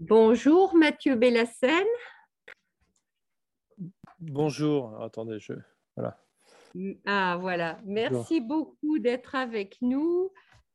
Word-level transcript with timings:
Bonjour 0.00 0.74
Mathieu 0.74 1.14
Bellassène. 1.14 1.86
Bonjour, 4.18 5.00
attendez, 5.00 5.38
je. 5.38 5.52
Voilà. 5.96 6.20
Ah 7.06 7.38
voilà, 7.40 7.78
merci 7.84 8.40
beaucoup 8.40 8.98
d'être 8.98 9.36
avec 9.36 9.76
nous. 9.80 10.32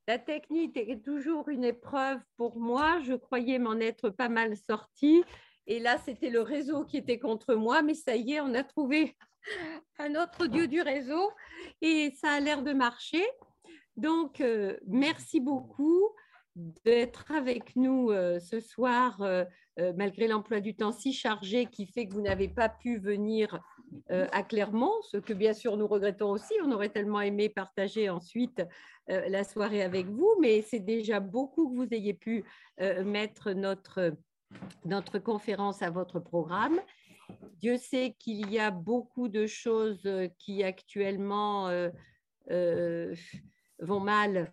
La 0.07 0.19
technique 0.19 0.77
est 0.77 1.03
toujours 1.03 1.49
une 1.49 1.65
épreuve 1.65 2.19
pour 2.37 2.57
moi. 2.59 3.01
Je 3.01 3.13
croyais 3.13 3.59
m'en 3.59 3.73
être 3.73 4.09
pas 4.09 4.29
mal 4.29 4.55
sortie. 4.55 5.25
Et 5.67 5.79
là, 5.79 5.97
c'était 5.97 6.29
le 6.29 6.41
réseau 6.41 6.85
qui 6.85 6.95
était 6.95 7.19
contre 7.19 7.55
moi. 7.55 7.81
Mais 7.81 7.95
ça 7.95 8.15
y 8.15 8.35
est, 8.35 8.39
on 8.39 8.53
a 8.53 8.63
trouvé 8.63 9.17
un 9.99 10.15
autre 10.15 10.47
dieu 10.47 10.69
du 10.69 10.81
réseau 10.81 11.29
et 11.81 12.11
ça 12.11 12.31
a 12.31 12.39
l'air 12.39 12.63
de 12.63 12.71
marcher. 12.71 13.25
Donc, 13.97 14.39
euh, 14.39 14.77
merci 14.87 15.41
beaucoup 15.41 16.09
d'être 16.85 17.31
avec 17.31 17.75
nous 17.75 18.11
euh, 18.11 18.39
ce 18.39 18.59
soir, 18.59 19.21
euh, 19.21 19.45
malgré 19.95 20.27
l'emploi 20.27 20.59
du 20.59 20.75
temps 20.75 20.91
si 20.91 21.13
chargé 21.13 21.65
qui 21.65 21.85
fait 21.85 22.07
que 22.07 22.13
vous 22.13 22.21
n'avez 22.21 22.47
pas 22.47 22.69
pu 22.69 22.97
venir 22.97 23.59
à 24.09 24.43
Clermont, 24.43 24.93
ce 25.09 25.17
que 25.17 25.33
bien 25.33 25.53
sûr 25.53 25.75
nous 25.75 25.87
regrettons 25.87 26.29
aussi. 26.29 26.53
On 26.63 26.71
aurait 26.71 26.89
tellement 26.89 27.21
aimé 27.21 27.49
partager 27.49 28.07
ensuite 28.07 28.61
la 29.07 29.43
soirée 29.43 29.81
avec 29.81 30.05
vous, 30.05 30.29
mais 30.39 30.61
c'est 30.61 30.81
déjà 30.81 31.19
beaucoup 31.19 31.69
que 31.69 31.75
vous 31.75 31.87
ayez 31.91 32.13
pu 32.13 32.43
mettre 33.03 33.53
notre, 33.53 34.13
notre 34.85 35.17
conférence 35.17 35.81
à 35.81 35.89
votre 35.89 36.19
programme. 36.19 36.79
Dieu 37.59 37.77
sait 37.77 38.15
qu'il 38.19 38.51
y 38.51 38.59
a 38.59 38.69
beaucoup 38.69 39.27
de 39.27 39.47
choses 39.47 40.07
qui 40.37 40.63
actuellement 40.63 41.71
vont 42.47 43.99
mal, 43.99 44.51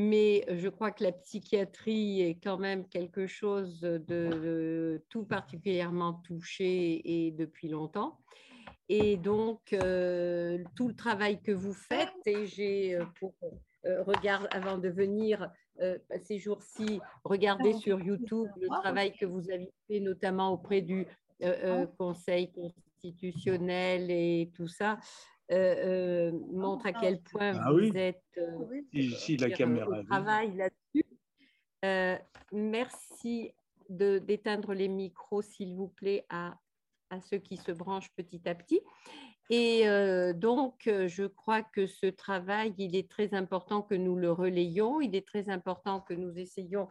mais 0.00 0.46
je 0.48 0.68
crois 0.68 0.92
que 0.92 1.04
la 1.04 1.12
psychiatrie 1.12 2.22
est 2.22 2.38
quand 2.42 2.56
même 2.56 2.88
quelque 2.88 3.26
chose 3.26 3.80
de, 3.80 5.02
tout 5.10 5.24
particulièrement 5.24 6.14
touché 6.24 7.02
et 7.04 7.30
depuis 7.32 7.68
longtemps. 7.68 8.18
Et 8.88 9.18
donc, 9.18 9.72
euh, 9.72 10.64
tout 10.74 10.88
le 10.88 10.96
travail 10.96 11.40
que 11.42 11.52
vous 11.52 11.74
faites, 11.74 12.08
et 12.24 12.46
j'ai, 12.46 12.96
euh, 12.96 13.04
pour 13.18 13.34
euh, 13.84 14.02
avant 14.50 14.78
de 14.78 14.88
venir 14.88 15.50
ces 16.22 16.38
jours-ci, 16.38 17.00
regarder 17.24 17.72
sur 17.72 18.00
YouTube 18.00 18.48
le 18.60 18.68
travail 18.68 19.14
que 19.16 19.24
vous 19.24 19.50
avez 19.50 19.72
fait, 19.86 20.00
notamment 20.00 20.52
auprès 20.52 20.82
du 20.82 21.06
Conseil 21.96 22.52
constitutionnel 22.52 24.10
et 24.10 24.50
tout 24.54 24.68
ça. 24.68 24.98
Euh, 25.50 26.30
euh, 26.30 26.38
montre 26.52 26.86
à 26.86 26.92
quel 26.92 27.20
point 27.22 27.58
ah 27.60 27.72
vous 27.72 27.96
êtes 27.96 28.22
euh, 28.38 28.82
ici, 28.92 29.36
la 29.36 29.50
caméra 29.50 29.88
au 29.88 30.02
travail 30.04 30.54
là-dessus. 30.54 31.04
merci 32.52 33.52
d'éteindre 33.88 34.74
les 34.74 34.86
micros, 34.86 35.42
s'il 35.42 35.74
vous 35.74 35.88
plaît, 35.88 36.24
à, 36.28 36.56
à, 37.10 37.20
ceux 37.20 37.38
qui 37.38 37.56
se 37.56 37.72
branchent 37.72 38.12
petit 38.14 38.48
à 38.48 38.54
petit. 38.54 38.80
Et 39.52 39.84
donc, 40.34 40.82
je 40.84 41.26
crois 41.26 41.62
que 41.62 41.88
ce 41.88 42.06
travail, 42.06 42.72
il 42.78 42.94
est 42.94 43.10
très 43.10 43.34
important 43.34 43.82
que 43.82 43.96
nous 43.96 44.14
le 44.14 44.30
relayions, 44.30 45.00
il 45.00 45.16
est 45.16 45.26
très 45.26 45.48
important 45.48 46.00
que 46.00 46.14
nous 46.14 46.38
essayions 46.38 46.88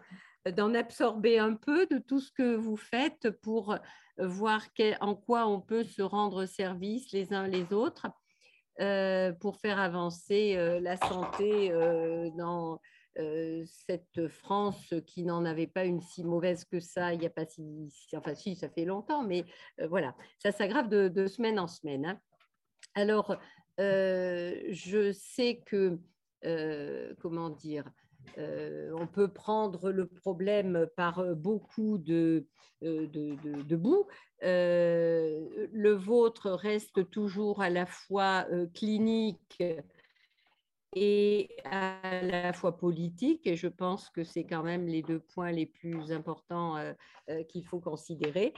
d'en 0.58 0.74
absorber 0.74 1.40
un 1.40 1.54
peu 1.54 1.86
de 1.86 2.00
tout 2.00 2.20
ce 2.20 2.34
que 2.34 2.58
vous 2.58 2.76
faites 2.76 3.30
pour 3.42 3.78
voir 4.18 4.62
en 5.00 5.16
quoi 5.16 5.48
on 5.48 5.62
peut 5.62 5.86
se 5.86 6.02
rendre 6.02 6.46
service 6.46 7.14
les 7.14 7.32
uns 7.32 7.48
les 7.48 7.72
autres. 7.72 8.08
Euh, 8.80 9.34
pour 9.34 9.58
faire 9.58 9.78
avancer 9.78 10.56
euh, 10.56 10.80
la 10.80 10.96
santé 10.96 11.70
euh, 11.70 12.30
dans 12.38 12.80
cette 13.66 14.30
France 14.30 14.94
qui 15.06 15.26
n'en 15.26 15.44
avait 15.44 15.68
pas 15.68 15.84
une 15.84 16.00
si 16.00 16.24
mauvaise 16.24 16.64
que 16.64 16.80
ça, 16.80 17.14
il 17.14 17.20
n'y 17.20 17.26
a 17.26 17.30
pas 17.30 17.46
si, 17.46 17.92
enfin 18.16 18.34
si, 18.34 18.56
ça 18.56 18.70
fait 18.70 18.86
longtemps, 18.86 19.24
mais 19.24 19.44
voilà, 19.90 20.16
ça 20.38 20.54
s'aggrave 20.54 20.88
de, 20.88 21.28
semaine 21.28 21.60
en 21.60 21.68
semaine. 21.68 22.06
Hein. 22.06 22.22
Alors, 22.96 23.36
je 23.78 25.12
sais 25.12 25.62
que, 25.66 26.00
comment 27.20 27.50
dire, 27.50 27.84
on 28.38 29.08
peut 29.08 29.28
prendre 29.28 29.92
le 29.92 30.08
problème 30.08 30.88
par 30.96 31.24
beaucoup 31.36 31.98
de, 31.98 32.46
de 32.82 33.76
bouts. 33.76 34.08
le 34.42 35.92
vôtre 35.94 36.52
reste 36.52 37.10
toujours 37.10 37.62
à 37.62 37.70
la 37.70 37.86
fois 37.86 38.46
clinique 38.74 39.64
et 40.96 41.50
à 41.66 42.22
la 42.24 42.54
fois 42.54 42.78
politique, 42.78 43.46
et 43.46 43.56
je 43.56 43.68
pense 43.68 44.10
que 44.10 44.24
c'est 44.24 44.46
quand 44.46 44.64
même 44.64 44.88
les 44.88 45.04
deux 45.04 45.20
points 45.20 45.52
les 45.52 45.68
plus 45.68 46.12
importants 46.12 46.78
qu'il 47.48 47.66
faut 47.66 47.80
considérer. 47.80 48.54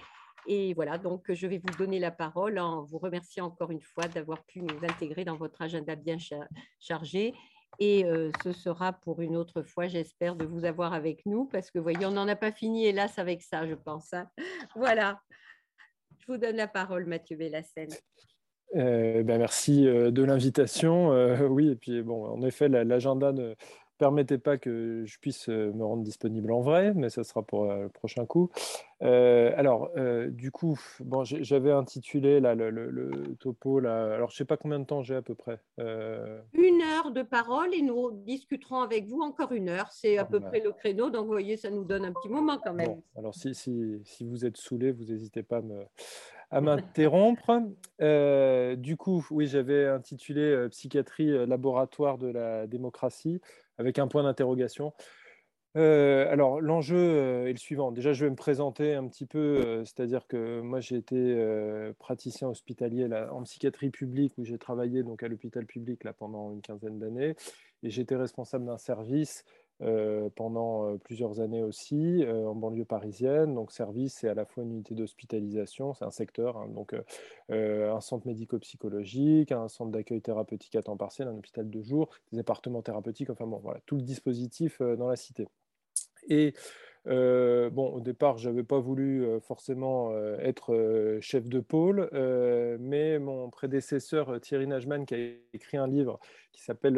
Et 0.48 0.74
voilà, 0.74 0.98
donc 0.98 1.32
je 1.32 1.46
vais 1.46 1.60
vous 1.60 1.78
donner 1.78 2.00
la 2.00 2.10
parole 2.10 2.58
en 2.58 2.84
vous 2.84 2.98
remerciant 2.98 3.46
encore 3.46 3.72
une 3.72 3.82
fois 3.82 4.08
d'avoir 4.08 4.44
pu 4.46 4.62
nous 4.62 4.78
intégrer 4.84 5.24
dans 5.24 5.38
votre 5.38 5.62
agenda 5.62 5.96
bien 5.96 6.18
chargé 6.80 7.34
et 7.80 8.06
ce 8.44 8.52
sera 8.52 8.94
pour 8.94 9.22
une 9.22 9.36
autre 9.36 9.64
fois, 9.64 9.88
j'espère, 9.88 10.36
de 10.36 10.46
vous 10.46 10.66
avoir 10.66 10.94
avec 10.94 11.26
nous, 11.26 11.46
parce 11.46 11.72
que 11.72 11.80
vous 11.80 11.84
voyez, 11.84 12.06
on 12.06 12.12
n'en 12.12 12.28
a 12.28 12.36
pas 12.36 12.52
fini, 12.52 12.86
hélas, 12.86 13.18
avec 13.18 13.42
ça, 13.42 13.68
je 13.68 13.76
pense. 13.76 14.14
Hein. 14.14 14.28
Voilà. 14.76 15.20
Je 16.20 16.32
vous 16.32 16.38
donne 16.38 16.58
la 16.58 16.68
parole, 16.68 17.06
Mathieu 17.06 17.36
Bellassène. 17.36 17.90
Euh, 18.76 19.24
ben 19.24 19.38
merci 19.38 19.84
de 19.84 20.24
l'invitation. 20.24 21.10
oui, 21.50 21.70
et 21.72 21.76
puis 21.76 22.02
bon, 22.04 22.26
en 22.26 22.42
effet, 22.44 22.70
l'agenda 22.70 23.32
ne 23.32 23.56
permettait 23.98 24.38
pas 24.38 24.58
que 24.58 25.04
je 25.06 25.20
puisse 25.20 25.48
me 25.48 25.84
rendre 25.84 26.04
disponible 26.04 26.52
en 26.52 26.62
vrai, 26.62 26.94
mais 26.94 27.10
ce 27.10 27.24
sera 27.24 27.42
pour 27.42 27.66
le 27.66 27.90
prochain 27.90 28.26
coup. 28.26 28.50
Euh, 29.04 29.52
alors, 29.58 29.90
euh, 29.98 30.30
du 30.30 30.52
coup, 30.52 30.80
bon, 31.00 31.24
j'avais 31.24 31.72
intitulé 31.72 32.40
là, 32.40 32.54
le, 32.54 33.36
topo. 33.40 33.80
Là, 33.80 34.16
alors, 34.16 34.30
je 34.30 34.36
ne 34.36 34.38
sais 34.38 34.46
pas 34.46 34.58
combien 34.58 34.80
de 34.80 34.86
temps 34.86 35.02
j'ai 35.02 35.16
à 35.16 35.22
peu 35.22 35.36
près. 35.36 35.60
Euh. 35.80 36.40
Une 36.54 36.82
heure 36.82 37.12
de 37.12 37.24
parole 37.24 37.74
et 37.74 37.82
nous 37.82 38.12
discuterons 38.12 38.82
avec 38.82 39.08
vous 39.08 39.22
encore 39.22 39.52
une 39.54 39.70
heure. 39.70 39.92
C'est 39.92 40.18
à 40.18 40.26
peu 40.26 40.40
près 40.40 40.60
le 40.60 40.72
créneau. 40.72 41.10
Donc, 41.10 41.26
vous 41.26 41.32
voyez, 41.32 41.58
ça 41.58 41.70
nous 41.70 41.84
donne 41.84 42.06
un 42.06 42.14
petit 42.14 42.30
moment 42.30 42.60
quand 42.64 42.74
même. 42.74 43.02
alors, 43.18 43.34
si, 43.34 43.56
si, 43.56 44.02
si, 44.04 44.24
vous 44.24 44.46
êtes 44.46 44.58
saoulé, 44.58 44.92
vous 44.92 45.06
n'hésitez 45.06 45.42
pas 45.42 45.62
à 46.52 46.62
m'interrompre. 46.62 47.60
du 48.00 48.98
coup, 48.98 49.26
oui, 49.32 49.48
j'avais 49.48 49.88
intitulé 49.88 50.68
Psychiatrie, 50.70 51.48
laboratoire 51.48 52.20
de 52.20 52.28
la 52.28 52.68
démocratie, 52.68 53.42
avec 53.80 53.98
un 53.98 54.08
point 54.08 54.22
d'interrogation. 54.22 54.94
Alors, 55.74 56.60
l'enjeu 56.60 57.48
est 57.48 57.54
le 57.54 57.58
suivant. 57.58 57.92
Déjà, 57.92 58.12
je 58.12 58.26
vais 58.26 58.30
me 58.30 58.36
présenter 58.36 58.94
un 58.94 59.08
petit 59.08 59.26
peu, 59.26 59.84
c'est-à-dire 59.86 60.28
que 60.28 60.60
moi, 60.60 60.82
j'ai 60.82 60.98
été 60.98 61.94
praticien 61.98 62.50
hospitalier 62.50 63.08
en 63.32 63.44
psychiatrie 63.44 63.90
publique 63.90 64.34
où 64.38 64.44
j'ai 64.44 64.58
travaillé 64.58 65.04
donc 65.04 65.24
à 65.24 65.30
l'hôpital 65.30 65.66
public 65.66 66.04
là, 66.04 66.12
pendant 66.12 66.52
une 66.52 66.62
quinzaine 66.62 67.00
d'années 67.00 67.36
et 67.84 67.90
j'étais 67.90 68.18
responsable 68.18 68.66
d'un 68.66 68.78
service 68.78 69.46
pendant 70.36 70.98
plusieurs 70.98 71.40
années 71.40 71.64
aussi 71.64 72.26
en 72.28 72.54
banlieue 72.54 72.84
parisienne. 72.84 73.56
Donc, 73.56 73.72
service, 73.72 74.18
c'est 74.20 74.28
à 74.28 74.34
la 74.34 74.46
fois 74.46 74.64
une 74.64 74.72
unité 74.72 74.94
d'hospitalisation, 74.94 75.94
c'est 75.94 76.04
un 76.04 76.12
secteur, 76.12 76.58
hein, 76.58 76.68
donc 76.68 76.94
un 77.50 78.02
centre 78.02 78.28
médico-psychologique, 78.28 79.54
un 79.54 79.70
centre 79.70 79.92
d'accueil 79.92 80.22
thérapeutique 80.22 80.76
à 80.76 80.84
temps 80.84 80.98
partiel, 80.98 81.30
un 81.30 81.38
hôpital 81.38 81.70
de 81.70 81.82
jour, 81.82 82.10
des 82.34 82.40
départements 82.40 82.82
thérapeutiques, 82.82 83.30
enfin 83.30 83.48
bon, 83.48 83.60
voilà, 83.64 83.80
tout 83.86 83.96
le 83.96 84.02
dispositif 84.02 84.82
dans 84.82 85.08
la 85.08 85.16
cité. 85.16 85.48
Et 86.30 86.54
bon, 87.06 87.90
au 87.94 88.00
départ, 88.00 88.38
je 88.38 88.50
n'avais 88.50 88.64
pas 88.64 88.80
voulu 88.80 89.26
forcément 89.42 90.16
être 90.40 91.18
chef 91.22 91.48
de 91.48 91.60
pôle, 91.60 92.10
mais 92.80 93.20
mon 93.20 93.50
prédécesseur 93.50 94.40
Thierry 94.40 94.68
Najman, 94.68 95.06
qui 95.06 95.16
a 95.16 95.18
écrit 95.54 95.78
un 95.78 95.88
livre 95.88 96.20
qui 96.52 96.62
s'appelle 96.62 96.96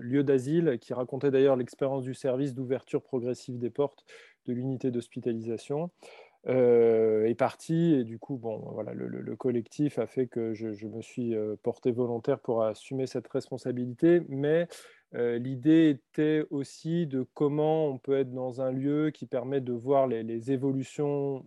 Lieu 0.00 0.24
d'asile, 0.24 0.78
qui 0.80 0.94
racontait 0.94 1.30
d'ailleurs 1.30 1.56
l'expérience 1.56 2.02
du 2.02 2.14
service 2.14 2.54
d'ouverture 2.54 3.02
progressive 3.02 3.58
des 3.58 3.70
portes 3.70 4.04
de 4.46 4.52
l'unité 4.52 4.90
d'hospitalisation, 4.90 5.90
est 6.46 7.38
parti. 7.38 7.94
Et 7.94 8.04
du 8.04 8.18
coup, 8.18 8.36
bon, 8.36 8.58
voilà, 8.72 8.92
le, 8.94 9.36
collectif 9.36 9.98
a 9.98 10.06
fait 10.06 10.26
que 10.26 10.52
je, 10.52 10.72
je, 10.72 10.86
me 10.88 11.00
suis 11.00 11.34
porté 11.62 11.92
volontaire 11.92 12.40
pour 12.40 12.64
assumer 12.64 13.06
cette 13.06 13.28
responsabilité, 13.28 14.22
mais 14.28 14.66
euh, 15.14 15.38
l'idée 15.38 15.90
était 15.90 16.46
aussi 16.50 17.06
de 17.06 17.26
comment 17.34 17.86
on 17.86 17.98
peut 17.98 18.18
être 18.18 18.32
dans 18.32 18.60
un 18.60 18.70
lieu 18.70 19.10
qui 19.10 19.26
permet 19.26 19.60
de 19.60 19.72
voir 19.72 20.06
les, 20.06 20.52
évolutions, 20.52 21.44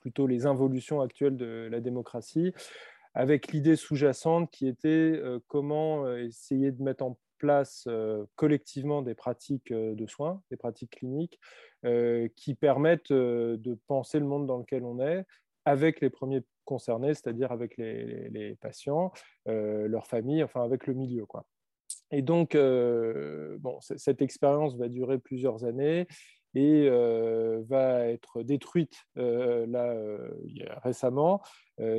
plutôt 0.00 0.26
les 0.26 0.46
involutions 0.46 1.00
actuelles 1.00 1.36
de 1.36 1.68
la 1.70 1.80
démocratie, 1.80 2.52
avec 3.14 3.48
l'idée 3.52 3.74
sous-jacente 3.74 4.50
qui 4.50 4.68
était 4.68 4.88
euh, 4.88 5.40
comment 5.48 6.04
euh, 6.04 6.24
essayer 6.24 6.70
de 6.70 6.82
mettre 6.82 7.04
en 7.04 7.18
place 7.38 7.88
collectivement 8.34 9.00
des 9.00 9.14
pratiques 9.14 9.72
de 9.72 10.06
soins, 10.08 10.42
des 10.50 10.56
pratiques 10.56 10.96
cliniques, 10.96 11.38
qui 12.34 12.56
permettent 12.56 13.12
de 13.12 13.78
penser 13.86 14.18
le 14.18 14.26
monde 14.26 14.48
dans 14.48 14.56
lequel 14.56 14.82
on 14.82 14.98
est 14.98 15.24
avec 15.64 16.00
les 16.00 16.10
premiers 16.10 16.42
concernés, 16.64 17.14
c'est-à-dire 17.14 17.52
avec 17.52 17.76
les, 17.76 18.58
patients, 18.60 19.12
leurs 19.46 20.08
familles, 20.08 20.42
enfin 20.42 20.64
avec 20.64 20.88
le 20.88 20.94
milieu. 20.94 21.26
Quoi. 21.26 21.46
Et 22.10 22.22
donc, 22.22 22.54
euh, 22.54 23.56
bon, 23.60 23.78
cette 23.80 24.22
expérience 24.22 24.76
va 24.76 24.88
durer 24.88 25.18
plusieurs 25.18 25.64
années 25.64 26.06
et 26.54 26.88
euh, 26.88 27.62
va 27.68 28.06
être 28.06 28.42
détruite 28.42 29.04
là, 29.16 29.94
récemment, 30.82 31.42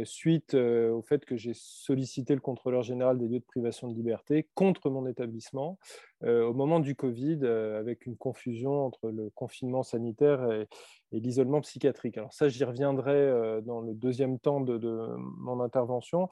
suite 0.03 0.56
au 0.56 1.01
fait 1.03 1.23
que 1.23 1.38
j'ai 1.38 1.53
sollicité 1.53 2.33
le 2.33 2.41
contrôleur 2.41 2.81
général 2.81 3.19
des 3.19 3.27
lieux 3.27 3.39
de 3.39 3.45
privation 3.45 3.88
de 3.88 3.94
liberté 3.94 4.50
contre 4.56 4.89
mon 4.89 5.06
établissement 5.06 5.77
au 6.25 6.53
moment 6.53 6.79
du 6.79 6.95
Covid, 6.95 7.45
avec 7.45 8.05
une 8.07 8.17
confusion 8.17 8.85
entre 8.85 9.12
le 9.12 9.29
confinement 9.29 9.83
sanitaire 9.83 10.51
et, 10.51 10.67
l'isolement 11.12 11.62
psychiatrique. 11.62 12.17
Alors 12.17 12.33
ça, 12.33 12.50
j'y 12.50 12.63
reviendrai 12.63 13.62
dans 13.63 13.81
le 13.81 13.94
deuxième 13.94 14.39
temps 14.39 14.62
de 14.62 15.15
mon 15.38 15.62
intervention 15.62 16.27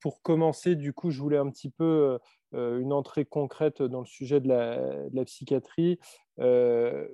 pour 0.00 0.22
commencer, 0.22 0.74
du 0.76 0.92
coup, 0.92 1.10
je 1.10 1.20
voulais 1.20 1.36
un 1.36 1.50
petit 1.50 1.70
peu 1.70 2.18
euh, 2.54 2.80
une 2.80 2.92
entrée 2.92 3.24
concrète 3.24 3.82
dans 3.82 4.00
le 4.00 4.06
sujet 4.06 4.40
de 4.40 4.48
la, 4.48 5.24
psychiatrie. 5.24 5.98
Euh, 6.40 7.08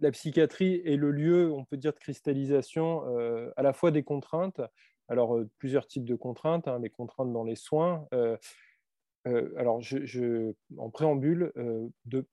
la 0.00 0.10
psychiatrie 0.10 0.80
est 0.84 0.96
le 0.96 1.10
lieu, 1.10 1.52
on 1.52 1.64
peut 1.64 1.76
dire, 1.76 1.92
de 1.92 1.98
cristallisation 1.98 3.04
euh, 3.08 3.50
à 3.56 3.62
la 3.62 3.72
fois 3.72 3.90
des 3.90 4.02
contraintes, 4.02 4.60
alors 5.08 5.38
plusieurs 5.58 5.86
types 5.86 6.04
de 6.04 6.14
contraintes, 6.14 6.66
hein, 6.66 6.78
les 6.80 6.90
contraintes 6.90 7.32
dans 7.32 7.44
les 7.44 7.56
soins. 7.56 8.06
alors, 9.56 9.80
en 10.78 10.90
préambule, 10.90 11.52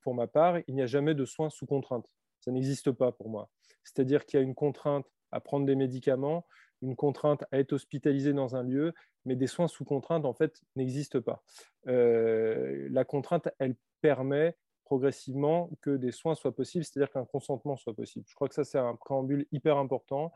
pour 0.01 0.13
ma 0.13 0.27
part, 0.27 0.59
il 0.67 0.75
n'y 0.75 0.81
a 0.81 0.87
jamais 0.87 1.15
de 1.15 1.25
soins 1.25 1.49
sous 1.49 1.65
contrainte. 1.65 2.07
Ça 2.39 2.51
n'existe 2.51 2.91
pas 2.91 3.11
pour 3.11 3.29
moi. 3.29 3.49
C'est-à-dire 3.83 4.25
qu'il 4.25 4.39
y 4.39 4.41
a 4.41 4.45
une 4.45 4.55
contrainte 4.55 5.05
à 5.31 5.39
prendre 5.41 5.65
des 5.65 5.75
médicaments, 5.75 6.45
une 6.81 6.95
contrainte 6.95 7.43
à 7.51 7.59
être 7.59 7.73
hospitalisé 7.73 8.33
dans 8.33 8.55
un 8.55 8.63
lieu, 8.63 8.93
mais 9.25 9.35
des 9.35 9.47
soins 9.47 9.67
sous 9.67 9.85
contrainte, 9.85 10.25
en 10.25 10.33
fait, 10.33 10.61
n'existent 10.75 11.21
pas. 11.21 11.43
Euh, 11.87 12.87
la 12.91 13.05
contrainte, 13.05 13.49
elle 13.59 13.75
permet 14.01 14.57
progressivement 14.85 15.69
que 15.81 15.91
des 15.91 16.11
soins 16.11 16.35
soient 16.35 16.55
possibles, 16.55 16.83
c'est-à-dire 16.83 17.11
qu'un 17.11 17.25
consentement 17.25 17.77
soit 17.77 17.93
possible. 17.93 18.25
Je 18.27 18.35
crois 18.35 18.49
que 18.49 18.55
ça, 18.55 18.63
c'est 18.63 18.79
un 18.79 18.95
préambule 18.95 19.45
hyper 19.51 19.77
important, 19.77 20.33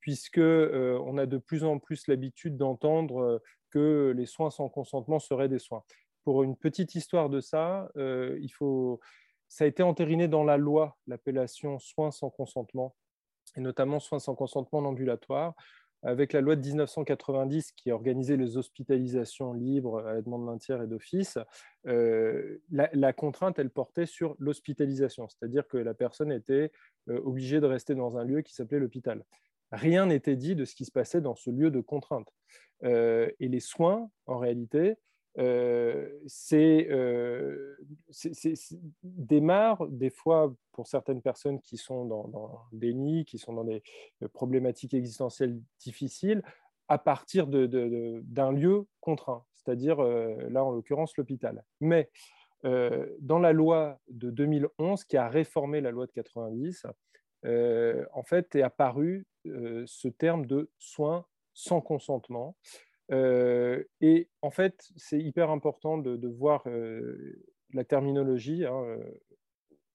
puisque 0.00 0.38
euh, 0.38 0.98
on 1.04 1.18
a 1.18 1.26
de 1.26 1.38
plus 1.38 1.64
en 1.64 1.78
plus 1.78 2.06
l'habitude 2.06 2.56
d'entendre 2.56 3.18
euh, 3.18 3.38
que 3.70 4.14
les 4.16 4.26
soins 4.26 4.50
sans 4.50 4.68
consentement 4.68 5.18
seraient 5.18 5.48
des 5.48 5.58
soins. 5.58 5.82
Pour 6.24 6.42
une 6.42 6.56
petite 6.56 6.94
histoire 6.94 7.30
de 7.30 7.40
ça, 7.40 7.88
il 7.96 8.50
faut... 8.50 9.00
ça 9.48 9.64
a 9.64 9.66
été 9.66 9.82
entériné 9.82 10.28
dans 10.28 10.44
la 10.44 10.58
loi, 10.58 10.98
l'appellation 11.06 11.78
soins 11.78 12.10
sans 12.10 12.28
consentement, 12.28 12.94
et 13.56 13.60
notamment 13.60 13.98
soins 13.98 14.18
sans 14.18 14.34
consentement 14.34 14.80
en 14.80 14.84
ambulatoire, 14.86 15.54
avec 16.02 16.32
la 16.32 16.40
loi 16.40 16.56
de 16.56 16.60
1990 16.60 17.72
qui 17.72 17.90
organisait 17.90 18.36
les 18.36 18.56
hospitalisations 18.56 19.52
libres 19.52 19.98
à 20.06 20.14
la 20.14 20.22
demande 20.22 20.46
d'un 20.46 20.58
tiers 20.58 20.82
et 20.82 20.86
d'office, 20.86 21.38
euh, 21.86 22.58
la, 22.70 23.12
contrainte, 23.12 23.58
elle 23.58 23.70
portait 23.70 24.06
sur 24.06 24.36
l'hospitalisation, 24.38 25.28
c'est-à-dire 25.28 25.66
que 25.66 25.76
la 25.76 25.94
personne 25.94 26.30
était 26.30 26.70
euh, 27.08 27.20
obligée 27.24 27.60
de 27.60 27.66
rester 27.66 27.94
dans 27.94 28.16
un 28.16 28.24
lieu 28.24 28.42
qui 28.42 28.54
s'appelait 28.54 28.78
l'hôpital. 28.78 29.24
Rien 29.72 30.06
n'était 30.06 30.36
dit 30.36 30.54
de 30.54 30.64
ce 30.64 30.74
qui 30.74 30.84
se 30.84 30.92
passait 30.92 31.20
dans 31.20 31.34
ce 31.34 31.50
lieu 31.50 31.70
de 31.70 31.80
contrainte. 31.80 32.32
Euh, 32.84 33.30
et 33.40 33.48
les 33.48 33.60
soins, 33.60 34.08
en 34.26 34.38
réalité, 34.38 34.96
c'est 36.26 36.88
euh, 36.90 37.76
démarre 39.02 39.86
des 39.86 40.10
fois 40.10 40.52
pour 40.72 40.88
certaines 40.88 41.22
personnes 41.22 41.60
qui 41.60 41.76
sont 41.76 42.06
dans, 42.06 42.26
dans 42.26 42.62
des 42.72 42.92
nids, 42.92 43.24
qui 43.24 43.38
sont 43.38 43.52
dans 43.52 43.64
des 43.64 43.82
euh, 44.22 44.28
problématiques 44.28 44.94
existentielles 44.94 45.60
difficiles, 45.78 46.42
à 46.88 46.98
partir 46.98 47.46
d'un 47.46 48.52
lieu 48.52 48.86
contraint, 49.00 49.44
c'est-à-dire 49.54 50.02
là 50.02 50.64
en 50.64 50.70
l'occurrence 50.70 51.14
l'hôpital. 51.18 51.62
Mais 51.82 52.08
dans 52.62 53.38
la 53.38 53.52
loi 53.52 54.00
de 54.08 54.30
2011 54.30 55.04
qui 55.04 55.18
a 55.18 55.28
réformé 55.28 55.82
la 55.82 55.90
loi 55.90 56.06
de 56.06 56.12
90, 56.12 56.86
en 57.44 58.22
fait 58.22 58.54
est 58.54 58.62
apparu 58.62 59.26
ce 59.44 60.08
terme 60.08 60.46
de 60.46 60.70
soins 60.78 61.26
sans 61.52 61.82
consentement 61.82 62.56
euh, 63.10 63.82
et 64.00 64.28
en 64.42 64.50
fait, 64.50 64.90
c'est 64.96 65.18
hyper 65.18 65.50
important 65.50 65.98
de, 65.98 66.28
voir 66.28 66.62
euh, 66.66 67.42
la 67.72 67.84
terminologie. 67.84 68.64
Hein, 68.64 68.82
euh, 68.84 69.20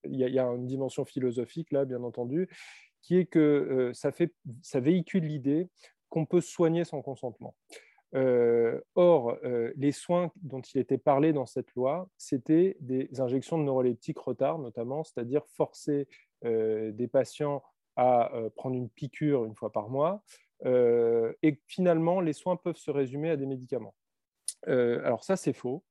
il, 0.05 0.19
y 0.19 0.39
a, 0.39 0.45
une 0.45 0.65
dimension 0.65 1.05
philosophique 1.05 1.71
là, 1.71 1.85
bien 1.85 2.03
entendu, 2.03 2.49
qui 3.01 3.17
est 3.17 3.25
que 3.25 3.91
ça, 3.93 4.11
fait, 4.11 4.33
ça 4.61 4.79
véhicule 4.79 5.23
l'idée 5.23 5.69
qu'on 6.09 6.25
peut 6.25 6.41
soigner 6.41 6.83
sans 6.83 7.01
consentement. 7.01 7.55
or, 8.95 9.37
les 9.75 9.91
soins 9.91 10.31
dont 10.41 10.61
il 10.61 10.79
était 10.79 10.97
parlé 10.97 11.31
dans 11.31 11.45
cette 11.45 11.73
loi, 11.73 12.09
c'était 12.17 12.75
des 12.81 13.09
injections 13.21 13.57
de 13.57 13.63
neuroleptiques 13.63 14.19
retard, 14.19 14.59
notamment, 14.59 15.03
c'est-à-dire 15.03 15.43
forcer 15.55 16.07
des 16.43 17.09
patients 17.09 17.63
à 17.95 18.31
prendre 18.55 18.75
une 18.75 18.89
piqûre 18.89 19.45
une 19.45 19.55
fois 19.55 19.71
par 19.71 19.89
mois, 19.89 20.21
et 20.65 21.59
finalement, 21.67 22.21
les 22.21 22.33
soins 22.33 22.55
peuvent 22.55 22.77
se 22.77 22.91
résumer 22.91 23.29
à 23.29 23.37
des 23.37 23.45
médicaments. 23.45 23.93
Euh, 24.67 25.01
alors 25.03 25.23
ça, 25.23 25.35
c'est 25.35 25.53
faux. 25.53 25.83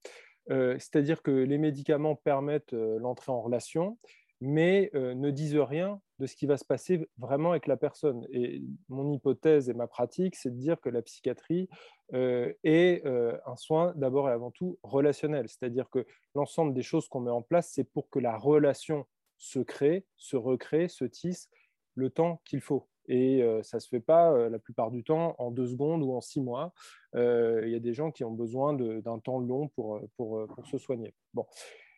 Euh, 0.51 0.75
c'est-à-dire 0.79 1.23
que 1.23 1.31
les 1.31 1.59
médicaments 1.59 2.17
permettent 2.17 2.73
l'entrée 2.73 3.33
en 3.33 3.41
relation, 3.41 3.99
mais 4.41 4.91
ne 4.95 5.31
disent 5.31 5.57
rien 5.57 6.01
de 6.19 6.27
ce 6.27 6.35
qui 6.35 6.47
va 6.47 6.57
se 6.57 6.65
passer 6.65 7.09
vraiment 7.17 7.53
avec 7.53 7.69
la 7.69 7.77
personne. 7.77 8.27
Et 8.33 8.63
mon 8.89 9.13
hypothèse 9.13 9.69
et 9.69 9.75
ma 9.75 9.87
pratique, 9.87 10.35
c'est 10.35 10.51
de 10.51 10.59
dire 10.59 10.81
que 10.81 10.89
la 10.89 11.01
psychiatrie 11.03 11.69
est 12.13 13.07
un 13.07 13.57
soin 13.57 13.93
d'abord 13.95 14.29
et 14.29 14.33
avant 14.33 14.51
tout 14.51 14.81
relationnel. 14.83 15.49
C'est-à-dire 15.49 15.89
que 15.91 16.05
l'ensemble 16.35 16.75
des 16.75 16.83
choses 16.83 17.07
qu'on 17.09 17.21
met 17.21 17.31
en 17.31 17.43
place, 17.43 17.71
c'est 17.73 17.85
pour 17.85 18.11
que 18.11 18.19
la 18.19 18.37
relation 18.37 19.07
se 19.39 19.61
crée, 19.61 20.07
se 20.17 20.37
recrée, 20.37 20.89
se 20.89 21.05
tisse 21.05 21.49
le 21.95 22.11
temps 22.11 22.41
qu'il 22.45 22.61
faut. 22.61 22.89
Et 23.13 23.43
euh, 23.43 23.63
ça 23.63 23.77
ne 23.77 23.81
se 23.81 23.89
fait 23.89 24.01
pas 24.01 24.33
euh, 24.33 24.49
la 24.49 24.59
plupart 24.59 24.91
du 24.91 25.05
temps 25.05 25.35
en 25.37 25.51
deux 25.51 25.67
secondes 25.67 26.03
ou 26.03 26.15
en 26.15 26.23
six 26.23 26.41
mois. 26.41 26.73
Euh, 27.15 27.61
il 27.67 27.71
y 27.71 27.75
a 27.75 27.79
des 27.79 27.93
gens 27.93 28.11
qui 28.11 28.25
ont 28.25 28.31
besoin 28.31 28.73
d'un 28.73 29.19
temps 29.19 29.39
long 29.39 29.69
pour, 29.69 30.01
pour, 30.17 30.47
pour, 30.49 30.67
se 30.67 30.79
soigner. 30.79 31.13
Bon. 31.35 31.45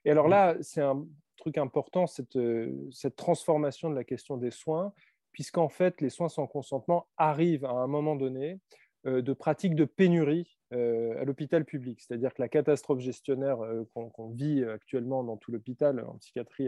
Et 0.04 0.10
alors 0.10 0.26
là, 0.26 0.56
c'est 0.60 0.82
un 0.82 1.06
truc 1.36 1.56
important, 1.56 2.08
cette, 2.08 2.36
cette 2.90 3.14
transformation 3.14 3.90
de 3.90 3.94
la 3.94 4.02
question 4.02 4.36
des 4.36 4.50
soins, 4.50 4.92
puisqu'en 5.30 5.68
fait, 5.68 6.00
les 6.00 6.10
soins 6.10 6.28
sans 6.28 6.48
consentement 6.48 7.06
arrivent 7.16 7.64
à 7.64 7.70
un 7.70 7.86
moment 7.86 8.16
donné 8.16 8.58
de 9.04 9.32
pratiques 9.32 9.76
de 9.76 9.84
pénurie 9.84 10.58
à 10.72 11.24
l'hôpital 11.24 11.64
public. 11.64 12.00
C'est-à-dire 12.00 12.34
que 12.34 12.42
la 12.42 12.48
catastrophe 12.48 13.00
gestionnaire 13.00 13.58
qu'on 13.92 14.30
vit 14.30 14.64
actuellement 14.64 15.22
dans 15.22 15.36
tout 15.36 15.52
l'hôpital 15.52 16.00
en 16.00 16.16
psychiatrie, 16.18 16.66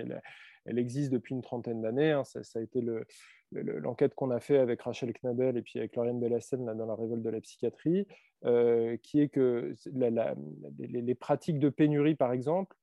elle, 0.66 0.78
existe 0.78 1.12
depuis 1.12 1.34
une 1.34 1.42
trentaine 1.42 1.82
d'années. 1.82 2.12
Hein. 2.12 2.24
Ça, 2.24 2.40
a 2.58 2.62
été 2.62 2.80
le, 2.80 3.06
l'enquête 3.52 4.14
qu'on 4.14 4.30
a 4.30 4.40
fait 4.40 4.58
avec 4.58 4.82
Rachel 4.82 5.12
Knabel 5.12 5.56
et 5.56 5.62
puis 5.62 5.78
avec 5.78 5.94
Lauriane 5.96 6.20
Bellassem 6.20 6.64
dans 6.64 6.86
la 6.86 6.94
révolte 6.94 7.22
de 7.22 7.30
la 7.30 7.40
psychiatrie, 7.40 8.06
euh, 8.44 8.96
qui 9.02 9.20
est 9.20 9.28
que 9.28 9.74
les, 9.92 11.14
pratiques 11.14 11.58
de 11.58 11.68
pénurie, 11.68 12.14
par 12.14 12.32
exemple, 12.32 12.76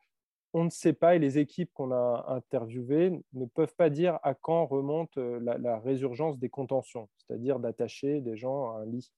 on 0.53 0.65
ne 0.65 0.69
sait 0.69 0.93
pas 0.93 1.15
et 1.15 1.19
les 1.19 1.39
équipes 1.39 1.71
qu'on 1.73 1.91
a 1.91 2.25
interviewées 2.27 3.11
ne 3.33 3.45
peuvent 3.45 3.75
pas 3.75 3.89
dire 3.89 4.19
à 4.23 4.35
quand 4.35 4.65
remonte 4.65 5.17
euh, 5.17 5.39
la, 5.39 5.79
résurgence 5.79 6.37
des 6.39 6.49
contentions, 6.49 7.09
c'est-à-dire 7.17 7.59
d'attacher 7.59 8.21
des 8.21 8.37
gens 8.37 8.71
à 8.71 8.81
un 8.81 8.85
lit 8.85 9.11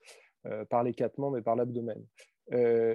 euh, 0.46 0.66
par 0.66 0.84
les 0.84 0.94
quatre 0.94 1.18
membres 1.18 1.40
par 1.42 1.56
l'abdomen. 1.56 2.02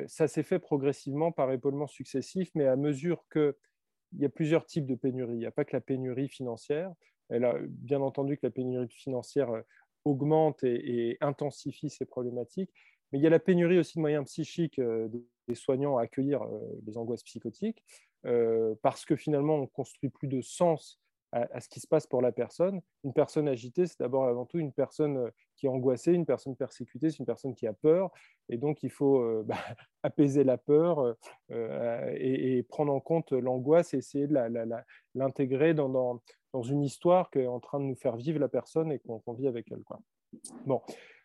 ça 0.06 0.28
s'est 0.28 0.42
fait 0.42 0.58
progressivement 0.58 1.32
par 1.32 1.50
épaulement 1.52 1.86
successif, 1.86 2.50
mais 2.54 2.66
à 2.66 2.76
mesure 2.76 3.24
qu'il 3.32 3.54
y 4.18 4.24
a 4.24 4.28
plusieurs 4.28 4.64
types 4.64 4.86
de 4.86 4.94
pénurie. 4.94 5.34
Il 5.34 5.40
n'y 5.40 5.46
a 5.46 5.50
pas 5.50 5.64
que 5.64 5.74
la 5.74 5.80
pénurie 5.80 6.28
financière, 6.28 6.92
elle 7.30 7.44
a 7.44 7.54
bien 7.66 8.00
entendu 8.00 8.36
que 8.36 8.46
la 8.46 8.50
pénurie 8.50 8.88
financière 8.88 9.50
euh, 9.50 9.62
augmente 10.04 10.62
et, 10.64 11.16
intensifie 11.20 11.90
ces 11.90 12.04
problématiques, 12.04 12.70
mais 13.12 13.18
il 13.18 13.22
y 13.22 13.26
a 13.26 13.30
la 13.30 13.38
pénurie 13.38 13.78
aussi 13.78 13.98
de 13.98 14.00
moyens 14.00 14.26
psychiques 14.26 14.78
euh, 14.78 15.08
des 15.48 15.54
soignants 15.54 15.98
à 15.98 16.02
accueillir 16.02 16.42
euh, 16.42 16.60
les 16.86 16.96
angoisses 16.96 17.24
psychotiques, 17.24 17.82
parce 18.82 19.06
que 19.06 19.16
finalement, 19.16 19.54
on 19.54 19.66
construit 19.66 20.10
plus 20.10 20.28
de 20.28 20.42
sens 20.42 21.00
à, 21.32 21.60
ce 21.60 21.68
qui 21.68 21.80
se 21.80 21.86
passe 21.86 22.06
pour 22.06 22.22
la 22.22 22.32
personne. 22.32 22.80
Une 23.04 23.12
personne 23.12 23.48
agitée, 23.48 23.86
c'est 23.86 24.00
d'abord 24.00 24.24
avant 24.24 24.46
tout 24.46 24.58
une 24.58 24.72
personne 24.72 25.16
euh, 25.16 25.30
qui 25.56 25.66
est 25.66 25.68
angoissée, 25.68 26.12
une 26.12 26.26
personne 26.26 26.56
persécutée, 26.56 27.10
c'est 27.10 27.18
une 27.18 27.26
personne 27.26 27.54
qui 27.54 27.66
a 27.66 27.72
peur. 27.72 28.10
Et 28.48 28.56
donc, 28.56 28.82
il 28.82 28.90
faut 28.90 29.20
euh, 29.20 29.44
bah, 29.46 29.58
apaiser 30.02 30.44
la 30.44 30.58
peur 30.58 31.16
euh, 31.52 32.14
et, 32.16 32.62
prendre 32.64 32.92
en 32.92 33.00
compte 33.00 33.32
l'angoisse 33.32 33.94
et 33.94 33.98
essayer 33.98 34.26
de 34.26 34.34
l'intégrer 35.14 35.74
dans, 35.74 36.20
une 36.54 36.82
histoire 36.82 37.30
qui 37.30 37.40
est 37.40 37.46
en 37.46 37.60
train 37.60 37.80
de 37.80 37.84
nous 37.84 37.96
faire 37.96 38.16
vivre 38.16 38.38
la 38.38 38.48
personne 38.48 38.92
et 38.92 38.98
qu'on 38.98 39.32
vit 39.32 39.48
avec 39.48 39.70
elle. 39.70 39.82
Bon. 40.66 40.82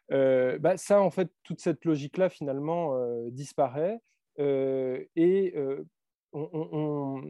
Bah, 0.09 0.77
ça, 0.77 1.01
en 1.01 1.09
fait, 1.09 1.29
toute 1.43 1.59
cette 1.59 1.85
logique-là, 1.85 2.29
finalement, 2.29 2.95
disparaît. 3.29 3.99
et 4.37 5.53
on, 6.33 7.21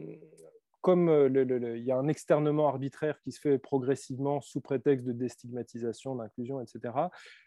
comme 0.86 1.08
euh, 1.08 1.74
il 1.76 1.82
y 1.82 1.90
a 1.90 1.96
un 1.96 2.06
externement 2.06 2.68
arbitraire 2.68 3.20
qui 3.22 3.32
se 3.32 3.40
fait 3.40 3.58
progressivement 3.58 4.40
sous 4.40 4.60
prétexte 4.60 5.04
de 5.04 5.10
déstigmatisation, 5.10 6.14
d'inclusion, 6.14 6.60
etc., 6.60 6.94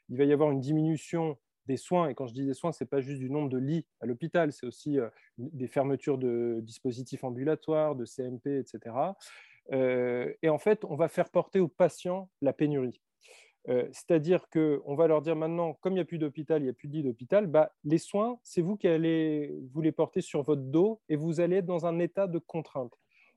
il 0.10 0.18
va 0.18 0.26
y 0.26 0.34
avoir 0.34 0.52
une 0.52 0.60
diminution 0.60 1.38
des 1.66 1.78
soins. 1.78 2.10
Et 2.10 2.16
quand 2.16 2.28
je 2.28 2.34
dis 2.34 2.46
des 2.46 2.54
soins, 2.54 2.74
ce 2.74 2.84
n'est 2.84 2.90
pas 2.90 3.00
juste 3.00 3.20
du 3.20 3.30
nombre 3.30 3.48
de 3.48 3.58
lits 3.58 3.88
à 4.02 4.08
l'hôpital, 4.08 4.52
c'est 4.52 4.66
aussi 4.66 5.00
euh, 5.00 5.08
des 5.38 5.68
fermetures 5.68 6.18
de 6.18 6.60
dispositifs 6.64 7.24
ambulatoires, 7.24 7.96
de 7.96 8.04
CMP, 8.04 8.60
etc. 8.60 8.94
et 9.72 10.50
en 10.50 10.58
fait, 10.58 10.84
on 10.86 10.96
va 10.96 11.08
faire 11.08 11.30
porter 11.30 11.60
aux 11.60 11.68
patients 11.68 12.30
la 12.42 12.54
pénurie. 12.54 13.02
C'est-à-dire 13.68 14.50
qu'on 14.50 14.96
va 14.96 15.08
leur 15.08 15.22
dire 15.22 15.36
maintenant, 15.36 15.74
comme 15.74 15.94
il 15.94 15.98
n'y 15.98 16.02
a 16.02 16.06
plus 16.06 16.18
d'hôpital, 16.18 16.62
il 16.62 16.66
n'y 16.66 16.72
a 16.72 16.74
plus 16.74 16.88
de 16.88 16.94
lit 16.94 17.04
d'hôpital, 17.04 17.46
bah, 17.46 17.72
les 17.84 18.00
soins, 18.00 18.40
c'est 18.42 18.62
vous 18.62 18.78
qui 18.78 18.88
allez 18.88 19.54
vous 19.72 19.82
les 19.82 19.92
porter 19.92 20.22
sur 20.22 20.42
votre 20.42 20.64
dos 20.64 21.02
et 21.08 21.16
vous 21.16 21.40
allez 21.40 21.58
être 21.58 21.68
dans 21.68 21.86
un 21.86 22.00
état 22.00 22.26
de 22.26 22.40
contrainte. 22.40 22.94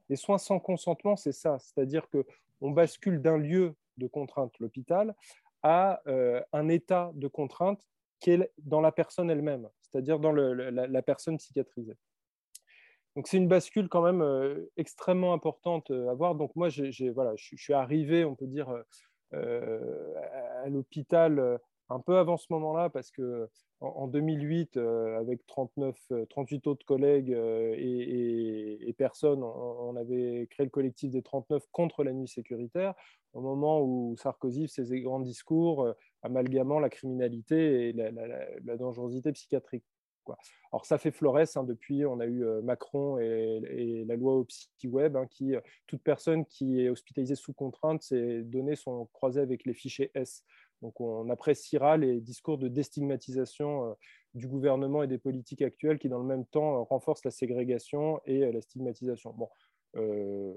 Les 0.08 0.16
soins 0.16 0.38
sans 0.38 0.58
consentement, 0.58 1.16
c'est 1.16 1.32
ça. 1.32 1.58
C'est-à-dire 1.58 2.08
qu'on 2.08 2.70
bascule 2.70 3.20
d'un 3.20 3.36
lieu 3.36 3.74
de 3.98 4.06
contrainte, 4.06 4.58
l'hôpital, 4.58 5.14
à 5.62 6.02
un 6.52 6.68
état 6.68 7.10
de 7.14 7.28
contrainte 7.28 7.86
qui 8.20 8.30
est 8.30 8.52
dans 8.58 8.80
la 8.80 8.92
personne 8.92 9.30
elle-même, 9.30 9.68
c'est-à-dire 9.80 10.18
dans 10.18 10.32
la, 10.32 11.02
personne 11.02 11.36
psychiatrisée. 11.38 11.96
Donc 13.16 13.28
c'est 13.28 13.36
une 13.36 13.48
bascule 13.48 13.88
quand 13.88 14.02
même 14.02 14.66
extrêmement 14.76 15.34
importante 15.34 15.90
à 15.90 16.14
voir. 16.14 16.34
Donc 16.34 16.56
moi, 16.56 16.68
voilà, 17.14 17.34
je, 17.36 17.56
suis 17.56 17.74
arrivé, 17.74 18.24
on 18.24 18.34
peut 18.34 18.46
dire, 18.46 18.74
à 19.32 20.68
l'hôpital 20.68 21.58
un 21.90 22.00
peu 22.00 22.16
avant 22.16 22.36
ce 22.36 22.46
moment-là, 22.50 22.88
parce 22.88 23.10
que 23.10 23.48
en 23.82 24.06
2008, 24.06 24.76
euh, 24.76 25.18
avec 25.18 25.44
39, 25.46 25.96
38 26.30 26.66
autres 26.68 26.86
collègues 26.86 27.30
et, 27.30 28.94
personnes, 28.96 29.42
on, 29.42 29.96
avait 29.96 30.46
créé 30.50 30.64
le 30.64 30.70
collectif 30.70 31.10
des 31.10 31.22
39 31.22 31.64
contre 31.72 32.04
la 32.04 32.12
nuit 32.12 32.28
sécuritaire, 32.28 32.94
au 33.32 33.40
moment 33.40 33.80
où 33.82 34.14
Sarkozy 34.16 34.68
faisait 34.68 34.84
ses 34.84 35.00
grands 35.00 35.20
discours 35.20 35.92
amalgamant 36.22 36.78
la 36.78 36.90
criminalité 36.90 37.88
et 37.88 37.92
la 37.92 38.76
dangerosité 38.76 39.32
psychiatrique. 39.32 39.84
Alors 40.72 40.86
ça 40.86 40.98
fait 40.98 41.10
Flores, 41.10 41.38
hein, 41.56 41.64
depuis 41.64 42.04
on 42.06 42.20
a 42.20 42.26
eu 42.26 42.44
euh, 42.44 42.62
Macron 42.62 43.18
et, 43.18 44.04
la 44.06 44.16
loi 44.16 44.34
au 44.34 44.46
web, 44.84 45.16
hein, 45.16 45.26
qui, 45.30 45.54
euh, 45.54 45.60
toute 45.86 46.02
personne 46.02 46.44
qui 46.46 46.80
est 46.80 46.88
hospitalisée 46.88 47.34
sous 47.34 47.52
contrainte, 47.52 48.02
ses 48.02 48.42
données 48.42 48.76
sont 48.76 49.06
croisées 49.12 49.40
avec 49.40 49.64
les 49.64 49.74
fichiers 49.74 50.10
S. 50.14 50.44
Donc 50.80 51.00
on 51.00 51.30
appréciera 51.30 51.96
les 51.96 52.20
discours 52.20 52.58
de 52.58 52.68
déstigmatisation 52.68 53.90
euh, 53.90 53.94
du 54.34 54.48
gouvernement 54.48 55.02
et 55.02 55.08
des 55.08 55.18
politiques 55.18 55.62
actuelles 55.62 55.98
qui 55.98 56.08
dans 56.08 56.18
le 56.18 56.24
même 56.24 56.46
temps 56.46 56.84
renforcent 56.84 57.24
la 57.24 57.30
ségrégation 57.30 58.20
et 58.24 58.50
la 58.50 58.60
stigmatisation. 58.62 59.32
Bon, 59.34 59.48
euh, 59.96 60.54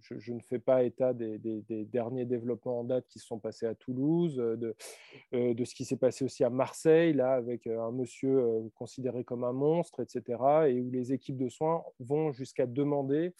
je, 0.00 0.32
ne 0.32 0.40
fais 0.40 0.58
pas 0.58 0.82
état 0.82 1.12
des, 1.12 1.38
derniers 1.84 2.24
développements 2.24 2.80
en 2.80 2.84
date 2.84 3.06
qui 3.08 3.18
se 3.18 3.26
sont 3.26 3.38
passés 3.38 3.66
à 3.66 3.74
Toulouse, 3.74 4.36
de, 4.36 4.74
euh, 5.34 5.54
de 5.54 5.64
ce 5.64 5.74
qui 5.74 5.84
s'est 5.84 5.96
passé 5.96 6.24
aussi 6.24 6.42
à 6.42 6.50
Marseille, 6.50 7.12
là, 7.12 7.34
avec 7.34 7.66
euh, 7.66 7.80
un 7.80 7.92
monsieur 7.92 8.70
considéré 8.74 9.24
comme 9.24 9.44
un 9.44 9.52
monstre, 9.52 10.00
etc., 10.00 10.42
et 10.68 10.80
où 10.80 10.90
les 10.90 11.12
équipes 11.12 11.38
de 11.38 11.48
soins 11.48 11.84
vont 12.00 12.32
jusqu'à 12.32 12.66
demander 12.66 13.34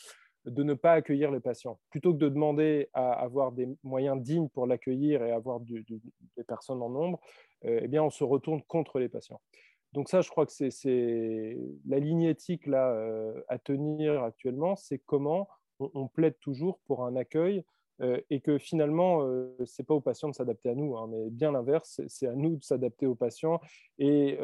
de 0.44 0.62
ne 0.62 0.74
pas 0.74 0.92
accueillir 0.92 1.30
les 1.30 1.40
patients. 1.40 1.80
Plutôt 1.88 2.12
que 2.12 2.18
de 2.18 2.28
demander 2.28 2.90
à 2.92 3.12
avoir 3.12 3.50
des 3.50 3.66
moyens 3.82 4.20
dignes 4.20 4.50
pour 4.50 4.66
l'accueillir 4.66 5.24
et 5.24 5.32
avoir 5.32 5.58
des 5.60 5.86
personnes 6.46 6.82
en 6.82 6.90
nombre, 6.90 7.18
eh 7.62 7.88
bien, 7.88 8.02
on 8.02 8.10
se 8.10 8.24
retourne 8.24 8.62
contre 8.64 8.98
les 8.98 9.08
patients. 9.08 9.40
Donc 9.94 10.08
ça, 10.08 10.22
je 10.22 10.28
crois 10.28 10.44
que 10.44 10.52
c'est 10.52 11.56
la 11.86 12.00
ligne 12.00 12.22
éthique 12.22 12.66
là, 12.66 12.90
euh, 12.90 13.40
à 13.46 13.58
tenir 13.60 14.24
actuellement, 14.24 14.74
c'est 14.74 14.98
comment 14.98 15.48
on, 15.78 16.08
plaide 16.08 16.36
toujours 16.40 16.80
pour 16.80 17.04
un 17.04 17.14
accueil 17.14 17.62
euh, 18.00 18.20
et 18.28 18.40
que 18.40 18.58
finalement, 18.58 19.22
euh, 19.22 19.54
ce 19.64 19.80
n'est 19.80 19.86
pas 19.86 19.94
aux 19.94 20.00
patients 20.00 20.28
de 20.28 20.34
s'adapter 20.34 20.68
à 20.70 20.74
nous, 20.74 20.96
hein, 20.96 21.06
mais 21.08 21.30
bien 21.30 21.52
l'inverse, 21.52 22.00
c'est 22.08 22.26
à 22.26 22.34
nous 22.34 22.56
de 22.56 22.64
s'adapter 22.64 23.06
aux 23.06 23.14
patients. 23.14 23.60
Et 23.98 24.36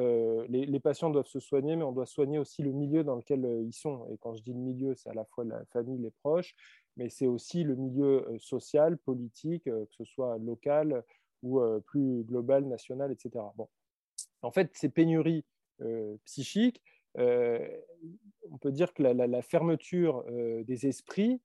les, 0.48 0.80
patients 0.80 1.10
doivent 1.10 1.26
se 1.26 1.40
soigner, 1.40 1.74
mais 1.74 1.82
on 1.82 1.92
doit 1.92 2.06
soigner 2.06 2.38
aussi 2.38 2.62
le 2.62 2.70
milieu 2.70 3.02
dans 3.02 3.16
lequel 3.16 3.44
ils 3.66 3.74
sont. 3.74 4.06
Et 4.12 4.18
quand 4.18 4.36
je 4.36 4.44
dis 4.44 4.52
le 4.52 4.60
milieu, 4.60 4.94
c'est 4.94 5.10
à 5.10 5.14
la 5.14 5.24
fois 5.24 5.42
la 5.42 5.64
famille, 5.72 5.98
les 5.98 6.12
proches, 6.22 6.54
mais 6.96 7.08
c'est 7.08 7.26
aussi 7.26 7.64
le 7.64 7.74
milieu 7.74 8.24
social, 8.38 8.98
politique, 8.98 9.64
que 9.64 9.88
ce 9.90 10.04
soit 10.04 10.38
local 10.38 11.02
ou 11.42 11.60
plus 11.86 12.22
global, 12.22 12.66
national, 12.66 13.10
etc. 13.10 13.44
Bon. 13.56 13.66
En 14.42 14.50
fait, 14.50 14.70
ces 14.74 14.88
pénuries 14.88 15.44
euh, 15.82 16.16
psychiques, 16.24 16.82
euh, 17.18 17.66
on 18.50 18.58
peut 18.58 18.72
dire 18.72 18.92
que 18.92 19.02
la, 19.02 19.42
fermeture 19.42 20.24
euh, 20.28 20.62
des 20.64 20.86
esprits, 20.86 21.40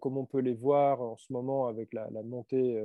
comme 0.00 0.18
on 0.18 0.26
peut 0.26 0.40
les 0.40 0.54
voir 0.54 1.00
en 1.00 1.16
ce 1.16 1.32
moment 1.32 1.68
avec 1.68 1.92
la, 1.92 2.08
montée 2.24 2.76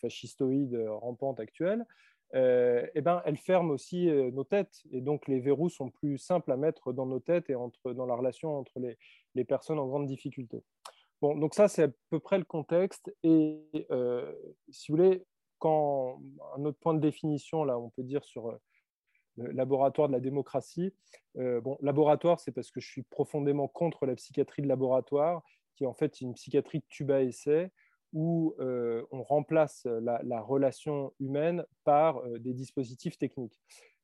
fascistoïde 0.00 0.82
rampante 0.88 1.38
actuelle, 1.40 1.84
eh 2.32 3.00
ben, 3.02 3.20
elle 3.26 3.36
ferme 3.36 3.70
aussi 3.70 4.06
nos 4.06 4.44
têtes. 4.44 4.82
Et 4.92 5.02
donc, 5.02 5.28
les 5.28 5.40
verrous 5.40 5.68
sont 5.68 5.90
plus 5.90 6.16
simples 6.16 6.50
à 6.50 6.56
mettre 6.56 6.94
dans 6.94 7.04
nos 7.04 7.20
têtes 7.20 7.50
et 7.50 7.54
entre, 7.54 7.92
dans 7.92 8.06
la 8.06 8.14
relation 8.14 8.56
entre 8.56 8.80
les, 9.34 9.44
personnes 9.44 9.78
en 9.78 9.86
grande 9.86 10.06
difficulté. 10.06 10.62
Bon, 11.20 11.36
donc 11.36 11.54
ça, 11.54 11.68
c'est 11.68 11.82
à 11.82 11.90
peu 12.08 12.18
près 12.18 12.38
le 12.38 12.44
contexte. 12.44 13.14
Et 13.22 13.60
si 14.70 14.90
vous 14.90 14.96
voulez, 14.96 15.26
quand 15.58 16.22
un 16.56 16.64
autre 16.64 16.78
point 16.78 16.94
de 16.94 17.00
définition, 17.00 17.62
là, 17.62 17.78
on 17.78 17.90
peut 17.90 18.04
dire 18.04 18.24
sur 18.24 18.58
laboratoire 19.36 20.08
de 20.08 20.12
la 20.12 20.20
démocratie. 20.20 20.92
Euh, 21.38 21.60
bon, 21.60 21.76
laboratoire, 21.80 22.40
c'est 22.40 22.52
parce 22.52 22.70
que 22.70 22.80
je 22.80 22.88
suis 22.88 23.02
profondément 23.02 23.68
contre 23.68 24.06
la 24.06 24.14
psychiatrie 24.14 24.62
de 24.62 24.68
laboratoire, 24.68 25.42
qui 25.76 25.84
est 25.84 25.86
en 25.86 25.94
fait 25.94 26.20
une 26.20 26.34
psychiatrie 26.34 26.80
de 26.80 26.84
tuba 26.88 27.22
essai 27.22 27.70
où 28.12 28.54
euh, 28.60 29.02
on 29.10 29.22
remplace 29.22 29.86
la, 29.86 30.40
relation 30.42 31.14
humaine 31.18 31.64
par 31.84 32.18
euh, 32.18 32.38
des 32.38 32.52
dispositifs 32.52 33.16
techniques. 33.16 33.58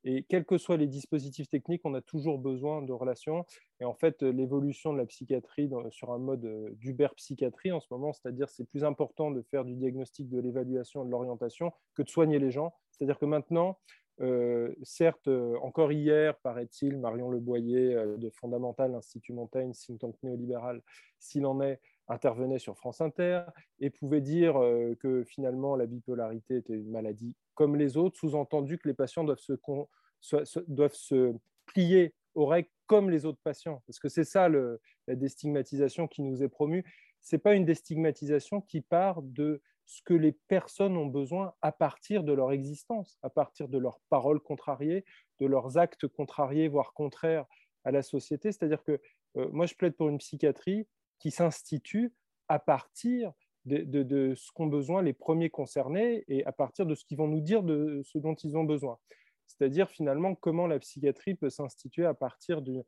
Et 0.05 0.23
quels 0.23 0.47
que 0.47 0.57
soient 0.57 0.79
les 0.79 0.87
dispositifs 0.87 1.51
techniques, 1.51 1.83
on 1.85 1.93
a 1.93 2.01
toujours 2.01 2.39
besoin 2.39 2.81
de 2.81 2.93
relations. 2.93 3.45
Et 3.81 3.85
en 3.85 3.95
fait, 3.95 4.23
l'évolution 4.23 4.93
de 4.93 4.99
la 4.99 5.05
psychiatrie 5.05 5.69
sur 5.91 6.13
un 6.13 6.19
mode 6.19 6.49
d'uber-psychiatrie 6.77 7.73
en 7.73 7.81
ce 7.81 7.89
moment, 7.91 8.13
c'est-à-dire 8.13 8.49
c'est 8.49 8.65
plus 8.65 8.85
important 8.85 9.33
de 9.33 9.43
faire 9.43 9.65
du 9.65 9.75
diagnostic, 9.75 10.31
de 10.31 10.41
l'évaluation, 10.41 11.05
de 11.05 11.11
l'orientation 11.11 11.73
que 11.95 12.03
de 12.03 12.09
soigner 12.09 12.39
les 12.39 12.53
gens. 12.53 12.73
C'est-à-dire 12.93 13.19
que 13.19 13.27
maintenant, 13.27 13.77
euh, 14.21 14.75
certes, 14.83 15.29
euh, 15.29 15.57
encore 15.63 15.93
hier, 15.93 16.37
paraît-il, 16.39 16.99
Marion 16.99 17.31
Leboyer 17.31 17.95
euh, 17.95 18.17
de 18.17 18.31
Fondamental, 18.31 18.95
Institut 18.95 19.33
Montaigne, 19.33 19.73
think 19.73 20.01
tank 20.01 20.17
néolibéral, 20.23 20.83
s'il 21.19 21.47
en 21.47 21.61
est, 21.61 21.81
intervenait 22.09 22.59
sur 22.59 22.77
France 22.77 23.01
Inter 23.01 23.43
et 23.81 23.91
pouvait 23.91 24.21
dire 24.21 24.55
que 24.99 25.25
finalement 25.25 25.77
la 25.77 25.85
bipolarité 25.85 26.57
était 26.57 26.73
une 26.73 26.91
maladie 26.91 27.37
comme 27.55 27.77
les 27.77 27.99
autres, 27.99 28.17
sous-entendu 28.17 28.79
que 28.79 28.89
les 28.89 28.95
patients 28.95 29.25
doivent 29.25 29.39
se, 29.39 30.61
doivent 30.69 30.95
se 30.95 31.35
plier 31.67 32.15
aux 32.35 32.47
règles 32.47 32.71
comme 32.87 33.11
les 33.11 33.27
autres 33.27 33.41
patients. 33.45 33.83
Parce 33.87 33.99
que 33.99 34.09
c'est 34.09 34.25
ça 34.25 34.49
la 34.49 35.15
déstigmatisation 35.17 36.09
qui 36.09 36.23
nous 36.23 36.43
est 36.43 36.49
promue. 36.49 36.83
Ce 37.21 37.37
n'est 37.37 37.41
pas 37.41 37.55
une 37.55 37.67
déstigmatisation 37.67 38.63
qui 38.63 38.81
part 38.81 39.21
de 39.21 39.61
ce 39.89 40.03
que 40.03 40.13
les 40.13 40.33
personnes 40.33 40.99
ont 40.99 41.07
besoin 41.07 41.55
à 41.63 41.73
partir 41.73 42.23
de 42.23 42.35
leur 42.35 42.53
existence, 42.53 43.19
à 43.23 43.31
partir 43.31 43.69
de 43.69 43.79
leurs 43.79 44.01
paroles 44.11 44.39
contrariées, 44.39 45.07
de 45.41 45.47
leurs 45.47 45.79
actes 45.79 46.07
contrariés, 46.07 46.69
voire 46.69 46.93
contraires 46.93 47.47
à 47.85 47.91
la 47.91 48.03
société. 48.03 48.53
C'est-à-dire 48.53 48.85
que 48.85 49.01
euh, 49.39 49.49
moi, 49.51 49.65
je 49.65 49.75
plaide 49.75 49.97
pour 49.97 50.11
une 50.11 50.19
psychiatrie 50.19 50.87
qui 51.19 51.31
s'institue 51.31 52.13
à 52.49 52.59
partir 52.59 53.33
de, 53.65 54.35
ce 54.37 54.53
qu'ont 54.53 54.67
besoin 54.67 55.03
les 55.03 55.15
premiers 55.15 55.51
concernés 55.51 56.23
et 56.29 56.45
à 56.45 56.53
partir 56.53 56.85
de 56.85 56.95
ce 56.95 57.07
qu'ils 57.07 57.17
vont 57.17 57.29
nous 57.29 57.41
dire 57.41 57.63
de 57.63 58.03
ce 58.05 58.19
dont 58.19 58.35
ils 58.35 58.59
ont 58.59 58.65
besoin. 58.65 58.99
C'est-à-dire 59.47 59.89
finalement 59.89 60.35
comment 60.35 60.67
la 60.67 60.79
psychiatrie 60.79 61.35
peut 61.35 61.51
s'instituer 61.51 62.05
à 62.05 62.13
partir 62.13 62.61
d'une 62.63 62.85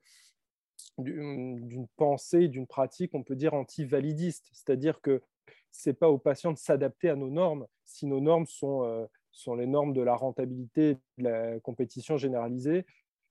pensée, 1.97 2.49
d'une 2.49 2.67
pratique, 2.67 3.15
on 3.15 3.23
peut 3.23 3.37
dire 3.37 3.55
anti-validiste. 3.55 4.51
C'est-à-dire 4.53 5.01
que 5.01 5.23
c'est 5.71 5.95
pas 5.95 6.09
aux 6.09 6.19
patients 6.19 6.53
de 6.53 6.59
s'adapter 6.59 7.09
à 7.09 7.17
nos 7.17 7.31
normes. 7.31 7.67
Si 7.85 8.07
nos 8.07 8.21
normes 8.21 8.47
sont, 8.47 8.85
euh, 8.85 9.07
sont 9.33 9.55
les 9.55 9.67
normes 9.67 9.93
de 9.93 10.03
la 10.03 10.15
rentabilité, 10.15 10.97
de 11.19 11.25
la 11.25 11.61
compétition 11.61 12.17
généralisée, 12.17 12.85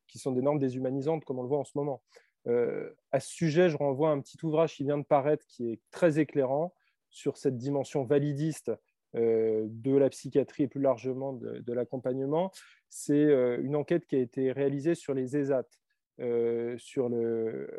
qui 0.07 0.19
sont 0.19 0.31
des 0.31 0.41
normes 0.41 0.59
déshumanisantes, 0.59 1.25
comme 1.25 1.39
on 1.39 1.43
le 1.43 1.47
voit 1.47 1.59
en 1.59 1.65
ce 1.65 1.77
moment. 1.77 2.01
Euh, 2.47 2.89
à 3.11 3.19
ce 3.19 3.29
sujet, 3.29 3.69
je 3.69 3.77
renvoie 3.77 4.09
à 4.09 4.13
un 4.13 4.21
petit 4.21 4.37
ouvrage 4.43 4.75
qui 4.75 4.83
vient 4.83 4.97
de 4.97 5.03
paraître, 5.03 5.45
qui 5.47 5.69
est 5.69 5.81
très 5.91 6.19
éclairant 6.19 6.73
sur 7.09 7.37
cette 7.37 7.57
dimension 7.57 8.03
validiste 8.03 8.71
euh, 9.15 9.65
de 9.67 9.95
la 9.95 10.09
psychiatrie 10.09 10.63
et 10.63 10.67
plus 10.67 10.81
largement 10.81 11.33
de, 11.33 11.73
l'accompagnement. 11.73 12.51
C'est 12.89 13.31
une 13.61 13.75
enquête 13.75 14.05
qui 14.07 14.15
a 14.15 14.19
été 14.19 14.51
réalisée 14.51 14.95
sur 14.95 15.13
les 15.13 15.37
ESAT, 15.37 15.67
sur 16.77 17.09
le, 17.09 17.69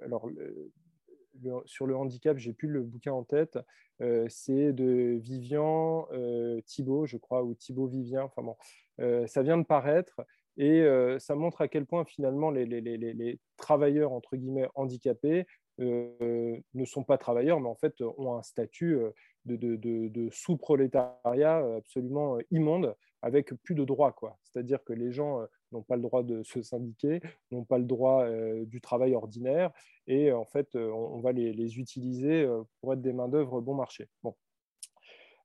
sur 1.64 1.87
le 1.87 1.97
handicap, 1.97 2.38
j'ai 2.38 2.52
plus 2.52 2.68
le 2.68 2.82
bouquin 2.82 3.12
en 3.12 3.25
tête, 3.25 3.59
euh, 4.00 4.26
c'est 4.28 4.73
de 4.73 5.18
Vivian 5.20 6.09
euh, 6.12 6.61
Thibault, 6.62 7.06
je 7.06 7.16
crois, 7.16 7.42
ou 7.42 7.54
Thibault 7.54 7.87
Vivien, 7.87 8.23
enfin 8.23 8.42
bon, 8.42 8.56
euh, 9.00 9.26
ça 9.26 9.42
vient 9.42 9.59
de 9.59 9.64
paraître 9.64 10.23
et 10.56 10.85
ça 11.20 11.37
montre 11.37 11.62
à 11.62 11.68
quel 11.68 11.87
point 11.87 12.04
finalement 12.04 12.50
les, 12.50 13.38
travailleurs, 13.56 14.12
entre 14.12 14.37
guillemets, 14.37 14.68
handicapés 14.75 15.47
ne 15.78 16.85
sont 16.85 17.02
pas 17.02 17.16
travailleurs, 17.16 17.61
mais 17.61 17.68
en 17.68 17.76
fait 17.76 17.94
ont 18.02 18.35
un 18.35 18.42
statut 18.42 18.99
de, 19.47 20.28
sous-prolétariat 20.30 21.64
absolument 21.76 22.37
immonde 22.50 22.94
avec 23.23 23.53
plus 23.62 23.75
de 23.75 23.85
droits. 23.85 24.15
C'est-à-dire 24.43 24.83
que 24.85 24.93
les 24.93 25.12
gens 25.12 25.47
n'ont 25.73 25.83
pas 25.83 25.97
le 25.97 26.03
droit 26.03 26.23
de 26.23 26.43
se 26.43 26.62
syndiquer, 26.62 27.21
n'ont 27.50 27.65
pas 27.65 27.79
le 27.79 27.85
droit 27.85 28.27
du 28.65 28.81
travail 28.81 29.15
ordinaire, 29.15 29.71
et 30.07 30.33
en 30.33 30.45
fait, 30.45 30.75
on, 30.75 31.21
va 31.21 31.33
les, 31.33 31.79
utiliser 31.79 32.49
pour 32.81 32.93
être 32.95 33.03
des 33.03 33.12
main-d'œuvre 33.12 33.61
bon 33.61 33.75
marché. 33.75 34.09
Bon. 34.23 34.35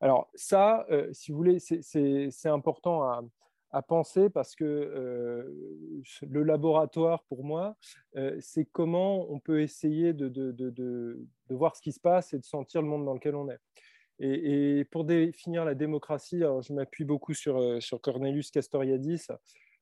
Alors 0.02 0.30
ça, 0.36 0.88
si 1.12 1.32
vous 1.32 1.38
voulez, 1.38 1.60
c'est 1.60 2.50
important 2.50 3.04
à, 3.04 3.22
à 3.76 3.82
penser 3.82 4.30
parce 4.30 4.56
que 4.56 4.64
euh, 4.64 6.02
le 6.22 6.44
laboratoire, 6.44 7.26
pour 7.26 7.44
moi, 7.44 7.76
euh, 8.16 8.38
c'est 8.40 8.64
comment 8.64 9.30
on 9.30 9.42
peut 9.42 9.62
essayer 9.62 10.14
de, 10.14 10.30
de, 10.30 10.52
de, 10.54 11.28
voir 11.50 11.76
ce 11.76 11.82
qui 11.82 11.92
se 11.92 12.00
passe 12.00 12.34
et 12.34 12.40
de 12.40 12.46
sentir 12.46 12.82
le 12.82 12.88
monde 12.88 13.04
dans 13.04 13.14
lequel 13.14 13.36
on 13.36 13.50
est. 13.50 13.60
Et, 14.20 14.86
pour 14.92 15.04
définir 15.04 15.66
la 15.66 15.76
démocratie, 15.76 16.40
je 16.40 16.74
m'appuie 16.74 17.04
beaucoup 17.04 17.34
sur, 17.34 17.58
euh, 17.58 17.80
Cornelius 18.02 18.52
Castoriadis 18.52 19.28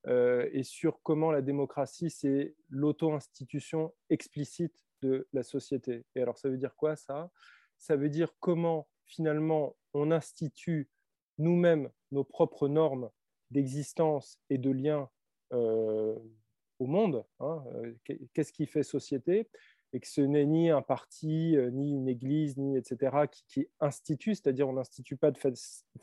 euh, 0.07 0.49
et 0.51 0.63
sur 0.63 1.01
comment 1.03 1.31
la 1.31 1.41
démocratie, 1.41 2.09
c'est 2.09 2.55
l'auto-institution 2.69 3.93
explicite 4.09 4.75
de 5.01 5.27
la 5.33 5.43
société. 5.43 6.05
Et 6.15 6.21
alors, 6.21 6.37
ça 6.37 6.49
veut 6.49 6.57
dire 6.57 6.75
quoi 6.75 6.95
ça? 6.95 7.29
Ça 7.77 7.95
veut 7.95 8.09
dire 8.09 8.33
comment 8.39 8.87
finalement 9.05 9.75
on 9.93 10.11
institue 10.11 10.89
nous-mêmes 11.37 11.89
nos 12.11 12.23
propres 12.23 12.67
normes 12.67 13.09
d'existence 13.51 14.39
et 14.49 14.57
de 14.57 14.71
lien 14.71 15.09
euh, 15.51 16.15
au 16.79 16.87
monde, 16.87 17.23
hein, 17.39 17.63
qu'est-ce 18.33 18.51
qui 18.51 18.65
fait 18.65 18.83
société, 18.83 19.47
et 19.93 19.99
que 19.99 20.07
ce 20.07 20.21
n'est 20.21 20.45
ni 20.45 20.69
un 20.69 20.81
parti, 20.81 21.55
euh, 21.55 21.69
ni 21.69 21.91
une 21.91 22.09
église, 22.09 22.57
ni 22.57 22.77
etc., 22.77 23.15
qui, 23.47 23.67
institue, 23.79 24.35
c'est-à-dire 24.35 24.67
on 24.67 24.73
n'institue 24.73 25.15
pas 25.15 25.31
de, 25.31 25.37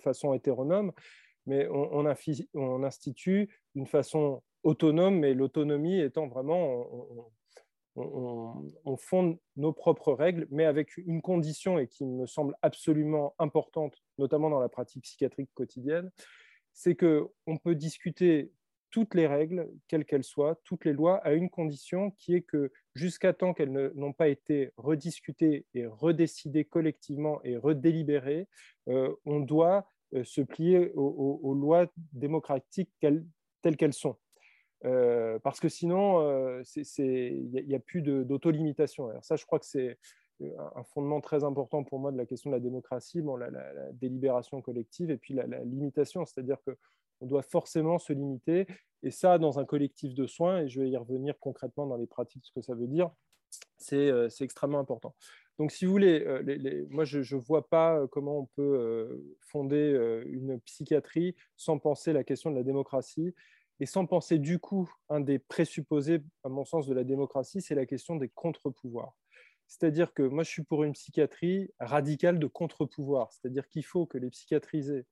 façon 0.01 0.33
hétéronome, 0.33 0.93
mais 1.47 1.69
on, 1.69 2.07
on, 2.55 2.85
institue 2.85 3.49
d'une 3.75 3.87
façon 3.87 4.43
autonome, 4.63 5.19
mais 5.19 5.35
l'autonomie 5.35 6.01
étant 6.01 6.29
vraiment, 6.29 6.87
on, 7.97 8.71
on, 8.85 8.97
fonde 8.97 9.39
nos 9.57 9.73
propres 9.73 10.13
règles, 10.13 10.47
mais 10.51 10.65
avec 10.65 10.97
une 10.97 11.21
condition 11.21 11.79
et 11.79 11.89
qui 11.89 12.05
me 12.05 12.27
semble 12.27 12.55
absolument 12.63 13.35
importante, 13.39 13.97
notamment 14.19 14.51
dans 14.51 14.61
la 14.61 14.69
pratique 14.69 15.03
psychiatrique 15.03 15.51
quotidienne, 15.55 16.11
c'est 16.73 16.95
qu'on 16.95 17.57
peut 17.63 17.75
discuter 17.75 18.53
toutes 18.91 19.15
les 19.15 19.27
règles, 19.27 19.71
quelles 19.89 20.05
qu'elles 20.05 20.25
soient, 20.25 20.61
toutes 20.65 20.85
les 20.85 20.93
lois, 20.93 21.17
à 21.19 21.33
une 21.33 21.51
condition 21.51 22.11
qui 22.13 22.35
est 22.35 22.43
que 22.43 22.73
jusqu'à 22.95 23.33
temps 23.33 23.55
qu'elles 23.55 23.73
n'ont 23.73 24.13
pas 24.13 24.29
été 24.29 24.73
rediscutées 24.77 25.67
et 25.75 25.87
redécidées 25.87 26.65
collectivement 26.65 27.41
et 27.45 27.57
redélibérées, 27.57 28.49
euh, 28.89 29.15
on 29.25 29.41
doit 29.41 29.87
euh, 30.15 30.25
se 30.25 30.41
plier 30.41 30.93
aux, 30.95 31.55
lois 31.55 31.87
démocratiques 32.13 32.91
telles 33.01 33.77
qu'elles 33.77 33.95
sont. 33.95 34.17
Euh, 34.87 35.39
parce 35.41 35.61
que 35.61 35.69
sinon, 35.69 36.61
il 36.77 37.65
n'y 37.67 37.75
a, 37.75 37.81
plus 37.81 38.03
d'autolimitation. 38.03 39.09
Alors 39.09 39.25
ça, 39.25 39.37
je 39.37 39.45
crois 39.45 39.59
que 39.59 39.67
c'est 39.67 39.99
un 40.43 40.85
fondement 40.85 41.21
très 41.21 41.45
important 41.45 41.85
pour 41.85 41.99
moi 41.99 42.11
de 42.13 42.17
la 42.17 42.25
question 42.25 42.51
de 42.51 42.57
la 42.57 42.61
démocratie, 42.61 43.21
bon, 43.21 43.37
la, 43.37 43.51
délibération 43.93 44.63
collective 44.63 45.11
et 45.11 45.19
puis 45.19 45.35
la, 45.35 45.47
limitation, 45.65 46.25
c'est-à-dire 46.25 46.59
qu'on 47.21 47.27
doit 47.27 47.43
forcément 47.43 47.99
se 47.99 48.13
limiter, 48.13 48.67
et 49.03 49.11
ça 49.11 49.39
dans 49.39 49.59
un 49.59 49.65
collectif 49.65 50.15
de 50.15 50.27
soins, 50.27 50.63
et 50.63 50.69
je 50.69 50.81
vais 50.81 50.91
y 50.91 50.97
revenir 50.97 51.39
concrètement 51.39 51.87
dans 51.87 51.97
les 51.97 52.07
pratiques, 52.07 52.45
ce 52.47 52.53
que 52.53 52.63
ça 52.63 52.75
veut 52.75 52.89
dire, 52.89 53.11
c'est 53.79 54.11
euh, 54.11 54.29
extrêmement 54.41 54.79
important. 54.79 55.15
Donc 55.59 55.73
si 55.73 55.85
vous 55.85 55.93
voulez, 55.93 56.25
euh, 56.27 56.87
moi 56.89 57.05
je 57.05 57.19
ne 57.19 57.41
vois 57.41 57.69
pas 57.69 57.99
euh, 57.99 58.07
comment 58.07 58.39
on 58.39 58.47
peut 58.47 59.23
fonder 59.41 60.23
une 60.27 60.59
psychiatrie 60.61 61.37
sans 61.57 61.79
penser 61.79 62.13
la 62.13 62.25
question 62.25 62.51
de 62.51 62.57
la 62.57 62.63
démocratie, 62.63 63.35
et 63.81 63.87
sans 63.87 64.07
penser 64.07 64.39
du 64.39 64.59
coup, 64.59 64.91
un 65.09 65.21
des 65.21 65.39
présupposés, 65.39 66.21
à 66.45 66.49
mon 66.51 66.65
sens, 66.65 66.87
de 66.87 66.95
la 66.95 67.05
démocratie, 67.05 67.63
c'est 67.63 67.75
la 67.75 67.87
question 67.87 68.17
des 68.17 68.29
contre-pouvoirs. 68.29 69.17
C'est-à-dire 69.71 70.13
que 70.13 70.23
moi, 70.23 70.43
je 70.43 70.51
suis 70.51 70.65
pour 70.65 70.83
une 70.83 70.93
psychiatrie 70.93 71.71
radicale 71.79 72.41
de 72.41 72.47
contre-pouvoir. 72.49 73.33
C'est-à-dire 73.33 73.69
qu'il 73.69 73.85
faut 73.85 74.05
que 74.05 74.19
les 74.19 74.29
psychiatrisés 74.29 75.07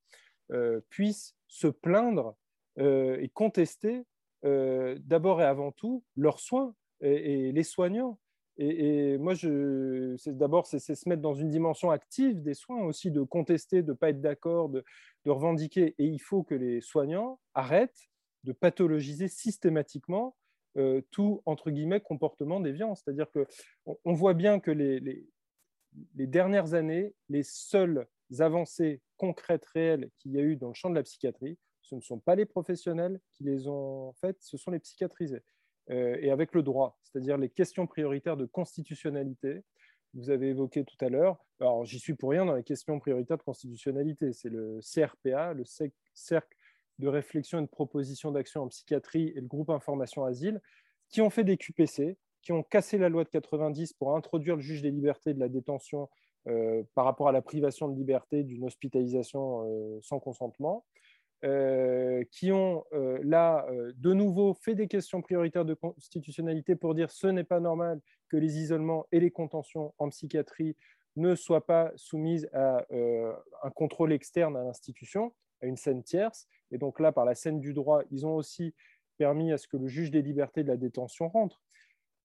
euh, 0.51 0.81
puissent 0.91 1.37
se 1.49 1.67
plaindre 1.67 2.37
euh, 2.79 3.19
et 3.21 3.29
contester 3.29 4.05
euh, 4.45 4.97
d'abord 5.01 5.41
et 5.43 5.45
avant 5.45 5.73
tout 5.73 6.05
leurs 6.17 6.39
soins 6.39 6.75
et, 7.01 7.53
les 7.53 7.63
soignants. 7.65 8.19
Et, 8.61 9.19
moi, 9.19 9.35
d'abord, 10.27 10.67
c'est 10.67 10.81
se 10.81 11.09
mettre 11.09 11.23
dans 11.23 11.35
une 11.35 11.49
dimension 11.49 11.93
active 11.93 12.43
des 12.43 12.55
soins 12.55 12.83
aussi, 12.83 13.13
de 13.13 13.23
contester, 13.23 13.83
de 13.83 13.93
ne 13.93 13.97
pas 13.97 14.11
être 14.11 14.21
d'accord, 14.21 14.69
de, 14.69 14.85
revendiquer. 15.27 15.95
Et 15.99 16.07
il 16.07 16.19
faut 16.19 16.43
que 16.43 16.55
les 16.55 16.81
soignants 16.81 17.39
arrêtent 17.55 18.09
de 18.45 18.53
pathologiser 18.53 19.29
systématiquement 19.29 20.35
euh, 20.77 21.03
tout, 21.13 21.43
entre 21.47 21.71
guillemets, 21.71 22.01
comportement 22.01 22.61
déviant. 22.61 22.95
C'est-à-dire 22.97 23.27
qu'on 23.31 23.99
on 24.05 24.13
voit 24.13 24.35
bien 24.35 24.59
que 24.59 24.73
les, 24.73 24.99
les, 24.99 26.27
dernières 26.27 26.75
années, 26.75 27.15
les 27.29 27.45
seules 27.45 28.09
avancées 28.39 29.01
concrètes, 29.17 29.65
réelles 29.67 30.11
qu'il 30.19 30.33
y 30.33 30.39
a 30.39 30.43
eu 30.43 30.57
dans 30.57 30.69
le 30.69 30.75
champ 30.75 30.91
de 30.91 30.95
la 30.95 31.03
psychiatrie, 31.03 31.59
ce 31.83 31.95
ne 31.95 32.01
sont 32.01 32.19
pas 32.19 32.35
les 32.35 32.45
professionnels 32.45 33.21
qui 33.33 33.45
les 33.45 33.69
ont 33.69 34.13
faites, 34.21 34.37
ce 34.41 34.57
sont 34.57 34.71
les 34.71 34.79
psychiatrisés. 34.79 35.43
Euh, 35.91 36.19
et 36.21 36.31
avec 36.31 36.55
le 36.55 36.63
droit, 36.63 36.99
c'est-à-dire 37.03 37.39
les 37.39 37.49
questions 37.49 37.87
prioritaires 37.87 38.37
de 38.37 38.45
constitutionnalité, 38.45 39.63
vous 40.15 40.31
avez 40.31 40.49
évoqué 40.49 40.85
tout 40.85 41.03
à 41.05 41.09
l'heure. 41.09 41.39
Alors, 41.61 41.85
j'y 41.85 41.99
suis 41.99 42.15
pour 42.15 42.31
rien 42.31 42.45
dans 42.45 42.55
les 42.55 42.63
questions 42.63 42.99
prioritaires 42.99 43.39
de 43.39 43.43
constitutionnalité. 43.43 44.33
C'est 44.33 44.49
le 44.49 44.81
CRPA, 44.81 45.55
le 45.55 45.65
Cercle 46.15 46.57
de 46.99 47.09
réflexion 47.09 47.59
et 47.59 47.63
de 47.63 47.67
proposition 47.67 48.33
d'action 48.33 48.63
en 48.63 48.69
psychiatrie 48.69 49.33
et 49.37 49.41
le 49.41 49.47
groupe 49.47 49.71
Information 49.71 50.25
Asile, 50.25 50.61
qui 51.09 51.21
ont 51.21 51.31
fait 51.31 51.45
des 51.45 51.57
QPC, 51.57 52.19
qui 52.43 52.53
ont 52.53 52.63
cassé 52.63 52.99
la 52.99 53.09
loi 53.09 53.25
de 53.25 53.29
90 53.29 53.93
pour 53.95 54.17
introduire 54.17 54.57
le 54.57 54.63
juge 54.63 54.83
des 54.83 54.91
libertés 54.91 55.35
de 55.35 55.41
la 55.41 55.49
détention 55.49 56.09
euh, 56.49 56.83
par 56.95 57.05
rapport 57.05 57.29
à 57.29 57.33
la 57.33 57.43
privation 57.43 57.89
de 57.89 57.95
liberté 57.95 58.43
d'une 58.43 58.65
hospitalisation 58.65 59.67
euh, 59.67 59.99
sans 60.01 60.19
consentement, 60.19 60.87
euh, 61.45 62.25
qui 62.33 62.51
ont 62.53 62.85
là 62.93 63.67
de 63.97 64.13
nouveau 64.13 64.55
fait 64.55 64.75
des 64.75 64.89
questions 64.89 65.21
prioritaires 65.21 65.65
de 65.65 65.75
constitutionnalité 65.75 66.75
pour 66.75 66.95
dire 66.95 67.11
ce 67.11 67.27
n'est 67.27 67.45
pas 67.45 67.61
normal 67.61 68.01
que 68.29 68.37
les 68.37 68.59
isolements 68.59 69.07
et 69.13 69.21
les 69.21 69.31
contentions 69.31 69.95
en 69.99 70.09
psychiatrie 70.09 70.75
ne 71.17 71.35
soient 71.35 71.67
pas 71.67 71.93
soumises 71.97 72.49
à 72.53 72.85
un 73.63 73.71
contrôle 73.71 74.13
externe 74.13 74.57
à 74.57 74.65
l'institution 74.65 75.33
à 75.61 75.67
une 75.67 75.77
scène 75.77 76.03
tierce. 76.03 76.47
Et 76.71 76.79
donc 76.79 77.01
là, 77.01 77.13
par 77.13 77.25
la 77.25 77.35
scène 77.35 77.61
du 77.61 77.73
droit, 77.73 78.03
ils 78.11 78.27
ont 78.27 78.35
aussi 78.35 78.75
permis 79.17 79.53
à 79.53 79.59
ce 79.59 79.67
que 79.67 79.77
le 79.77 79.89
juge 79.89 80.11
des 80.11 80.23
libertés 80.23 80.63
de 80.63 80.69
la 80.69 80.77
détention 80.77 81.29
rentre. 81.29 81.61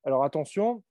Alors 0.03 0.23
attention, 0.23 0.83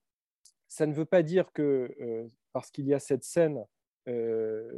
ça 0.68 0.86
ne 0.86 0.92
veut 0.92 1.04
pas 1.04 1.22
dire 1.22 1.52
que 1.52 2.30
parce 2.52 2.70
qu'il 2.70 2.86
y 2.86 2.94
a 2.94 2.98
cette 2.98 3.24
scène 3.24 3.64
euh, 4.08 4.70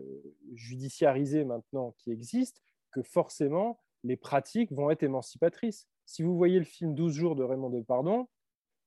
judiciarisée 0.55 1.45
maintenant 1.45 1.95
qui 1.99 2.11
existe, 2.11 2.63
que 2.93 3.03
forcément 3.03 3.81
les 4.03 4.17
pratiques 4.17 4.73
vont 4.73 4.91
être 4.91 5.03
émancipatrices. 5.03 5.89
Si 6.05 6.23
vous 6.23 6.37
voyez 6.37 6.59
le 6.59 6.65
film 6.65 6.95
12 6.95 7.13
jours 7.13 7.37
de 7.37 7.43
Raymond 7.43 7.71
Depardon, 7.71 8.29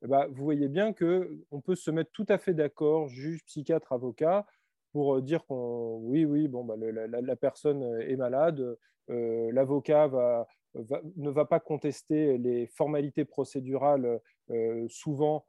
eh 0.04 0.08
ben, 0.08 0.28
vous 0.28 0.43
voyez 0.43 0.67
bien 0.67 0.93
qu'on 0.93 1.62
peut 1.62 1.76
se 1.76 1.89
mettre 1.89 2.12
tout 2.12 2.26
à 2.30 2.38
fait 2.38 2.54
d'accord, 2.54 3.08
juge, 3.08 3.43
psychiatre, 3.45 3.91
avocat, 3.93 4.45
pour 4.91 5.15
euh, 5.15 5.21
dire 5.21 5.45
qu'on 5.45 6.00
oui, 6.04 6.26
oui, 6.26 6.47
bon, 6.47 6.63
bah, 6.63 6.76
la, 6.78 7.36
personne 7.36 7.84
est 8.02 8.15
malade, 8.15 8.78
euh, 9.10 9.52
l'avocat 9.52 10.10
ne 11.15 11.30
va 11.30 11.45
pas 11.45 11.60
contester 11.60 12.38
les 12.38 12.67
formalités 12.67 13.26
procédurales 13.26 14.19
euh, 14.52 14.86
souvent 14.89 15.45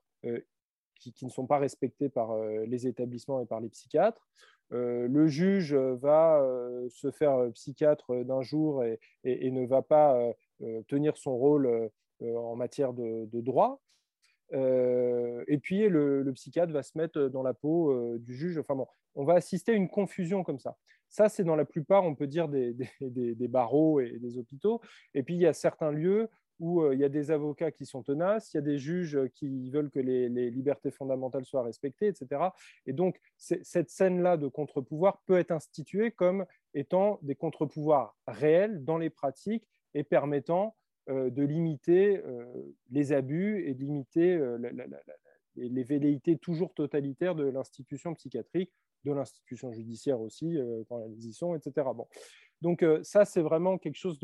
qui, 0.98 1.24
ne 1.24 1.30
sont 1.30 1.46
pas 1.46 1.58
respectées 1.58 2.08
par 2.08 2.37
les 2.66 2.87
établissements 2.87 3.40
et 3.40 3.46
par 3.46 3.61
les 3.61 3.68
psychiatres. 3.68 4.26
le 4.70 5.26
juge 5.26 5.74
va 5.74 6.44
se 6.90 7.11
faire 7.11 7.50
psychiatre 7.54 8.24
d'un 8.24 8.42
jour 8.42 8.84
et, 8.84 9.50
ne 9.50 9.66
va 9.66 9.82
pas 9.82 10.18
tenir 10.88 11.16
son 11.16 11.37
rôle 11.37 11.90
en 12.20 12.56
matière 12.56 12.92
de, 12.92 13.40
droit. 13.40 13.80
et 14.52 15.58
puis 15.62 15.88
le, 15.88 16.30
psychiatre 16.34 16.72
va 16.72 16.82
se 16.82 16.96
mettre 16.98 17.28
dans 17.28 17.42
la 17.42 17.54
peau 17.54 18.18
du 18.18 18.34
juge. 18.37 18.58
Enfin 18.58 18.74
bon, 18.74 18.87
on 19.14 19.24
va 19.24 19.34
assister 19.34 19.72
à 19.72 19.74
une 19.74 19.88
confusion 19.88 20.44
comme 20.44 20.58
ça. 20.58 20.76
Ça, 21.08 21.28
c'est 21.28 21.44
dans 21.44 21.56
la 21.56 21.64
plupart, 21.64 22.04
on 22.04 22.14
peut 22.14 22.26
dire, 22.26 22.48
des, 22.48 22.74
barreaux 23.48 24.00
et 24.00 24.18
des 24.18 24.38
hôpitaux. 24.38 24.80
Et 25.14 25.22
puis, 25.22 25.34
il 25.34 25.40
y 25.40 25.46
a 25.46 25.52
certains 25.52 25.90
lieux 25.90 26.28
où 26.59 26.92
il 26.92 26.99
y 26.99 27.05
a 27.05 27.09
des 27.09 27.31
avocats 27.31 27.71
qui 27.71 27.87
sont 27.87 28.03
tenaces, 28.03 28.53
il 28.53 28.57
y 28.57 28.59
a 28.59 28.62
des 28.62 28.79
juges 28.79 29.18
qui 29.35 29.71
veulent 29.71 29.90
que 29.90 30.01
les, 30.01 30.29
libertés 30.51 30.90
fondamentales 30.90 31.44
soient 31.44 31.62
respectées, 31.62 32.09
etc. 32.09 32.51
Et 32.87 32.92
donc, 32.92 33.21
cette 33.37 33.90
scène-là 33.90 34.37
de 34.37 34.49
contre-pouvoir 34.49 35.23
peut 35.27 35.38
être 35.38 35.53
instituée 35.53 36.11
comme 36.11 36.47
étant 36.75 37.18
des 37.23 37.35
contre-pouvoirs 37.35 38.16
réels 38.27 38.85
dans 38.85 38.99
les 38.99 39.11
pratiques 39.11 39.68
et 39.94 40.03
permettant 40.03 40.75
de 41.09 41.42
limiter 41.42 42.23
les 42.90 43.12
abus 43.12 43.66
et 43.66 43.75
de 43.75 43.81
limiter 43.81 44.40
les 45.57 45.83
velléités 45.85 46.38
toujours 46.38 46.75
totalitaires 46.75 47.35
de 47.35 47.44
l'institution 47.44 48.14
psychiatrique 48.14 48.73
de 49.05 49.12
l'institution 49.12 49.73
judiciaire 49.73 50.21
aussi, 50.21 50.59
quand 50.88 51.01
elles 51.01 51.25
y 51.25 51.33
sont, 51.33 51.55
etc. 51.55 51.88
Bon. 51.94 52.09
Donc 52.61 52.85
ça, 53.03 53.25
c'est 53.25 53.40
vraiment 53.40 53.79
quelque 53.79 53.97
chose 53.97 54.18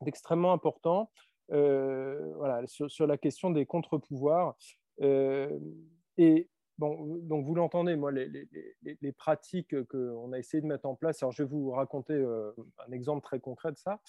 d'extrêmement 0.00 0.52
important. 0.52 1.10
Voilà, 1.48 2.62
sur, 2.66 3.06
la 3.06 3.18
question 3.18 3.50
des 3.50 3.66
contre-pouvoirs. 3.66 4.56
et 5.00 6.48
bon, 6.78 7.18
donc 7.22 7.44
vous 7.44 7.54
l'entendez, 7.54 7.96
moi, 7.96 8.12
les, 8.12 8.48
les 8.82 9.12
pratiques 9.12 9.74
qu'on 9.88 10.32
a 10.32 10.38
essayé 10.38 10.60
de 10.60 10.66
mettre 10.66 10.86
en 10.86 10.94
place, 10.94 11.22
alors 11.22 11.32
je 11.32 11.42
vais 11.42 11.48
vous 11.48 11.70
raconter 11.70 12.14
un 12.14 12.92
exemple 12.92 13.22
très 13.22 13.40
concret 13.40 13.72
de 13.72 13.78
ça. 13.78 14.00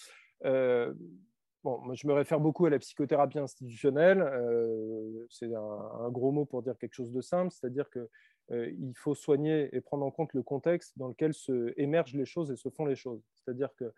Bon, 1.63 1.77
moi, 1.81 1.93
je 1.93 2.07
me 2.07 2.13
réfère 2.13 2.39
beaucoup 2.39 2.65
à 2.67 2.69
la 2.69 2.79
psychothérapie 2.79 3.37
institutionnelle. 3.37 4.21
Euh, 4.21 5.27
c'est 5.29 5.53
un, 5.53 6.09
gros 6.09 6.31
mot 6.31 6.45
pour 6.45 6.63
dire 6.63 6.77
quelque 6.77 6.93
chose 6.93 7.11
de 7.11 7.19
simple, 7.19 7.51
c'est-à-dire 7.51 7.89
qu'il 7.89 8.07
euh, 8.51 8.91
faut 8.95 9.13
soigner 9.13 9.67
et 9.75 9.81
prendre 9.81 10.05
en 10.05 10.11
compte 10.11 10.33
le 10.33 10.41
contexte 10.41 10.97
dans 10.97 11.09
lequel 11.09 11.33
se 11.33 11.73
émergent 11.75 12.15
les 12.15 12.25
choses 12.25 12.49
et 12.49 12.55
se 12.55 12.69
font 12.69 12.85
les 12.85 12.95
choses. 12.95 13.21
C'est-à-dire 13.33 13.75
que 13.75 13.91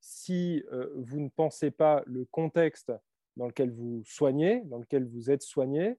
si 0.00 0.62
euh, 0.72 0.90
vous 0.96 1.20
ne 1.20 1.28
pensez 1.28 1.70
pas 1.70 2.02
le 2.06 2.24
contexte 2.26 2.92
dans 3.36 3.46
lequel 3.46 3.70
vous 3.70 4.02
soignez, 4.04 4.62
dans 4.64 4.78
lequel 4.78 5.06
vous 5.06 5.30
êtes 5.30 5.42
soigné, 5.42 5.96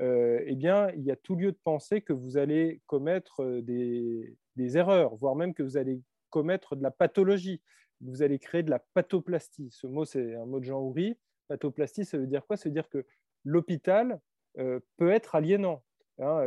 eh 0.00 0.56
bien, 0.56 0.90
il 0.96 1.02
y 1.02 1.12
a 1.12 1.16
tout 1.16 1.36
lieu 1.36 1.52
de 1.52 1.58
penser 1.62 2.00
que 2.00 2.12
vous 2.12 2.36
allez 2.36 2.80
commettre 2.86 3.60
des, 3.60 4.36
des 4.56 4.76
erreurs, 4.76 5.14
voire 5.14 5.36
même 5.36 5.54
que 5.54 5.62
vous 5.62 5.76
allez 5.76 6.00
commettre 6.28 6.74
de 6.74 6.82
la 6.82 6.90
pathologie 6.90 7.62
vous 8.02 8.22
allez 8.22 8.38
créer 8.38 8.62
de 8.62 8.70
la 8.70 8.80
pathoplastie. 8.94 9.70
Ce 9.70 9.86
mot, 9.86 10.04
c'est 10.04 10.34
un 10.34 10.44
mot 10.44 10.60
de 10.60 10.64
Jean 10.64 10.80
Houry. 10.80 11.16
Pathoplastie, 11.48 12.04
ça 12.04 12.18
veut 12.18 12.26
dire 12.26 12.44
quoi? 12.46 12.56
Ça 12.56 12.68
veut 12.68 12.74
dire 12.74 12.88
que 12.88 13.06
l'hôpital 13.44 14.20
euh, 14.58 14.80
peut 14.96 15.10
être 15.10 15.34
aliénant. 15.34 15.82
Hein. 16.18 16.46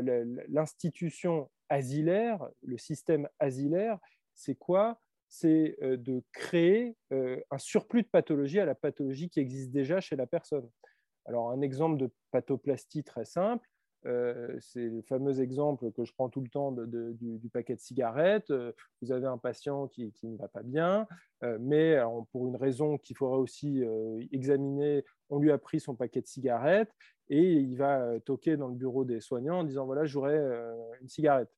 L'institution 0.50 1.50
asilaire, 1.70 2.48
le 2.62 2.78
système 2.78 3.28
asilaire, 3.40 4.00
c'est 4.34 4.56
quoi? 4.56 5.00
C'est 5.28 5.78
euh, 5.82 5.98
de 5.98 6.24
créer 6.32 6.96
euh, 7.12 7.40
un 7.52 7.58
surplus 7.58 8.04
de 8.04 8.08
pathologie 8.08 8.60
à 8.60 8.66
la 8.66 8.76
pathologie 8.76 9.30
qui 9.30 9.40
existe 9.40 9.72
déjà 9.72 10.00
chez 10.00 10.16
la 10.16 10.28
personne. 10.28 10.70
Alors, 11.26 11.52
un 11.52 11.62
exemple 11.62 11.98
de 11.98 12.12
pathoplastie 12.32 13.04
très 13.04 13.26
simple, 13.26 13.68
euh, 14.06 14.56
c'est 14.60 14.88
le 14.88 15.02
fameux 15.02 15.42
exemple 15.42 15.92
que 15.92 16.06
je 16.06 16.14
prends 16.14 16.30
tout 16.30 16.42
le 16.42 16.50
temps 16.50 16.72
du, 16.72 17.50
paquet 17.52 17.74
de 17.74 17.80
cigarettes. 17.80 18.54
Vous 19.02 19.12
avez 19.12 19.26
un 19.26 19.40
patient 19.40 19.88
qui, 19.88 20.14
ne 20.24 20.38
va 20.38 20.48
pas 20.48 20.62
bien, 20.62 21.08
mais 21.60 21.98
pour 22.32 22.48
une 22.48 22.56
raison 22.56 23.00
qu'il 23.00 23.18
faudra 23.18 23.40
aussi 23.40 23.84
examiner, 24.32 25.04
on 25.32 25.40
lui 25.40 25.52
a 25.52 25.58
pris 25.58 25.80
son 25.80 25.96
paquet 25.96 26.22
de 26.22 26.28
cigarettes 26.28 26.94
et 27.30 27.54
il 27.54 27.76
va 27.78 28.20
toquer 28.20 28.58
dans 28.58 28.68
le 28.68 28.76
bureau 28.76 29.06
des 29.06 29.20
soignants 29.20 29.62
en 29.62 29.64
disant 29.64 29.88
voilà, 29.88 30.06
j'aurais 30.06 30.38
une 31.02 31.10
cigarette. 31.10 31.50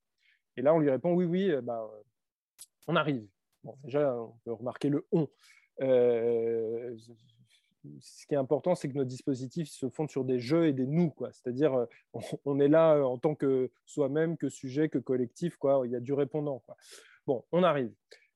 Et 0.55 0.61
là, 0.61 0.73
on 0.73 0.79
lui 0.79 0.89
répond 0.89 1.13
oui, 1.13 1.25
oui, 1.25 1.51
bah, 1.61 1.91
on 2.87 2.95
arrive. 2.95 3.27
Déjà, 3.83 4.15
on 4.15 4.33
peut 4.43 4.53
remarquer 4.53 4.89
le 4.89 5.05
on 5.11 5.27
ce 8.01 8.25
qui 8.27 8.33
est 8.33 8.37
important, 8.37 8.75
c'est 8.75 8.89
que 8.89 8.97
nos 8.97 9.03
dispositifs 9.03 9.69
se 9.69 9.89
fondent 9.89 10.09
sur 10.09 10.23
des 10.23 10.39
jeux 10.39 10.67
et 10.67 10.73
des 10.73 10.85
nous. 10.85 11.13
C'est-à-dire, 11.31 11.73
euh, 11.73 11.85
on, 12.45 12.59
est 12.59 12.67
là 12.67 12.95
euh, 12.95 13.03
en 13.03 13.17
tant 13.17 13.35
que 13.35 13.71
soi-même, 13.85 14.37
que 14.37 14.49
sujet, 14.49 14.89
que 14.89 14.97
collectif. 14.97 15.57
Quoi. 15.57 15.83
Il 15.85 15.91
y 15.91 15.95
a 15.95 15.99
du 15.99 16.13
répondant. 16.13 16.63
Bon, 17.25 17.43
on 17.51 17.63
arrive. 17.63 17.91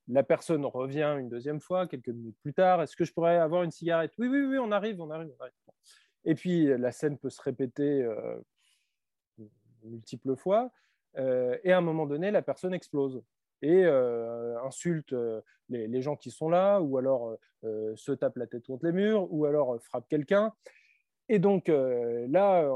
La 0.08 0.24
personne 0.24 0.66
revient 0.66 1.16
une 1.20 1.30
deuxième 1.30 1.62
fois, 1.62 1.88
quelques 1.88 2.10
minutes 2.10 2.38
plus 2.42 2.54
tard. 2.54 2.82
Est-ce 2.82 2.96
que 2.96 3.06
je 3.06 3.14
pourrais 3.14 3.38
avoir 3.38 3.64
une 3.64 3.72
cigarette? 3.72 4.14
Oui, 4.18 4.28
oui, 4.28 4.42
oui, 4.42 4.58
on 4.58 4.72
arrive, 4.72 5.02
on 5.02 5.10
arrive. 5.10 5.32
Et 6.26 6.36
puis, 6.36 6.66
la 6.66 6.92
scène 6.92 7.18
peut 7.18 7.30
se 7.30 7.42
répéter 7.42 8.04
euh, 8.04 8.40
multiples 9.84 10.36
fois. 10.36 10.72
et 11.16 11.72
à 11.72 11.78
un 11.78 11.82
moment 11.82 12.06
donné, 12.06 12.32
la 12.32 12.42
personne 12.42 12.74
explose 12.74 13.24
et 13.62 13.86
euh, 13.86 14.60
insulte 14.64 15.14
euh, 15.14 15.42
les, 15.70 16.02
gens 16.02 16.16
qui 16.16 16.32
sont 16.32 16.50
là, 16.50 16.80
ou 16.82 16.98
alors 16.98 17.38
euh, 17.64 17.94
se 17.96 18.12
tape 18.12 18.38
la 18.38 18.48
tête 18.48 18.66
contre 18.66 18.86
les 18.86 18.92
murs, 18.92 19.32
ou 19.32 19.46
alors 19.46 19.82
frappe 19.82 20.08
quelqu'un. 20.10 20.54
Et 21.30 21.40
donc 21.40 21.70
là, 21.70 22.70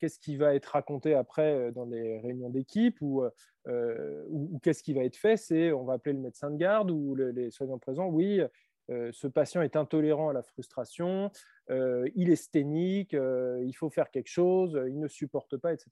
qu'est-ce 0.00 0.18
qui 0.18 0.36
va 0.36 0.52
être 0.56 0.66
raconté 0.66 1.14
après 1.14 1.70
dans 1.70 1.84
les 1.84 2.18
réunions 2.18 2.50
d'équipe 2.50 2.96
ou, 3.00 3.22
ou, 3.68 4.58
qu'est-ce 4.64 4.82
qui 4.82 4.94
va 4.94 5.04
être 5.04 5.14
fait? 5.14 5.36
C'est 5.36 5.70
on 5.70 5.84
va 5.84 5.92
appeler 5.92 6.14
le 6.14 6.22
médecin 6.22 6.50
de 6.50 6.56
garde 6.56 6.90
ou 6.90 7.14
les 7.14 7.52
soignants 7.52 7.78
présents. 7.78 8.08
Oui, 8.08 8.40
ce 8.88 9.28
patient 9.28 9.62
est 9.62 9.76
intolérant 9.76 10.30
à 10.30 10.32
la 10.32 10.42
frustration, 10.42 11.30
il 11.68 12.30
est 12.30 12.36
sténique, 12.36 13.12
il 13.12 13.74
faut 13.76 13.90
faire 13.90 14.10
quelque 14.10 14.30
chose, 14.30 14.76
il 14.88 14.98
ne 14.98 15.06
supporte 15.06 15.56
pas, 15.56 15.72
etc. 15.72 15.90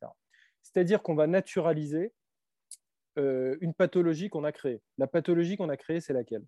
C'est-à-dire 0.63 1.03
qu'on 1.03 1.15
va 1.15 1.29
naturaliser 1.29 2.13
euh, 3.19 3.57
une 3.61 3.75
pathologie 3.75 4.29
qu'on 4.29 4.45
a 4.45 4.53
créée. 4.53 4.81
La 4.99 5.07
pathologie 5.07 5.57
qu'on 5.57 5.69
a 5.69 5.77
créée, 5.77 6.01
c'est 6.01 6.13
laquelle? 6.13 6.45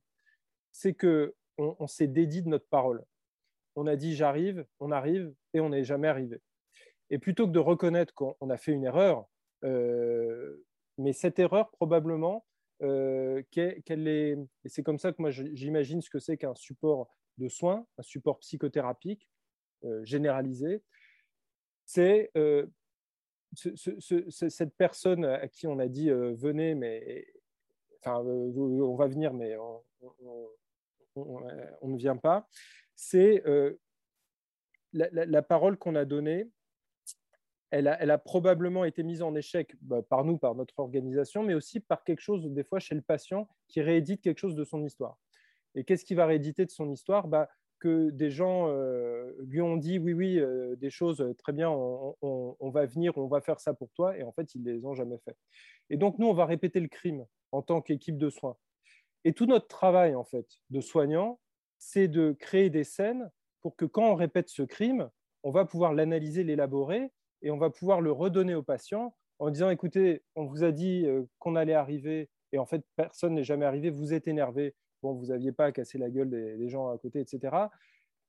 C'est 0.71 0.95
que 0.95 1.35
on, 1.59 1.87
s'est 1.87 2.07
dédié 2.07 2.41
de 2.41 2.49
notre 2.49 2.69
parole. 2.69 3.05
On 3.77 3.87
a 3.87 3.97
dit 3.97 4.15
j'arrive, 4.15 4.65
on 4.81 4.91
arrive 4.91 5.35
et 5.55 5.61
on 5.61 5.69
n'est 5.69 5.85
jamais 5.85 6.09
arrivé. 6.09 6.41
Et 7.11 7.19
plutôt 7.19 7.47
que 7.47 7.53
de 7.53 7.59
reconnaître 7.59 8.15
qu'on 8.15 8.51
a 8.51 8.57
fait 8.57 8.73
une 8.73 8.85
erreur, 8.85 9.27
euh, 9.65 10.65
mais 10.99 11.13
cette 11.13 11.39
erreur 11.39 11.71
probablement, 11.73 12.47
euh, 12.83 13.43
qu'elle 13.51 14.09
est, 14.09 14.39
et 14.65 14.69
c'est 14.69 14.83
comme 14.83 14.99
ça 14.99 15.13
que 15.13 15.21
moi 15.21 15.31
j'imagine 15.31 16.01
ce 16.01 16.11
que 16.11 16.19
c'est 16.19 16.37
qu'un 16.37 16.55
support 16.55 17.15
de 17.39 17.49
soins, 17.49 17.87
un 17.99 18.03
support 18.03 18.39
psychothérapique 18.39 19.29
généralisé, 20.05 20.83
c'est 21.85 22.31
cette 23.55 24.77
personne 24.77 25.25
à 25.25 25.49
qui 25.49 25.67
on 25.67 25.79
a 25.79 25.89
dit 25.89 26.11
euh, 26.11 26.35
venez, 26.35 26.75
mais 26.75 27.27
enfin, 28.01 28.25
euh, 28.25 28.53
on 28.57 28.97
va 28.97 29.07
venir, 29.07 29.33
mais 29.35 29.57
on, 29.57 29.83
ne 31.83 31.97
vient 31.97 32.17
pas, 32.17 32.49
c'est 32.95 33.47
euh, 33.47 33.79
la, 34.93 35.43
parole 35.43 35.77
qu'on 35.77 35.95
a 35.95 36.05
donnée. 36.05 36.51
Elle 37.71 37.89
a, 37.89 38.19
probablement 38.19 38.85
été 38.85 39.03
mise 39.03 39.23
en 39.23 39.35
échec 39.35 39.75
bah, 39.81 40.03
par 40.03 40.25
nous, 40.25 40.37
par 40.37 40.55
notre 40.55 40.79
organisation, 40.79 41.43
mais 41.43 41.55
aussi 41.55 41.81
par 41.81 42.05
quelque 42.05 42.21
chose, 42.21 42.45
des 42.51 42.65
fois, 42.65 42.81
chez 42.81 42.95
le 42.95 43.01
patient 43.01 43.49
qui 43.67 43.81
réédite 43.81 44.21
quelque 44.21 44.39
chose 44.39 44.55
de 44.55 44.65
son 44.65 44.85
histoire. 44.85 45.19
Et 45.75 45.85
qu'est-ce 45.85 46.05
qui 46.05 46.15
va 46.15 46.27
rééditer 46.27 46.67
de 46.67 46.71
son 46.71 46.91
histoire? 46.91 47.29
Bah, 47.29 47.49
que 47.83 48.11
des 48.11 48.31
gens 48.31 48.69
euh, 48.69 49.33
lui 49.41 49.61
ont 49.61 49.77
dit 49.77 49.99
oui, 49.99 50.13
oui, 50.13 50.39
euh, 50.39 50.77
des 50.77 50.89
choses 50.89 51.21
euh, 51.21 51.35
très 51.35 51.53
bien, 51.53 51.69
on, 51.69 52.71
va 52.71 52.87
venir, 52.87 53.19
on 53.19 53.27
va 53.27 53.41
faire 53.41 53.59
ça 53.59 53.75
pour 53.75 53.91
toi, 53.91 54.17
et 54.17 54.23
en 54.23 54.31
fait, 54.31 54.55
ils 54.55 54.63
ne 54.63 54.71
les 54.71 54.85
ont 54.87 54.95
jamais 54.95 55.19
fait. 55.25 55.37
Et 55.91 55.97
donc, 55.97 56.17
nous, 56.21 56.29
on 56.29 56.33
va 56.33 56.47
répéter 56.47 56.79
le 56.79 56.87
crime 56.87 57.27
en 57.51 57.61
tant 57.61 57.83
qu'équipe 57.83 58.19
de 58.19 58.31
soins. 58.31 58.57
Et 59.25 59.33
tout 59.33 59.47
notre 59.47 59.67
travail, 59.67 60.15
en 60.15 60.23
fait, 60.23 60.47
de 60.71 60.81
soignants, 60.81 61.41
c'est 61.81 62.07
de 62.07 62.37
créer 62.39 62.71
des 62.71 62.85
scènes 62.85 63.29
pour 63.63 63.75
que 63.75 63.85
quand 63.85 64.13
on 64.13 64.15
répète 64.15 64.49
ce 64.49 64.63
crime, 64.63 65.11
on 65.43 65.51
va 65.51 65.65
pouvoir 65.65 65.93
l'analyser, 65.93 66.45
l'élaborer, 66.45 67.11
et 67.43 67.51
on 67.51 67.59
va 67.59 67.71
pouvoir 67.71 68.01
le 68.01 68.13
redonner 68.13 68.55
au 68.55 68.63
patient 68.63 69.17
en 69.41 69.51
disant, 69.51 69.71
écoutez, 69.71 70.23
on 70.37 70.45
vous 70.45 70.63
a 70.63 70.71
dit 70.71 71.05
qu'on 71.41 71.57
allait 71.57 71.75
arriver, 71.75 72.31
et 72.53 72.59
en 72.59 72.67
fait, 72.67 72.85
personne 72.95 73.35
n'est 73.35 73.43
jamais 73.43 73.65
arrivé, 73.65 73.91
vous 73.91 74.15
êtes 74.15 74.29
énervé, 74.29 74.77
bon, 75.03 75.15
vous 75.15 75.27
n'aviez 75.27 75.53
pas 75.53 75.67
à 75.67 75.73
casser 75.73 75.99
la 75.99 76.11
gueule 76.11 76.31
des, 76.31 76.69
gens 76.69 76.91
à 76.91 76.99
côté, 76.99 77.21
etc. 77.21 77.55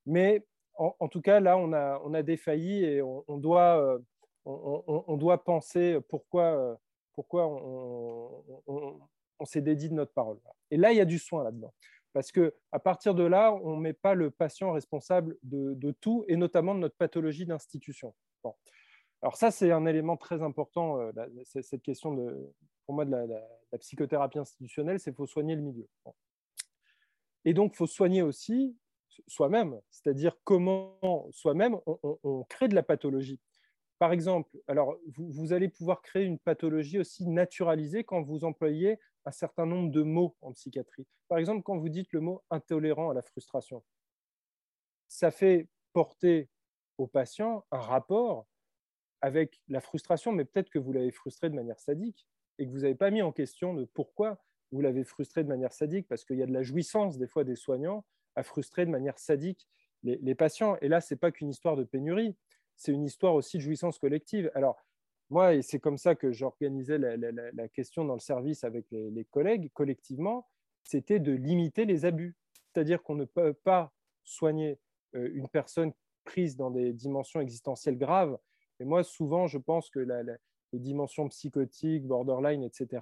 Mais 0.05 0.45
en, 0.75 1.07
tout 1.07 1.21
cas, 1.21 1.39
là, 1.39 1.57
on 1.57 1.71
a, 1.71 2.01
on 2.03 2.13
a 2.13 2.23
défailli 2.23 2.83
et 2.83 3.01
on, 3.01 3.37
doit, 3.37 3.79
euh, 3.79 3.99
on, 4.45 5.17
doit 5.17 5.43
penser 5.43 5.99
pourquoi, 6.09 6.43
euh, 6.43 6.75
pourquoi 7.13 7.47
on, 7.47 9.45
s'est 9.45 9.61
dédié 9.61 9.89
de 9.89 9.93
notre 9.93 10.13
parole. 10.13 10.39
Et 10.71 10.77
là, 10.77 10.91
il 10.91 10.97
y 10.97 11.01
a 11.01 11.05
du 11.05 11.19
soin 11.19 11.43
là-dedans. 11.43 11.73
Parce 12.13 12.31
que 12.31 12.53
à 12.71 12.79
partir 12.79 13.13
de 13.13 13.23
là, 13.23 13.53
on 13.63 13.75
ne 13.75 13.81
met 13.81 13.93
pas 13.93 14.13
le 14.13 14.31
patient 14.31 14.71
responsable 14.71 15.37
de, 15.43 15.91
tout, 15.99 16.23
et 16.27 16.37
notamment 16.37 16.73
de 16.73 16.79
notre 16.79 16.95
pathologie 16.95 17.45
d'institution. 17.45 18.13
Bon. 18.43 18.55
Alors 19.21 19.35
ça, 19.35 19.51
c'est 19.51 19.71
un 19.71 19.85
élément 19.85 20.17
très 20.17 20.41
important, 20.41 20.99
euh, 20.99 21.11
cette 21.43 21.81
question 21.81 22.13
de, 22.13 22.53
pour 22.85 22.95
moi 22.95 23.05
de 23.05 23.11
la, 23.11 23.77
psychothérapie 23.79 24.37
institutionnelle, 24.37 24.99
c'est 24.99 25.11
qu'il 25.11 25.17
faut 25.17 25.25
soigner 25.25 25.55
le 25.55 25.61
milieu. 25.61 25.87
Et 27.45 27.53
donc, 27.53 27.73
il 27.73 27.77
faut 27.77 27.87
soigner 27.87 28.21
aussi 28.21 28.77
soi-même, 29.27 29.79
c'est-à-dire 29.89 30.35
comment 30.43 31.27
soi-même 31.31 31.77
on, 31.85 32.43
crée 32.49 32.67
de 32.67 32.75
la 32.75 32.83
pathologie. 32.83 33.39
Par 33.99 34.11
exemple, 34.11 34.57
alors 34.67 34.97
vous, 35.15 35.53
allez 35.53 35.69
pouvoir 35.69 36.01
créer 36.01 36.25
une 36.25 36.39
pathologie 36.39 36.99
aussi 36.99 37.27
naturalisée 37.27 38.03
quand 38.03 38.21
vous 38.21 38.43
employez 38.43 38.99
un 39.25 39.31
certain 39.31 39.65
nombre 39.65 39.91
de 39.91 40.01
mots 40.01 40.35
en 40.41 40.51
psychiatrie. 40.51 41.07
Par 41.27 41.37
exemple, 41.37 41.63
quand 41.63 41.77
vous 41.77 41.89
dites 41.89 42.11
le 42.11 42.19
mot 42.19 42.43
intolérant 42.49 43.11
à 43.11 43.13
la 43.13 43.21
frustration, 43.21 43.83
ça 45.07 45.31
fait 45.31 45.67
porter 45.93 46.49
au 46.97 47.07
patient 47.07 47.65
un 47.71 47.79
rapport 47.79 48.47
avec 49.21 49.61
la 49.69 49.79
frustration, 49.79 50.33
mais 50.33 50.43
peut-être 50.43 50.69
que 50.69 50.79
vous 50.79 50.91
l'avez 50.91 51.11
frustré 51.11 51.49
de 51.49 51.55
manière 51.55 51.79
sadique 51.79 52.27
et 52.57 52.65
que 52.65 52.71
vous 52.71 52.79
n'avez 52.79 52.95
pas 52.95 53.09
mis 53.09 53.21
en 53.21 53.31
question 53.31 53.73
de 53.73 53.85
pourquoi 53.85 54.43
vous 54.73 54.81
l'avez 54.81 55.03
frustré 55.03 55.43
de 55.43 55.49
manière 55.49 55.71
sadique, 55.71 56.07
parce 56.07 56.25
qu'il 56.25 56.37
y 56.37 56.43
a 56.43 56.47
de 56.47 56.51
la 56.51 56.63
jouissance 56.63 57.19
des 57.19 57.27
fois 57.27 57.43
des 57.43 57.55
soignants 57.55 58.03
à 58.35 58.41
frustrer 58.41 58.85
de 58.85 58.91
manière 58.91 59.19
sadique 59.19 59.67
les, 60.01 60.35
patients. 60.35 60.77
Et 60.81 60.89
là, 60.89 60.99
ce 60.99 61.13
n'est 61.13 61.17
pas 61.17 61.31
qu'une 61.31 61.49
histoire 61.49 61.77
de 61.77 61.83
pénurie, 61.83 62.35
c'est 62.75 62.91
une 62.91 63.05
histoire 63.05 63.35
aussi 63.35 63.57
de 63.57 63.61
jouissance 63.61 63.99
collective. 63.99 64.51
Alors, 64.55 64.83
moi, 65.29 65.53
et 65.53 65.61
c'est 65.61 65.79
comme 65.79 65.97
ça 65.97 66.15
que 66.15 66.31
j'organisais 66.31 66.97
la, 66.97 67.67
question 67.69 68.03
dans 68.03 68.15
le 68.15 68.19
service 68.19 68.63
avec 68.63 68.85
les, 68.91 69.25
collègues 69.25 69.71
collectivement, 69.73 70.47
c'était 70.83 71.19
de 71.19 71.31
limiter 71.31 71.85
les 71.85 72.03
abus. 72.03 72.35
C'est-à-dire 72.65 73.03
qu'on 73.03 73.15
ne 73.15 73.25
peut 73.25 73.53
pas 73.53 73.93
soigner 74.23 74.79
une 75.13 75.47
personne 75.47 75.93
prise 76.25 76.57
dans 76.57 76.71
des 76.71 76.93
dimensions 76.93 77.39
existentielles 77.39 77.97
graves. 77.97 78.37
Et 78.79 78.85
moi, 78.85 79.03
souvent, 79.03 79.45
je 79.45 79.59
pense 79.59 79.89
que 79.91 79.99
les 79.99 80.79
dimensions 80.79 81.29
psychotiques, 81.29 82.07
borderline, 82.07 82.63
etc., 82.63 83.01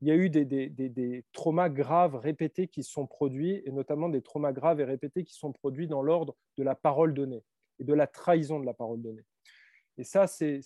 il 0.00 0.08
y 0.08 0.10
a 0.10 0.14
eu 0.14 0.30
des, 0.30 1.24
traumas 1.32 1.68
graves 1.68 2.16
répétés 2.16 2.68
qui 2.68 2.82
sont 2.82 3.06
produits, 3.06 3.62
et 3.64 3.72
notamment 3.72 4.08
des 4.08 4.22
traumas 4.22 4.52
graves 4.52 4.80
et 4.80 4.84
répétés 4.84 5.24
qui 5.24 5.34
sont 5.34 5.52
produits 5.52 5.88
dans 5.88 6.02
l'ordre 6.02 6.36
de 6.56 6.62
la 6.62 6.74
parole 6.74 7.14
donnée 7.14 7.42
et 7.80 7.84
de 7.84 7.94
la 7.94 8.06
trahison 8.06 8.60
de 8.60 8.66
la 8.66 8.74
parole 8.74 9.02
donnée. 9.02 9.24
Et 9.96 10.04
ça, 10.04 10.28
c'est 10.28 10.60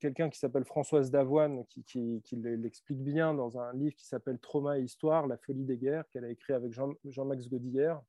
quelqu'un 0.00 0.28
qui 0.28 0.38
s'appelle 0.38 0.66
Françoise 0.66 1.10
Davoine 1.10 1.64
qui, 1.66 2.22
l'explique 2.32 3.02
bien 3.02 3.32
dans 3.32 3.58
un 3.58 3.72
livre 3.72 3.96
qui 3.96 4.06
s'appelle 4.06 4.38
Trauma 4.38 4.78
et 4.78 4.82
Histoire, 4.82 5.26
la 5.26 5.38
folie 5.38 5.64
des 5.64 5.78
guerres, 5.78 6.04
qu'elle 6.10 6.26
a 6.26 6.30
écrit 6.30 6.52
avec 6.52 6.72
Jean-Max 7.04 7.48
Godillère. 7.48 8.02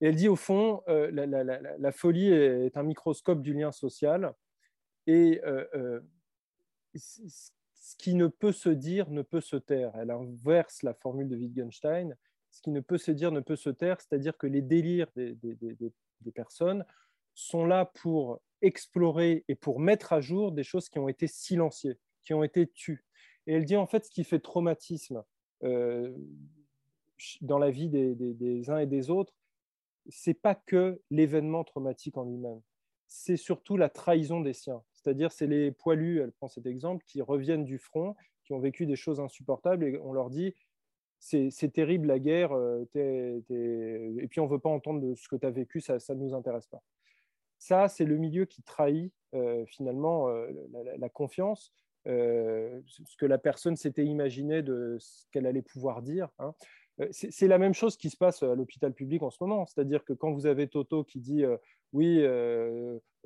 Et 0.00 0.08
elle 0.08 0.14
dit 0.14 0.28
au 0.28 0.36
fond, 0.36 0.82
euh, 0.88 1.10
la, 1.10 1.92
folie 1.92 2.28
est 2.28 2.76
un 2.76 2.84
microscope 2.84 3.42
du 3.42 3.52
lien 3.52 3.72
social. 3.72 4.32
Et 5.08 5.40
euh, 5.44 5.64
euh, 5.74 6.00
ce 7.86 7.94
qui 7.94 8.14
ne 8.14 8.26
peut 8.26 8.50
se 8.50 8.68
dire 8.68 9.08
ne 9.10 9.22
peut 9.22 9.40
se 9.40 9.54
taire. 9.54 9.92
Elle 9.94 10.10
inverse 10.10 10.82
la 10.82 10.92
formule 10.92 11.28
de 11.28 11.36
Wittgenstein. 11.36 12.16
Ce 12.50 12.60
qui 12.60 12.70
ne 12.70 12.80
peut 12.80 12.98
se 12.98 13.12
dire 13.12 13.30
ne 13.30 13.38
peut 13.38 13.54
se 13.54 13.70
taire, 13.70 14.00
c'est-à-dire 14.00 14.36
que 14.36 14.48
les 14.48 14.60
délires 14.60 15.06
des, 15.14 15.36
personnes 16.34 16.84
sont 17.34 17.64
là 17.64 17.84
pour 17.84 18.40
explorer 18.60 19.44
et 19.46 19.54
pour 19.54 19.78
mettre 19.78 20.12
à 20.12 20.20
jour 20.20 20.50
des 20.50 20.64
choses 20.64 20.88
qui 20.88 20.98
ont 20.98 21.08
été 21.08 21.28
silenciées, 21.28 21.96
qui 22.24 22.34
ont 22.34 22.42
été 22.42 22.66
tues. 22.66 23.04
Et 23.46 23.54
elle 23.54 23.64
dit 23.64 23.76
en 23.76 23.86
fait 23.86 24.04
ce 24.04 24.10
qui 24.10 24.24
fait 24.24 24.40
traumatisme 24.40 25.22
euh, 25.62 26.12
dans 27.40 27.60
la 27.60 27.70
vie 27.70 27.88
des, 27.88 28.68
uns 28.68 28.78
et 28.78 28.86
des 28.86 29.10
autres, 29.10 29.32
c'est 30.08 30.34
pas 30.34 30.56
que 30.56 31.00
l'événement 31.10 31.62
traumatique 31.62 32.16
en 32.16 32.24
lui-même, 32.24 32.60
c'est 33.06 33.36
surtout 33.36 33.76
la 33.76 33.90
trahison 33.90 34.40
des 34.40 34.54
siens. 34.54 34.82
C'est-à-dire, 35.06 35.30
c'est 35.30 35.46
les 35.46 35.70
poilus, 35.70 36.20
elle 36.20 36.32
prend 36.32 36.48
cet 36.48 36.66
exemple, 36.66 37.04
qui 37.06 37.22
reviennent 37.22 37.62
du 37.62 37.78
front, 37.78 38.16
qui 38.42 38.54
ont 38.54 38.58
vécu 38.58 38.86
des 38.86 38.96
choses 38.96 39.20
insupportables, 39.20 39.84
et 39.84 40.00
on 40.02 40.12
leur 40.12 40.30
dit 40.30 40.52
c'est 41.20 41.72
terrible 41.72 42.08
la 42.08 42.18
guerre, 42.18 42.50
euh, 42.52 42.84
et 42.96 44.26
puis 44.28 44.40
on 44.40 44.46
ne 44.46 44.50
veut 44.50 44.58
pas 44.58 44.68
entendre 44.68 45.00
de 45.00 45.14
ce 45.14 45.28
que 45.28 45.36
tu 45.36 45.46
as 45.46 45.50
vécu, 45.50 45.80
ça 45.80 45.96
ne 46.08 46.14
nous 46.14 46.34
intéresse 46.34 46.66
pas. 46.66 46.82
Ça, 47.56 47.86
c'est 47.86 48.04
le 48.04 48.16
milieu 48.16 48.46
qui 48.46 48.62
trahit 48.62 49.12
euh, 49.34 49.64
finalement 49.66 50.28
euh, 50.28 50.50
la, 50.98 51.08
confiance, 51.08 51.72
ce 52.04 53.16
que 53.16 53.26
la 53.26 53.38
personne 53.38 53.76
s'était 53.76 54.04
imaginé 54.04 54.62
de 54.62 54.96
ce 54.98 55.26
qu'elle 55.30 55.46
allait 55.46 55.62
pouvoir 55.62 56.02
dire. 56.02 56.30
Hein. 56.40 56.52
C'est 57.10 57.48
la 57.48 57.58
même 57.58 57.74
chose 57.74 57.96
qui 57.96 58.10
se 58.10 58.16
passe 58.16 58.42
à 58.42 58.54
l'hôpital 58.54 58.94
public 58.94 59.22
en 59.22 59.30
ce 59.30 59.38
moment. 59.40 59.66
C'est-à-dire 59.66 60.04
que 60.04 60.12
quand 60.12 60.32
vous 60.32 60.46
avez 60.46 60.66
Toto 60.68 61.04
qui 61.04 61.20
dit 61.20 61.44
oui, 61.92 62.22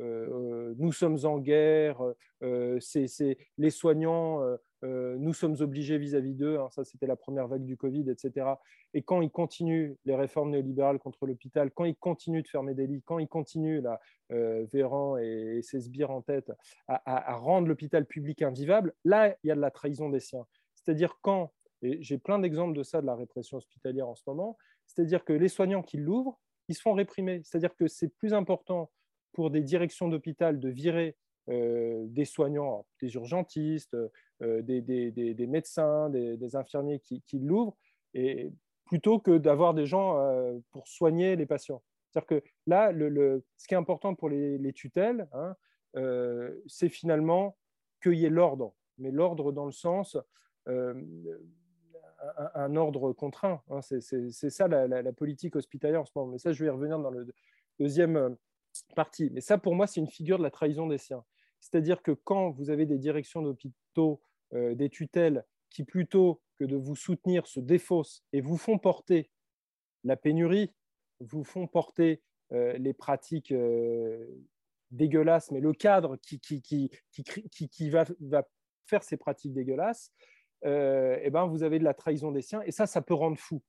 euh, 0.00 0.74
nous 0.78 0.92
sommes 0.92 1.18
en 1.24 1.38
guerre, 1.38 2.02
euh, 2.42 2.78
c'est 2.80 3.36
les 3.58 3.70
soignants, 3.70 4.42
euh, 4.84 5.16
nous 5.18 5.34
sommes 5.34 5.56
obligés 5.60 5.98
vis-à-vis 5.98 6.34
d'eux, 6.34 6.58
hein, 6.58 6.68
ça 6.70 6.84
c'était 6.84 7.06
la 7.06 7.16
première 7.16 7.48
vague 7.48 7.64
du 7.64 7.76
Covid, 7.76 8.08
etc. 8.08 8.46
Et 8.94 9.02
quand 9.02 9.20
ils 9.20 9.30
continuent 9.30 9.94
les 10.04 10.14
réformes 10.14 10.50
néolibérales 10.50 10.98
contre 10.98 11.26
l'hôpital, 11.26 11.70
quand 11.70 11.84
ils 11.84 11.96
continuent 11.96 12.42
de 12.42 12.48
fermer 12.48 12.74
des 12.74 12.86
lits, 12.86 13.02
quand 13.04 13.18
ils 13.18 13.28
continuent, 13.28 13.82
là, 13.82 14.00
Véran 14.30 15.16
et, 15.18 15.60
ses 15.62 15.80
sbires 15.80 16.10
en 16.10 16.22
tête, 16.22 16.52
à, 16.86 17.36
rendre 17.36 17.68
l'hôpital 17.68 18.06
public 18.06 18.42
invivable, 18.42 18.94
là, 19.04 19.36
il 19.42 19.48
y 19.48 19.50
a 19.50 19.56
de 19.56 19.60
la 19.60 19.70
trahison 19.70 20.08
des 20.08 20.20
siens. 20.20 20.46
C'est-à-dire 20.74 21.18
quand, 21.20 21.52
et 21.82 22.02
j'ai 22.02 22.18
plein 22.18 22.38
d'exemples 22.38 22.76
de 22.76 22.82
ça 22.82 23.00
de 23.00 23.06
la 23.06 23.14
répression 23.14 23.56
hospitalière 23.56 24.08
en 24.08 24.14
ce 24.14 24.22
moment, 24.26 24.56
c'est-à-dire 24.86 25.24
que 25.24 25.32
les 25.32 25.48
soignants 25.48 25.82
qui 25.82 25.96
l'ouvrent, 25.96 26.38
ils 26.68 26.74
se 26.74 26.82
font 26.82 26.92
réprimer. 26.92 27.40
C'est-à-dire 27.44 27.74
que 27.74 27.88
c'est 27.88 28.08
plus 28.08 28.34
important 28.34 28.90
pour 29.32 29.50
des 29.50 29.62
directions 29.62 30.08
d'hôpital 30.08 30.60
de 30.60 30.68
virer 30.68 31.16
euh, 31.48 32.04
des 32.06 32.24
soignants, 32.24 32.86
des 33.00 33.14
urgentistes, 33.14 33.96
euh, 34.42 34.62
des, 34.62 35.46
médecins, 35.48 36.10
des, 36.10 36.56
infirmiers 36.56 37.00
qui, 37.00 37.38
l'ouvrent, 37.38 37.76
et 38.14 38.52
plutôt 38.84 39.18
que 39.18 39.38
d'avoir 39.38 39.74
des 39.74 39.86
gens 39.86 40.18
euh, 40.18 40.58
pour 40.70 40.86
soigner 40.86 41.36
les 41.36 41.46
patients. 41.46 41.82
C'est-à-dire 42.10 42.26
que 42.26 42.44
là, 42.66 42.92
ce 42.92 43.66
qui 43.66 43.74
est 43.74 43.78
important 43.78 44.14
pour 44.14 44.28
les, 44.28 44.72
tutelles, 44.72 45.28
hein, 45.32 45.56
c'est 46.66 46.88
finalement 46.88 47.56
qu'il 48.02 48.14
y 48.14 48.26
ait 48.26 48.30
l'ordre, 48.30 48.74
mais 48.98 49.10
l'ordre 49.10 49.52
dans 49.52 49.66
le 49.66 49.72
sens 49.72 50.16
un, 52.54 52.76
ordre 52.76 53.12
contraint. 53.12 53.62
Hein. 53.70 53.80
C'est 53.82 54.30
ça 54.50 54.68
la, 54.68 55.12
politique 55.12 55.56
hospitalière 55.56 56.02
en 56.02 56.04
ce 56.04 56.12
moment. 56.14 56.32
Mais 56.32 56.38
ça, 56.38 56.52
je 56.52 56.62
vais 56.62 56.66
y 56.66 56.70
revenir 56.70 56.98
dans 56.98 57.10
le 57.10 57.26
deuxième 57.78 58.36
partie. 58.94 59.30
Mais 59.32 59.40
ça, 59.40 59.58
pour 59.58 59.74
moi, 59.74 59.86
c'est 59.86 60.00
une 60.00 60.08
figure 60.08 60.38
de 60.38 60.42
la 60.42 60.50
trahison 60.50 60.86
des 60.86 60.98
siens. 60.98 61.24
C'est-à-dire 61.60 62.02
que 62.02 62.12
quand 62.12 62.50
vous 62.50 62.70
avez 62.70 62.86
des 62.86 62.98
directions 62.98 63.42
d'hôpitaux, 63.42 64.22
euh, 64.54 64.74
des 64.74 64.88
tutelles, 64.88 65.44
qui 65.68 65.84
plutôt 65.84 66.42
que 66.58 66.64
de 66.64 66.76
vous 66.76 66.96
soutenir 66.96 67.46
se 67.46 67.60
défaussent 67.60 68.24
et 68.32 68.40
vous 68.40 68.56
font 68.56 68.78
porter 68.78 69.30
la 70.04 70.16
pénurie, 70.16 70.72
vous 71.20 71.44
font 71.44 71.66
porter 71.66 72.22
euh, 72.52 72.76
les 72.78 72.92
pratiques 72.92 73.52
euh, 73.52 74.26
dégueulasses, 74.90 75.50
mais 75.52 75.60
le 75.60 75.72
cadre 75.72 76.16
qui, 76.16 77.90
va, 77.90 78.04
faire 78.86 79.04
ces 79.04 79.16
pratiques 79.16 79.52
dégueulasses, 79.52 80.12
eh 80.62 81.30
ben, 81.30 81.46
vous 81.46 81.62
avez 81.62 81.78
de 81.78 81.84
la 81.84 81.94
trahison 81.94 82.32
des 82.32 82.42
siens. 82.42 82.62
Et 82.62 82.72
ça, 82.72 82.86
ça 82.86 83.02
peut 83.02 83.14
rendre 83.14 83.38
fou. 83.38 83.60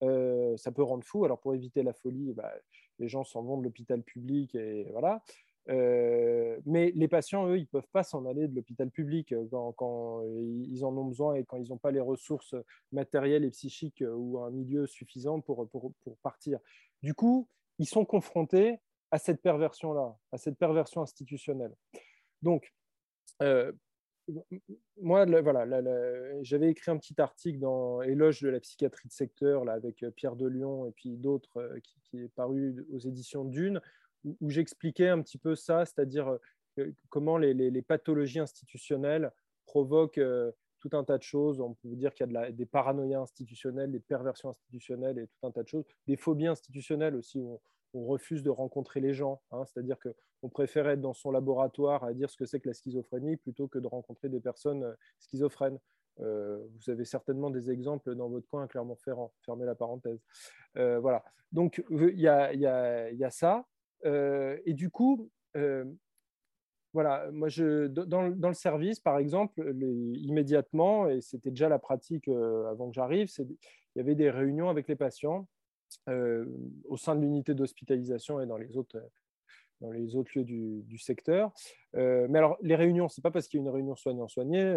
ça 0.00 0.72
peut 0.72 0.82
rendre 0.82 1.04
fou. 1.04 1.24
Alors, 1.24 1.40
pour 1.40 1.54
éviter 1.54 1.82
la 1.82 1.92
folie, 1.92 2.32
bah, 2.32 2.52
les 2.98 3.08
gens 3.08 3.24
s'en 3.24 3.42
vont 3.42 3.58
de 3.58 3.64
l'hôpital 3.64 4.02
public 4.02 4.54
et 4.54 4.88
voilà. 4.92 5.22
Euh, 5.68 6.58
mais 6.66 6.92
les 6.94 7.08
patients, 7.08 7.46
eux, 7.48 7.58
ils 7.58 7.62
ne 7.62 7.66
peuvent 7.66 7.88
pas 7.92 8.02
s'en 8.02 8.26
aller 8.26 8.48
de 8.48 8.54
l'hôpital 8.54 8.90
public 8.90 9.32
euh, 9.32 9.46
quand, 9.76 10.22
ils 10.40 10.84
en 10.84 10.96
ont 10.96 11.04
besoin 11.04 11.34
et 11.34 11.44
quand 11.44 11.58
ils 11.58 11.68
n'ont 11.68 11.78
pas 11.78 11.90
les 11.90 12.00
ressources 12.00 12.54
matérielles 12.92 13.44
et 13.44 13.50
psychiques 13.50 14.02
euh, 14.02 14.14
ou 14.14 14.42
un 14.42 14.50
milieu 14.50 14.86
suffisant 14.86 15.40
pour, 15.40 15.68
pour, 15.68 15.92
pour 16.02 16.16
partir. 16.18 16.58
Du 17.02 17.14
coup, 17.14 17.48
ils 17.78 17.86
sont 17.86 18.04
confrontés 18.04 18.78
à 19.10 19.18
cette 19.18 19.42
perversion-là, 19.42 20.16
à 20.32 20.38
cette 20.38 20.58
perversion 20.58 21.02
institutionnelle. 21.02 21.74
Donc, 22.42 22.72
moi, 25.00 25.24
voilà, 25.42 25.66
j'avais 26.42 26.70
écrit 26.70 26.90
un 26.90 26.98
petit 26.98 27.20
article 27.20 27.58
dans 27.58 28.02
Éloge 28.02 28.42
de 28.42 28.48
la 28.48 28.60
psychiatrie 28.60 29.08
de 29.08 29.12
secteur 29.12 29.64
là, 29.64 29.72
avec 29.72 30.02
euh, 30.02 30.10
Pierre 30.10 30.36
de 30.36 30.46
Lyon 30.46 30.86
et 30.86 30.92
puis 30.92 31.16
d'autres 31.16 31.58
euh, 31.58 31.78
qui, 32.04 32.18
est 32.18 32.28
paru 32.28 32.86
aux 32.92 32.98
éditions 32.98 33.44
Dune, 33.44 33.80
où, 34.24 34.50
j'expliquais 34.50 35.08
un 35.08 35.22
petit 35.22 35.38
peu 35.38 35.54
ça, 35.54 35.84
c'est-à-dire 35.84 36.38
euh, 36.78 36.92
comment 37.08 37.38
les, 37.38 37.82
pathologies 37.82 38.40
institutionnelles 38.40 39.32
provoquent 39.66 40.20
tout 40.78 40.90
un 40.92 41.04
tas 41.04 41.18
de 41.18 41.22
choses. 41.22 41.60
On 41.60 41.74
peut 41.74 41.94
dire 41.94 42.12
qu'il 42.12 42.30
y 42.30 42.36
a 42.36 42.50
des 42.50 42.66
paranoïas 42.66 43.20
institutionnelles, 43.20 43.92
des 43.92 44.00
perversions 44.00 44.50
institutionnelles 44.50 45.18
et 45.18 45.26
tout 45.26 45.46
un 45.46 45.50
tas 45.50 45.62
de 45.62 45.68
choses. 45.68 45.84
Des 46.06 46.16
phobies 46.16 46.48
institutionnelles 46.48 47.14
aussi, 47.14 47.40
refuse 47.94 48.42
de 48.42 48.50
rencontrer 48.50 49.00
les 49.00 49.12
gens. 49.12 49.40
Hein. 49.50 49.64
C'est-à-dire 49.66 49.96
qu'on 49.98 50.48
préfère 50.48 50.88
être 50.88 51.00
dans 51.00 51.12
son 51.12 51.30
laboratoire 51.30 52.04
à 52.04 52.12
dire 52.12 52.30
ce 52.30 52.36
que 52.36 52.46
c'est 52.46 52.60
que 52.60 52.68
la 52.68 52.74
schizophrénie 52.74 53.36
plutôt 53.36 53.68
que 53.68 53.78
de 53.78 53.86
rencontrer 53.86 54.28
des 54.28 54.40
personnes 54.40 54.84
euh, 54.84 54.94
schizophrènes. 55.18 55.78
Euh, 56.20 56.58
vous 56.74 56.90
avez 56.90 57.04
certainement 57.04 57.50
des 57.50 57.70
exemples 57.70 58.14
dans 58.14 58.28
votre 58.28 58.46
coin, 58.48 58.66
Clermont-Ferrand. 58.66 59.32
Fermez 59.44 59.64
la 59.64 59.74
parenthèse. 59.74 60.20
Euh, 60.76 60.98
voilà. 61.00 61.24
Donc, 61.52 61.82
il 61.90 62.20
y 62.20 62.28
a, 62.28 63.30
ça. 63.30 63.64
et 64.04 64.74
du 64.74 64.90
coup, 64.90 65.30
voilà, 66.92 67.30
moi, 67.32 67.48
je, 67.48 67.86
dans, 67.86 68.28
le 68.28 68.54
service, 68.54 69.00
par 69.00 69.18
exemple, 69.18 69.74
immédiatement, 70.14 71.08
et 71.08 71.20
c'était 71.20 71.50
déjà 71.50 71.68
la 71.68 71.78
pratique 71.78 72.28
avant 72.28 72.88
que 72.88 72.94
j'arrive, 72.94 73.28
il 73.38 73.56
y 73.96 74.00
avait 74.00 74.14
des 74.14 74.30
réunions 74.30 74.68
avec 74.68 74.86
les 74.86 74.96
patients 74.96 75.48
au 76.06 76.96
sein 76.96 77.16
de 77.16 77.20
l'unité 77.20 77.54
d'hospitalisation 77.54 78.40
et 78.40 78.46
dans 78.46 78.56
les 78.56 78.76
autres, 78.76 79.00
dans 79.80 79.90
les 79.90 80.16
autres 80.16 80.30
lieux 80.34 80.44
du, 80.44 80.98
secteur. 80.98 81.52
mais 81.94 82.38
alors, 82.38 82.56
les 82.62 82.76
réunions, 82.76 83.08
ce 83.08 83.20
n'est 83.20 83.22
pas 83.22 83.30
parce 83.30 83.48
qu'il 83.48 83.58
y 83.58 83.62
a 83.62 83.64
une 83.64 83.74
réunion 83.74 83.96
soignant-soigné, 83.96 84.74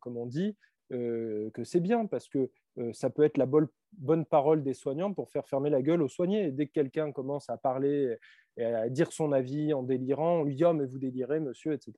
comme 0.00 0.16
on 0.16 0.26
dit, 0.26 0.56
que 0.90 1.64
c'est 1.64 1.80
bien, 1.80 2.06
parce 2.06 2.28
que 2.28 2.50
ça 2.92 3.10
peut 3.10 3.24
être 3.24 3.36
la 3.36 3.46
bonne 3.46 4.24
parole 4.24 4.62
des 4.62 4.74
soignants 4.74 5.12
pour 5.12 5.30
faire 5.30 5.46
fermer 5.46 5.70
la 5.70 5.82
gueule 5.82 6.02
aux 6.02 6.08
soignés. 6.08 6.46
Et 6.46 6.52
dès 6.52 6.66
que 6.66 6.72
quelqu'un 6.72 7.12
commence 7.12 7.50
à 7.50 7.56
parler 7.56 8.16
à 8.64 8.88
dire 8.88 9.12
son 9.12 9.32
avis 9.32 9.72
en 9.72 9.82
délirant, 9.82 10.40
on 10.40 10.44
lui 10.44 10.56
dit 10.56 10.64
oh, 10.64 10.72
mais 10.72 10.86
vous 10.86 10.98
délirez, 10.98 11.40
monsieur, 11.40 11.72
etc. 11.72 11.92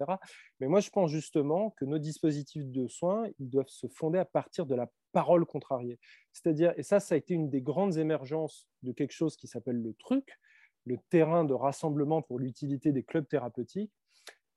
Mais 0.60 0.68
moi, 0.68 0.80
je 0.80 0.90
pense 0.90 1.10
justement 1.10 1.70
que 1.70 1.84
nos 1.84 1.98
dispositifs 1.98 2.70
de 2.70 2.86
soins, 2.88 3.26
ils 3.38 3.48
doivent 3.48 3.68
se 3.68 3.86
fonder 3.88 4.18
à 4.18 4.24
partir 4.24 4.66
de 4.66 4.74
la 4.74 4.90
parole 5.12 5.44
contrariée. 5.44 5.98
C'est-à-dire, 6.32 6.72
et 6.76 6.82
ça, 6.82 7.00
ça 7.00 7.14
a 7.14 7.18
été 7.18 7.34
une 7.34 7.50
des 7.50 7.60
grandes 7.60 7.96
émergences 7.98 8.68
de 8.82 8.92
quelque 8.92 9.12
chose 9.12 9.36
qui 9.36 9.46
s'appelle 9.46 9.80
le 9.80 9.94
truc, 9.94 10.38
le 10.86 10.96
terrain 11.10 11.44
de 11.44 11.54
rassemblement 11.54 12.22
pour 12.22 12.38
l'utilité 12.38 12.92
des 12.92 13.02
clubs 13.02 13.26
thérapeutiques, 13.28 13.92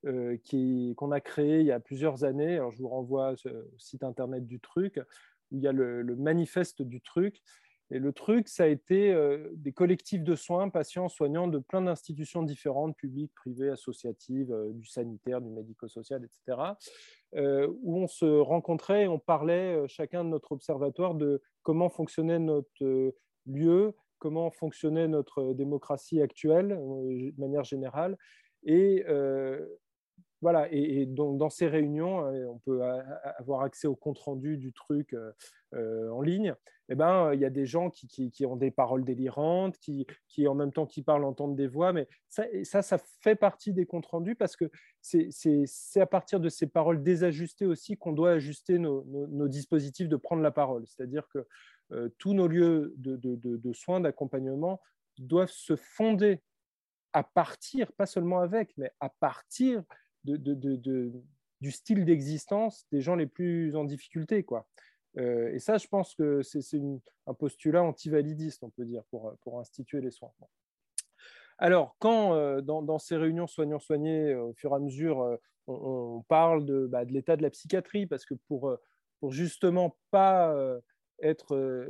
euh, 0.06 0.38
qu'on 0.96 1.12
a 1.12 1.20
créé 1.20 1.62
il 1.62 1.66
y 1.66 1.72
a 1.72 1.80
plusieurs 1.80 2.24
années. 2.24 2.56
Alors, 2.56 2.72
je 2.72 2.78
vous 2.78 2.90
renvoie 2.90 3.34
au 3.34 3.80
site 3.80 4.04
internet 4.04 4.46
du 4.46 4.60
truc, 4.60 5.00
où 5.52 5.58
il 5.58 5.64
y 5.64 5.68
a 5.68 5.72
le, 5.72 6.04
manifeste 6.16 6.82
du 6.82 7.02
truc. 7.02 7.42
Et 7.92 8.00
le 8.00 8.14
truc, 8.14 8.48
ça 8.48 8.64
a 8.64 8.68
été 8.68 9.14
euh, 9.14 9.50
des 9.54 9.72
collectifs 9.72 10.24
de 10.24 10.36
soins, 10.36 10.70
patients, 10.70 11.08
soignants 11.08 11.48
de 11.48 11.60
plein 11.60 11.82
d'institutions 11.82 12.42
différentes, 12.42 12.98
publiques, 12.98 13.32
privées, 13.36 13.70
associatives, 13.70 14.52
euh, 14.52 14.72
du 14.74 14.88
sanitaire, 14.88 15.40
du 15.40 15.52
médico-social, 15.52 16.24
etc., 16.24 16.62
euh, 17.36 17.68
où 17.84 17.98
on 17.98 18.08
se 18.08 18.26
rencontrait 18.26 19.04
et 19.04 19.08
on 19.08 19.20
parlait 19.20 19.88
chacun 19.88 20.24
de 20.24 20.30
notre 20.30 20.54
observatoire 20.54 21.14
de 21.14 21.42
comment 21.62 21.90
fonctionnait 21.90 22.40
notre 22.40 23.14
lieu, 23.46 23.94
comment 24.18 24.50
fonctionnait 24.50 25.08
notre 25.08 25.54
démocratie 25.54 26.22
actuelle 26.22 26.70
de 26.70 27.40
manière 27.40 27.64
générale. 27.64 28.18
Et 28.64 29.04
voilà, 30.42 30.72
et, 30.72 31.06
donc 31.06 31.38
dans 31.38 31.50
ces 31.50 31.68
réunions, 31.68 32.20
on 32.50 32.60
peut 32.60 32.82
avoir 33.38 33.62
accès 33.62 33.88
au 33.88 33.96
compte 33.96 34.20
rendu 34.20 34.58
du 34.58 34.72
truc 34.72 35.16
en 35.74 36.22
ligne. 36.22 36.56
Eh 36.90 36.96
ben, 36.96 37.34
il 37.34 37.40
y 37.40 37.46
a 37.46 37.50
des 37.50 37.66
gens 37.66 37.90
qui, 37.90 38.46
ont 38.46 38.56
des 38.56 38.70
paroles 38.70 39.04
délirantes, 39.04 39.78
qui, 39.80 40.06
en 40.48 40.54
même 40.54 40.72
temps 40.72 40.86
qui 40.86 41.02
parlent 41.02 41.24
entendent 41.24 41.56
des 41.56 41.68
voix, 41.68 41.94
mais 41.94 42.08
ça, 42.30 42.82
ça, 42.82 42.98
fait 43.22 43.36
partie 43.36 43.74
des 43.74 43.88
comptes 43.88 44.06
rendus 44.06 44.36
parce 44.36 44.56
que 44.56 44.70
c'est 45.02 46.02
à 46.02 46.06
partir 46.06 46.40
de 46.40 46.50
ces 46.50 46.68
paroles 46.68 47.02
désajustées 47.02 47.66
aussi 47.66 47.98
qu'on 47.98 48.14
doit 48.14 48.34
ajuster 48.34 48.78
nos, 48.78 49.48
dispositifs 49.48 50.10
de 50.10 50.16
prendre 50.16 50.44
la 50.44 50.52
parole. 50.52 50.86
C'est-à-dire 50.86 51.28
que 51.30 51.48
tous 52.20 52.34
nos 52.34 52.48
lieux 52.48 52.94
de, 52.98 53.74
soins, 53.74 54.00
d'accompagnement 54.00 54.80
doivent 55.18 55.52
se 55.52 55.76
fonder 55.76 56.42
à 57.14 57.24
partir, 57.24 57.92
pas 57.94 58.06
seulement 58.06 58.42
avec, 58.42 58.74
mais 58.78 58.92
à 59.00 59.10
partir 59.10 59.84
du 60.24 61.72
style 61.72 62.06
d'existence 62.06 62.86
des 62.92 63.02
gens 63.02 63.16
les 63.16 63.28
plus 63.28 63.76
en 63.76 63.86
difficulté. 63.86 64.44
Quoi. 64.44 64.68
Euh, 65.18 65.54
et 65.54 65.60
ça, 65.60 65.78
je 65.78 65.88
pense 65.88 66.14
que 66.16 66.42
c'est 66.42 66.62
un 67.28 67.34
postulat 67.34 67.84
antivalidiste, 67.84 68.64
on 68.64 68.70
peut 68.70 68.86
dire, 68.86 69.04
pour, 69.10 69.60
instituer 69.60 70.02
les 70.02 70.12
soins. 70.12 70.32
Alors, 71.58 71.96
quand 72.00 72.34
euh, 72.34 72.62
dans, 72.62 73.00
ces 73.00 73.16
réunions 73.16 73.48
soignants-soignés, 73.48 74.34
euh, 74.34 74.44
au 74.44 74.54
fur 74.54 74.72
et 74.72 74.76
à 74.76 74.80
mesure, 74.80 75.38
on, 75.68 76.24
parle 76.28 76.66
de, 76.66 76.86
bah, 76.88 77.06
de 77.06 77.14
l'état 77.14 77.38
de 77.38 77.44
la 77.44 77.50
psychiatrie, 77.50 78.06
parce 78.06 78.26
que 78.26 78.34
pour, 78.48 78.78
pour 79.20 79.32
justement 79.32 79.98
pas 80.12 80.54
être 81.20 81.88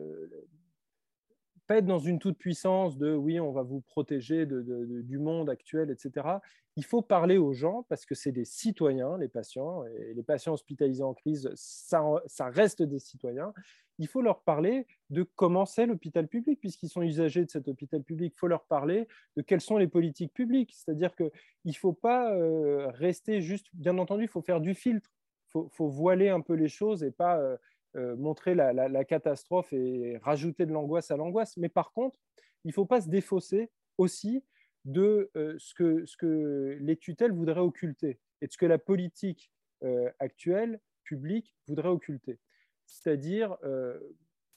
pas 1.68 1.78
être 1.78 1.86
dans 1.86 2.00
une 2.00 2.20
toute 2.20 2.38
puissance 2.38 2.98
de 2.98 3.14
oui, 3.14 3.40
on 3.40 3.52
va 3.52 3.64
vous 3.64 3.82
protéger 3.82 4.46
du 4.46 5.18
monde 5.18 5.50
actuel, 5.50 5.90
etc. 5.90 6.28
Il 6.76 6.86
faut 6.86 7.02
parler 7.02 7.38
aux 7.38 7.54
gens 7.54 7.86
parce 7.90 8.06
que 8.06 8.16
c'est 8.16 8.32
des 8.32 8.46
citoyens, 8.46 9.18
les 9.18 9.28
patients, 9.28 9.86
et 9.86 10.14
les 10.14 10.24
patients 10.24 10.54
hospitalisés 10.54 11.04
en 11.04 11.14
crise, 11.14 11.50
ça, 11.56 12.04
ça 12.26 12.50
reste 12.50 12.84
des 12.84 13.00
citoyens. 13.00 13.54
Il 13.98 14.08
faut 14.08 14.22
leur 14.22 14.42
parler 14.42 14.86
de 15.10 15.24
comment 15.24 15.66
c'est 15.66 15.86
l'hôpital 15.86 16.28
public, 16.28 16.60
puisqu'ils 16.60 16.90
sont 16.90 17.02
usagers 17.02 17.46
de 17.46 17.50
cet 17.50 17.68
hôpital 17.68 18.04
public. 18.04 18.34
Il 18.36 18.40
faut 18.40 18.48
leur 18.48 18.66
parler 18.66 19.08
de 19.38 19.42
quelles 19.42 19.62
sont 19.62 19.78
les 19.78 19.88
politiques 19.88 20.34
publiques. 20.34 20.74
C'est-à-dire 20.74 21.16
qu'il 21.16 21.32
ne 21.64 21.74
faut 21.74 21.94
pas 21.94 22.34
euh, 22.34 22.88
rester 22.90 23.42
juste, 23.42 23.68
bien 23.74 23.98
entendu, 23.98 24.24
il 24.24 24.30
faut 24.30 24.42
faire 24.42 24.60
du 24.60 24.74
filtre. 24.74 25.10
Il 25.56 25.70
faut, 25.72 25.88
voiler 25.88 26.28
un 26.28 26.42
peu 26.42 26.54
les 26.54 26.68
choses 26.68 27.02
et 27.02 27.12
pas 27.12 27.40
euh, 27.40 27.56
euh, 27.96 28.16
montrer 28.18 28.56
la, 28.56 29.06
catastrophe 29.06 29.72
et 29.72 30.18
rajouter 30.18 30.66
de 30.66 30.74
l'angoisse 30.74 31.12
à 31.12 31.18
l'angoisse. 31.18 31.56
Mais 31.56 31.70
par 31.70 31.94
contre, 31.94 32.18
il 32.66 32.70
ne 32.70 32.74
faut 32.74 32.86
pas 32.86 33.00
se 33.00 33.08
défausser 33.08 33.72
aussi 33.98 34.44
de 34.84 35.32
euh, 35.38 35.56
ce, 35.60 35.74
que, 35.74 36.06
ce, 36.06 36.18
que, 36.18 36.78
les 36.82 36.98
tutelles 36.98 37.32
voudraient 37.32 37.62
occulter 37.62 38.20
et 38.42 38.48
de 38.48 38.52
ce 38.52 38.58
que 38.58 38.66
la 38.66 38.78
politique 38.78 39.50
euh, 39.84 40.12
actuelle, 40.20 40.82
publique, 41.04 41.56
voudrait 41.68 41.88
occulter. 41.88 42.40
C'est-à-dire 42.86 43.58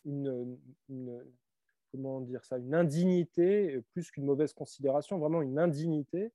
une, 0.04 0.58
comment 1.92 2.20
dire 2.20 2.44
ça, 2.44 2.58
une 2.58 2.74
indignité, 2.74 3.80
plus 3.92 4.10
qu'une 4.10 4.24
mauvaise 4.24 4.52
considération, 4.52 5.18
vraiment 5.18 5.42
une 5.42 5.58
indignité 5.58 6.32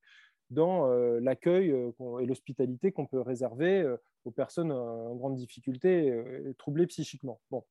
dans 0.50 0.86
l'accueil 1.18 1.70
et 1.70 2.26
l'hospitalité 2.26 2.92
qu'on 2.92 3.06
peut 3.06 3.20
réserver 3.20 3.96
aux 4.24 4.30
personnes 4.30 4.72
en 4.72 5.14
grande 5.14 5.36
difficulté 5.36 6.06
et 6.06 6.54
troublées 6.54 6.86
psychiquement. 6.86 7.40
Bon. 7.50 7.64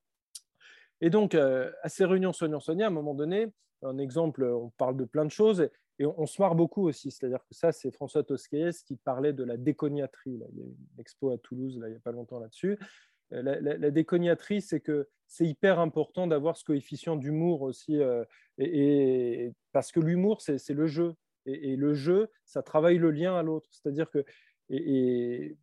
Et 1.04 1.10
donc, 1.10 1.36
euh, 1.36 1.70
à 1.82 1.90
ces 1.90 2.06
réunions 2.06 2.32
soignants-soignants, 2.32 2.86
à 2.86 2.88
un 2.88 2.94
moment 2.94 3.14
donné, 3.14 3.48
un 3.82 3.98
exemple, 3.98 4.46
on 4.46 4.70
parle 4.78 4.96
de 4.96 5.04
plein 5.04 5.26
de 5.26 5.32
choses 5.32 5.70
et 6.00 6.06
on, 6.06 6.26
se 6.26 6.42
marre 6.42 6.56
beaucoup 6.56 6.88
aussi. 6.88 7.12
C'est-à-dire 7.12 7.44
que 7.46 7.54
ça, 7.54 7.74
c'est 7.74 7.92
François 7.92 8.24
Tosquet 8.24 8.70
qui 8.86 8.96
parlait 8.96 9.34
de 9.34 9.44
la 9.44 9.58
déconiatrie. 9.58 10.32
Il 10.32 10.40
y 10.40 10.62
a 10.62 10.66
une 10.66 10.76
expo 11.00 11.32
à 11.32 11.38
Toulouse 11.38 11.78
là, 11.78 11.90
il 11.90 11.92
n'y 11.92 11.98
a 11.98 12.00
pas 12.00 12.14
longtemps 12.14 12.40
là-dessus. 12.40 12.80
Euh, 13.34 13.60
la, 13.60 13.92
déconiatrie, 13.92 14.62
c'est 14.62 14.80
que 14.80 15.10
c'est 15.28 15.46
hyper 15.46 15.80
important 15.80 16.26
d'avoir 16.26 16.56
ce 16.56 16.64
coefficient 16.64 17.18
d'humour 17.18 17.64
aussi, 17.64 18.00
euh, 18.00 18.24
et, 18.58 19.52
parce 19.74 19.92
que 19.92 20.00
l'humour, 20.00 20.40
c'est 20.42 20.70
le 20.70 20.88
jeu. 20.88 21.16
Et, 21.46 21.76
le 21.76 21.94
jeu, 21.94 22.30
ça 22.46 22.64
travaille 22.64 22.98
le 22.98 23.12
lien 23.12 23.36
à 23.36 23.44
l'autre. 23.44 23.68
C'est-à-dire 23.72 24.10
que 24.10 24.24
et, 24.70 25.58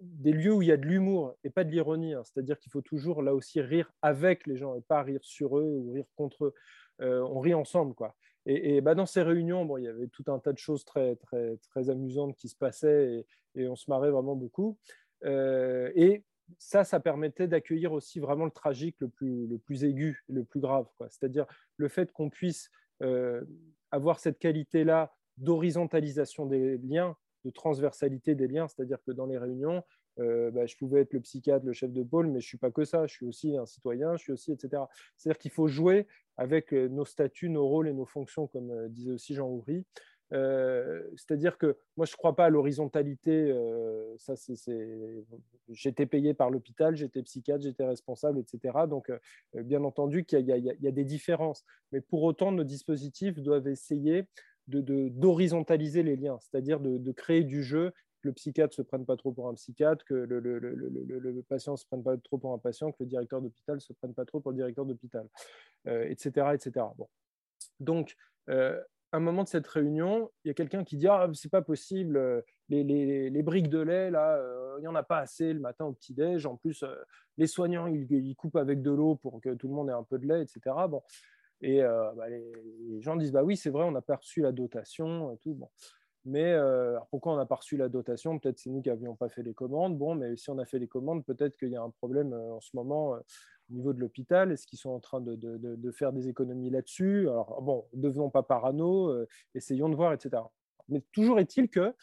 des 0.00 0.32
lieux 0.32 0.52
où 0.52 0.62
il 0.62 0.68
y 0.68 0.72
a 0.72 0.76
de 0.76 0.86
l'humour 0.86 1.34
et 1.44 1.50
pas 1.50 1.64
de 1.64 1.70
l'ironie. 1.70 2.14
Hein. 2.14 2.22
C'est-à-dire 2.24 2.58
qu'il 2.58 2.72
faut 2.72 2.80
toujours 2.80 3.22
là 3.22 3.34
aussi 3.34 3.60
rire 3.60 3.92
avec 4.02 4.46
les 4.46 4.56
gens 4.56 4.74
et 4.74 4.80
pas 4.80 5.02
rire 5.02 5.20
sur 5.22 5.58
eux 5.58 5.64
ou 5.64 5.92
rire 5.92 6.06
contre 6.16 6.46
eux. 6.46 6.54
Euh, 7.02 7.20
on 7.22 7.40
rit 7.40 7.54
ensemble, 7.54 7.94
quoi. 7.94 8.14
Et, 8.46 8.80
bah, 8.80 8.94
dans 8.94 9.06
ces 9.06 9.22
réunions, 9.22 9.66
bon, 9.66 9.76
il 9.76 9.84
y 9.84 9.88
avait 9.88 10.08
tout 10.08 10.24
un 10.28 10.38
tas 10.38 10.52
de 10.52 10.58
choses 10.58 10.84
très, 10.84 11.16
très, 11.16 11.58
très 11.58 11.90
amusantes 11.90 12.34
qui 12.36 12.48
se 12.48 12.56
passaient 12.56 13.26
et, 13.54 13.68
on 13.68 13.76
se 13.76 13.90
marrait 13.90 14.10
vraiment 14.10 14.34
beaucoup. 14.34 14.78
Euh, 15.24 15.90
et 15.94 16.24
ça, 16.58 16.84
ça 16.84 17.00
permettait 17.00 17.48
d'accueillir 17.48 17.92
aussi 17.92 18.18
vraiment 18.18 18.46
le 18.46 18.50
tragique 18.50 18.96
le 19.00 19.08
plus, 19.08 19.46
le 19.46 19.58
plus 19.58 19.84
aigu, 19.84 20.24
le 20.28 20.44
plus 20.44 20.60
grave. 20.60 20.86
C'est-à-dire 21.10 21.46
le 21.76 21.88
fait 21.88 22.12
qu'on 22.12 22.30
puisse 22.30 22.70
euh, 23.02 23.42
avoir 23.90 24.20
cette 24.20 24.38
qualité-là 24.38 25.12
d'horizontalisation 25.36 26.46
des 26.46 26.78
liens 26.78 27.16
de 27.44 27.50
transversalité 27.50 28.34
des 28.34 28.48
liens, 28.48 28.68
c'est-à-dire 28.68 28.98
que 29.02 29.12
dans 29.12 29.26
les 29.26 29.38
réunions, 29.38 29.82
euh, 30.18 30.50
bah, 30.50 30.66
je 30.66 30.76
pouvais 30.76 31.00
être 31.00 31.12
le 31.12 31.20
psychiatre, 31.20 31.64
le 31.64 31.72
chef 31.72 31.92
de 31.92 32.02
pôle, 32.02 32.26
mais 32.26 32.40
je 32.40 32.46
ne 32.46 32.48
suis 32.48 32.58
pas 32.58 32.70
que 32.70 32.84
ça, 32.84 33.06
je 33.06 33.14
suis 33.14 33.26
aussi 33.26 33.56
un 33.56 33.66
citoyen, 33.66 34.16
je 34.16 34.22
suis 34.22 34.32
aussi, 34.32 34.52
etc. 34.52 34.82
C'est-à-dire 35.16 35.38
qu'il 35.38 35.50
faut 35.50 35.68
jouer 35.68 36.06
avec 36.36 36.72
euh, 36.74 36.88
nos 36.88 37.04
statuts, 37.04 37.48
nos 37.48 37.66
rôles 37.66 37.88
et 37.88 37.92
nos 37.92 38.06
fonctions, 38.06 38.46
comme 38.46 38.70
euh, 38.70 38.88
disait 38.88 39.12
aussi 39.12 39.34
Jean 39.34 39.48
Houry. 39.48 39.84
c'est-à-dire 41.16 41.58
que 41.58 41.76
moi, 41.96 42.06
je 42.06 42.12
ne 42.12 42.16
crois 42.16 42.36
pas 42.36 42.46
à 42.46 42.50
l'horizontalité. 42.50 43.52
ça, 44.18 44.36
c'est, 44.36 44.54
J'étais 45.70 46.06
payé 46.06 46.34
par 46.34 46.50
l'hôpital, 46.50 46.94
j'étais 46.94 47.22
psychiatre, 47.22 47.62
j'étais 47.62 47.84
responsable, 47.84 48.38
etc. 48.38 48.86
Donc, 48.88 49.10
bien 49.54 49.82
entendu 49.82 50.24
qu'il 50.24 50.40
y, 50.40 50.52
y, 50.52 50.88
a 50.88 50.92
des 50.92 51.04
différences. 51.04 51.64
Mais 51.90 52.00
pour 52.00 52.22
autant, 52.22 52.52
nos 52.52 52.62
dispositifs 52.62 53.40
doivent 53.40 53.66
essayer 53.66 54.24
d'horizontaliser 54.70 56.02
les 56.02 56.16
liens, 56.16 56.38
c'est-à-dire 56.40 56.80
de, 56.80 57.12
créer 57.12 57.44
du 57.44 57.62
jeu, 57.62 57.92
que 58.22 58.28
le 58.28 58.32
psychiatre 58.32 58.72
ne 58.72 58.76
se 58.76 58.82
prenne 58.82 59.06
pas 59.06 59.16
trop 59.16 59.32
pour 59.32 59.48
un 59.48 59.54
psychiatre, 59.54 60.04
que 60.04 60.14
le, 60.14 61.42
patient 61.48 61.72
ne 61.72 61.76
se 61.76 61.86
prenne 61.86 62.02
pas 62.02 62.16
trop 62.18 62.38
pour 62.38 62.52
un 62.52 62.58
patient, 62.58 62.92
que 62.92 62.98
le 63.00 63.06
directeur 63.06 63.40
d'hôpital 63.40 63.76
ne 63.76 63.80
se 63.80 63.92
prenne 63.92 64.14
pas 64.14 64.24
trop 64.24 64.40
pour 64.40 64.52
le 64.52 64.56
directeur 64.56 64.84
d'hôpital, 64.84 65.26
etc. 65.86 66.30
Euh, 66.38 66.52
etc. 66.52 66.86
Bon. 66.96 67.08
Donc, 67.78 68.16
euh, 68.48 68.80
à 69.12 69.16
un 69.16 69.20
moment 69.20 69.42
de 69.42 69.48
cette 69.48 69.66
réunion, 69.66 70.30
il 70.44 70.48
y 70.48 70.50
a 70.50 70.54
quelqu'un 70.54 70.84
qui 70.84 70.96
dit 70.96 71.08
Ah, 71.08 71.28
c'est 71.34 71.50
pas 71.50 71.62
possible, 71.62 72.16
euh, 72.16 72.42
les, 72.68 73.42
briques 73.42 73.70
de 73.70 73.80
lait, 73.80 74.10
là, 74.10 74.40
il 74.78 74.82
n'y 74.82 74.88
en 74.88 74.94
a 74.94 75.02
pas 75.02 75.18
assez 75.18 75.52
le 75.52 75.60
matin 75.60 75.86
au 75.86 75.92
petit-déj. 75.92 76.46
En 76.46 76.56
plus, 76.56 76.84
les 77.36 77.46
soignants, 77.46 77.86
ils, 77.86 78.06
ils, 78.12 78.36
coupent 78.36 78.56
avec 78.56 78.82
de 78.82 78.90
l'eau 78.90 79.16
pour 79.16 79.40
que 79.40 79.54
tout 79.54 79.66
le 79.66 79.74
monde 79.74 79.88
ait 79.88 79.94
un 79.94 80.04
peu 80.04 80.18
de 80.18 80.26
lait, 80.26 80.42
etc. 80.42 80.60
Bon. 80.88 81.02
Et 81.62 81.82
euh, 81.82 82.10
bah, 82.16 82.28
les, 82.28 83.00
gens 83.00 83.16
disent 83.16 83.32
bah 83.32 83.42
oui, 83.42 83.56
c'est 83.56 83.70
vrai, 83.70 83.84
on 83.84 83.90
n'a 83.90 84.02
pas 84.02 84.16
reçu 84.16 84.40
la 84.40 84.52
dotation 84.52 85.32
et 85.32 85.38
tout. 85.38 85.54
Bon. 85.54 85.68
Mais 86.24 86.52
euh, 86.52 86.98
pourquoi 87.10 87.32
on 87.32 87.36
n'a 87.36 87.46
pas 87.46 87.56
reçu 87.56 87.76
la 87.76 87.88
dotation? 87.88 88.38
Peut-être 88.38 88.58
c'est 88.58 88.70
nous 88.70 88.82
qui 88.82 88.88
n'avions 88.88 89.16
pas 89.16 89.28
fait 89.28 89.42
les 89.42 89.54
commandes. 89.54 89.96
Bon, 89.96 90.14
mais 90.14 90.36
si 90.36 90.50
on 90.50 90.58
a 90.58 90.64
fait 90.64 90.78
les 90.78 90.88
commandes, 90.88 91.24
peut-être 91.24 91.56
qu'il 91.56 91.70
y 91.70 91.76
a 91.76 91.82
un 91.82 91.90
problème 91.90 92.32
euh, 92.32 92.54
en 92.54 92.60
ce 92.60 92.70
moment 92.74 93.10
au 93.10 93.74
niveau 93.74 93.92
de 93.92 94.00
l'hôpital. 94.00 94.52
Est-ce 94.52 94.66
qu'ils 94.66 94.78
sont 94.78 94.90
en 94.90 95.00
train 95.00 95.20
de, 95.20 95.36
de, 95.36 95.90
faire 95.92 96.12
des 96.12 96.28
économies 96.28 96.70
là-dessus? 96.70 97.28
Alors, 97.28 97.62
bon, 97.62 97.86
devenons 97.92 98.30
pas 98.30 98.42
parano, 98.42 99.14
essayons 99.54 99.88
de 99.88 99.94
voir, 99.94 100.12
etc. 100.12 100.42
Mais 100.88 101.02
toujours 101.12 101.38
est-il 101.38 101.68
que 101.68 101.94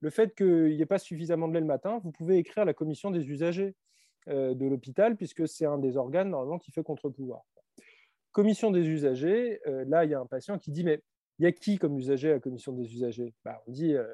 le 0.00 0.10
fait 0.10 0.34
qu'il 0.34 0.76
n'y 0.76 0.82
ait 0.82 0.86
pas 0.86 0.98
suffisamment 0.98 1.48
de 1.48 1.54
lait 1.54 1.60
le 1.60 1.66
matin, 1.66 1.98
vous 2.04 2.12
pouvez 2.12 2.36
écrire 2.36 2.64
à 2.64 2.66
la 2.66 2.74
commission 2.74 3.10
des 3.10 3.26
usagers 3.26 3.74
de 4.26 4.66
l'hôpital, 4.66 5.16
puisque 5.16 5.48
c'est 5.48 5.64
un 5.64 5.78
des 5.78 5.96
organes 5.96 6.28
normalement 6.28 6.58
qui 6.58 6.72
fait 6.72 6.82
contre-pouvoir 6.82 7.42
commission 8.34 8.70
des 8.70 8.86
usagers, 8.86 9.60
euh, 9.66 9.84
là, 9.88 10.04
il 10.04 10.10
y 10.10 10.14
a 10.14 10.20
un 10.20 10.26
patient 10.26 10.58
qui 10.58 10.70
dit, 10.72 10.84
mais 10.84 11.00
il 11.38 11.44
y 11.44 11.46
a 11.46 11.52
qui 11.52 11.78
comme 11.78 11.96
usager 11.96 12.30
à 12.30 12.34
la 12.34 12.40
commission 12.40 12.72
des 12.72 12.92
usagers? 12.92 13.32
Bah, 13.44 13.62
On 13.66 13.72
dit, 13.72 13.94
euh, 13.94 14.04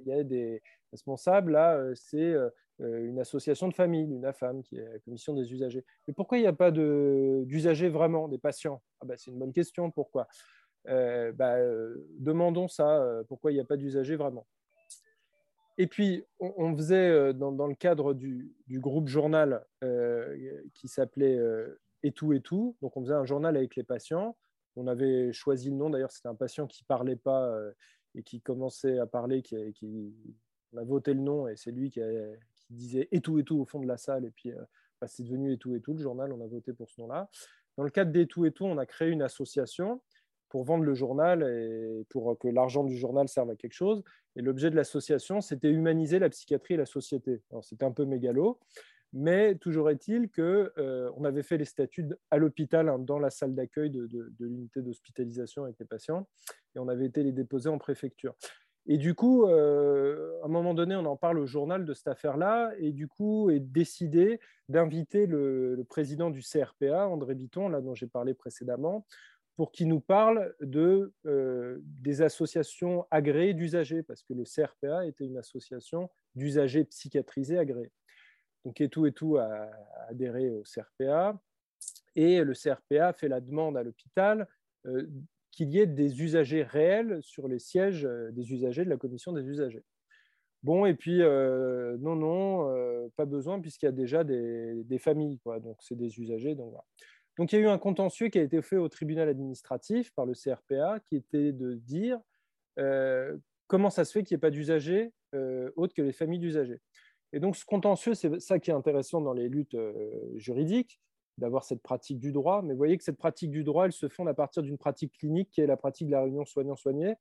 il 0.00 0.08
y 0.08 0.12
a 0.12 0.22
des 0.22 0.60
responsables, 0.92 1.52
là, 1.52 1.76
euh, 1.76 1.94
c'est 1.94 2.34
une 2.80 3.20
association 3.20 3.68
de 3.68 3.74
famille, 3.74 4.10
une 4.10 4.24
AFAM, 4.24 4.62
qui 4.62 4.78
est 4.78 4.92
la 4.92 4.98
commission 5.00 5.34
des 5.34 5.52
usagers. 5.52 5.84
Mais 6.08 6.14
pourquoi 6.14 6.38
il 6.38 6.40
n'y 6.40 6.46
a 6.46 6.52
pas 6.52 6.70
d'usagers 6.70 7.90
vraiment, 7.90 8.26
des 8.26 8.38
patients? 8.38 8.82
Ah, 9.00 9.06
bah, 9.06 9.14
C'est 9.18 9.30
une 9.30 9.38
bonne 9.38 9.52
question, 9.52 9.90
pourquoi? 9.90 10.26
Bah, 10.86 11.58
Demandons 12.18 12.68
ça, 12.68 13.22
pourquoi 13.28 13.52
il 13.52 13.56
n'y 13.56 13.60
a 13.60 13.66
pas 13.66 13.76
d'usagers 13.76 14.16
vraiment? 14.16 14.46
Et 15.76 15.86
puis, 15.88 16.24
on, 16.38 16.74
faisait, 16.74 17.34
dans, 17.34 17.66
le 17.66 17.74
cadre 17.74 18.14
du, 18.14 18.50
groupe 18.70 19.08
journal 19.08 19.62
qui 20.72 20.88
s'appelait 20.88 21.38
Et 22.02 22.12
tout 22.12 22.32
et 22.32 22.40
tout, 22.40 22.76
donc 22.80 22.96
on 22.96 23.02
faisait 23.02 23.14
un 23.14 23.24
journal 23.24 23.56
avec 23.56 23.76
les 23.76 23.82
patients. 23.82 24.36
On 24.76 24.86
avait 24.86 25.32
choisi 25.32 25.70
le 25.70 25.76
nom, 25.76 25.90
d'ailleurs, 25.90 26.12
c'était 26.12 26.28
un 26.28 26.34
patient 26.34 26.66
qui 26.66 26.84
parlait 26.84 27.16
pas 27.16 27.52
et 28.14 28.22
qui 28.22 28.40
commençait 28.40 28.98
à 28.98 29.06
parler, 29.06 29.42
qui, 29.42 29.56
qui, 29.74 30.14
on 30.72 30.78
a 30.78 30.84
voté 30.84 31.14
le 31.14 31.20
nom 31.20 31.48
et 31.48 31.56
c'est 31.56 31.72
lui 31.72 31.90
qui, 31.90 32.00
disait 32.70 33.08
et 33.10 33.20
tout 33.20 33.38
et 33.38 33.44
tout 33.44 33.58
au 33.58 33.64
fond 33.64 33.80
de 33.80 33.86
la 33.86 33.96
salle. 33.96 34.24
Et 34.24 34.30
puis, 34.30 34.52
bah, 35.00 35.08
c'est 35.08 35.24
devenu 35.24 35.52
et 35.52 35.58
tout 35.58 35.74
et 35.74 35.80
tout, 35.80 35.92
le 35.92 36.02
journal, 36.02 36.32
on 36.32 36.40
a 36.40 36.46
voté 36.46 36.72
pour 36.72 36.88
ce 36.90 37.00
nom-là. 37.00 37.28
Dans 37.76 37.84
le 37.84 37.90
cadre 37.90 38.12
des 38.12 38.26
tout 38.26 38.44
et 38.46 38.52
tout, 38.52 38.64
on 38.64 38.78
a 38.78 38.86
créé 38.86 39.10
une 39.10 39.22
association 39.22 40.00
pour 40.48 40.64
vendre 40.64 40.84
le 40.84 40.94
journal 40.94 41.42
et 41.42 42.04
pour 42.08 42.36
que 42.38 42.48
l'argent 42.48 42.84
du 42.84 42.96
journal 42.96 43.28
serve 43.28 43.50
à 43.50 43.56
quelque 43.56 43.72
chose. 43.72 44.02
Et 44.36 44.42
l'objet 44.42 44.70
de 44.70 44.76
l'association, 44.76 45.40
c'était 45.40 45.70
humaniser 45.70 46.18
la 46.18 46.28
psychiatrie 46.28 46.74
et 46.74 46.76
la 46.76 46.86
société. 46.86 47.40
C'était 47.62 47.84
un 47.84 47.92
peu 47.92 48.04
mégalo, 48.04 48.58
mais 49.12 49.56
toujours 49.56 49.90
est-il 49.90 50.30
qu'on 50.30 50.68
euh, 50.78 51.10
on 51.16 51.24
avait 51.24 51.42
fait 51.42 51.56
les 51.56 51.64
statuts 51.64 52.06
à 52.30 52.38
l'hôpital, 52.38 52.88
hein, 52.88 52.98
dans 52.98 53.18
la 53.18 53.30
salle 53.30 53.54
d'accueil 53.54 53.90
de, 53.90 54.06
de 54.06 54.46
l'unité 54.46 54.82
d'hospitalisation 54.82 55.64
avec 55.64 55.78
les 55.78 55.86
patients, 55.86 56.28
et 56.74 56.78
on 56.78 56.88
avait 56.88 57.06
été 57.06 57.22
les 57.22 57.32
déposer 57.32 57.68
en 57.68 57.78
préfecture. 57.78 58.34
Et 58.86 58.98
du 58.98 59.14
coup, 59.14 59.44
euh, 59.44 60.40
à 60.42 60.46
un 60.46 60.48
moment 60.48 60.74
donné, 60.74 60.96
on 60.96 61.04
en 61.04 61.16
parle 61.16 61.38
au 61.38 61.46
journal 61.46 61.84
de 61.84 61.94
cette 61.94 62.08
affaire-là, 62.08 62.72
et 62.78 62.92
du 62.92 63.08
coup, 63.08 63.50
est 63.50 63.60
décidé 63.60 64.40
d'inviter 64.68 65.26
le, 65.26 65.84
président 65.88 66.30
du 66.30 66.42
CRPA, 66.42 67.06
André 67.06 67.34
Bitton, 67.34 67.68
là 67.68 67.80
dont 67.80 67.94
j'ai 67.94 68.06
parlé 68.06 68.34
précédemment, 68.34 69.06
pour 69.56 69.72
qu'il 69.72 69.88
nous 69.88 70.00
parle 70.00 70.54
de, 70.60 71.12
euh, 71.26 71.78
des 71.82 72.22
associations 72.22 73.06
agréées 73.10 73.54
d'usagers, 73.54 74.02
parce 74.02 74.22
que 74.22 74.32
le 74.32 74.44
CRPA 74.44 75.06
était 75.06 75.26
une 75.26 75.36
association 75.36 76.08
d'usagers 76.34 76.84
psychiatrisés 76.84 77.58
agréés. 77.58 77.92
Donc, 78.64 78.80
et 78.80 78.88
tout 78.88 79.06
et 79.06 79.12
tout 79.12 79.38
a 79.38 79.70
adhéré 80.08 80.50
au 80.50 80.62
CRPA, 80.62 81.40
et 82.16 82.42
le 82.42 82.54
CRPA 82.54 83.12
fait 83.12 83.28
la 83.28 83.40
demande 83.40 83.76
à 83.76 83.82
l'hôpital 83.82 84.48
euh, 84.86 85.06
qu'il 85.50 85.70
y 85.70 85.78
ait 85.78 85.86
des 85.86 86.22
usagers 86.22 86.62
réels 86.62 87.20
sur 87.22 87.48
les 87.48 87.58
sièges 87.58 88.04
euh, 88.06 88.30
des 88.32 88.52
usagers 88.52 88.84
de 88.84 88.90
la 88.90 88.96
commission 88.96 89.32
des 89.32 89.42
usagers. 89.42 89.84
Bon, 90.62 90.84
et 90.84 90.94
puis, 90.94 91.22
euh, 91.22 91.96
non, 92.00 92.16
non, 92.16 93.10
pas 93.16 93.24
besoin, 93.24 93.60
puisqu'il 93.60 93.86
y 93.86 93.88
a 93.88 93.92
déjà 93.92 94.24
des, 94.24 94.98
familles, 94.98 95.38
donc 95.62 95.78
c'est 95.80 95.94
des 95.94 96.20
usagers. 96.20 96.54
Donc, 96.54 96.74
donc, 97.38 97.50
il 97.50 97.56
y 97.56 97.62
a 97.62 97.62
eu 97.62 97.68
un 97.68 97.78
contentieux 97.78 98.28
qui 98.28 98.38
a 98.38 98.42
été 98.42 98.60
fait 98.60 98.76
au 98.76 98.90
tribunal 98.90 99.30
administratif 99.30 100.12
par 100.12 100.26
le 100.26 100.34
CRPA, 100.34 101.00
qui 101.06 101.16
était 101.16 101.52
de 101.52 101.72
dire 101.72 102.20
comment 103.68 103.88
ça 103.88 104.04
se 104.04 104.12
fait 104.12 104.22
qu'il 104.22 104.34
n'y 104.34 104.38
ait 104.38 104.40
pas 104.40 104.50
d'usagers 104.50 105.14
autres 105.76 105.94
que 105.94 106.02
les 106.02 106.12
familles 106.12 106.40
d'usagers. 106.40 106.82
Et 107.32 107.40
donc, 107.40 107.56
ce 107.56 107.64
contentieux, 107.64 108.14
c'est 108.14 108.40
ça 108.40 108.58
qui 108.58 108.70
est 108.70 108.74
intéressant 108.74 109.20
dans 109.20 109.32
les 109.32 109.48
luttes 109.48 109.76
juridiques, 110.34 111.00
d'avoir 111.38 111.64
cette 111.64 111.82
pratique 111.82 112.18
du 112.18 112.32
droit. 112.32 112.62
Mais 112.62 112.72
vous 112.72 112.78
voyez 112.78 112.98
que 112.98 113.04
cette 113.04 113.18
pratique 113.18 113.50
du 113.50 113.64
droit, 113.64 113.86
elle 113.86 113.92
se 113.92 114.08
fonde 114.08 114.28
à 114.28 114.34
partir 114.34 114.62
d'une 114.62 114.78
pratique 114.78 115.12
clinique 115.18 115.50
qui 115.50 115.60
est 115.60 115.66
la 115.66 115.76
pratique 115.76 116.06
de 116.06 116.12
la 116.12 116.22
réunion 116.22 116.44
soignant-soigné, 116.44 117.14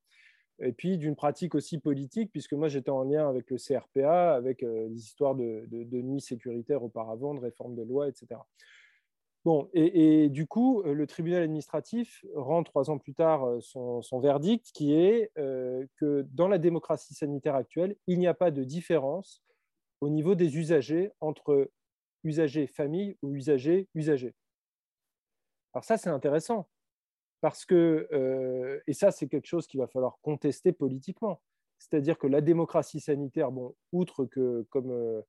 et 0.61 0.73
puis 0.73 0.97
d'une 0.97 1.15
pratique 1.15 1.55
aussi 1.55 1.79
politique, 1.79 2.31
puisque 2.31 2.53
moi 2.53 2.67
j'étais 2.67 2.89
en 2.89 3.03
lien 3.03 3.29
avec 3.29 3.49
le 3.49 3.57
CRPA, 3.57 4.33
avec 4.33 4.63
euh, 4.63 4.89
des 4.89 4.97
histoires 4.97 5.35
de, 5.35 5.65
de, 5.69 6.01
nuits 6.01 6.21
sécuritaires 6.21 6.83
auparavant, 6.83 7.33
de 7.33 7.39
réforme 7.39 7.75
des 7.75 7.85
lois, 7.85 8.07
etc. 8.07 8.41
Bon, 9.45 9.69
et, 9.73 10.27
du 10.27 10.47
coup, 10.47 10.81
euh, 10.81 10.93
le 10.93 11.07
tribunal 11.07 11.43
administratif 11.43 12.25
rend 12.35 12.61
trois 12.63 12.89
ans 12.89 12.97
plus 12.97 13.13
tard 13.13 13.45
euh, 13.45 13.61
son 13.61 14.19
verdict 14.19 14.69
qui 14.73 14.93
est 14.93 15.31
que 15.35 16.25
dans 16.33 16.49
la 16.49 16.57
démocratie 16.57 17.13
sanitaire 17.13 17.55
actuelle, 17.55 17.95
il 18.07 18.19
n'y 18.19 18.27
a 18.27 18.33
pas 18.33 18.51
de 18.51 18.63
différence 18.63 19.41
au 20.01 20.09
niveau 20.09 20.35
des 20.35 20.57
usagers 20.57 21.11
entre 21.21 21.71
usager 22.23 22.67
famille 22.67 23.17
ou 23.21 23.35
usager 23.35 23.87
usager. 23.95 24.33
Alors 25.73 25.83
ça, 25.83 25.97
c'est 25.97 26.09
intéressant, 26.09 26.67
parce 27.41 27.65
que, 27.65 28.07
euh, 28.11 28.79
et 28.87 28.93
ça, 28.93 29.11
c'est 29.11 29.27
quelque 29.27 29.45
chose 29.45 29.67
qu'il 29.67 29.79
va 29.79 29.87
falloir 29.87 30.19
contester 30.21 30.73
politiquement. 30.73 31.41
C'est-à-dire 31.77 32.17
que 32.17 32.27
la 32.27 32.41
démocratie 32.41 32.99
sanitaire, 32.99 33.51
bon, 33.51 33.75
outre 33.91 34.25
que, 34.25 34.65
comme 34.69 34.91
euh, 34.91 35.21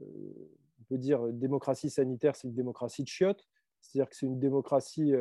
euh, 0.00 0.50
on 0.80 0.84
peut 0.88 0.98
dire, 0.98 1.22
démocratie 1.28 1.90
sanitaire, 1.90 2.34
c'est 2.34 2.48
une 2.48 2.54
démocratie 2.54 3.04
de 3.04 3.08
chiottes, 3.08 3.46
c'est-à-dire 3.80 4.08
que 4.08 4.16
c'est 4.16 4.26
une 4.26 4.40
démocratie, 4.40 5.12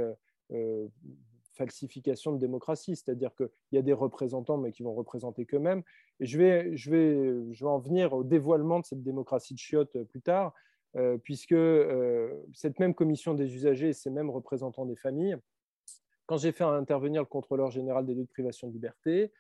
falsification 1.54 2.32
de 2.34 2.38
démocratie, 2.40 2.96
c'est-à-dire 2.96 3.36
qu'il 3.36 3.50
y 3.74 3.78
a 3.78 3.82
des 3.82 3.94
représentants, 3.94 4.58
mais 4.58 4.72
qui 4.72 4.84
vont 4.84 4.94
représenter 4.94 5.46
qu'eux-mêmes. 5.46 5.84
Et 6.20 6.26
je 6.26 6.38
vais, 6.38 6.76
je, 6.76 6.90
vais, 6.90 7.54
je 7.54 7.64
vais 7.64 7.70
en 7.70 7.80
venir 7.80 8.14
au 8.14 8.24
dévoilement 8.24 8.80
de 8.80 8.86
cette 8.86 9.04
démocratie 9.04 9.54
de 9.54 9.60
chiottes 9.60 10.04
plus 10.04 10.22
tard, 10.22 10.54
euh, 10.98 11.18
puisque 11.18 11.54
euh, 11.54 12.34
cette 12.54 12.80
même 12.80 12.94
commission 12.94 13.34
des 13.34 13.56
usagers 13.56 13.90
et 13.90 13.94
ces 13.94 14.10
mêmes 14.10 14.30
représentants 14.30 14.86
des 14.86 14.98
familles, 14.98 15.38
quand 16.26 16.38
j'ai 16.38 16.52
fait 16.52 16.66
intervenir 16.66 17.22
le 17.22 17.28
contrôleur 17.28 17.72
général 17.72 18.06
des 18.06 18.14
lieux 18.14 18.24
de 18.24 18.30
privation 18.30 18.68
de 18.68 18.74
liberté, 18.74 19.32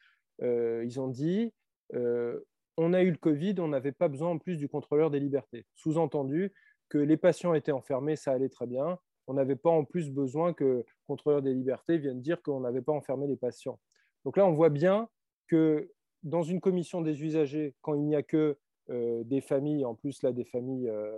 euh, 0.42 0.84
ils 0.86 1.00
ont 1.00 1.08
dit 1.08 1.54
on 2.78 2.94
a 2.94 3.02
eu 3.04 3.12
le 3.12 3.18
Covid, 3.18 3.56
on 3.60 3.68
n'avait 3.68 3.92
pas 3.92 4.08
besoin 4.08 4.30
en 4.30 4.38
plus 4.38 4.56
du 4.56 4.70
contrôleur 4.70 5.12
des 5.12 5.20
libertés. 5.20 5.66
Sous-entendu 5.76 6.54
que 6.88 6.98
les 6.98 7.18
patients 7.18 7.54
étaient 7.54 7.74
enfermés, 7.74 8.16
ça 8.16 8.32
allait 8.32 8.48
très 8.48 8.66
bien. 8.66 8.98
On 9.28 9.34
n'avait 9.34 9.56
pas 9.56 9.70
en 9.70 9.84
plus 9.84 10.10
besoin 10.12 10.54
que 10.54 10.64
le 10.64 10.86
contrôleur 11.08 11.42
des 11.42 11.54
libertés 11.54 11.98
vienne 11.98 12.22
dire 12.22 12.42
qu'on 12.42 12.62
n'avait 12.62 12.82
pas 12.82 12.94
enfermé 12.94 13.28
les 13.28 13.38
patients. 13.38 13.80
Donc 14.26 14.38
là, 14.38 14.46
on 14.46 14.52
voit 14.52 14.70
bien 14.70 15.10
que 15.48 15.92
dans 16.24 16.44
une 16.44 16.62
commission 16.62 17.02
des 17.02 17.24
usagers, 17.24 17.76
quand 17.82 17.96
il 17.96 18.04
n'y 18.04 18.16
a 18.16 18.24
que 18.24 18.58
euh, 18.90 19.24
des 19.24 19.42
familles, 19.42 19.86
en 19.86 19.96
plus 19.96 20.22
là 20.24 20.32
des 20.32 20.46
familles, 20.46 20.90
euh, 20.90 21.18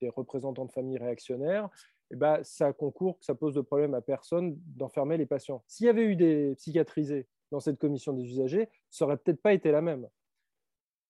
des 0.00 0.08
représentants 0.08 0.64
de 0.64 0.72
familles 0.72 0.98
réactionnaires, 0.98 1.68
eh 2.10 2.16
ben, 2.16 2.42
ça 2.42 2.72
concourt, 2.72 3.18
ça 3.20 3.34
pose 3.34 3.54
de 3.54 3.60
problème 3.60 3.94
à 3.94 4.00
personne 4.00 4.58
d'enfermer 4.76 5.16
les 5.16 5.26
patients. 5.26 5.62
S'il 5.66 5.86
y 5.86 5.88
avait 5.88 6.04
eu 6.04 6.16
des 6.16 6.54
psychiatrisés 6.56 7.28
dans 7.52 7.60
cette 7.60 7.78
commission 7.78 8.12
des 8.12 8.24
usagers, 8.24 8.68
ça 8.90 9.04
aurait 9.04 9.16
peut-être 9.16 9.40
pas 9.40 9.52
été 9.52 9.70
la 9.70 9.80
même. 9.80 10.08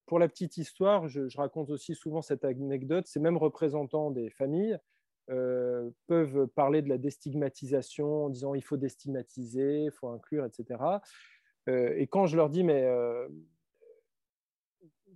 Pour 0.06 0.18
la 0.18 0.28
petite 0.28 0.56
histoire, 0.56 1.08
je, 1.08 1.36
raconte 1.36 1.70
aussi 1.70 1.94
souvent 1.94 2.20
cette 2.20 2.44
anecdote, 2.44 3.06
ces 3.06 3.20
mêmes 3.20 3.36
représentants 3.36 4.10
des 4.10 4.28
familles 4.30 4.78
euh, 5.28 5.90
peuvent 6.06 6.46
parler 6.48 6.82
de 6.82 6.88
la 6.88 6.98
déstigmatisation 6.98 8.26
en 8.26 8.30
disant 8.30 8.54
il 8.54 8.62
faut 8.62 8.76
déstigmatiser, 8.76 9.84
il 9.84 9.92
faut 9.92 10.08
inclure, 10.08 10.44
etc. 10.44 10.80
et 11.68 12.06
quand 12.08 12.26
je 12.26 12.36
leur 12.36 12.50
dis 12.50 12.64
mais 12.64 12.84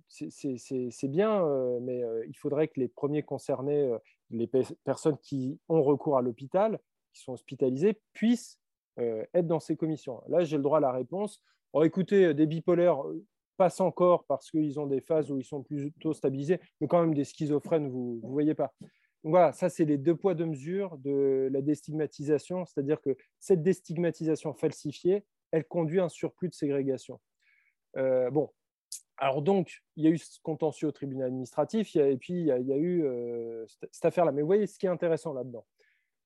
c'est 0.07 1.07
bien, 1.07 1.45
euh, 1.45 1.79
mais 1.81 2.03
euh, 2.03 2.25
il 2.27 2.37
faudrait 2.37 2.67
que 2.67 2.79
les 2.79 2.87
premiers 2.87 3.23
concernés, 3.23 3.81
euh, 3.81 3.97
les 4.29 4.49
personnes 4.83 5.17
qui 5.17 5.59
ont 5.69 5.83
recours 5.83 6.17
à 6.17 6.21
l'hôpital, 6.21 6.79
qui 7.13 7.21
sont 7.21 7.33
hospitalisées, 7.33 8.01
puissent 8.13 8.59
être 8.97 9.47
dans 9.47 9.59
ces 9.59 9.75
commissions. 9.75 10.21
Là, 10.29 10.45
j'ai 10.45 10.55
le 10.55 10.63
droit 10.63 10.77
à 10.77 10.81
la 10.81 10.93
réponse. 10.93 11.43
Oh, 11.73 11.83
écoutez, 11.83 12.33
des 12.33 12.45
bipolaires 12.45 13.03
passent 13.57 13.81
encore 13.81 14.23
parce 14.23 14.49
qu'ils 14.49 14.79
ont 14.79 14.87
des 14.87 15.01
phases 15.01 15.29
où 15.31 15.37
ils 15.37 15.43
sont 15.43 15.63
plutôt 15.63 16.13
stabilisés, 16.13 16.61
mais 16.79 16.87
quand 16.87 17.01
même 17.01 17.13
des 17.13 17.25
schizophrènes, 17.25 17.89
vous 17.89 18.21
ne 18.23 18.29
voyez 18.29 18.55
pas. 18.55 18.73
Voilà, 19.27 19.51
ça, 19.51 19.69
c'est 19.69 19.85
les 19.85 19.97
deux 19.97 20.15
poids, 20.15 20.35
deux 20.35 20.45
mesures 20.45 20.97
de 20.99 21.49
la 21.51 21.61
déstigmatisation, 21.61 22.63
c'est-à-dire 22.65 23.01
que 23.01 23.17
cette 23.39 23.63
déstigmatisation 23.63 24.53
falsifiée, 24.53 25.25
elle 25.51 25.65
conduit 25.65 25.99
à 25.99 26.05
un 26.05 26.09
surplus 26.09 26.49
de 26.49 26.53
ségrégation. 26.53 27.19
bon, 27.95 28.49
alors 29.17 29.41
donc, 29.41 29.83
il 29.95 30.03
y 30.03 30.07
a 30.07 30.09
eu 30.09 30.17
ce 30.17 30.39
contentieux 30.41 30.87
au 30.87 30.91
tribunal 30.91 31.27
administratif, 31.27 31.95
et 31.95 32.17
puis 32.17 32.33
il 32.33 32.45
y 32.47 32.51
a, 32.51 32.77
eu 32.77 33.05
euh, 33.05 33.65
cette, 33.91 34.05
affaire-là. 34.05 34.31
Mais 34.31 34.41
vous 34.41 34.47
voyez, 34.47 34.67
ce 34.67 34.77
qui 34.77 34.87
est 34.87 34.89
intéressant 34.89 35.33
là-dedans, 35.33 35.65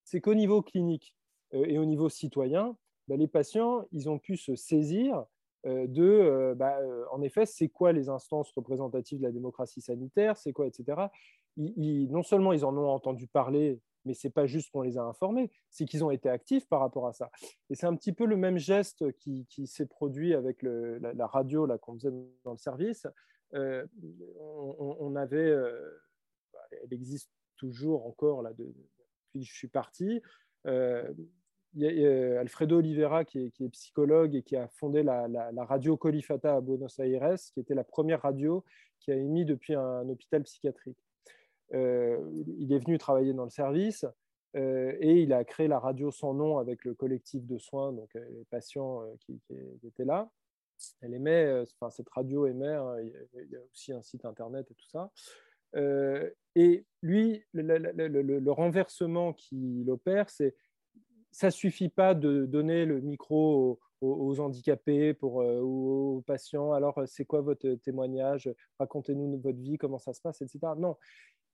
c'est 0.04 0.22
qu'au 0.22 0.34
niveau 0.34 0.62
clinique 0.62 1.16
euh, 1.54 1.66
et 1.66 1.78
au 1.78 1.86
niveau 1.86 2.10
citoyen, 2.10 2.76
bah, 3.08 3.16
les 3.16 3.28
patients, 3.28 3.86
ils 3.92 4.10
ont 4.10 4.18
pu 4.18 4.38
se 4.38 4.56
saisir 4.56 5.18
euh, 5.18 5.24
de, 5.66 6.54
bah, 6.58 6.80
en 7.12 7.22
effet, 7.22 7.46
c'est 7.46 7.68
quoi 7.68 7.92
les 7.92 8.10
instances 8.10 8.52
représentatives 8.52 9.20
de 9.20 9.24
la 9.24 9.32
démocratie 9.32 9.82
sanitaire, 9.82 10.38
c'est 10.38 10.54
quoi, 10.54 10.68
etc. 10.68 11.02
non 11.58 12.24
seulement 12.24 12.54
ils 12.54 12.64
en 12.64 12.78
ont 12.78 12.90
entendu 12.90 13.28
parler 13.28 13.80
mais 14.06 14.14
ce 14.14 14.28
n'est 14.28 14.32
pas 14.32 14.46
juste 14.46 14.72
qu'on 14.72 14.82
les 14.82 14.98
a 14.98 15.04
informés, 15.04 15.52
c'est 15.70 15.86
qu'ils 15.86 16.04
ont 16.04 16.12
été 16.12 16.30
actifs 16.30 16.68
par 16.68 16.80
rapport 16.80 17.08
à 17.08 17.14
ça. 17.14 17.32
Et 17.70 17.76
c'est 17.76 17.86
un 17.86 17.96
petit 17.96 18.14
peu 18.14 18.26
le 18.26 18.38
même 18.38 18.58
geste 18.58 19.12
qui, 19.18 19.46
s'est 19.66 19.86
produit 19.86 20.34
avec 20.34 20.62
la, 20.64 21.28
radio 21.28 21.68
qu'on 21.80 21.94
faisait 21.96 22.12
dans 22.44 22.52
le 22.52 22.58
service. 22.58 23.08
Euh, 23.54 23.86
on, 24.40 25.16
avait, 25.16 25.38
euh, 25.38 26.02
elle 26.84 26.94
existe 26.94 27.32
toujours 27.58 28.06
encore 28.06 28.42
là, 28.42 28.54
depuis 28.54 29.42
que 29.42 29.46
je 29.46 29.56
suis 29.56 29.68
parti. 29.68 30.22
Euh, 30.66 31.12
il 31.76 31.84
y 31.84 32.06
a 32.06 32.40
Alfredo 32.40 32.78
Oliveira, 32.78 33.26
qui 33.26 33.40
est, 33.40 33.70
psychologue 33.70 34.36
et 34.36 34.44
qui 34.44 34.56
a 34.56 34.68
fondé 34.68 35.04
la, 35.04 35.28
radio 35.66 35.98
Colifata 35.98 36.56
à 36.56 36.62
Buenos 36.62 37.00
Aires, 37.00 37.36
qui 37.54 37.60
était 37.60 37.76
la 37.76 37.84
première 37.84 38.22
radio 38.22 38.64
qui 39.00 39.12
a 39.12 39.16
émis 39.16 39.46
depuis 39.46 39.76
un 39.76 40.08
hôpital 40.10 40.44
psychiatrique. 40.44 40.98
Euh, 41.74 42.18
il 42.58 42.74
est 42.74 42.80
venu 42.80 42.98
travailler 42.98 43.34
dans 43.34 43.44
le 43.44 43.50
service 43.50 44.06
euh, 44.56 44.96
et 45.00 45.22
il 45.22 45.34
a 45.34 45.44
créé 45.44 45.68
la 45.68 45.80
radio 45.80 46.10
sans 46.10 46.34
nom 46.34 46.58
avec 46.58 46.84
le 46.84 46.96
collectif 46.96 47.46
de 47.46 47.58
soins, 47.60 47.94
donc 47.94 48.16
euh, 48.16 48.26
les 48.32 48.46
patients 48.46 49.04
qui, 49.20 49.40
étaient 49.84 50.06
là. 50.06 50.30
elle 51.02 51.14
émet, 51.14 51.62
enfin, 51.62 51.92
cette 51.92 52.10
radio 52.10 52.48
émet, 52.48 52.74
hein, 52.74 52.96
il 53.00 53.50
y 53.52 53.56
a 53.56 53.60
aussi 53.72 53.94
un 53.94 54.02
site 54.02 54.26
internet 54.26 54.70
et 54.72 54.74
tout 54.74 54.90
ça. 54.90 55.12
et 56.56 56.86
lui, 57.04 57.44
le, 57.54 58.52
renversement 58.52 59.34
qu'il 59.34 59.90
opère, 59.92 60.30
c'est 60.30 60.56
ça 61.32 61.52
suffit 61.52 61.90
pas 61.90 62.14
de 62.14 62.46
donner 62.46 62.86
le 62.86 63.02
micro 63.02 63.80
aux, 64.02 64.40
handicapés 64.40 65.14
pour, 65.14 65.36
ou 65.36 66.18
aux 66.18 66.22
patients. 66.22 66.72
Alors, 66.72 67.02
c'est 67.06 67.26
quoi 67.26 67.42
votre 67.42 67.70
témoignage? 67.76 68.50
Racontez-nous 68.80 69.40
votre 69.40 69.60
vie, 69.60 69.78
comment 69.78 70.00
ça 70.00 70.14
se 70.14 70.22
passe, 70.22 70.42
etc. 70.42 70.60
Non, 70.78 70.96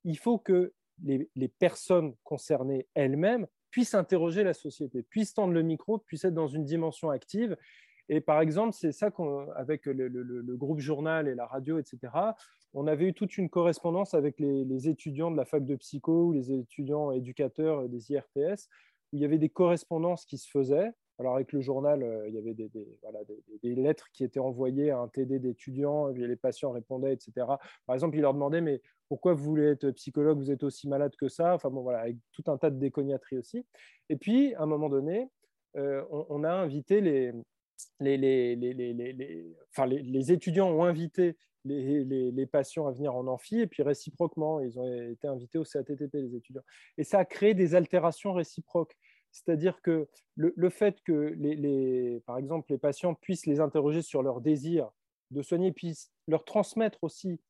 il 0.04 0.18
faut 0.18 0.38
que 0.38 0.74
les, 1.04 1.30
les 1.36 1.48
personnes 1.48 2.14
concernées 2.24 2.88
elles-mêmes 2.94 3.48
puissent 3.72 3.96
interroger 3.96 4.44
la 4.44 4.54
société, 4.54 5.04
puissent 5.04 5.34
tendre 5.34 5.54
le 5.54 5.64
micro, 5.64 5.98
puissent 5.98 6.24
être 6.24 6.34
dans 6.34 6.48
une 6.48 6.64
dimension 6.64 7.10
active 7.10 7.58
et 8.10 8.22
par 8.22 8.42
exemple, 8.42 8.74
c'est 8.74 8.92
ça 8.92 9.10
qu'avec 9.12 9.86
le, 9.86 10.08
le, 10.08 10.58
groupe 10.58 10.80
journal 10.80 11.28
et 11.28 11.36
la 11.36 11.46
radio, 11.46 11.80
etc., 11.80 12.14
on 12.74 12.88
avait 12.88 13.06
eu 13.06 13.14
toute 13.14 13.38
une 13.38 13.50
correspondance 13.50 14.14
avec 14.14 14.40
les, 14.40 14.90
étudiants 14.90 15.32
de 15.32 15.38
la 15.38 15.46
fac 15.46 15.66
de 15.66 15.76
psycho 15.76 16.26
ou 16.28 16.32
les 16.34 16.52
étudiants 16.52 17.12
éducateurs 17.12 17.88
des 17.90 18.12
IRTS, 18.12 18.70
où 19.12 19.18
il 19.18 19.22
y 19.22 19.26
avait 19.26 19.38
des 19.38 19.50
correspondances 19.50 20.26
qui 20.26 20.38
se 20.38 20.50
faisaient. 20.50 20.92
Alors 21.18 21.36
avec 21.36 21.54
le 21.54 21.62
journal, 21.62 22.04
euh, 22.04 22.28
il 22.28 22.36
y 22.36 22.38
avait 22.38 22.54
des, 22.54 22.70
voilà, 23.02 23.20
des, 23.64 23.76
lettres 23.76 24.10
qui 24.12 24.24
étaient 24.24 24.40
envoyées 24.40 24.92
à 24.92 25.00
un 25.00 25.08
TD 25.08 25.40
d'étudiants, 25.40 26.14
et 26.14 26.28
les 26.28 26.36
patients 26.36 26.72
répondaient, 26.72 27.14
etc. 27.14 27.48
Par 27.86 27.94
exemple, 27.94 28.18
ils 28.18 28.22
leur 28.22 28.34
demandaient, 28.34 28.62
mais 28.62 28.82
pourquoi 29.08 29.34
vous 29.34 29.44
voulez 29.44 29.68
être 29.68 29.92
psychologue, 29.92 30.38
vous 30.38 30.52
êtes 30.52 30.64
aussi 30.64 30.90
malade 30.90 31.16
que 31.16 31.30
ça? 31.30 31.54
Enfin 31.54 31.70
bon, 31.70 31.84
voilà, 31.84 32.00
avec 32.00 32.18
tout 32.34 32.44
un 32.48 32.58
tas 32.58 32.70
de 32.70 32.78
décognateries 32.78 33.38
aussi. 33.38 33.66
Et 34.10 34.18
puis, 34.18 34.54
à 34.56 34.64
un 34.64 34.66
moment 34.66 34.90
donné, 34.90 35.30
euh, 35.78 36.04
on, 36.10 36.44
a 36.44 36.52
invité 36.52 37.02
les, 37.02 37.32
les, 38.00 38.18
les, 38.18 38.56
les, 38.56 39.56
enfin, 39.72 39.86
les, 39.86 40.32
étudiants 40.32 40.70
ont 40.70 40.84
invité 40.84 41.38
les, 41.66 42.46
patients 42.46 42.88
à 42.88 42.92
venir 42.92 43.16
en 43.16 43.28
amphi, 43.28 43.60
et 43.60 43.68
puis 43.68 43.84
réciproquement, 43.84 44.60
ils 44.62 44.80
ont 44.80 44.86
été 45.10 45.28
invités 45.28 45.58
au 45.58 45.64
CATTP, 45.64 46.14
les 46.14 46.36
étudiants. 46.36 46.64
Et 46.98 47.04
ça 47.04 47.20
a 47.20 47.26
créé 47.26 47.54
des 47.54 47.76
altérations 47.76 48.34
réciproques. 48.34 48.96
C'est-à-dire 49.32 49.82
que 49.82 50.08
le, 50.36 50.70
fait 50.70 51.02
que, 51.04 51.34
les, 51.38 52.22
par 52.26 52.38
exemple, 52.38 52.72
les 52.72 52.78
patients 52.78 53.16
puissent 53.16 53.46
les 53.46 53.60
interroger 53.60 54.02
sur 54.02 54.24
leur 54.24 54.40
désir 54.40 54.90
de 55.32 55.42
soigner, 55.42 55.74
puissent 55.74 56.12
leur 56.28 56.46
transmettre 56.46 57.04
aussi 57.04 57.42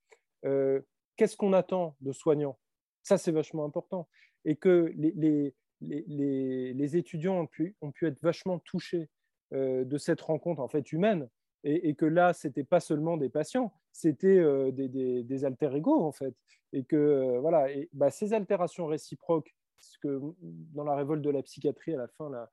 euh, 0.46 0.82
qu'est-ce 1.18 1.38
qu'on 1.38 1.54
attend 1.54 1.96
de 2.02 2.12
soignants, 2.12 2.58
ça 3.04 3.18
c'est 3.18 3.32
vachement 3.32 3.66
important. 3.66 4.08
Et 4.46 4.56
que 4.56 4.94
les, 4.96 5.54
les, 5.82 6.98
étudiants 6.98 7.40
ont 7.40 7.48
pu, 7.48 7.76
ont 7.82 7.92
pu 7.92 8.08
être 8.08 8.22
vachement 8.22 8.60
touchés 8.60 9.10
euh, 9.54 9.84
de 9.84 9.98
cette 9.98 10.22
rencontre 10.22 10.62
en 10.62 10.68
fait 10.68 10.92
humaine 10.92 11.30
et, 11.66 11.96
que 11.96 12.06
là 12.06 12.32
c'était 12.34 12.64
pas 12.64 12.80
seulement 12.80 13.18
des 13.18 13.30
patients 13.30 13.74
c'était 13.92 14.38
euh, 14.38 14.72
des, 14.72 14.88
des, 15.24 15.46
alter 15.46 15.72
ego 15.76 16.02
en 16.02 16.12
fait. 16.12 16.36
Et 16.74 16.84
que 16.84 16.96
euh, 16.96 17.40
voilà 17.40 17.68
bah, 17.94 18.12
ces 18.12 18.34
altérations 18.34 18.86
réciproques 18.86 19.56
ce 19.80 19.98
que 20.00 20.22
dans 20.38 20.84
la 20.84 20.96
révolte 20.96 21.22
de 21.22 21.30
la 21.30 21.42
psychiatrie 21.44 21.94
à 21.94 21.98
la 21.98 22.08
fin 22.08 22.30
là, 22.30 22.50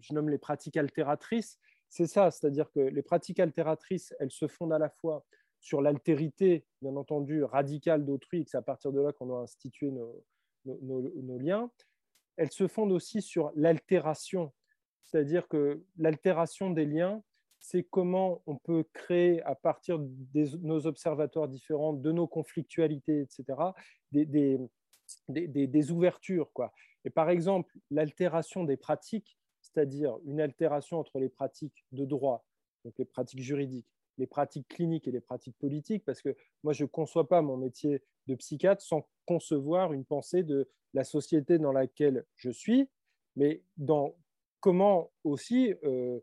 je 0.00 0.14
nomme 0.14 0.28
les 0.28 0.38
pratiques 0.38 0.76
altératrices 0.76 1.58
c'est 1.88 2.06
ça. 2.06 2.30
C'est-à-dire 2.30 2.70
que 2.72 2.80
les 2.80 3.02
pratiques 3.02 3.40
altératrices 3.40 4.14
elles 4.18 4.30
se 4.30 4.48
fondent 4.48 4.72
à 4.72 4.78
la 4.78 4.90
fois 4.90 5.24
sur 5.60 5.82
l'altérité 5.82 6.64
bien 6.80 6.96
entendu 6.96 7.44
radicale 7.44 8.04
d'autrui 8.04 8.40
et 8.40 8.44
que 8.44 8.50
c'est 8.50 8.56
à 8.56 8.62
partir 8.62 8.92
de 8.92 9.00
là 9.00 9.12
qu'on 9.12 9.26
doit 9.26 9.40
instituer 9.40 9.92
nos 10.64 11.38
liens. 11.38 11.70
Elles 12.36 12.52
se 12.52 12.68
fondent 12.68 12.92
aussi 12.92 13.20
sur 13.20 13.52
l'altération. 13.54 14.52
C'est-à-dire 15.04 15.48
que 15.48 15.82
l'altération 15.98 16.70
des 16.70 16.86
liens, 16.86 17.22
c'est 17.60 17.82
comment 17.84 18.42
on 18.46 18.56
peut 18.56 18.84
créer 18.92 19.42
à 19.42 19.54
partir 19.54 19.98
de 20.00 20.56
nos 20.58 20.86
observatoires 20.86 21.46
différents, 21.46 21.92
de 21.92 22.10
nos 22.10 22.26
conflictualités, 22.26 23.20
etc., 23.20 23.44
des, 24.12 24.58
des, 25.28 25.90
ouvertures. 25.92 26.50
Quoi. 26.52 26.72
Et 27.04 27.10
par 27.10 27.30
exemple, 27.30 27.72
l'altération 27.90 28.64
des 28.64 28.76
pratiques, 28.76 29.38
c'est-à-dire 29.60 30.16
une 30.24 30.40
altération 30.40 30.98
entre 30.98 31.18
les 31.18 31.28
pratiques 31.28 31.84
de 31.92 32.04
droit, 32.04 32.44
donc 32.84 32.94
les 32.98 33.04
pratiques 33.04 33.42
juridiques, 33.42 33.86
les 34.16 34.26
pratiques 34.26 34.68
cliniques 34.68 35.06
et 35.06 35.10
les 35.12 35.20
pratiques 35.20 35.56
politiques, 35.58 36.04
parce 36.04 36.22
que 36.22 36.34
moi, 36.64 36.72
je 36.72 36.84
ne 36.84 36.88
conçois 36.88 37.28
pas 37.28 37.42
mon 37.42 37.58
métier 37.58 38.02
de 38.26 38.34
psychiatre 38.36 38.82
sans 38.82 39.06
concevoir 39.26 39.92
une 39.92 40.04
pensée 40.04 40.42
de 40.42 40.68
la 40.94 41.04
société 41.04 41.58
dans 41.58 41.72
laquelle 41.72 42.24
je 42.36 42.50
suis, 42.50 42.88
mais 43.36 43.62
dans 43.76 44.14
comment 44.60 45.10
aussi 45.24 45.74
euh, 45.84 46.20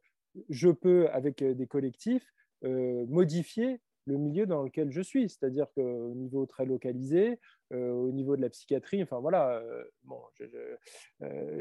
je 0.49 0.69
peux, 0.69 1.09
avec 1.09 1.41
euh, 1.41 1.53
des 1.53 1.67
collectifs, 1.67 2.33
euh, 2.63 3.05
modifier 3.07 3.79
le 4.05 4.17
milieu 4.17 4.45
dans 4.45 4.63
lequel 4.63 4.91
je 4.91 5.01
suis, 5.01 5.29
c'est-à-dire 5.29 5.67
qu'au 5.75 6.13
niveau 6.13 6.45
très 6.45 6.65
localisé, 6.65 7.41
au 7.71 8.09
niveau 8.13 8.37
de 8.37 8.41
la 8.41 8.49
psychiatrie, 8.49 9.03
enfin 9.03 9.19
voilà, 9.19 9.61
bon, 10.05 10.17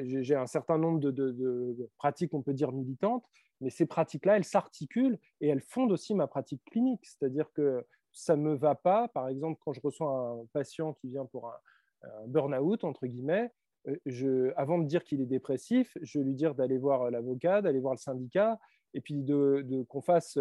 j'ai 0.05 0.37
un 0.37 0.47
certain 0.47 0.79
nombre 0.79 1.01
de, 1.01 1.11
de, 1.11 1.91
pratiques, 1.99 2.33
on 2.35 2.43
peut 2.43 2.55
dire 2.55 2.71
militantes, 2.71 3.25
mais 3.61 3.69
ces 3.69 3.85
pratiques-là, 3.85 4.37
elles 4.37 4.45
s'articulent 4.45 5.19
et 5.41 5.49
elles 5.49 5.61
fondent 5.61 5.91
aussi 5.91 6.15
ma 6.15 6.29
pratique 6.29 6.63
clinique, 6.67 7.05
c'est-à-dire 7.05 7.51
que 7.53 7.85
ça 8.13 8.37
ne 8.37 8.43
me 8.43 8.55
va 8.55 8.77
pas, 8.77 9.09
par 9.09 9.27
exemple, 9.27 9.61
quand 9.65 9.73
je 9.73 9.81
reçois 9.81 10.39
un 10.41 10.47
patient 10.53 10.93
qui 10.93 11.09
vient 11.09 11.27
pour 11.27 11.49
un, 11.49 11.57
un 12.03 12.29
burn-out, 12.29 12.85
entre 12.85 13.09
guillemets, 13.09 13.51
euh, 13.87 14.53
avant 14.57 14.79
de 14.79 14.87
dire 14.87 15.05
qu'il 15.05 15.21
est 15.21 15.27
dépressif, 15.27 15.97
je 16.03 16.19
lui 16.19 16.35
dire 16.35 16.55
d'aller 16.55 16.79
voir 16.79 17.03
euh, 17.03 17.11
l'avocat, 17.11 17.63
d'aller 17.63 17.81
voir 17.81 17.95
le 17.95 17.99
syndicat, 17.99 18.59
et 18.95 19.01
puis 19.01 19.23
de, 19.23 19.85
qu'on 19.89 20.01
fasse, 20.01 20.39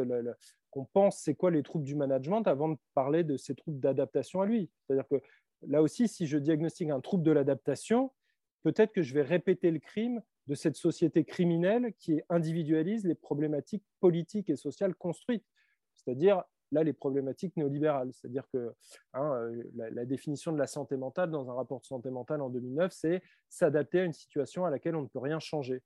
qu'on 0.71 0.85
pense 0.85 1.19
c'est 1.19 1.35
quoi 1.35 1.51
les 1.51 1.61
troubles 1.61 1.83
du 1.83 1.95
management 1.95 2.43
avant 2.43 2.69
de 2.69 2.77
parler 2.93 3.23
de 3.23 3.37
ces 3.37 3.53
troubles 3.53 3.79
d'adaptation 3.79 4.41
à 4.41 4.45
lui. 4.45 4.69
C'est-à-dire 4.81 5.07
que 5.07 5.21
là 5.67 5.81
aussi, 5.81 6.07
si 6.07 6.25
je 6.25 6.37
diagnostique 6.37 6.89
un 6.89 7.01
trouble 7.01 7.23
de 7.23 7.31
l'adaptation, 7.31 8.11
peut-être 8.63 8.93
que 8.93 9.01
je 9.01 9.13
vais 9.13 9.23
répéter 9.23 9.71
le 9.71 9.79
crime 9.79 10.21
de 10.47 10.55
cette 10.55 10.75
société 10.75 11.25
criminelle 11.25 11.93
qui 11.97 12.21
individualise 12.29 13.05
les 13.05 13.15
problématiques 13.15 13.83
politiques 13.99 14.49
et 14.49 14.55
sociales 14.55 14.95
construites. 14.95 15.45
C'est-à-dire 15.93 16.43
là 16.75 16.83
les 16.83 16.93
problématiques 16.93 17.57
néolibérales. 17.57 18.11
C'est-à-dire 18.13 18.47
que 18.53 18.73
hein, 19.13 19.33
euh, 19.33 19.63
la, 19.73 20.05
définition 20.05 20.51
de 20.51 20.59
la 20.59 20.67
santé 20.67 20.97
mentale 20.97 21.31
dans 21.31 21.49
un 21.49 21.53
rapport 21.53 21.79
de 21.79 21.85
santé 21.85 22.11
mentale 22.11 22.41
en 22.41 22.49
2009, 22.49 22.91
c'est 22.91 23.23
s'adapter 23.49 24.01
à 24.01 24.03
une 24.03 24.13
situation 24.13 24.65
à 24.65 24.69
laquelle 24.69 24.95
on 24.95 25.01
ne 25.01 25.07
peut 25.07 25.19
rien 25.19 25.39
changer. 25.39 25.81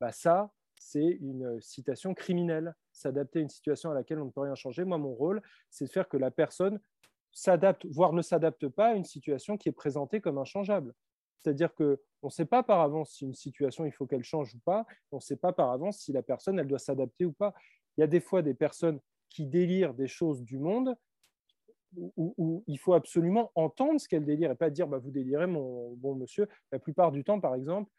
Bah, 0.00 0.12
ça, 0.12 0.52
c'est 0.76 1.18
une 1.20 1.60
citation 1.60 2.14
criminelle. 2.14 2.74
S'adapter 2.92 3.40
à 3.40 3.42
une 3.42 3.48
situation 3.48 3.90
à 3.90 3.94
laquelle 3.94 4.20
on 4.20 4.26
ne 4.26 4.30
peut 4.30 4.42
rien 4.42 4.54
changer. 4.54 4.84
Moi, 4.84 4.98
mon 4.98 5.14
rôle, 5.14 5.42
c'est 5.70 5.86
de 5.86 5.90
faire 5.90 6.08
que 6.08 6.16
la 6.16 6.30
personne 6.30 6.78
s'adapte, 7.32 7.86
voire 7.86 8.12
ne 8.12 8.22
s'adapte 8.22 8.68
pas 8.68 8.88
à 8.88 8.94
une 8.94 9.04
situation 9.04 9.56
qui 9.56 9.68
est 9.68 9.72
présentée 9.72 10.20
comme 10.20 10.38
inchangeable. 10.38 10.94
C'est-à-dire 11.42 11.74
qu'on 11.74 11.96
ne 12.22 12.30
sait 12.30 12.46
pas 12.46 12.62
par 12.62 12.80
avance 12.80 13.12
si 13.12 13.24
une 13.24 13.34
situation, 13.34 13.84
il 13.84 13.92
faut 13.92 14.06
qu'elle 14.06 14.22
change 14.22 14.54
ou 14.54 14.58
pas. 14.60 14.86
On 15.10 15.16
ne 15.16 15.20
sait 15.20 15.36
pas 15.36 15.52
par 15.52 15.72
avance 15.72 15.98
si 15.98 16.12
la 16.12 16.22
personne, 16.22 16.58
elle 16.58 16.68
doit 16.68 16.78
s'adapter 16.78 17.24
ou 17.24 17.32
pas. 17.32 17.52
Il 17.96 18.00
y 18.00 18.04
a 18.04 18.06
des 18.06 18.20
fois 18.20 18.40
des 18.42 18.54
personnes 18.54 19.00
qui 19.34 19.46
délire 19.46 19.94
des 19.94 20.06
choses 20.06 20.42
du 20.44 20.58
monde 20.58 20.94
où, 22.16 22.64
il 22.66 22.78
faut 22.78 22.94
absolument 22.94 23.50
entendre 23.54 24.00
ce 24.00 24.08
qu'elle 24.08 24.24
délire 24.24 24.50
et 24.50 24.54
pas 24.54 24.70
dire 24.70 24.88
bah, 24.88 24.98
vous 24.98 25.10
délirez 25.10 25.46
mon 25.46 25.92
bon 25.94 26.14
monsieur. 26.14 26.48
La 26.72 26.78
plupart 26.78 27.12
du 27.12 27.24
temps, 27.24 27.40
par 27.40 27.54
exemple, 27.54 27.90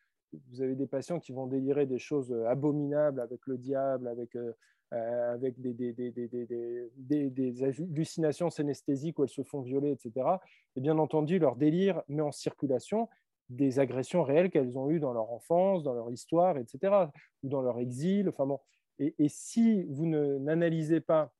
vous 0.50 0.62
avez 0.62 0.76
des 0.76 0.88
patients 0.88 1.20
qui 1.20 1.32
vont 1.32 1.48
délirer 1.48 1.86
des 1.86 2.00
choses 2.00 2.34
abominables 2.48 3.22
avec 3.22 3.46
le 3.48 3.58
diable, 3.58 4.08
avec, 4.08 4.36
euh, 4.36 4.54
euh, 4.94 5.34
avec 5.34 5.60
des, 5.62 5.74
des, 5.74 5.94
des, 5.94 7.30
des, 7.30 7.64
hallucinations 7.64 8.50
synesthésiques 8.50 9.20
où 9.20 9.24
elles 9.24 9.30
se 9.30 9.44
font 9.44 9.62
violer, 9.62 9.92
etc. 9.92 10.28
Et 10.76 10.82
bien 10.82 10.98
entendu, 10.98 11.40
leur 11.40 11.56
délire 11.56 12.02
met 12.10 12.22
en 12.22 12.32
circulation 12.32 13.08
des 13.50 13.80
agressions 13.80 14.24
réelles 14.24 14.50
qu'elles 14.50 14.78
ont 14.78 14.90
eues 14.90 15.00
dans 15.00 15.14
leur 15.14 15.32
enfance, 15.32 15.84
dans 15.84 15.94
leur 15.94 16.10
histoire, 16.10 16.58
etc., 16.58 16.94
ou 17.44 17.50
dans 17.50 17.62
leur 17.62 17.80
exil. 17.80 18.28
Enfin 18.28 18.46
bon, 18.46 18.60
et, 19.00 19.30
si 19.30 19.84
vous 19.84 20.06
n'analysez 20.06 21.02
pas 21.02 21.34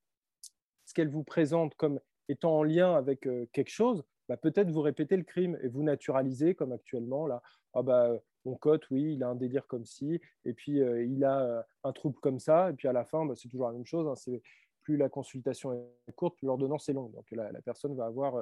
ce 0.86 0.94
qu'elle 0.94 1.10
vous 1.10 1.24
présente 1.24 1.76
comme 1.76 2.00
étant 2.28 2.58
en 2.58 2.64
lien 2.64 2.96
avec 2.96 3.28
euh, 3.28 3.48
quelque 3.54 3.70
chose, 3.70 4.04
bah, 4.28 4.38
peut-être 4.38 4.70
vous 4.70 4.82
répétez 4.82 5.18
le 5.18 5.24
crime 5.24 5.58
et 5.62 5.68
vous 5.68 5.84
naturalisez 5.84 6.56
comme 6.56 6.72
actuellement 6.72 7.28
là. 7.28 7.42
Ah 7.74 7.84
bah, 7.84 8.12
on 8.46 8.56
cote, 8.56 8.90
oui, 8.92 9.14
il 9.14 9.24
a 9.24 9.30
un 9.30 9.36
délire 9.36 9.68
comme 9.68 9.86
ci, 9.86 10.22
et 10.46 10.54
puis 10.54 10.82
euh, 10.82 11.04
il 11.04 11.24
a 11.24 11.42
euh, 11.42 11.62
un 11.84 11.92
trouble 11.92 12.20
comme 12.20 12.40
ça, 12.40 12.70
et 12.70 12.74
puis 12.74 12.88
à 12.88 12.94
la 12.94 13.04
fin, 13.04 13.26
bah, 13.26 13.34
c'est 13.36 13.50
toujours 13.50 13.68
la 13.68 13.74
même 13.74 13.86
chose. 13.86 14.08
Hein, 14.08 14.38
plus 14.84 14.98
la 14.98 15.10
consultation 15.10 15.74
est 16.08 16.14
courte, 16.14 16.38
plus 16.38 16.46
l'ordonnance 16.46 16.88
est 16.90 16.94
longue. 16.94 17.12
Donc 17.14 17.26
la, 17.32 17.50
personne 17.62 17.96
va 17.96 18.06
avoir 18.06 18.36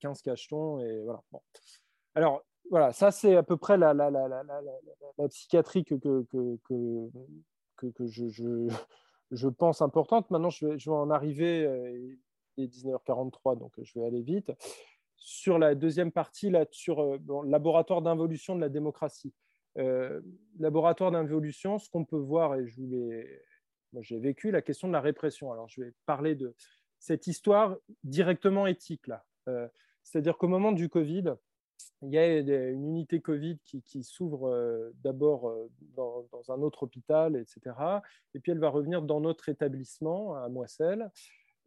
15 0.00 0.22
cachetons 0.22 0.80
et 0.80 1.02
voilà. 1.04 1.22
Alors 2.16 2.42
voilà, 2.68 2.92
ça 2.92 3.12
c'est 3.12 3.36
à 3.36 3.44
peu 3.44 3.56
près 3.56 3.78
la, 3.78 3.94
la, 3.94 4.10
la 4.10 5.28
psychiatrie 5.28 5.84
que, 5.84 5.94
je, 8.06 8.68
je, 9.30 9.48
pense 9.48 9.82
importante. 9.82 10.30
Maintenant, 10.30 10.50
je 10.50 10.66
vais, 10.66 10.88
en 10.88 11.10
arriver, 11.10 11.64
euh, 11.64 12.16
il 12.56 12.64
est 12.64 12.66
19h43, 12.68 13.58
donc 13.58 13.72
je 13.80 13.98
vais 13.98 14.06
aller 14.06 14.22
vite. 14.22 14.52
Sur 15.16 15.58
la 15.58 15.74
deuxième 15.74 16.12
partie, 16.12 16.50
là, 16.50 16.64
sur 16.70 17.02
le 17.02 17.20
euh, 17.30 17.42
laboratoire 17.46 18.02
d'involution 18.02 18.54
de 18.54 18.60
la 18.60 18.68
démocratie. 18.68 19.34
Euh, 19.76 20.20
laboratoire 20.58 21.10
d'involution, 21.10 21.78
ce 21.78 21.90
qu'on 21.90 22.04
peut 22.04 22.16
voir, 22.16 22.56
et 22.56 22.66
je 22.66 22.80
vous 22.80 22.88
l'ai 22.88 23.42
moi 23.94 24.02
j'ai 24.02 24.18
vécu 24.18 24.50
la 24.50 24.60
question 24.60 24.86
de 24.86 24.92
la 24.92 25.00
répression. 25.00 25.50
Alors 25.50 25.68
je 25.68 25.80
vais 25.80 25.94
parler 26.04 26.34
de 26.34 26.54
cette 26.98 27.26
histoire 27.26 27.74
directement 28.04 28.66
éthique 28.66 29.06
là. 29.06 29.24
C'est-à-dire 30.02 30.36
qu'au 30.36 30.48
moment 30.48 30.72
du 30.72 30.90
Covid, 30.90 31.32
il 32.02 32.10
y 32.10 32.18
a 32.18 32.38
une 32.70 32.86
unité 32.88 33.20
Covid 33.20 33.58
qui, 33.64 34.02
s'ouvre 34.02 34.92
d'abord 35.02 35.52
dans, 35.96 36.24
un 36.48 36.62
autre 36.62 36.84
hôpital, 36.84 37.36
etc. 37.36 37.76
Et 38.34 38.40
puis 38.40 38.52
elle 38.52 38.58
va 38.58 38.68
revenir 38.68 39.02
dans 39.02 39.20
notre 39.20 39.48
établissement 39.48 40.34
à 40.34 40.48
Moisselles. 40.48 41.10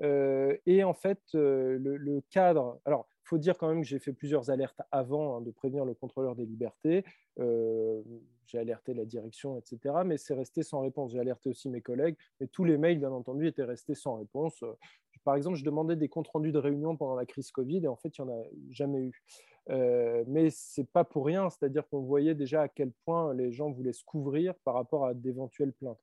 et 0.01 0.83
en 0.83 0.93
fait, 0.93 1.21
le, 1.33 2.21
cadre. 2.29 2.79
Alors, 2.85 3.07
il 3.25 3.27
faut 3.31 3.37
dire 3.37 3.57
quand 3.57 3.67
même 3.67 3.81
que 3.81 3.87
j'ai 3.87 3.99
fait 3.99 4.13
plusieurs 4.13 4.49
alertes 4.49 4.81
avant 4.91 5.37
hein, 5.37 5.41
de 5.41 5.51
prévenir 5.51 5.85
le 5.85 5.93
contrôleur 5.93 6.35
des 6.35 6.45
libertés. 6.45 7.03
j'ai 7.37 8.57
alerté 8.57 8.93
la 8.93 9.05
direction, 9.05 9.57
etc. 9.57 9.95
Mais 10.05 10.17
c'est 10.17 10.33
resté 10.33 10.63
sans 10.63 10.81
réponse. 10.81 11.11
J'ai 11.11 11.19
alerté 11.19 11.49
aussi 11.49 11.69
mes 11.69 11.81
collègues. 11.81 12.15
Mais 12.39 12.47
tous 12.47 12.63
les 12.63 12.77
mails, 12.77 12.99
bien 12.99 13.11
entendu, 13.11 13.47
étaient 13.47 13.63
restés 13.63 13.95
sans 13.95 14.15
réponse. 14.15 14.63
Par 15.23 15.35
exemple, 15.35 15.57
je 15.57 15.63
demandais 15.63 15.95
des 15.95 16.09
comptes 16.09 16.27
rendus 16.29 16.51
de 16.51 16.57
réunion 16.57 16.97
pendant 16.97 17.15
la 17.15 17.25
crise 17.25 17.51
Covid 17.51 17.83
et 17.83 17.87
en 17.87 17.95
fait, 17.95 18.17
il 18.17 18.23
n'y 18.23 18.31
en 18.31 18.33
a 18.33 18.43
jamais 18.69 18.99
eu. 18.99 19.23
Euh, 19.69 20.23
mais 20.27 20.49
ce 20.49 20.81
n'est 20.81 20.87
pas 20.87 21.03
pour 21.03 21.25
rien, 21.25 21.49
c'est-à-dire 21.49 21.87
qu'on 21.89 22.01
voyait 22.01 22.35
déjà 22.35 22.63
à 22.63 22.67
quel 22.67 22.91
point 23.05 23.33
les 23.33 23.51
gens 23.51 23.71
voulaient 23.71 23.93
se 23.93 24.03
couvrir 24.03 24.55
par 24.63 24.73
rapport 24.73 25.05
à 25.05 25.13
d'éventuelles 25.13 25.73
plaintes. 25.73 26.01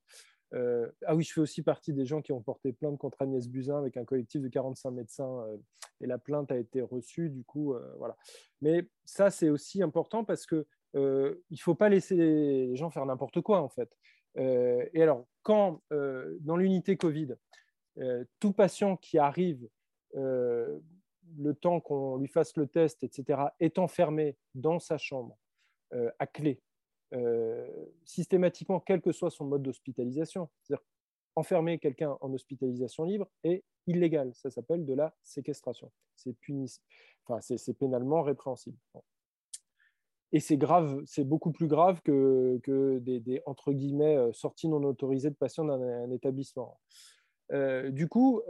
Euh, 0.54 0.88
ah 1.04 1.14
oui, 1.14 1.24
je 1.24 1.32
fais 1.32 1.40
aussi 1.40 1.62
partie 1.62 1.92
des 1.92 2.06
gens 2.06 2.22
qui 2.22 2.32
ont 2.32 2.40
porté 2.40 2.72
plainte 2.72 2.96
contre 2.98 3.20
Agnès 3.20 3.48
Buzyn 3.48 3.76
avec 3.76 3.96
un 3.96 4.04
collectif 4.04 4.40
de 4.40 4.48
45 4.48 4.90
médecins 4.92 5.40
euh, 5.42 5.56
et 6.00 6.06
la 6.06 6.16
plainte 6.18 6.50
a 6.52 6.56
été 6.56 6.80
reçue, 6.80 7.28
du 7.28 7.42
coup, 7.44 7.74
voilà. 7.98 8.16
Mais 8.62 8.86
ça, 9.04 9.30
c'est 9.30 9.48
aussi 9.48 9.82
important 9.82 10.24
parce 10.24 10.46
que 10.46 10.64
il 10.94 11.60
faut 11.60 11.74
pas 11.74 11.88
laisser 11.88 12.14
les 12.14 12.76
gens 12.76 12.88
faire 12.88 13.04
n'importe 13.04 13.40
quoi, 13.40 13.60
en 13.60 13.68
fait. 13.68 13.92
et 14.36 15.02
alors, 15.02 15.26
quand 15.42 15.82
dans 15.90 16.56
l'unité 16.56 16.96
Covid, 16.96 17.34
tout 18.38 18.52
patient 18.52 18.96
qui 18.96 19.18
arrive 19.18 19.68
le 21.38 21.54
temps 21.54 21.80
qu'on 21.80 22.16
lui 22.16 22.28
fasse 22.28 22.56
le 22.56 22.66
test, 22.66 23.04
etc., 23.04 23.40
est 23.60 23.78
enfermé 23.78 24.36
dans 24.54 24.78
sa 24.78 24.98
chambre 24.98 25.38
euh, 25.94 26.10
à 26.18 26.26
clé, 26.26 26.60
euh, 27.14 27.66
systématiquement, 28.04 28.80
quel 28.80 29.00
que 29.00 29.12
soit 29.12 29.30
son 29.30 29.46
mode 29.46 29.62
d'hospitalisation. 29.62 30.48
C'est-à-dire 30.62 30.84
enfermer 31.36 31.78
quelqu'un 31.78 32.18
en 32.20 32.32
hospitalisation 32.32 33.04
libre 33.04 33.28
est 33.44 33.64
illégal. 33.86 34.32
Ça 34.34 34.50
s'appelle 34.50 34.84
de 34.84 34.94
la 34.94 35.14
séquestration. 35.22 35.90
C'est 36.14 37.78
pénalement 37.78 38.22
répréhensible. 38.22 38.76
Et 40.32 40.40
c'est 40.40 40.58
grave, 40.58 41.00
c'est 41.06 41.24
beaucoup 41.24 41.52
plus 41.52 41.68
grave 41.68 42.02
que, 42.02 42.60
des, 42.98 43.42
entre 43.46 43.72
guillemets 43.72 44.16
euh, 44.16 44.32
sorties 44.32 44.68
non 44.68 44.84
autorisées 44.84 45.30
de 45.30 45.36
patients 45.36 45.64
d'un 45.64 46.10
établissement. 46.10 46.78
Du 47.50 48.08
coup, 48.08 48.42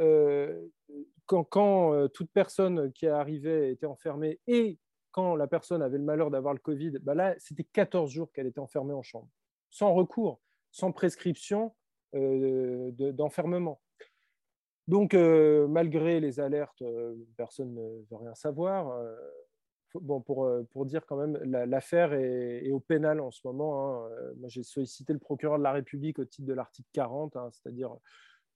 quand, 1.29 1.93
euh, 1.93 2.09
toute 2.09 2.31
personne 2.33 2.93
qui 2.93 3.07
arrivait 3.07 3.71
était 3.71 3.87
enfermée 3.87 4.41
et 4.47 4.79
quand 5.13 5.37
la 5.37 5.47
personne 5.47 5.83
avait 5.83 5.99
le 5.99 6.05
malheur 6.05 6.31
d'avoir 6.31 6.55
le 6.55 6.61
Covid, 6.61 6.93
bah 7.03 7.15
là, 7.15 7.35
c'était 7.39 7.65
14 7.65 8.11
jours 8.11 8.33
qu'elle 8.33 8.47
était 8.47 8.61
enfermée 8.61 8.95
en 8.95 9.03
chambre, 9.03 9.29
sans 9.71 9.93
recours, 9.95 10.41
sans 10.71 10.93
prescription 10.93 11.75
euh, 12.15 12.91
d'enfermement. 12.93 13.81
Donc, 14.87 15.13
euh, 15.13 15.67
malgré 15.67 16.21
les 16.21 16.41
alertes, 16.41 16.83
personne 17.37 17.75
ne 17.75 18.05
veut 18.11 18.17
rien 18.17 18.35
savoir. 18.35 18.99
bon, 19.95 20.21
pour, 20.21 20.49
pour, 20.71 20.87
dire 20.87 21.05
quand 21.05 21.17
même, 21.17 21.37
l'affaire 21.43 22.15
est, 22.15 22.71
au 22.71 22.81
pénal 22.81 23.21
en 23.21 23.31
ce 23.31 23.41
moment. 23.45 24.07
Hein. 24.07 24.11
J'ai 24.47 24.63
sollicité 24.63 25.13
le 25.13 25.19
procureur 25.19 25.59
de 25.59 25.65
la 25.65 25.73
République 25.73 26.19
au 26.19 26.25
titre 26.25 26.47
de 26.47 26.55
l'article 26.55 26.89
40, 26.93 27.37
hein, 27.37 27.51
c'est-à-dire 27.51 27.97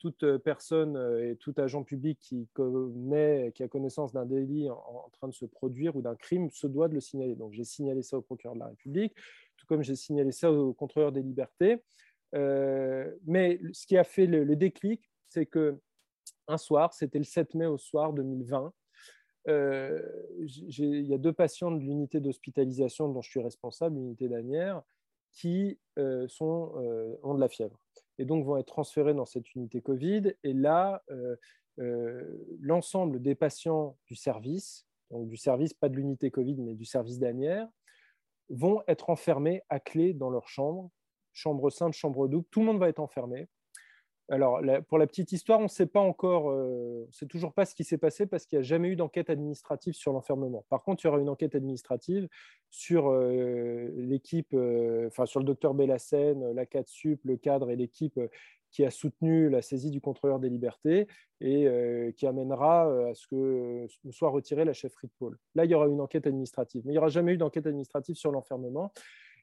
toute 0.02 0.24
euh, 0.24 0.36
personne 0.36 0.96
euh, 0.96 1.30
et 1.30 1.36
tout 1.36 1.54
agent 1.58 1.84
public 1.84 2.18
qui, 2.20 2.48
connaît, 2.54 3.52
qui 3.54 3.62
a 3.62 3.68
connaissance 3.68 4.12
d'un 4.12 4.26
délit 4.26 4.68
en, 4.68 5.08
train 5.12 5.28
de 5.28 5.32
se 5.32 5.44
produire 5.44 5.94
ou 5.94 6.02
d'un 6.02 6.16
crime 6.16 6.50
se 6.50 6.66
doit 6.66 6.88
de 6.88 6.94
le 6.94 7.00
signaler. 7.00 7.36
Donc 7.36 7.52
j'ai 7.52 7.62
signalé 7.62 8.02
ça 8.02 8.18
au 8.18 8.20
procureur 8.20 8.54
de 8.54 8.60
la 8.60 8.66
République, 8.66 9.14
tout 9.56 9.66
comme 9.66 9.84
j'ai 9.84 9.94
signalé 9.94 10.32
ça 10.32 10.50
au 10.50 10.72
contrôleur 10.72 11.12
des 11.12 11.22
libertés. 11.22 11.84
Euh, 12.34 13.14
mais 13.26 13.60
ce 13.72 13.86
qui 13.86 13.96
a 13.96 14.02
fait 14.02 14.26
le, 14.26 14.56
déclic, 14.56 15.08
c'est 15.28 15.46
que 15.46 15.78
un 16.48 16.58
soir, 16.58 16.92
c'était 16.94 17.18
le 17.18 17.24
7 17.24 17.54
mai 17.54 17.66
au 17.66 17.78
soir 17.78 18.12
2020, 18.12 18.72
il 19.46 21.06
y 21.06 21.14
a 21.14 21.18
deux 21.18 21.32
patients 21.32 21.70
de 21.70 21.78
l'unité 21.78 22.18
d'hospitalisation 22.18 23.08
dont 23.08 23.22
je 23.22 23.30
suis 23.30 23.40
responsable, 23.40 23.94
l'unité 23.94 24.28
d'Anières, 24.28 24.82
qui 25.30 25.78
ont 25.96 27.34
de 27.34 27.40
la 27.40 27.48
fièvre 27.48 27.78
et 28.18 28.24
donc 28.24 28.44
vont 28.44 28.56
être 28.56 28.66
transférés 28.66 29.14
dans 29.14 29.26
cette 29.26 29.54
unité 29.54 29.80
Covid. 29.80 30.34
Et 30.44 30.52
là, 30.52 31.02
euh, 31.10 31.36
euh, 31.78 32.38
l'ensemble 32.60 33.20
des 33.20 33.34
patients 33.34 33.96
du 34.06 34.14
service, 34.14 34.86
donc 35.10 35.28
du 35.28 35.36
service, 35.36 35.72
pas 35.72 35.88
de 35.88 35.96
l'unité 35.96 36.30
Covid, 36.30 36.56
mais 36.56 36.74
du 36.74 36.84
service 36.84 37.18
d'Anières, 37.18 37.68
vont 38.48 38.82
être 38.86 39.10
enfermés 39.10 39.62
à 39.68 39.80
clé 39.80 40.12
dans 40.12 40.30
leur 40.30 40.48
chambre, 40.48 40.90
chambre 41.32 41.70
simple, 41.70 41.96
chambre 41.96 42.28
double. 42.28 42.46
Tout 42.50 42.60
le 42.60 42.66
monde 42.66 42.78
va 42.78 42.88
être 42.88 43.00
enfermé. 43.00 43.48
Alors, 44.32 44.62
pour 44.88 44.96
la 44.96 45.06
petite 45.06 45.30
histoire, 45.32 45.60
on 45.60 45.64
ne 45.64 45.68
sait 45.68 45.84
pas 45.84 46.00
encore, 46.00 46.50
euh, 46.50 47.06
sait 47.10 47.26
toujours 47.26 47.52
pas 47.52 47.66
ce 47.66 47.74
qui 47.74 47.84
s'est 47.84 47.98
passé 47.98 48.24
parce 48.24 48.46
qu'il 48.46 48.58
n'y 48.58 48.60
a 48.60 48.66
jamais 48.66 48.88
eu 48.88 48.96
d'enquête 48.96 49.28
administrative 49.28 49.92
sur 49.92 50.14
l'enfermement. 50.14 50.64
Par 50.70 50.82
contre, 50.82 51.04
il 51.04 51.08
y 51.08 51.10
aura 51.10 51.18
une 51.18 51.28
enquête 51.28 51.54
administrative 51.54 52.30
sur 52.70 53.10
euh, 53.10 53.90
l'équipe, 53.94 54.54
euh, 54.54 55.08
enfin 55.08 55.26
sur 55.26 55.38
le 55.38 55.44
docteur 55.44 55.74
Bellassène, 55.74 56.50
la 56.54 56.64
CADSUP, 56.64 57.20
le 57.24 57.36
cadre 57.36 57.70
et 57.70 57.76
l'équipe 57.76 58.18
qui 58.70 58.86
a 58.86 58.90
soutenu 58.90 59.50
la 59.50 59.60
saisie 59.60 59.90
du 59.90 60.00
contrôleur 60.00 60.38
des 60.38 60.48
libertés 60.48 61.08
et 61.42 61.68
qui 62.16 62.26
amènera 62.26 62.84
à 63.10 63.12
ce 63.12 63.26
que 63.26 63.86
soit 64.10 64.30
retirée 64.30 64.64
la 64.64 64.72
chefferie 64.72 65.08
de 65.08 65.12
pôle. 65.18 65.38
Là, 65.54 65.66
il 65.66 65.70
y 65.70 65.74
aura 65.74 65.88
une 65.88 66.00
enquête 66.00 66.26
administrative, 66.26 66.80
mais 66.86 66.92
il 66.92 66.94
n'y 66.94 66.98
aura 66.98 67.08
jamais 67.08 67.34
eu 67.34 67.36
d'enquête 67.36 67.66
administrative 67.66 68.14
sur 68.14 68.32
l'enfermement. 68.32 68.94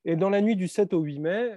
Et 0.04 0.16
dans 0.16 0.32
la 0.32 0.42
nuit 0.42 0.56
du 0.56 0.68
7 0.68 0.96
au 0.96 1.02
8 1.02 1.20
mai, 1.20 1.56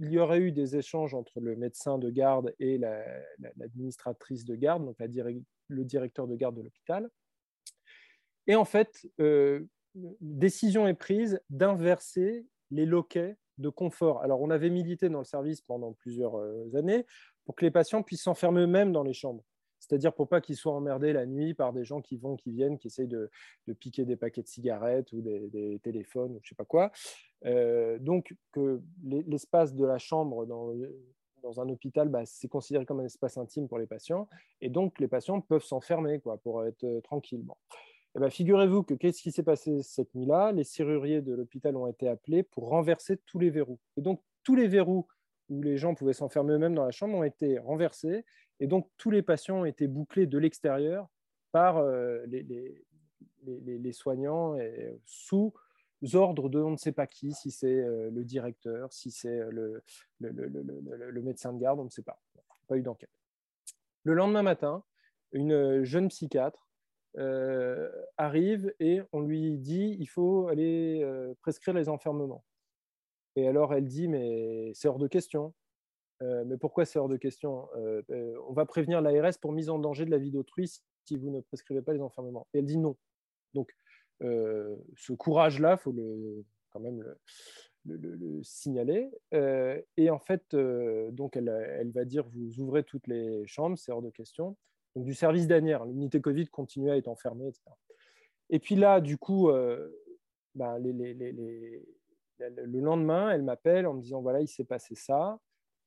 il 0.00 0.10
y 0.10 0.18
aurait 0.18 0.40
eu 0.40 0.52
des 0.52 0.76
échanges 0.76 1.14
entre 1.14 1.40
le 1.40 1.56
médecin 1.56 1.98
de 1.98 2.10
garde 2.10 2.54
et 2.58 2.78
l'administratrice 2.78 4.44
de 4.44 4.54
garde, 4.54 4.84
donc 4.84 4.96
le 5.68 5.84
directeur 5.84 6.26
de 6.26 6.36
garde 6.36 6.56
de 6.56 6.62
l'hôpital. 6.62 7.08
Et 8.46 8.54
en 8.54 8.64
fait, 8.64 9.08
euh, 9.20 9.66
décision 10.20 10.86
est 10.86 10.94
prise 10.94 11.40
d'inverser 11.50 12.46
les 12.70 12.86
loquets 12.86 13.36
de 13.58 13.68
confort. 13.70 14.22
Alors, 14.22 14.40
on 14.42 14.50
avait 14.50 14.70
milité 14.70 15.08
dans 15.08 15.18
le 15.18 15.24
service 15.24 15.62
pendant 15.62 15.94
plusieurs 15.94 16.36
euh, 16.36 16.70
années 16.74 17.06
pour 17.44 17.56
que 17.56 17.64
les 17.64 17.70
patients 17.70 18.02
puissent 18.02 18.24
s'enfermer 18.24 18.62
eux-mêmes 18.62 18.92
dans 18.92 19.02
les 19.02 19.14
chambres 19.14 19.44
c'est-à-dire 19.86 20.12
pour 20.12 20.28
pas 20.28 20.40
qu'ils 20.40 20.56
soient 20.56 20.74
emmerdés 20.74 21.12
la 21.12 21.26
nuit 21.26 21.54
par 21.54 21.72
des 21.72 21.84
gens 21.84 22.00
qui 22.00 22.16
vont, 22.16 22.36
qui 22.36 22.50
viennent, 22.50 22.78
qui 22.78 22.88
essayent 22.88 23.06
de, 23.06 23.30
piquer 23.78 24.04
des 24.04 24.16
paquets 24.16 24.42
de 24.42 24.48
cigarettes 24.48 25.12
ou 25.12 25.20
des, 25.20 25.80
téléphones 25.82 26.32
ou 26.32 26.40
je 26.42 26.48
sais 26.48 26.54
pas 26.54 26.64
quoi. 26.64 26.90
Euh, 27.44 27.98
donc 27.98 28.34
que 28.52 28.80
l'espace 29.04 29.74
de 29.74 29.84
la 29.84 29.98
chambre 29.98 30.46
dans, 30.46 30.72
un 31.60 31.68
hôpital, 31.68 32.08
bah, 32.08 32.22
c'est 32.24 32.48
considéré 32.48 32.84
comme 32.84 32.98
un 32.98 33.04
espace 33.04 33.38
intime 33.38 33.68
pour 33.68 33.78
les 33.78 33.86
patients, 33.86 34.28
et 34.60 34.68
donc 34.68 34.98
les 34.98 35.06
patients 35.06 35.40
peuvent 35.40 35.62
s'enfermer 35.62 36.18
pour 36.42 36.64
être 36.64 36.82
euh, 36.82 37.00
tranquilles. 37.02 37.44
Eh 38.16 38.18
ben, 38.18 38.30
figurez-vous 38.30 38.82
que 38.82 38.94
qu'est-ce 38.94 39.22
qui 39.22 39.30
s'est 39.30 39.44
passé 39.44 39.82
cette 39.82 40.12
nuit-là? 40.14 40.50
Les 40.50 40.64
serruriers 40.64 41.20
de 41.20 41.34
l'hôpital 41.34 41.76
ont 41.76 41.86
été 41.86 42.08
appelés 42.08 42.42
pour 42.42 42.70
renverser 42.70 43.18
tous 43.26 43.38
les 43.38 43.50
verrous. 43.50 43.78
Et 43.96 44.00
donc 44.00 44.22
tous 44.42 44.56
les 44.56 44.66
verrous 44.66 45.06
où 45.48 45.62
les 45.62 45.76
gens 45.76 45.94
pouvaient 45.94 46.12
s'enfermer 46.12 46.54
eux-mêmes 46.54 46.74
dans 46.74 46.84
la 46.84 46.90
chambre 46.90 47.16
ont 47.16 47.24
été 47.24 47.58
renversés 47.58 48.24
et 48.60 48.66
donc, 48.66 48.88
tous 48.96 49.10
les 49.10 49.22
patients 49.22 49.60
ont 49.60 49.64
été 49.64 49.86
bouclés 49.86 50.26
de 50.26 50.38
l'extérieur 50.38 51.08
par 51.52 51.78
euh, 51.78 52.24
les, 52.26 53.92
soignants 53.92 54.56
et 54.56 54.98
sous 55.04 55.52
ordre 56.14 56.48
de 56.48 56.60
on 56.60 56.70
ne 56.70 56.76
sait 56.76 56.92
pas 56.92 57.06
qui, 57.06 57.32
si 57.32 57.50
c'est 57.50 57.66
euh, 57.66 58.10
le 58.10 58.24
directeur, 58.24 58.92
si 58.92 59.10
c'est 59.10 59.40
euh, 59.40 59.80
le, 60.20 61.22
médecin 61.22 61.52
de 61.52 61.58
garde, 61.58 61.80
on 61.80 61.84
ne 61.84 61.90
sait 61.90 62.02
pas. 62.02 62.20
Pas 62.68 62.76
eu 62.76 62.82
d'enquête. 62.82 63.10
Le 64.04 64.14
lendemain 64.14 64.42
matin, 64.42 64.84
une 65.32 65.82
jeune 65.84 66.08
psychiatre 66.08 66.62
arrive 68.18 68.74
et 68.78 69.00
on 69.12 69.20
lui 69.20 69.56
dit 69.56 69.96
il 69.98 70.06
faut 70.06 70.48
aller 70.48 71.02
prescrire 71.40 71.74
les 71.74 71.88
enfermements. 71.88 72.44
Et 73.36 73.46
alors 73.46 73.72
elle 73.74 73.86
dit 73.86 74.08
mais 74.08 74.72
c'est 74.74 74.88
hors 74.88 74.98
de 74.98 75.06
question. 75.06 75.54
Euh, 76.22 76.44
mais 76.46 76.56
pourquoi 76.56 76.84
c'est 76.84 76.98
hors 76.98 77.08
de 77.08 77.16
question? 77.16 77.68
Euh, 77.76 78.02
euh, 78.10 78.34
On 78.48 78.52
va 78.52 78.64
prévenir 78.66 79.00
l'ARS 79.00 79.38
pour 79.40 79.52
mise 79.52 79.68
en 79.68 79.78
danger 79.78 80.04
de 80.04 80.10
la 80.10 80.18
vie 80.18 80.30
d'autrui 80.30 80.70
si 81.04 81.16
vous 81.16 81.30
ne 81.30 81.40
prescrivez 81.40 81.82
pas 81.82 81.92
les 81.92 82.00
enfermements. 82.00 82.46
Et 82.54 82.58
elle 82.58 82.66
dit 82.66 82.78
non. 82.78 82.96
Donc, 83.54 83.72
ce 84.20 85.12
courage-là, 85.12 85.76
il 85.78 85.78
faut 85.78 85.92
le, 85.92 86.44
quand 86.70 86.80
même 86.80 87.04
le, 87.84 88.42
signaler. 88.42 89.10
et 89.32 90.10
en 90.10 90.18
fait, 90.18 90.56
donc 90.56 91.36
elle, 91.36 91.92
va 91.94 92.04
dire 92.04 92.26
vous 92.28 92.60
ouvrez 92.60 92.82
toutes 92.82 93.06
les 93.06 93.46
chambres, 93.46 93.78
c'est 93.78 93.92
hors 93.92 94.02
de 94.02 94.10
question. 94.10 94.56
Donc, 94.94 95.04
du 95.04 95.14
service 95.14 95.46
d'anière, 95.46 95.84
l'unité 95.84 96.20
Covid 96.20 96.46
continue 96.48 96.90
à 96.90 96.96
être 96.96 97.08
enfermée, 97.08 97.46
etc. 97.46 97.62
Et 98.48 98.58
puis 98.58 98.74
là, 98.74 99.00
du 99.00 99.18
coup, 99.18 99.50
ben, 100.54 100.78
les, 100.78 101.84
le 102.38 102.80
lendemain, 102.80 103.30
elle 103.30 103.42
m'appelle 103.42 103.86
en 103.86 103.94
me 103.94 104.00
disant 104.00 104.22
voilà, 104.22 104.40
il 104.40 104.48
s'est 104.48 104.64
passé 104.64 104.94
ça. 104.94 105.38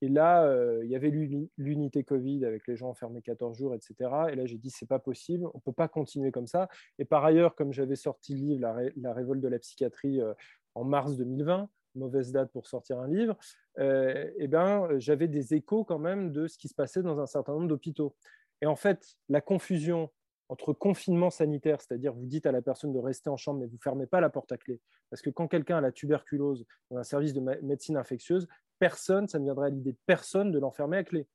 Et 0.02 0.08
là, 0.08 0.46
euh, 0.46 0.80
il 0.84 0.90
y 0.90 0.96
avait 0.96 1.10
l'unité 1.58 2.04
Covid 2.04 2.46
avec 2.46 2.68
les 2.68 2.78
gens 2.78 2.90
enfermés 2.90 3.22
14 3.22 3.58
jours, 3.58 3.76
etc. 3.76 3.96
Et 4.32 4.36
là, 4.36 4.46
j'ai 4.46 4.58
dit, 4.58 4.70
c'est 4.70 4.88
pas 4.88 5.00
possible, 5.00 5.48
on 5.54 5.60
peut 5.60 5.74
pas 5.74 5.90
continuer 5.90 6.32
comme 6.32 6.48
ça. 6.48 6.70
Et 7.00 7.06
par 7.06 7.26
ailleurs, 7.26 7.56
comme 7.56 7.74
j'avais 7.74 7.98
sorti 7.98 8.34
le 8.34 8.40
livre 8.40 8.92
La, 8.96 9.14
révolte 9.14 9.42
de 9.42 9.48
la 9.50 9.60
psychiatrie 9.60 10.22
euh, 10.22 10.34
en 10.74 10.86
mars 10.86 11.18
2020, 11.18 11.70
mauvaise 11.96 12.32
date 12.32 12.52
pour 12.52 12.68
sortir 12.68 13.00
un 13.00 13.10
livre, 13.10 13.36
euh, 13.80 14.32
eh 14.38 14.48
ben, 14.48 14.88
j'avais 15.00 15.28
des 15.28 15.54
échos 15.54 15.84
quand 15.84 16.00
même 16.00 16.32
de 16.32 16.48
ce 16.48 16.58
qui 16.58 16.70
se 16.70 16.76
passait 16.76 17.02
dans 17.02 17.20
un 17.20 17.26
certain 17.26 17.54
nombre 17.54 17.68
d'hôpitaux. 17.68 18.16
Et 18.62 18.68
en 18.68 18.76
fait, 18.76 19.18
la 19.28 19.42
confusion 19.42 20.10
entre 20.50 20.74
confinement 20.74 21.30
sanitaire, 21.30 21.80
c'est-à-dire 21.80 22.14
vous 22.14 22.26
dites 22.26 22.48
à 22.48 22.52
la 22.52 22.62
personne 22.62 22.92
de 22.92 23.00
rester 23.00 23.30
en 23.30 23.38
chambre, 23.38 23.60
mais 23.60 23.68
vous 23.68 23.76
ne 23.76 23.82
fermez 23.82 24.08
pas 24.08 24.20
la 24.20 24.30
porte 24.30 24.52
à 24.52 24.58
clé. 24.58 24.82
Parce 25.10 25.22
que 25.22 25.30
quand 25.30 25.48
quelqu'un 25.48 25.78
a 25.78 25.82
la 25.82 25.92
tuberculose 25.92 26.66
dans 26.90 26.98
un 26.98 27.04
service 27.04 27.34
de 27.34 27.40
médecine 27.40 27.98
infectieuse, 27.98 28.48
personne, 28.80 29.28
ça 29.28 29.38
ne 29.38 29.44
viendrait 29.44 29.68
à 29.68 29.70
l'idée 29.70 29.94
de 29.94 30.00
personne 30.08 30.52
de 30.52 30.60
l'enfermer 30.60 30.98
à 30.98 31.04
clé. 31.04 31.28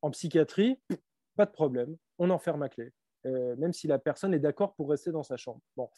En 0.00 0.10
psychiatrie, 0.10 0.80
pas 1.36 1.44
de 1.44 1.50
problème, 1.50 1.96
on 2.18 2.30
enferme 2.30 2.62
à 2.62 2.70
clé, 2.70 2.92
euh, 3.26 3.54
même 3.56 3.74
si 3.74 3.86
la 3.86 3.98
personne 3.98 4.32
est 4.32 4.38
d'accord 4.38 4.74
pour 4.74 4.88
rester 4.88 5.12
dans 5.12 5.22
sa 5.22 5.36
chambre. 5.36 5.60
Bon. 5.76 5.90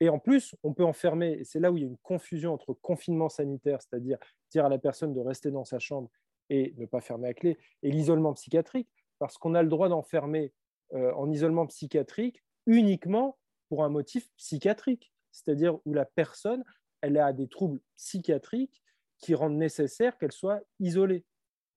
Et 0.00 0.10
en 0.10 0.18
plus, 0.18 0.54
on 0.62 0.74
peut 0.74 0.84
enfermer, 0.84 1.32
et 1.32 1.44
c'est 1.44 1.60
là 1.60 1.72
où 1.72 1.78
il 1.78 1.82
y 1.82 1.86
a 1.86 1.88
une 1.88 1.96
confusion 1.98 2.52
entre 2.52 2.74
confinement 2.74 3.30
sanitaire, 3.30 3.80
c'est-à-dire 3.80 4.18
dire 4.50 4.66
à 4.66 4.68
la 4.68 4.76
personne 4.76 5.14
de 5.14 5.20
rester 5.20 5.50
dans 5.50 5.64
sa 5.64 5.78
chambre 5.78 6.10
et 6.50 6.74
ne 6.76 6.84
pas 6.84 7.00
fermer 7.00 7.28
à 7.28 7.34
clé, 7.34 7.56
et 7.82 7.90
l'isolement 7.90 8.34
psychiatrique, 8.34 8.90
parce 9.18 9.38
qu'on 9.38 9.54
a 9.54 9.62
le 9.62 9.70
droit 9.70 9.88
d'enfermer 9.88 10.52
en 10.92 11.30
isolement 11.30 11.66
psychiatrique 11.66 12.42
uniquement 12.66 13.38
pour 13.68 13.84
un 13.84 13.88
motif 13.88 14.28
psychiatrique, 14.36 15.12
c'est-à-dire 15.32 15.78
où 15.84 15.94
la 15.94 16.04
personne 16.04 16.64
elle 17.00 17.18
a 17.18 17.32
des 17.32 17.48
troubles 17.48 17.80
psychiatriques 17.96 18.82
qui 19.18 19.34
rendent 19.34 19.56
nécessaire 19.56 20.18
qu'elle 20.18 20.32
soit 20.32 20.62
isolée. 20.80 21.24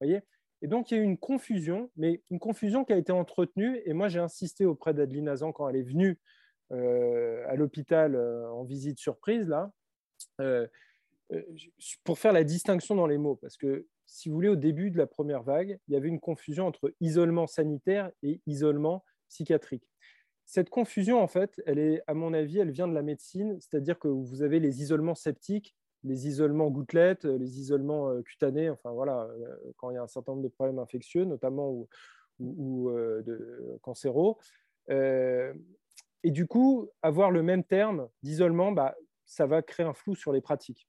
Voyez? 0.02 0.22
Et 0.62 0.68
donc, 0.68 0.92
il 0.92 0.98
y 0.98 1.00
a 1.00 1.02
eu 1.02 1.06
une 1.06 1.18
confusion, 1.18 1.90
mais 1.96 2.22
une 2.30 2.40
confusion 2.40 2.84
qui 2.84 2.94
a 2.94 2.98
été 2.98 3.12
entretenue. 3.12 3.82
Et 3.86 3.94
moi, 3.94 4.10
j'ai 4.10 4.20
insisté 4.20 4.66
auprès 4.66 4.94
d'Adeline 4.94 5.30
Azan 5.30 5.52
quand 5.54 5.70
elle 5.70 5.78
est 5.78 5.84
venue 5.84 6.20
euh, 6.72 7.46
à 7.48 7.56
l'hôpital 7.56 8.16
euh, 8.16 8.50
en 8.52 8.64
visite 8.64 9.00
surprise, 9.00 9.48
là, 9.48 9.72
pour 12.04 12.20
faire 12.20 12.34
la 12.34 12.44
distinction 12.44 12.96
dans 12.96 13.08
les 13.08 13.18
mots. 13.18 13.36
Parce 13.36 13.56
que 13.56 13.86
si 14.10 14.28
vous 14.28 14.36
voulez, 14.36 14.50
au 14.50 14.56
début 14.56 14.90
de 14.90 14.98
la 14.98 15.06
première 15.06 15.44
vague, 15.44 15.80
il 15.88 15.94
y 15.94 15.98
avait 15.98 16.08
une 16.08 16.20
confusion 16.20 16.66
entre 16.66 16.94
isolement 17.00 17.46
sanitaire 17.46 18.12
et 18.24 18.42
isolement 18.48 19.06
psychiatrique. 19.30 19.88
Cette 20.46 20.72
confusion, 20.72 21.22
en 21.22 21.28
fait, 21.28 21.62
elle 21.68 21.78
est, 21.78 22.02
à 22.08 22.16
mon 22.16 22.34
avis, 22.34 22.58
elle 22.58 22.72
vient 22.72 22.88
de 22.88 22.94
la 22.94 23.04
médecine, 23.04 23.60
c'est-à-dire 23.62 24.00
que 24.00 24.08
vous 24.08 24.42
avez 24.42 24.60
les 24.60 24.82
isolements 24.82 25.14
septiques, 25.14 25.76
les 26.04 26.28
isolements 26.28 26.72
gouttelettes, 26.72 27.26
les 27.26 27.60
isolements 27.60 28.10
euh, 28.10 28.22
cutanés, 28.24 28.70
enfin 28.72 28.92
voilà, 28.92 29.26
euh, 29.26 29.56
quand 29.78 29.92
il 29.92 29.96
y 29.96 29.98
a 29.98 30.02
un 30.02 30.08
certain 30.08 30.32
nombre 30.32 30.44
de 30.44 30.48
problèmes 30.48 30.80
infectieux, 30.80 31.26
notamment 31.26 31.70
ou, 31.70 31.88
ou, 32.40 32.90
euh, 32.90 33.78
cancéraux. 33.84 34.40
et 34.90 35.52
du 36.32 36.48
coup, 36.48 36.90
avoir 37.04 37.30
le 37.30 37.44
même 37.44 37.64
terme 37.64 38.10
d'isolement, 38.24 38.72
bah, 38.72 38.96
ça 39.26 39.46
va 39.46 39.62
créer 39.62 39.86
un 39.86 39.94
flou 39.94 40.16
sur 40.16 40.34
les 40.34 40.42
pratiques. 40.42 40.88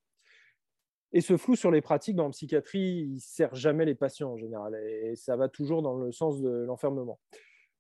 Et 1.13 1.21
ce 1.21 1.37
flou 1.37 1.57
sur 1.57 1.71
les 1.71 1.81
pratiques 1.81 2.15
dans 2.15 2.25
la 2.25 2.31
psychiatrie, 2.31 3.07
il 3.09 3.15
ne 3.15 3.19
sert 3.19 3.55
jamais 3.55 3.85
les 3.85 3.95
patients 3.95 4.33
en 4.33 4.37
général, 4.37 4.77
et 4.77 5.17
ça 5.17 5.37
va 5.37 5.49
toujours 5.49 5.83
dans 5.83 5.97
le 5.97 6.13
sens 6.13 6.41
de 6.41 6.51
l'enfermement. 6.51 7.19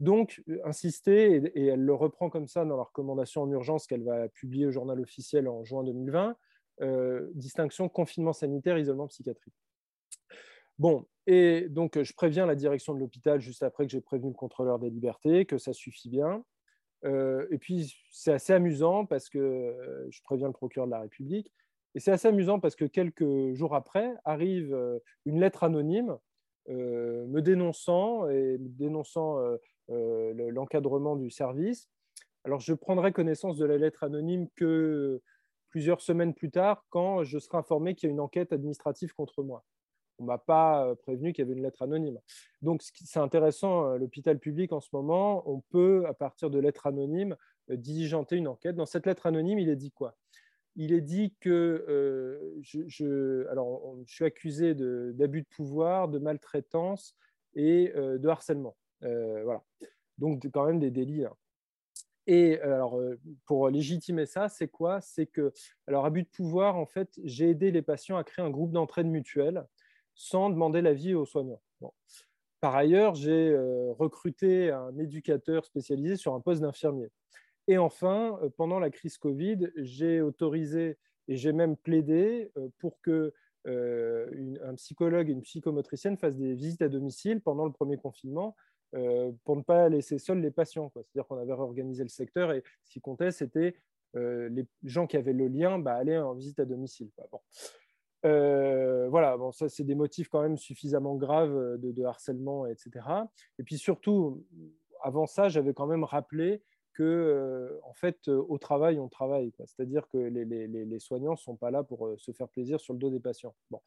Donc, 0.00 0.42
euh, 0.48 0.58
insister, 0.64 1.36
et, 1.54 1.66
elle 1.66 1.84
le 1.84 1.94
reprend 1.94 2.30
comme 2.30 2.48
ça 2.48 2.64
dans 2.64 2.76
la 2.76 2.82
recommandation 2.82 3.42
en 3.42 3.50
urgence 3.50 3.86
qu'elle 3.86 4.02
va 4.02 4.28
publier 4.28 4.66
au 4.66 4.70
journal 4.70 4.98
officiel 4.98 5.46
en 5.46 5.62
juin 5.62 5.84
2020, 5.84 6.36
euh, 6.80 7.28
distinction 7.34 7.88
confinement 7.88 8.32
sanitaire, 8.32 8.78
isolement 8.78 9.06
psychiatrique. 9.08 9.54
Bon, 10.78 11.06
et 11.26 11.68
donc 11.68 12.02
je 12.02 12.14
préviens 12.14 12.46
la 12.46 12.54
direction 12.54 12.94
de 12.94 12.98
l'hôpital 12.98 13.38
juste 13.38 13.62
après 13.62 13.84
que 13.84 13.92
j'ai 13.92 14.00
prévenu 14.00 14.30
le 14.30 14.34
contrôleur 14.34 14.78
des 14.78 14.88
libertés 14.88 15.44
que 15.44 15.58
ça 15.58 15.74
suffit 15.74 16.08
bien. 16.08 16.42
Euh, 17.04 17.46
et 17.50 17.58
puis 17.58 17.94
c'est 18.10 18.32
assez 18.32 18.54
amusant 18.54 19.04
parce 19.04 19.28
que 19.28 19.76
je 20.08 20.22
préviens 20.22 20.46
le 20.46 20.54
procureur 20.54 20.86
de 20.86 20.92
la 20.92 21.00
République 21.00 21.52
et 21.94 22.00
c'est 22.00 22.12
assez 22.12 22.28
amusant 22.28 22.60
parce 22.60 22.76
que 22.76 22.84
quelques 22.84 23.54
jours 23.54 23.74
après 23.74 24.14
arrive 24.24 24.72
euh, 24.72 24.98
une 25.24 25.40
lettre 25.40 25.64
anonyme 25.64 26.16
euh, 26.68 27.26
me 27.26 27.42
dénonçant 27.42 28.28
et 28.28 28.58
dénonçant 28.58 29.38
euh, 29.90 30.50
l'encadrement 30.50 31.16
du 31.16 31.30
service. 31.30 31.88
Alors 32.44 32.60
je 32.60 32.74
prendrai 32.74 33.12
connaissance 33.12 33.56
de 33.56 33.64
la 33.64 33.76
lettre 33.76 34.04
anonyme 34.04 34.48
que 34.54 35.20
plusieurs 35.68 36.00
semaines 36.00 36.34
plus 36.34 36.50
tard 36.50 36.84
quand 36.90 37.24
je 37.24 37.38
serai 37.38 37.58
informé 37.58 37.94
qu'il 37.94 38.08
y 38.08 38.10
a 38.10 38.12
une 38.12 38.20
enquête 38.20 38.52
administrative 38.52 39.12
contre 39.14 39.42
moi. 39.42 39.64
On 40.18 40.24
ne 40.24 40.28
m'a 40.28 40.38
pas 40.38 40.94
prévenu 40.96 41.32
qu'il 41.32 41.42
y 41.42 41.48
avait 41.48 41.56
une 41.56 41.62
lettre 41.62 41.80
anonyme. 41.80 42.18
Donc, 42.60 42.82
c'est 42.82 43.20
intéressant, 43.20 43.96
l'hôpital 43.96 44.38
public 44.38 44.70
en 44.70 44.80
ce 44.80 44.90
moment, 44.92 45.42
on 45.50 45.60
peut, 45.70 46.04
à 46.06 46.12
partir 46.12 46.50
de 46.50 46.58
lettres 46.58 46.86
anonymes, 46.86 47.36
diligenter 47.68 48.36
une 48.36 48.46
enquête. 48.46 48.76
Dans 48.76 48.84
cette 48.84 49.06
lettre 49.06 49.26
anonyme, 49.26 49.58
il 49.58 49.70
est 49.70 49.76
dit 49.76 49.92
quoi? 49.92 50.14
Il 50.80 50.94
est 50.94 51.02
dit 51.02 51.34
que 51.40 51.84
euh, 51.90 52.56
je, 52.62 53.46
alors, 53.48 53.98
je 54.06 54.14
suis 54.14 54.24
accusé 54.24 54.74
d'abus 54.74 55.42
de, 55.42 55.46
pouvoir, 55.46 56.08
de 56.08 56.18
maltraitance 56.18 57.14
et 57.54 57.92
euh, 57.96 58.16
de 58.16 58.28
harcèlement. 58.28 58.78
Euh, 59.02 59.42
voilà. 59.44 59.62
Donc, 60.16 60.42
quand 60.50 60.64
même 60.64 60.80
des 60.80 60.90
délits. 60.90 61.26
Hein. 61.26 61.34
Et 62.26 62.58
alors, 62.60 62.98
pour 63.44 63.68
légitimer 63.68 64.24
ça, 64.24 64.48
c'est 64.48 64.68
quoi? 64.68 65.02
C'est 65.02 65.26
que, 65.26 65.52
alors, 65.86 66.06
abus 66.06 66.22
de 66.22 66.28
pouvoir, 66.28 66.76
en 66.76 66.86
fait, 66.86 67.20
j'ai 67.24 67.50
aidé 67.50 67.70
les 67.72 67.82
patients 67.82 68.16
à 68.16 68.24
créer 68.24 68.42
un 68.42 68.50
groupe 68.50 68.72
d'entraide 68.72 69.06
mutuelle 69.06 69.66
sans 70.14 70.48
demander 70.48 70.80
l'avis 70.80 71.12
aux 71.12 71.26
soignants. 71.26 71.60
Par 72.60 72.74
ailleurs, 72.74 73.14
j'ai 73.16 73.54
recruté 73.98 74.70
un 74.70 74.96
éducateur 74.98 75.66
spécialisé 75.66 76.16
sur 76.16 76.34
un 76.34 76.40
poste 76.40 76.62
d'infirmier. 76.62 77.10
Et 77.70 77.78
enfin, 77.78 78.36
euh, 78.42 78.50
pendant 78.50 78.80
la 78.80 78.90
crise 78.90 79.16
Covid, 79.16 79.70
j'ai 79.76 80.20
autorisé 80.20 80.98
et 81.28 81.36
j'ai 81.36 81.52
même 81.52 81.76
plaidé 81.76 82.50
euh, 82.56 82.68
pour 82.78 83.00
que 83.00 83.32
euh, 83.68 84.56
un 84.64 84.74
psychologue 84.74 85.28
et 85.30 85.32
une 85.32 85.42
psychomotricienne 85.42 86.16
fassent 86.16 86.36
des 86.36 86.54
visites 86.54 86.82
à 86.82 86.88
domicile 86.88 87.40
pendant 87.40 87.64
le 87.64 87.72
premier 87.72 87.96
confinement 87.96 88.56
pour 89.44 89.54
ne 89.54 89.62
pas 89.62 89.88
laisser 89.88 90.18
seuls 90.18 90.40
les 90.40 90.50
patients. 90.50 90.90
C'est-à-dire 90.92 91.24
qu'on 91.28 91.38
avait 91.38 91.52
réorganisé 91.52 92.02
le 92.02 92.08
secteur 92.08 92.50
et 92.50 92.64
ce 92.82 92.90
qui 92.90 93.00
comptait, 93.00 93.30
c'était 93.30 93.76
les 94.14 94.66
gens 94.82 95.06
qui 95.06 95.16
avaient 95.16 95.32
le 95.32 95.46
lien 95.46 95.78
bah, 95.78 95.94
aller 95.94 96.18
en 96.18 96.34
visite 96.34 96.58
à 96.58 96.64
domicile. 96.64 97.08
voilà, 98.24 99.36
bon, 99.36 99.52
ça 99.52 99.68
c'est 99.68 99.84
des 99.84 99.94
motifs 99.94 100.28
quand 100.28 100.42
même 100.42 100.58
suffisamment 100.58 101.14
graves 101.14 101.78
de, 101.78 102.02
harcèlement, 102.02 102.66
etc. 102.66 103.06
Et 103.60 103.62
puis 103.62 103.78
surtout, 103.78 104.44
avant 105.04 105.26
ça, 105.26 105.48
j'avais 105.48 105.72
quand 105.72 105.86
même 105.86 106.02
rappelé 106.02 106.60
que, 106.94 107.78
en 107.84 107.94
fait, 107.94 108.28
au 108.28 108.58
travail, 108.58 108.98
on 108.98 109.08
travaille. 109.08 109.52
C'est-à-dire 109.64 110.08
que 110.08 110.18
les, 110.18 110.98
soignants 110.98 111.32
ne 111.32 111.36
sont 111.36 111.56
pas 111.56 111.70
là 111.70 111.82
pour 111.82 112.10
se 112.18 112.32
faire 112.32 112.48
plaisir 112.48 112.80
sur 112.80 112.92
le 112.92 112.98
dos 112.98 113.10
des 113.10 113.20
patients. 113.20 113.54
Bon. 113.70 113.80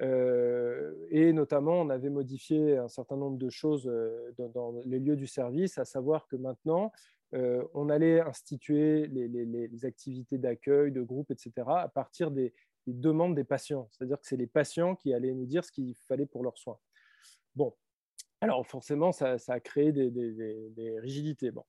et 0.00 1.32
notamment, 1.32 1.80
on 1.80 1.90
avait 1.90 2.10
modifié 2.10 2.76
un 2.76 2.88
certain 2.88 3.16
nombre 3.16 3.38
de 3.38 3.50
choses 3.50 3.90
dans, 4.38 4.80
les 4.84 4.98
lieux 4.98 5.16
du 5.16 5.26
service, 5.26 5.78
à 5.78 5.84
savoir 5.84 6.26
que 6.28 6.36
maintenant, 6.36 6.92
on 7.32 7.88
allait 7.88 8.20
instituer 8.20 9.06
les, 9.08 9.84
activités 9.84 10.38
d'accueil, 10.38 10.92
de 10.92 11.02
groupe, 11.02 11.30
etc., 11.30 11.52
à 11.66 11.88
partir 11.88 12.30
des, 12.30 12.54
demandes 12.86 13.34
des 13.34 13.44
patients. 13.44 13.88
C'est-à-dire 13.90 14.20
que 14.20 14.26
c'est 14.26 14.36
les 14.36 14.46
patients 14.46 14.94
qui 14.94 15.12
allaient 15.12 15.34
nous 15.34 15.46
dire 15.46 15.64
ce 15.64 15.72
qu'il 15.72 15.94
fallait 16.06 16.26
pour 16.26 16.44
leurs 16.44 16.56
soins. 16.56 16.78
Bon, 17.56 17.74
alors 18.40 18.66
forcément, 18.66 19.12
ça, 19.12 19.36
a 19.48 19.60
créé 19.60 19.92
des, 19.92 20.10
des 20.10 21.00
rigidités. 21.00 21.50
Bon. 21.50 21.64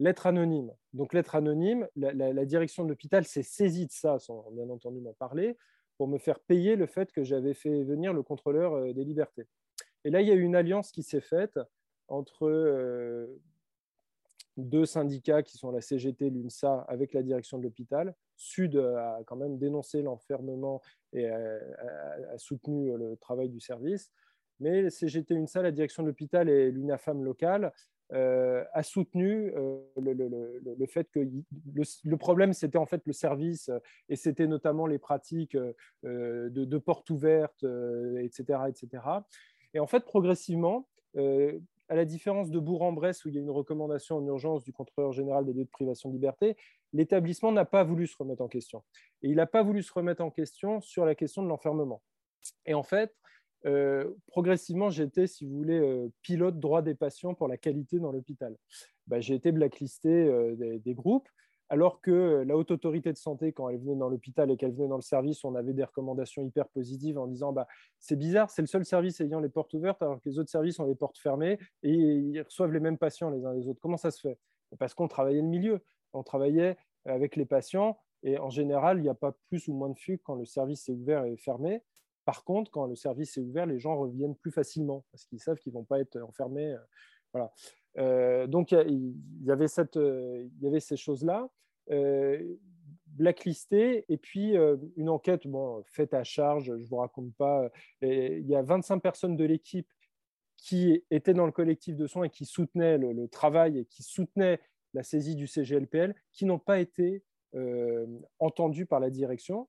Lettre 0.00 0.26
anonyme. 0.26 0.72
Donc, 0.92 1.12
lettre 1.12 1.34
anonyme, 1.34 1.88
la, 1.96 2.44
direction 2.44 2.84
de 2.84 2.88
l'hôpital 2.88 3.24
s'est 3.24 3.42
saisie 3.42 3.86
de 3.86 3.92
ça, 3.92 4.18
sans 4.18 4.48
bien 4.52 4.68
entendu 4.70 5.00
m'en 5.00 5.12
parler, 5.12 5.56
pour 5.96 6.06
me 6.06 6.18
faire 6.18 6.38
payer 6.38 6.76
le 6.76 6.86
fait 6.86 7.10
que 7.10 7.24
j'avais 7.24 7.54
fait 7.54 7.82
venir 7.82 8.12
le 8.12 8.22
contrôleur 8.22 8.74
euh, 8.74 8.92
des 8.92 9.04
libertés. 9.04 9.46
Et 10.04 10.10
là, 10.10 10.20
il 10.20 10.28
y 10.28 10.30
a 10.30 10.34
eu 10.34 10.42
une 10.42 10.54
alliance 10.54 10.92
qui 10.92 11.02
s'est 11.02 11.20
faite 11.20 11.58
entre 12.06 12.46
euh, 12.46 13.26
deux 14.56 14.86
syndicats 14.86 15.42
qui 15.42 15.58
sont 15.58 15.72
la 15.72 15.80
CGT 15.80 16.30
l'UNSA 16.30 16.86
avec 16.88 17.12
la 17.12 17.22
direction 17.22 17.58
de 17.58 17.64
l'hôpital. 17.64 18.14
Sud 18.36 18.76
a 18.76 19.20
quand 19.26 19.36
même 19.36 19.58
dénoncé 19.58 20.02
l'enfermement 20.02 20.80
et 21.12 21.28
a, 21.28 22.38
soutenu 22.38 22.96
le 22.96 23.16
travail 23.16 23.48
du 23.48 23.60
service. 23.60 24.10
Mais 24.60 24.90
CGT, 24.90 25.34
UNSA, 25.34 25.62
la 25.62 25.72
direction 25.72 26.02
de 26.02 26.08
l'hôpital 26.08 26.48
et 26.48 26.70
l'UNAFAM 26.70 27.24
locale 27.24 27.72
euh, 28.14 28.64
a 28.72 28.82
soutenu 28.82 29.52
euh, 29.54 29.80
le, 29.96 30.86
fait 30.86 31.10
que 31.10 31.20
le, 31.20 32.16
problème, 32.16 32.54
c'était 32.54 32.78
en 32.78 32.86
fait 32.86 33.02
le 33.04 33.12
service 33.12 33.68
euh, 33.68 33.78
et 34.08 34.16
c'était 34.16 34.46
notamment 34.46 34.86
les 34.86 34.98
pratiques 34.98 35.56
de, 36.04 36.48
de 36.50 36.78
portes 36.78 37.10
ouvertes, 37.10 37.64
etc., 38.18 38.60
etc. 38.68 39.02
Et 39.74 39.80
en 39.80 39.86
fait, 39.86 40.04
progressivement, 40.04 40.88
à 41.16 41.94
la 41.94 42.04
différence 42.04 42.50
de 42.50 42.58
Bourg-en-Bresse, 42.58 43.24
où 43.24 43.28
il 43.28 43.34
y 43.34 43.38
a 43.38 43.40
une 43.40 43.50
recommandation 43.50 44.16
en 44.16 44.26
urgence 44.26 44.62
du 44.62 44.72
contrôleur 44.72 45.12
général 45.12 45.44
des 45.44 45.52
lieux 45.52 45.64
de 45.64 45.70
privation 45.70 46.08
de 46.08 46.14
liberté, 46.14 46.56
l'établissement 46.92 47.52
n'a 47.52 47.64
pas 47.64 47.84
voulu 47.84 48.06
se 48.06 48.16
remettre 48.16 48.42
en 48.42 48.48
question. 48.48 48.82
Et 49.22 49.28
il 49.28 49.36
n'a 49.36 49.46
pas 49.46 49.62
voulu 49.62 49.82
se 49.82 49.92
remettre 49.92 50.22
en 50.22 50.30
question 50.30 50.80
sur 50.80 51.04
la 51.04 51.14
question 51.14 51.42
de 51.42 51.48
l'enfermement. 51.48 52.02
Et 52.64 52.74
en 52.74 52.82
fait, 52.82 53.14
progressivement, 54.26 54.90
j'étais, 54.90 55.26
si 55.26 55.46
vous 55.46 55.56
voulez, 55.56 56.08
pilote 56.22 56.58
droit 56.58 56.82
des 56.82 56.94
patients 56.94 57.34
pour 57.34 57.48
la 57.48 57.56
qualité 57.56 57.98
dans 57.98 58.12
l'hôpital. 58.12 58.56
Bah, 59.06 59.20
j'ai 59.20 59.34
été 59.34 59.52
blacklisté 59.52 60.30
des, 60.56 60.94
groupes 60.94 61.28
alors 61.70 62.00
que 62.00 62.44
la 62.46 62.56
haute 62.56 62.70
autorité 62.70 63.12
de 63.12 63.18
santé, 63.18 63.52
quand 63.52 63.68
elle 63.68 63.78
venait 63.78 63.96
dans 63.96 64.08
l'hôpital 64.08 64.50
et 64.50 64.56
qu'elle 64.56 64.72
venait 64.72 64.88
dans 64.88 64.96
le 64.96 65.02
service, 65.02 65.44
on 65.44 65.54
avait 65.54 65.74
des 65.74 65.84
recommandations 65.84 66.42
hyper 66.42 66.68
positives 66.68 67.18
en 67.18 67.26
disant 67.26 67.52
bah, 67.52 67.66
c'est 67.98 68.16
bizarre, 68.16 68.50
c'est 68.50 68.62
le 68.62 68.68
seul 68.68 68.84
service 68.84 69.20
ayant 69.20 69.40
les 69.40 69.50
portes 69.50 69.74
ouvertes 69.74 70.00
alors 70.02 70.20
que 70.20 70.28
les 70.28 70.38
autres 70.38 70.50
services 70.50 70.80
ont 70.80 70.86
les 70.86 70.94
portes 70.94 71.18
fermées 71.18 71.58
et 71.82 71.92
ils 71.92 72.40
reçoivent 72.40 72.72
les 72.72 72.80
mêmes 72.80 72.98
patients 72.98 73.30
les 73.30 73.44
uns 73.44 73.52
les 73.52 73.68
autres. 73.68 73.80
Comment 73.80 73.98
ça 73.98 74.10
se 74.10 74.20
fait? 74.20 74.38
Parce 74.78 74.94
qu'on 74.94 75.08
travaillait 75.08 75.42
le 75.42 75.48
milieu, 75.48 75.80
on 76.14 76.22
travaillait 76.22 76.76
avec 77.04 77.36
les 77.36 77.44
patients 77.44 77.98
et 78.22 78.38
en 78.38 78.50
général, 78.50 78.98
il 78.98 79.02
n'y 79.02 79.08
a 79.08 79.14
pas 79.14 79.36
plus 79.48 79.68
ou 79.68 79.74
moins 79.74 79.90
de 79.90 79.98
fugue 79.98 80.20
quand 80.24 80.34
le 80.34 80.44
service 80.44 80.88
est 80.88 80.92
ouvert 80.92 81.24
et 81.24 81.36
fermé. 81.36 81.82
Par 82.28 82.44
contre, 82.44 82.70
quand 82.70 82.84
le 82.84 82.94
service 82.94 83.38
est 83.38 83.40
ouvert, 83.40 83.64
les 83.64 83.78
gens 83.78 83.96
reviennent 83.96 84.36
plus 84.36 84.50
facilement 84.50 85.02
parce 85.10 85.24
qu'ils 85.24 85.40
savent 85.40 85.56
qu'ils 85.56 85.72
ne 85.72 85.78
vont 85.78 85.84
pas 85.84 85.98
être 85.98 86.20
enfermés. 86.20 86.74
Euh, 86.74 86.78
voilà. 87.32 87.54
Euh, 87.96 88.46
donc, 88.46 88.72
il 88.72 89.14
y, 89.44 89.50
avait 89.50 89.64
euh, 89.96 90.78
ces 90.78 90.96
choses-là. 90.98 91.48
Euh, 91.90 92.54
blacklisté 93.06 94.04
et 94.10 94.18
puis 94.18 94.56
une 94.96 95.08
enquête 95.08 95.46
bon, 95.46 95.82
faite 95.86 96.12
à 96.12 96.22
charge, 96.22 96.64
je 96.64 96.72
ne 96.74 96.84
vous 96.84 96.96
raconte 96.96 97.34
pas. 97.34 97.70
il 98.02 98.46
y 98.46 98.54
a 98.54 98.60
25 98.60 98.98
personnes 98.98 99.34
de 99.34 99.46
l'équipe 99.46 99.90
qui 100.58 101.02
étaient 101.10 101.32
dans 101.32 101.46
le 101.46 101.52
collectif 101.52 101.96
de 101.96 102.06
soins 102.06 102.24
et 102.24 102.30
qui 102.30 102.44
soutenaient 102.44 102.98
le, 102.98 103.26
travail 103.28 103.78
et 103.78 103.84
qui 103.86 104.02
soutenaient 104.02 104.60
la 104.92 105.02
saisie 105.02 105.34
du 105.34 105.46
CGLPL, 105.46 106.14
qui 106.30 106.44
n'ont 106.44 106.58
pas 106.58 106.78
été 106.78 107.24
euh, 107.54 108.06
entendues 108.38 108.84
par 108.84 109.00
la 109.00 109.08
direction 109.08 109.66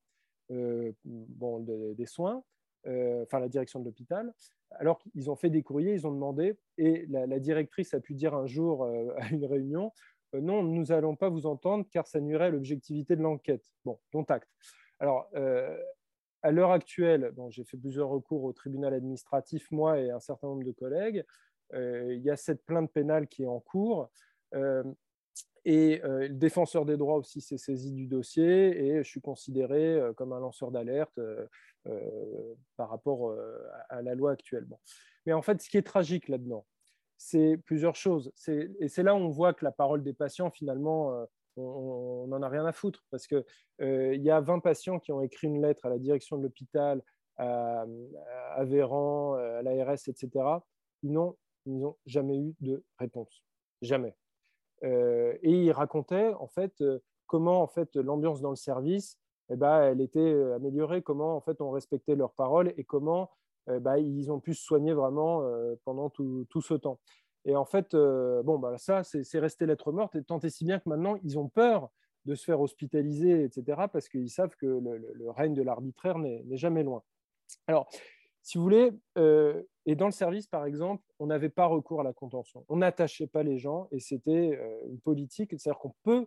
bon, 1.04 1.60
des 1.60 2.06
soins, 2.06 2.42
enfin 2.84 3.38
la 3.38 3.48
direction 3.48 3.80
de 3.80 3.84
l'hôpital 3.84 4.32
alors 4.78 4.98
qu'ils 4.98 5.30
ont 5.30 5.36
fait 5.36 5.50
des 5.50 5.62
courriers, 5.62 5.94
ils 5.94 6.06
ont 6.06 6.12
demandé, 6.12 6.56
et 6.78 7.06
la, 7.08 7.38
directrice 7.38 7.94
a 7.94 8.00
pu 8.00 8.14
dire 8.14 8.34
un 8.34 8.46
jour 8.46 8.84
euh, 8.84 9.12
à 9.18 9.28
une 9.30 9.44
réunion, 9.44 9.92
euh, 10.34 10.40
non, 10.40 10.62
nous 10.62 10.84
n'allons 10.86 11.16
pas 11.16 11.28
vous 11.28 11.46
entendre 11.46 11.84
car 11.90 12.06
ça 12.06 12.20
nuirait 12.20 12.46
à 12.46 12.50
l'objectivité 12.50 13.16
de 13.16 13.22
l'enquête. 13.22 13.64
Bon, 13.84 13.98
dont 14.12 14.24
acte. 14.24 14.50
Alors, 15.00 15.28
euh, 15.34 15.76
à 16.42 16.52
l'heure 16.52 16.72
actuelle, 16.72 17.32
j'ai 17.50 17.64
fait 17.64 17.76
plusieurs 17.76 18.08
recours 18.08 18.44
au 18.44 18.52
tribunal 18.52 18.94
administratif, 18.94 19.70
moi 19.70 19.98
et 19.98 20.10
un 20.10 20.20
certain 20.20 20.46
nombre 20.46 20.64
de 20.64 20.72
collègues. 20.72 21.24
il 21.74 22.22
y 22.22 22.30
a 22.30 22.36
cette 22.36 22.64
plainte 22.64 22.90
pénale 22.92 23.28
qui 23.28 23.42
est 23.42 23.46
en 23.46 23.60
cours. 23.60 24.10
Et 25.64 26.00
le 26.02 26.28
défenseur 26.30 26.86
des 26.86 26.96
droits 26.96 27.16
aussi 27.16 27.40
s'est 27.40 27.58
saisi 27.58 27.92
du 27.92 28.06
dossier 28.06 28.82
et 28.82 29.04
je 29.04 29.08
suis 29.08 29.20
considéré 29.20 30.00
comme 30.16 30.32
un 30.32 30.40
lanceur 30.40 30.70
d'alerte 30.70 31.20
par 32.76 32.88
rapport 32.88 33.34
à 33.90 34.00
la 34.02 34.14
loi 34.14 34.32
actuelle. 34.32 34.66
Mais 35.26 35.32
en 35.32 35.42
fait, 35.42 35.60
ce 35.60 35.68
qui 35.68 35.76
est 35.76 35.82
tragique 35.82 36.28
là-dedans, 36.28 36.66
c'est 37.18 37.58
plusieurs 37.58 37.96
choses. 37.96 38.32
Et 38.48 38.88
c'est 38.88 39.02
là 39.02 39.14
où 39.14 39.18
on 39.18 39.28
voit 39.28 39.52
que 39.52 39.64
la 39.64 39.72
parole 39.72 40.02
des 40.02 40.14
patients, 40.14 40.50
finalement, 40.50 41.26
on 41.56 42.26
n'en 42.28 42.40
a 42.40 42.48
rien 42.48 42.64
à 42.64 42.72
foutre. 42.72 43.04
Parce 43.10 43.26
qu'il 43.26 43.44
il 43.80 44.22
y 44.22 44.30
a 44.30 44.40
20 44.40 44.60
patients 44.60 44.98
qui 44.98 45.12
ont 45.12 45.20
écrit 45.20 45.46
une 45.46 45.60
lettre 45.60 45.84
à 45.84 45.90
la 45.90 45.98
direction 45.98 46.38
de 46.38 46.44
l'hôpital, 46.44 47.02
à, 47.36 47.84
à 48.54 48.64
Véran, 48.64 49.34
à 49.34 49.62
l'ARS, 49.62 50.08
etc. 50.08 50.30
Ils 51.02 51.12
n'ont 51.12 51.96
jamais 52.06 52.38
eu 52.38 52.54
de 52.60 52.82
réponse. 52.98 53.44
Jamais. 53.82 54.16
Euh, 54.84 55.34
et 55.42 55.52
il 55.52 55.72
racontait 55.72 56.32
en 56.34 56.46
fait 56.46 56.80
euh, 56.80 57.00
comment 57.26 57.62
en 57.62 57.66
fait 57.66 57.96
l'ambiance 57.96 58.40
dans 58.40 58.50
le 58.50 58.56
service, 58.56 59.18
eh 59.50 59.56
ben, 59.56 59.82
elle 59.82 60.00
était 60.00 60.20
euh, 60.20 60.56
améliorée, 60.56 61.02
comment 61.02 61.36
en 61.36 61.40
fait 61.40 61.60
on 61.60 61.70
respectait 61.70 62.16
leurs 62.16 62.32
paroles 62.32 62.72
et 62.76 62.84
comment 62.84 63.30
bah, 63.66 63.98
ils 63.98 64.32
ont 64.32 64.40
pu 64.40 64.54
se 64.54 64.64
soigner 64.64 64.92
vraiment 64.94 65.44
pendant 65.84 66.10
tout, 66.10 66.46
ce 66.60 66.74
temps. 66.74 66.98
Et 67.44 67.54
en 67.54 67.66
fait, 67.66 67.94
bon, 67.94 68.58
bah, 68.58 68.78
ça, 68.78 69.04
c'est 69.04 69.38
resté 69.38 69.64
lettre 69.64 69.92
morte, 69.92 70.16
et 70.16 70.24
tant 70.24 70.40
et 70.40 70.50
si 70.50 70.64
bien 70.64 70.80
que 70.80 70.88
maintenant, 70.88 71.16
ils 71.22 71.38
ont 71.38 71.48
peur 71.48 71.88
de 72.24 72.34
se 72.34 72.44
faire 72.44 72.60
hospitaliser, 72.60 73.44
etc., 73.44 73.82
parce 73.92 74.08
qu'ils 74.08 74.30
savent 74.30 74.56
que 74.56 74.66
le, 74.66 74.96
le 74.96 75.30
règne 75.30 75.54
de 75.54 75.62
l'arbitraire 75.62 76.18
n'est 76.18 76.56
jamais 76.56 76.82
loin. 76.82 77.04
Alors, 77.68 77.88
si 78.42 78.58
vous 78.58 78.64
voulez, 78.64 78.92
euh, 79.18 79.62
et 79.86 79.94
dans 79.94 80.06
le 80.06 80.12
service, 80.12 80.46
par 80.46 80.64
exemple, 80.64 81.02
on 81.18 81.26
n'avait 81.26 81.48
pas 81.48 81.66
recours 81.66 82.00
à 82.00 82.04
la 82.04 82.12
contention. 82.12 82.64
On 82.68 82.76
n'attachait 82.76 83.26
pas 83.26 83.42
les 83.42 83.58
gens 83.58 83.88
et 83.92 84.00
c'était 84.00 84.58
euh, 84.58 84.88
une 84.88 85.00
politique, 85.00 85.50
c'est-à-dire 85.50 85.78
qu'on 85.78 85.94
peut 86.02 86.26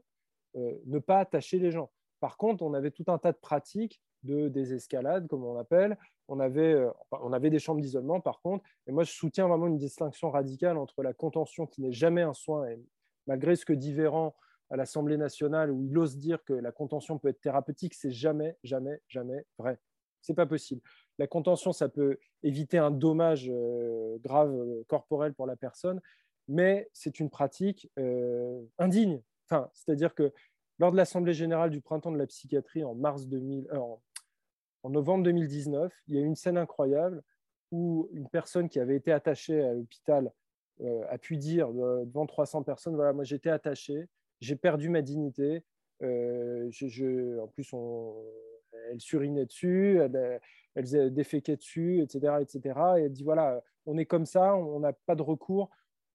euh, 0.56 0.74
ne 0.86 1.00
pas 1.00 1.20
attacher 1.20 1.60
les 1.60 1.72
gens. 1.72 1.92
Par 2.20 2.38
contre, 2.38 2.64
on 2.64 2.74
avait 2.74 2.92
tout 2.92 3.06
un 3.08 3.18
tas 3.18 3.32
de 3.32 3.38
pratiques 3.38 4.02
de 4.24 4.48
désescalade, 4.48 5.28
comme 5.28 5.44
on 5.44 5.58
appelle. 5.58 5.98
On 6.30 6.40
avait, 6.40 6.82
on 7.12 7.34
avait 7.34 7.50
des 7.50 7.60
chambres 7.60 7.82
d'isolement, 7.82 8.22
par 8.22 8.42
contre. 8.42 8.64
Et 8.88 8.94
moi, 8.94 9.04
je 9.04 9.12
soutiens 9.12 9.48
vraiment 9.50 9.68
une 9.68 9.78
distinction 9.78 10.32
radicale 10.32 10.78
entre 10.78 11.04
la 11.04 11.12
contention, 11.12 11.68
qui 11.68 11.82
n'est 11.82 11.92
jamais 11.92 12.22
un 12.22 12.34
soin, 12.34 12.66
et 12.68 12.80
malgré 13.28 13.58
ce 13.58 13.66
que 13.66 13.74
dit 13.74 13.94
Véran 13.94 14.34
à 14.70 14.78
l'Assemblée 14.78 15.18
nationale, 15.18 15.72
où 15.72 15.84
il 15.84 15.98
ose 15.98 16.18
dire 16.18 16.44
que 16.46 16.54
la 16.54 16.72
contention 16.72 17.20
peut 17.20 17.28
être 17.28 17.42
thérapeutique, 17.42 17.94
c'est 17.94 18.12
jamais, 18.12 18.58
jamais, 18.64 19.02
jamais 19.08 19.46
vrai. 19.58 19.78
C'est 20.22 20.34
pas 20.34 20.46
possible. 20.46 20.82
La 21.20 21.28
contention, 21.28 21.72
ça 21.74 21.90
peut 21.90 22.18
éviter 22.42 22.78
un 22.78 22.92
dommage 22.92 23.50
euh, 23.50 24.18
grave 24.20 24.54
euh, 24.54 24.84
corporel 24.88 25.34
pour 25.34 25.46
la 25.46 25.56
personne, 25.56 26.02
mais 26.48 26.90
c'est 26.92 27.20
une 27.20 27.30
pratique 27.30 27.90
euh, 28.00 28.62
indigne. 28.80 29.22
Enfin, 29.48 29.70
c'est-à-dire 29.74 30.16
que 30.16 30.34
lors 30.80 30.92
de 30.92 30.98
l'Assemblée 30.98 31.34
générale 31.34 31.70
du 31.70 31.82
printemps 31.82 32.12
de 32.12 32.18
la 32.18 32.26
psychiatrie 32.26 32.84
en, 32.84 32.96
mars 32.96 33.28
2000, 33.28 33.68
en, 33.74 34.90
novembre 34.90 35.24
2019, 35.24 35.94
il 36.08 36.16
y 36.16 36.18
a 36.18 36.22
eu 36.22 36.26
une 36.26 36.36
scène 36.36 36.58
incroyable 36.58 37.22
où 37.72 38.10
une 38.12 38.28
personne 38.28 38.68
qui 38.68 38.80
avait 38.80 38.96
été 38.96 39.12
attachée 39.12 39.62
à 39.64 39.74
l'hôpital 39.74 40.32
a 41.10 41.18
pu 41.18 41.38
dire 41.38 41.72
devant 41.72 42.26
300 42.26 42.64
personnes, 42.64 42.96
voilà, 42.96 43.14
moi 43.14 43.24
j'étais 43.24 43.50
attaché, 43.50 44.10
j'ai 44.42 44.56
perdu 44.56 44.90
ma 44.90 45.02
dignité, 45.02 45.64
en 46.02 47.48
plus 47.54 47.72
on, 47.72 48.14
elle 48.92 49.02
surinait 49.02 49.46
dessus, 49.46 50.00
elle, 50.00 50.40
elle 50.76 51.14
déféquait 51.14 51.58
dessus, 51.58 52.02
etc., 52.02 52.36
etc. 52.42 52.80
Et 52.98 53.02
elle 53.04 53.12
dit 53.12 53.24
voilà, 53.24 53.62
on 53.86 53.98
est 53.98 54.06
comme 54.06 54.26
ça, 54.26 54.56
on 54.56 54.80
n'a 54.80 54.94
pas 54.94 55.16
de 55.16 55.22
recours, 55.22 55.70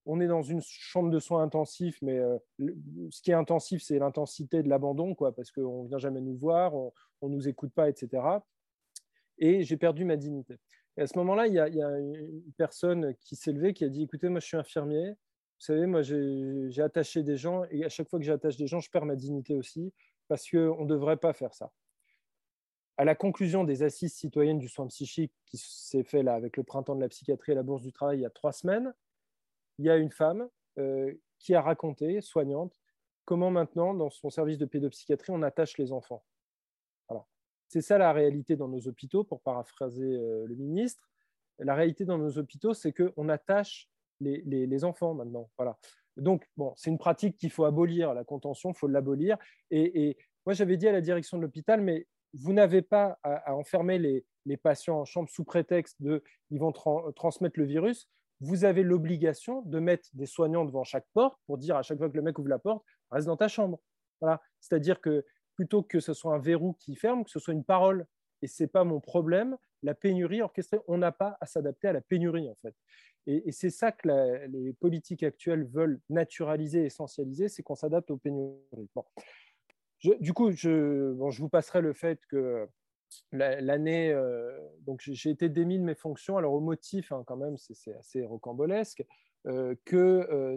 on 0.06 0.20
est 0.20 0.26
dans 0.26 0.42
une 0.42 0.62
chambre 0.62 1.10
de 1.10 1.18
soins 1.18 1.42
intensifs, 1.42 1.98
mais 2.02 2.18
euh, 2.18 2.38
ce 3.10 3.20
qui 3.20 3.30
est 3.30 3.34
intensif, 3.34 3.82
c'est 3.82 3.98
l'intensité 3.98 4.62
de 4.62 4.68
l'abandon, 4.68 5.14
quoi, 5.14 5.34
parce 5.34 5.52
qu'on 5.52 5.84
ne 5.84 5.88
vient 5.88 5.98
jamais 5.98 6.20
nous 6.20 6.36
voir, 6.36 6.74
on 6.74 7.28
ne 7.28 7.34
nous 7.34 7.48
écoute 7.48 7.72
pas, 7.74 7.88
etc. 7.88 8.22
Et 9.38 9.64
j'ai 9.64 9.76
perdu 9.76 10.04
ma 10.04 10.16
dignité. 10.16 10.58
Et 10.96 11.02
à 11.02 11.06
ce 11.06 11.16
moment-là, 11.18 11.46
il, 11.46 11.54
y 11.54 11.60
a 11.60 11.68
une 11.68 12.42
personne 12.56 13.14
qui 13.20 13.36
s'est 13.36 13.52
levée, 13.52 13.74
qui 13.74 13.84
a 13.84 13.88
dit 13.88 14.02
écoutez, 14.02 14.28
moi 14.28 14.40
je 14.40 14.46
suis 14.46 14.56
infirmier, 14.56 15.10
vous 15.10 15.64
savez, 15.64 15.86
moi 15.86 16.02
j'ai 16.02 16.82
attaché 16.82 17.22
des 17.22 17.36
gens, 17.36 17.64
et 17.70 17.84
à 17.84 17.88
chaque 17.88 18.08
fois 18.08 18.18
que 18.18 18.24
j'attache 18.24 18.56
des 18.56 18.66
gens, 18.66 18.80
je 18.80 18.90
perds 18.90 19.04
ma 19.04 19.14
dignité 19.14 19.54
aussi, 19.54 19.92
parce 20.26 20.48
qu'on 20.50 20.84
ne 20.84 20.88
devrait 20.88 21.18
pas 21.18 21.32
faire 21.32 21.54
ça 21.54 21.70
à 22.98 23.04
la 23.04 23.14
conclusion 23.14 23.62
des 23.62 23.84
assises 23.84 24.12
citoyennes 24.12 24.58
du 24.58 24.68
soin 24.68 24.88
psychique 24.88 25.32
qui 25.46 25.56
s'est 25.56 26.02
fait 26.02 26.24
là 26.24 26.34
avec 26.34 26.56
le 26.56 26.64
printemps 26.64 26.96
de 26.96 27.00
la 27.00 27.08
psychiatrie 27.08 27.52
et 27.52 27.54
la 27.54 27.62
bourse 27.62 27.82
du 27.82 27.92
travail 27.92 28.18
il 28.18 28.22
y 28.22 28.26
a 28.26 28.30
trois 28.30 28.52
semaines, 28.52 28.92
il 29.78 29.86
y 29.86 29.90
a 29.90 29.96
une 29.96 30.10
femme 30.10 30.48
euh, 30.78 31.14
qui 31.38 31.54
a 31.54 31.62
raconté, 31.62 32.20
soignante, 32.20 32.74
comment 33.24 33.52
maintenant, 33.52 33.94
dans 33.94 34.10
son 34.10 34.30
service 34.30 34.58
de 34.58 34.66
pédopsychiatrie, 34.66 35.32
on 35.32 35.42
attache 35.42 35.78
les 35.78 35.92
enfants. 35.92 36.24
C'est 37.68 37.82
ça 37.82 37.98
la 37.98 38.14
réalité 38.14 38.56
dans 38.56 38.66
nos 38.66 38.88
hôpitaux, 38.88 39.24
pour 39.24 39.42
paraphraser 39.42 40.16
euh, 40.16 40.46
le 40.46 40.54
ministre. 40.54 41.10
La 41.58 41.74
réalité 41.74 42.06
dans 42.06 42.16
nos 42.16 42.38
hôpitaux, 42.38 42.72
c'est 42.72 42.94
qu'on 42.94 43.28
attache 43.28 43.90
les, 44.20 44.84
enfants 44.84 45.12
maintenant. 45.12 45.50
Voilà. 45.58 45.78
Donc, 46.16 46.48
bon, 46.56 46.72
c'est 46.76 46.88
une 46.88 46.98
pratique 46.98 47.36
qu'il 47.36 47.50
faut 47.50 47.66
abolir, 47.66 48.14
la 48.14 48.24
contention, 48.24 48.70
il 48.70 48.74
faut 48.74 48.88
l'abolir. 48.88 49.36
Et, 49.70 50.08
et 50.08 50.16
moi, 50.46 50.54
j'avais 50.54 50.78
dit 50.78 50.88
à 50.88 50.92
la 50.92 51.02
direction 51.02 51.36
de 51.36 51.42
l'hôpital, 51.42 51.82
mais 51.82 52.06
vous 52.38 52.52
n'avez 52.52 52.82
pas 52.82 53.18
à, 53.22 53.54
enfermer 53.54 53.98
les, 53.98 54.56
patients 54.56 55.00
en 55.00 55.04
chambre 55.04 55.28
sous 55.28 55.44
prétexte 55.44 56.00
de 56.00 56.22
ils 56.50 56.58
vont 56.58 56.72
transmettre 56.72 57.58
le 57.58 57.66
virus. 57.66 58.08
Vous 58.40 58.64
avez 58.64 58.82
l'obligation 58.82 59.62
de 59.62 59.78
mettre 59.78 60.08
des 60.14 60.24
soignants 60.24 60.64
devant 60.64 60.84
chaque 60.84 61.06
porte 61.12 61.38
pour 61.46 61.58
dire 61.58 61.76
à 61.76 61.82
chaque 61.82 61.98
fois 61.98 62.08
que 62.08 62.16
le 62.16 62.22
mec 62.22 62.38
ouvre 62.38 62.48
la 62.48 62.58
porte, 62.58 62.82
reste 63.10 63.26
dans 63.26 63.36
ta 63.36 63.48
chambre. 63.48 63.78
Voilà. 64.20 64.40
C'est-à-dire 64.60 65.00
que 65.00 65.24
plutôt 65.54 65.82
que 65.82 66.00
ce 66.00 66.14
soit 66.14 66.34
un 66.34 66.38
verrou 66.38 66.74
qui 66.78 66.94
ferme, 66.94 67.24
que 67.24 67.30
ce 67.30 67.40
soit 67.40 67.52
une 67.52 67.64
parole. 67.64 68.06
Et 68.40 68.46
ce 68.46 68.62
n'est 68.62 68.68
pas 68.68 68.84
mon 68.84 69.00
problème. 69.00 69.56
La 69.82 69.94
pénurie 69.94 70.40
orchestrée, 70.40 70.78
on 70.86 70.98
n'a 70.98 71.12
pas 71.12 71.36
à 71.40 71.46
s'adapter 71.46 71.88
à 71.88 71.92
la 71.92 72.00
pénurie, 72.00 72.48
en 72.48 72.54
fait. 72.54 72.74
Et, 73.26 73.52
c'est 73.52 73.70
ça 73.70 73.92
que 73.92 74.08
les 74.46 74.72
politiques 74.72 75.22
actuelles 75.22 75.64
veulent 75.64 76.00
naturaliser, 76.08 76.84
essentialiser, 76.86 77.48
c'est 77.48 77.62
qu'on 77.62 77.74
s'adapte 77.74 78.10
aux 78.10 78.16
pénuries. 78.16 78.88
Du 80.02 80.32
coup, 80.32 80.50
je, 80.52 81.12
vous 81.12 81.48
passerai 81.48 81.80
le 81.80 81.92
fait 81.92 82.20
que 82.28 82.68
l'année, 83.32 84.12
euh, 84.12 84.50
donc 84.86 85.00
j'ai 85.02 85.30
été 85.30 85.48
démis 85.48 85.78
de 85.78 85.84
mes 85.84 85.94
fonctions. 85.94 86.36
Alors 86.36 86.52
au 86.52 86.60
motif, 86.60 87.12
hein, 87.12 87.22
quand 87.26 87.36
même, 87.36 87.56
c'est 87.58 87.94
assez 87.94 88.24
rocambolesque, 88.24 89.04
euh, 89.46 89.74
euh, 89.92 90.56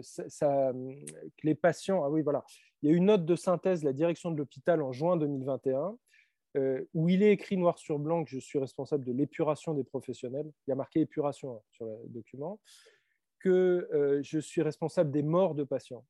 les 1.42 1.54
patients, 1.54 2.04
ah 2.04 2.10
oui, 2.10 2.22
voilà, 2.22 2.44
il 2.82 2.90
y 2.90 2.92
a 2.92 2.96
une 2.96 3.06
note 3.06 3.24
de 3.24 3.36
synthèse 3.36 3.80
de 3.80 3.86
la 3.86 3.92
direction 3.92 4.30
de 4.30 4.36
l'hôpital 4.36 4.82
en 4.82 4.92
juin 4.92 5.16
2021 5.16 5.96
où 6.92 7.08
il 7.08 7.22
est 7.22 7.32
écrit 7.32 7.56
noir 7.56 7.78
sur 7.78 7.98
blanc 7.98 8.24
que 8.24 8.30
je 8.30 8.38
suis 8.38 8.58
responsable 8.58 9.06
de 9.06 9.12
l'épuration 9.12 9.72
des 9.72 9.84
professionnels, 9.84 10.52
il 10.66 10.70
y 10.70 10.72
a 10.72 10.76
marqué 10.76 11.00
épuration 11.00 11.54
hein, 11.54 11.60
sur 11.70 11.86
le 11.86 11.96
document, 12.08 12.60
que 13.38 14.20
je 14.22 14.38
suis 14.38 14.60
responsable 14.60 15.10
des 15.10 15.22
morts 15.22 15.54
de 15.54 15.64
patients. 15.64 16.04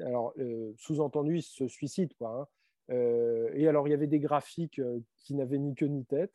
Alors, 0.00 0.34
sous-entendu, 0.76 1.38
ils 1.38 1.42
se 1.42 1.68
suicident, 1.68 2.14
quoi. 2.18 2.48
Hein. 2.90 2.96
et 3.54 3.68
alors, 3.68 3.86
il 3.88 3.90
y 3.90 3.94
avait 3.94 4.06
des 4.06 4.20
graphiques 4.20 4.80
qui 5.16 5.34
n'avaient 5.34 5.58
ni 5.58 5.74
queue 5.74 5.86
ni 5.86 6.04
tête, 6.04 6.32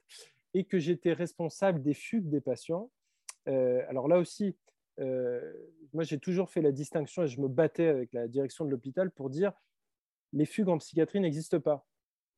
et 0.54 0.64
que 0.64 0.80
j'étais 0.80 1.14
responsable 1.14 1.82
des 1.82 1.94
fugues 1.94 2.30
des 2.30 2.42
patients. 2.42 2.90
alors 3.46 4.08
là 4.08 4.20
aussi, 4.20 4.56
moi, 4.98 6.04
j'ai 6.04 6.20
toujours 6.20 6.50
fait 6.50 6.62
la 6.62 6.72
distinction 6.72 7.24
et 7.24 7.28
je 7.28 7.42
me 7.42 7.48
battais 7.48 7.88
avec 7.88 8.14
la 8.14 8.28
direction 8.28 8.66
de 8.66 8.70
l'hôpital 8.70 9.12
pour 9.12 9.30
dire 9.30 9.54
les 10.34 10.46
fugues 10.46 10.70
en 10.70 10.78
psychiatrie 10.78 11.20
n'existent 11.20 11.60
pas. 11.60 11.86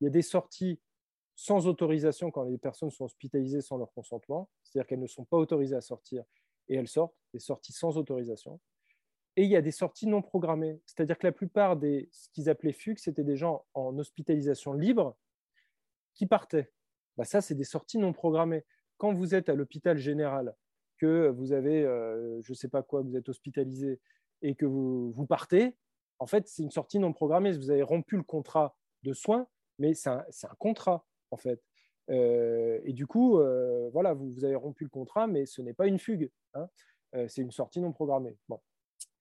Il 0.00 0.04
y 0.04 0.06
a 0.06 0.10
des 0.10 0.22
sorties 0.22 0.80
sans 1.34 1.66
autorisation 1.66 2.30
quand 2.30 2.44
les 2.44 2.58
personnes 2.58 2.90
sont 2.90 3.04
hospitalisées 3.04 3.60
sans 3.60 3.76
leur 3.76 3.92
consentement, 3.92 4.48
c'est-à-dire 4.62 4.88
qu'elles 4.88 5.00
ne 5.00 5.06
sont 5.06 5.24
pas 5.24 5.36
autorisées 5.36 5.76
à 5.76 5.80
sortir 5.80 6.24
et 6.68 6.76
elles 6.76 6.88
sortent, 6.88 7.14
des 7.32 7.40
sorties 7.40 7.72
sans 7.72 7.96
autorisation. 7.96 8.60
Et 9.38 9.44
il 9.44 9.50
y 9.50 9.54
a 9.54 9.62
des 9.62 9.70
sorties 9.70 10.08
non 10.08 10.20
programmées, 10.20 10.80
c'est-à-dire 10.84 11.16
que 11.16 11.24
la 11.24 11.30
plupart 11.30 11.76
des 11.76 12.08
ce 12.10 12.28
qu'ils 12.30 12.50
appelaient 12.50 12.72
fugues, 12.72 12.98
c'était 12.98 13.22
des 13.22 13.36
gens 13.36 13.64
en 13.72 13.96
hospitalisation 13.96 14.72
libre 14.72 15.16
qui 16.14 16.26
partaient. 16.26 16.72
Bah, 17.16 17.24
ça, 17.24 17.40
c'est 17.40 17.54
des 17.54 17.62
sorties 17.62 17.98
non 17.98 18.12
programmées. 18.12 18.64
Quand 18.96 19.14
vous 19.14 19.36
êtes 19.36 19.48
à 19.48 19.54
l'hôpital 19.54 19.96
général, 19.96 20.56
que 20.96 21.28
vous 21.28 21.52
avez, 21.52 21.84
euh, 21.84 22.42
je 22.42 22.50
ne 22.50 22.56
sais 22.56 22.66
pas 22.66 22.82
quoi, 22.82 23.02
vous 23.02 23.16
êtes 23.16 23.28
hospitalisé 23.28 24.00
et 24.42 24.56
que 24.56 24.66
vous, 24.66 25.12
vous 25.12 25.24
partez, 25.24 25.76
en 26.18 26.26
fait, 26.26 26.48
c'est 26.48 26.64
une 26.64 26.72
sortie 26.72 26.98
non 26.98 27.12
programmée. 27.12 27.52
Vous 27.52 27.70
avez 27.70 27.84
rompu 27.84 28.16
le 28.16 28.24
contrat 28.24 28.76
de 29.04 29.12
soins, 29.12 29.46
mais 29.78 29.94
c'est 29.94 30.10
un, 30.10 30.24
un, 30.42 30.54
contrat, 30.58 31.06
en 31.30 31.36
fait. 31.36 31.62
Euh, 32.10 32.80
et 32.82 32.92
du 32.92 33.06
coup, 33.06 33.38
euh, 33.38 33.88
voilà, 33.92 34.14
vous, 34.14 34.32
vous, 34.32 34.44
avez 34.44 34.56
rompu 34.56 34.82
le 34.82 34.90
contrat, 34.90 35.28
mais 35.28 35.46
ce 35.46 35.62
n'est 35.62 35.74
pas 35.74 35.86
une 35.86 36.00
fugue. 36.00 36.28
Hein. 36.54 36.68
c'est 37.28 37.42
une 37.42 37.52
sortie 37.52 37.80
non 37.80 37.92
programmée. 37.92 38.36
Bon. 38.48 38.58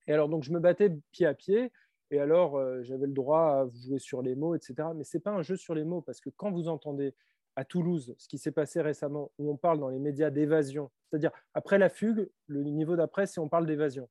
Et 0.07 0.13
alors, 0.13 0.29
donc, 0.29 0.43
je 0.43 0.51
me 0.51 0.59
battais 0.59 0.91
pied 1.11 1.25
à 1.25 1.33
pied. 1.33 1.71
Et 2.09 2.19
alors, 2.19 2.61
j'avais 2.83 3.05
le 3.05 3.13
droit 3.13 3.41
à 3.41 3.67
jouer 3.85 3.99
sur 3.99 4.21
les 4.21 4.35
mots, 4.35 4.55
etc. 4.55 4.75
Mais 4.95 5.03
ce 5.03 5.17
n'est 5.17 5.21
pas 5.21 5.31
un 5.31 5.41
jeu 5.41 5.57
sur 5.57 5.75
les 5.75 5.83
mots, 5.83 6.01
parce 6.01 6.21
que 6.21 6.29
quand 6.29 6.51
vous 6.51 6.69
entendez 6.69 7.13
à 7.57 7.65
Toulouse, 7.65 8.15
ce 8.17 8.27
qui 8.27 8.37
s'est 8.37 8.51
passé 8.51 8.81
récemment, 8.81 9.31
où 9.39 9.51
on 9.51 9.57
parle 9.57 9.79
dans 9.79 9.89
les 9.89 9.99
médias 9.99 10.29
d'évasion, 10.29 10.91
c'est-à-dire 11.09 11.31
après 11.53 11.79
la 11.79 11.89
fugue, 11.89 12.29
le 12.45 12.63
niveau 12.63 12.95
d'après, 12.95 13.25
c'est 13.25 13.39
on 13.39 13.49
parle 13.49 13.65
d'évasion. 13.65 14.07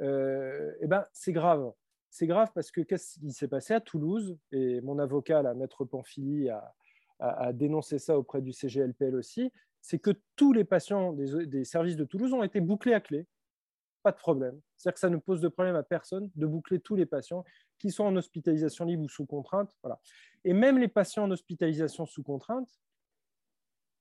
Euh, 0.00 0.72
eh 0.80 0.86
ben, 0.86 1.06
c'est 1.12 1.32
grave. 1.32 1.72
C'est 2.10 2.26
grave 2.26 2.50
parce 2.54 2.70
que 2.70 2.80
qu'est-ce 2.80 3.18
qui 3.18 3.32
s'est 3.32 3.48
passé 3.48 3.74
à 3.74 3.80
Toulouse 3.80 4.36
Et 4.52 4.80
mon 4.82 4.98
avocat, 4.98 5.42
la 5.42 5.54
maître 5.54 5.84
Pamphili, 5.84 6.48
a, 6.50 7.52
dénoncé 7.54 7.98
ça 7.98 8.18
auprès 8.18 8.42
du 8.42 8.52
CGLPL 8.52 9.14
aussi. 9.14 9.50
C'est 9.80 9.98
que 9.98 10.10
tous 10.36 10.52
les 10.52 10.64
patients 10.64 11.12
des, 11.12 11.64
services 11.64 11.96
de 11.96 12.04
Toulouse 12.04 12.34
ont 12.34 12.42
été 12.42 12.60
bouclés 12.60 12.92
à 12.92 13.00
clé. 13.00 13.26
Pas 14.04 14.12
de 14.12 14.18
problème. 14.18 14.60
C'est-à-dire 14.76 14.94
que 14.94 15.00
ça 15.00 15.08
ne 15.08 15.16
pose 15.16 15.40
de 15.40 15.48
problème 15.48 15.76
à 15.76 15.82
personne 15.82 16.30
de 16.36 16.46
boucler 16.46 16.78
tous 16.78 16.94
les 16.94 17.06
patients 17.06 17.42
qui 17.78 17.90
sont 17.90 18.04
en 18.04 18.14
hospitalisation 18.16 18.84
libre 18.84 19.04
ou 19.04 19.08
sous 19.08 19.24
contrainte. 19.24 19.74
Voilà. 19.82 19.98
Et 20.44 20.52
même 20.52 20.78
les 20.78 20.88
patients 20.88 21.24
en 21.24 21.30
hospitalisation 21.30 22.04
sous 22.04 22.22
contrainte, 22.22 22.68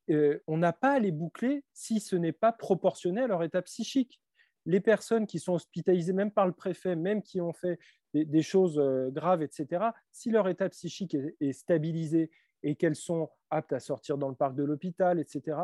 euh, 0.09 0.43
on 0.45 0.57
n'a 0.57 0.73
pas 0.73 0.91
à 0.91 0.99
les 0.99 1.13
boucler 1.13 1.63
si 1.71 2.01
ce 2.01 2.17
n'est 2.17 2.33
pas 2.33 2.51
proportionné 2.51 3.21
à 3.21 3.27
leur 3.27 3.43
état 3.43 3.61
psychique. 3.61 4.19
Les 4.65 4.81
personnes 4.81 5.25
qui 5.25 5.39
sont 5.39 5.53
hospitalisées, 5.53 6.11
même 6.11 6.31
par 6.31 6.47
le 6.47 6.53
préfet, 6.53 6.97
même 6.97 7.21
qui 7.21 7.39
ont 7.39 7.53
fait 7.53 7.79
des, 8.13 8.41
choses 8.41 8.77
euh, 8.79 9.09
graves, 9.09 9.41
etc., 9.41 9.85
si 10.11 10.31
leur 10.31 10.49
état 10.49 10.67
psychique 10.67 11.15
est, 11.39 11.53
stabilisé 11.53 12.29
et 12.61 12.75
qu'elles 12.75 12.97
sont 12.97 13.29
aptes 13.49 13.71
à 13.71 13.79
sortir 13.79 14.17
dans 14.17 14.27
le 14.27 14.35
parc 14.35 14.53
de 14.55 14.63
l'hôpital, 14.63 15.17
etc., 15.17 15.57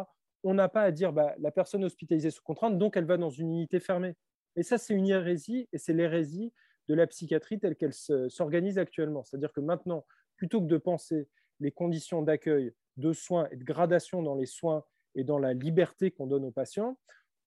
on 0.43 0.53
n'a 0.53 0.69
pas 0.69 0.83
à 0.83 0.91
dire 0.91 1.13
bah, 1.13 1.35
la 1.39 1.51
personne 1.51 1.83
hospitalisée 1.83 2.31
sous 2.31 2.43
contrainte, 2.43 2.77
donc 2.77 2.97
elle 2.97 3.05
va 3.05 3.17
dans 3.17 3.29
une 3.29 3.51
unité 3.51 3.79
fermée. 3.79 4.15
Et 4.55 4.63
ça, 4.63 4.77
c'est 4.77 4.93
une 4.93 5.07
hérésie, 5.07 5.67
et 5.73 5.77
c'est 5.77 5.93
l'hérésie 5.93 6.53
de 6.87 6.95
la 6.95 7.07
psychiatrie 7.07 7.59
telle 7.59 7.75
qu'elle 7.75 7.93
s'organise 7.93 8.79
actuellement. 8.79 9.23
C'est-à-dire 9.23 9.53
que 9.53 9.61
maintenant, 9.61 10.05
plutôt 10.37 10.61
que 10.61 10.67
de 10.67 10.77
penser 10.77 11.27
les 11.59 11.71
conditions 11.71 12.21
d'accueil, 12.21 12.73
de 12.97 13.13
soins 13.13 13.47
et 13.51 13.57
de 13.57 13.63
gradation 13.63 14.23
dans 14.23 14.35
les 14.35 14.45
soins 14.45 14.83
et 15.15 15.23
dans 15.23 15.37
la 15.37 15.53
liberté 15.53 16.11
qu'on 16.11 16.27
donne 16.27 16.45
aux 16.45 16.51
patients, 16.51 16.97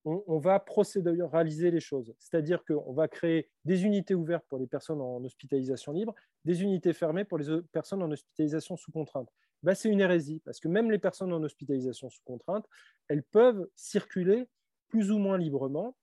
on, 0.05 0.39
va 0.39 0.59
procéduraliser 0.59 1.71
les 1.71 1.81
choses. 1.81 2.13
C'est-à-dire 2.19 2.65
qu'on 2.65 2.93
va 2.93 3.07
créer 3.07 3.49
des 3.65 3.85
unités 3.85 4.15
ouvertes 4.15 4.45
pour 4.49 4.59
les 4.59 4.67
personnes 4.67 5.01
en 5.01 5.23
hospitalisation 5.25 5.93
libre, 5.93 6.15
des 6.45 6.63
unités 6.63 6.93
fermées 6.93 7.25
pour 7.25 7.39
les 7.39 7.63
personnes 7.71 8.03
en 8.03 8.11
hospitalisation 8.11 8.77
sous 8.77 8.91
contrainte. 8.91 9.29
Ben, 9.63 9.75
c'est 9.75 9.89
une 9.89 10.01
hérésie, 10.01 10.41
parce 10.45 10.59
que 10.59 10.69
même 10.69 10.91
les 10.91 10.99
personnes 10.99 11.33
en 11.33 11.43
hospitalisation 11.43 12.11
sous 12.11 12.23
contrainte, 12.25 12.67
elles 13.09 13.23
peuvent 13.23 13.69
circuler 13.77 14.49
plus 14.89 15.11
ou 15.11 15.19
moins 15.19 15.39
librement. 15.39 15.97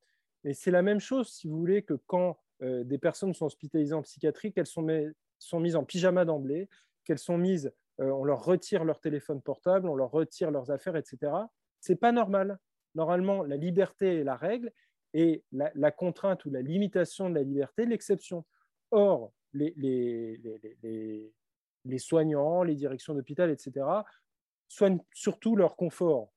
Et 0.45 0.53
c'est 0.53 0.72
la 0.72 0.82
même 0.82 0.99
chose, 0.99 1.30
si 1.30 1.47
vous 1.47 1.57
voulez, 1.57 1.84
que 1.84 1.95
quand 2.07 2.39
euh, 2.62 2.84
des 2.84 2.97
personnes 2.97 3.34
sont 3.34 3.45
hospitalisées 3.45 3.93
en 3.93 4.01
psychiatrie, 4.01 4.53
qu'elles 4.53 4.66
sont, 4.66 4.82
mises 4.82 5.76
en 5.76 5.84
pyjama 5.84 6.26
d'emblée, 6.26 6.70
qu'elles 7.03 7.20
sont 7.20 7.38
mises, 7.38 7.72
euh, 7.99 8.12
on 8.12 8.24
leur 8.24 8.43
retire 8.43 8.86
leur 8.86 8.99
téléphone 8.99 9.41
portable, 9.41 9.89
on 9.89 9.95
leur 9.95 10.12
retire 10.12 10.51
leurs 10.51 10.72
affaires, 10.72 10.95
etc. 10.95 11.34
C'est 11.82 11.97
pas 11.97 12.12
normal. 12.12 12.60
Normalement, 12.95 13.43
la 13.43 13.57
liberté 13.57 14.20
est 14.20 14.24
la 14.24 14.36
règle 14.36 14.72
et 15.14 15.43
la, 15.51 15.91
contrainte 15.91 16.45
ou 16.45 16.49
la 16.49 16.62
limitation 16.62 17.30
de 17.30 17.36
la 17.36 17.43
liberté 17.43 17.86
l'exception. 17.86 18.45
Or, 18.91 19.34
les, 19.53 20.39
soignants, 21.97 22.63
les 22.63 22.75
directions 22.75 23.13
d'hôpital, 23.13 23.49
etc., 23.49 23.86
soignent 24.67 24.99
surtout 25.13 25.55
leur 25.55 25.75
confort. 25.75 26.32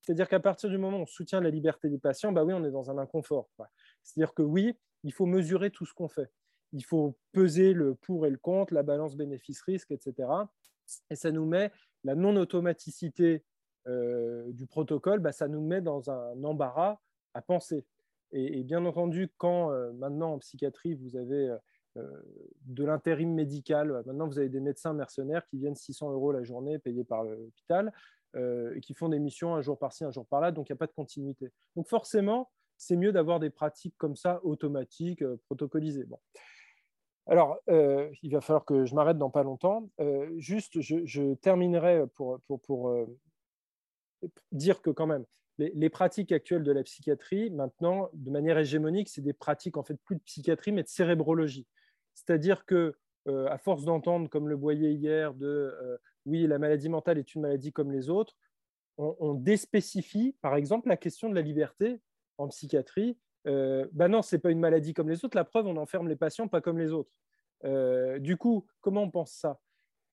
C'est-à-dire 0.00 0.28
qu'à 0.28 0.40
partir 0.40 0.70
du 0.70 0.78
moment 0.78 0.98
où 0.98 1.02
on 1.02 1.06
soutient 1.06 1.40
la 1.40 1.50
liberté 1.50 1.88
des 1.88 1.98
patients, 1.98 2.32
bah 2.32 2.44
oui, 2.44 2.52
on 2.54 2.64
est 2.64 2.70
dans 2.70 2.90
un 2.90 2.98
inconfort. 2.98 3.48
C'est-à-dire 4.02 4.34
que 4.34 4.42
oui, 4.42 4.76
il 5.04 5.12
faut 5.12 5.26
mesurer 5.26 5.70
tout 5.70 5.86
ce 5.86 5.94
qu'on 5.94 6.08
fait. 6.08 6.30
Il 6.72 6.84
faut 6.84 7.16
peser 7.32 7.72
le 7.72 7.94
pour 7.94 8.26
et 8.26 8.30
le 8.30 8.38
contre, 8.38 8.74
la 8.74 8.82
balance 8.82 9.16
bénéfice-risque, 9.16 9.90
etc. 9.90 10.28
Et 11.10 11.16
ça 11.16 11.30
nous 11.30 11.46
met 11.46 11.72
la 12.04 12.14
non-automaticité 12.14 13.44
euh, 13.86 14.50
du 14.52 14.66
protocole, 14.66 15.20
bah, 15.20 15.32
ça 15.32 15.48
nous 15.48 15.60
met 15.60 15.80
dans 15.80 16.10
un 16.10 16.42
embarras 16.44 16.98
à 17.34 17.42
penser. 17.42 17.86
Et, 18.32 18.62
bien 18.62 18.84
entendu, 18.84 19.30
quand 19.38 19.72
euh, 19.72 19.92
maintenant 19.92 20.34
en 20.34 20.38
psychiatrie, 20.38 20.94
vous 20.94 21.16
avez 21.16 21.48
euh, 21.48 21.56
de 22.66 22.84
l'intérim 22.84 23.32
médical, 23.34 24.02
maintenant 24.06 24.26
vous 24.26 24.38
avez 24.38 24.48
des 24.48 24.60
médecins 24.60 24.92
mercenaires 24.92 25.46
qui 25.46 25.58
viennent 25.58 25.74
600 25.74 26.12
euros 26.12 26.32
la 26.32 26.42
journée 26.42 26.78
payés 26.78 27.04
par 27.04 27.24
l'hôpital 27.24 27.92
et 28.36 28.80
qui 28.80 28.94
font 28.94 29.08
des 29.08 29.18
missions 29.18 29.54
un 29.54 29.62
jour 29.62 29.78
par-ci, 29.78 30.04
un 30.04 30.10
jour 30.10 30.26
par-là, 30.26 30.52
donc 30.52 30.68
il 30.68 30.72
n'y 30.72 30.76
a 30.76 30.78
pas 30.78 30.86
de 30.86 30.92
continuité. 30.92 31.50
Donc 31.76 31.88
forcément, 31.88 32.50
c'est 32.78 32.96
mieux 32.96 33.12
d'avoir 33.12 33.40
des 33.40 33.50
pratiques 33.50 33.96
comme 33.98 34.16
ça, 34.16 34.40
automatiques, 34.44 35.22
euh, 35.22 35.36
protocolisées. 35.46 36.04
Bon. 36.04 36.18
Alors, 37.26 37.58
euh, 37.68 38.08
il 38.22 38.32
va 38.32 38.40
falloir 38.40 38.64
que 38.64 38.86
je 38.86 38.94
m'arrête 38.94 39.18
dans 39.18 39.30
pas 39.30 39.42
longtemps. 39.42 39.90
Euh, 40.00 40.30
juste, 40.38 40.80
je, 40.80 41.34
terminerai 41.34 42.06
pour, 42.14 42.40
pour, 42.62 42.96
dire 44.50 44.80
que 44.80 44.90
quand 44.90 45.06
même, 45.06 45.26
les, 45.58 45.90
pratiques 45.90 46.32
actuelles 46.32 46.62
de 46.62 46.72
la 46.72 46.82
psychiatrie, 46.84 47.50
maintenant, 47.50 48.08
de 48.14 48.30
manière 48.30 48.56
hégémonique, 48.56 49.08
c'est 49.08 49.20
des 49.20 49.34
pratiques 49.34 49.76
en 49.76 49.82
fait 49.82 49.96
plus 50.04 50.16
de 50.16 50.22
psychiatrie, 50.22 50.72
mais 50.72 50.84
de 50.84 50.88
cérébrologie. 50.88 51.66
C'est-à-dire 52.18 52.64
que, 52.64 52.94
à 53.26 53.58
force 53.58 53.84
d'entendre, 53.84 54.30
comme 54.30 54.48
le 54.48 54.54
voyait 54.54 54.94
hier, 54.94 55.34
de 55.34 56.00
oui, 56.24 56.46
la 56.46 56.58
maladie 56.58 56.88
mentale 56.88 57.18
est 57.18 57.34
une 57.34 57.42
maladie 57.42 57.72
comme 57.72 57.92
les 57.92 58.08
autres, 58.08 58.34
on, 58.96 59.16
on 59.20 59.34
déspécifie, 59.34 60.36
par 60.40 60.56
exemple, 60.56 60.88
la 60.88 60.96
question 60.96 61.28
de 61.28 61.34
la 61.34 61.42
liberté 61.42 62.00
en 62.38 62.48
psychiatrie, 62.48 63.18
euh, 63.46 63.86
bah 63.92 64.08
non, 64.08 64.22
ce 64.22 64.36
n'est 64.36 64.40
pas 64.40 64.50
une 64.50 64.60
maladie 64.60 64.94
comme 64.94 65.08
les 65.08 65.24
autres. 65.24 65.36
La 65.36 65.44
preuve, 65.44 65.66
on 65.66 65.76
enferme 65.76 66.08
les 66.08 66.16
patients 66.16 66.48
pas 66.48 66.60
comme 66.60 66.78
les 66.78 66.92
autres. 66.92 67.12
Euh, 67.64 68.18
du 68.18 68.36
coup, 68.36 68.66
comment 68.80 69.02
on 69.02 69.10
pense 69.10 69.32
ça? 69.32 69.60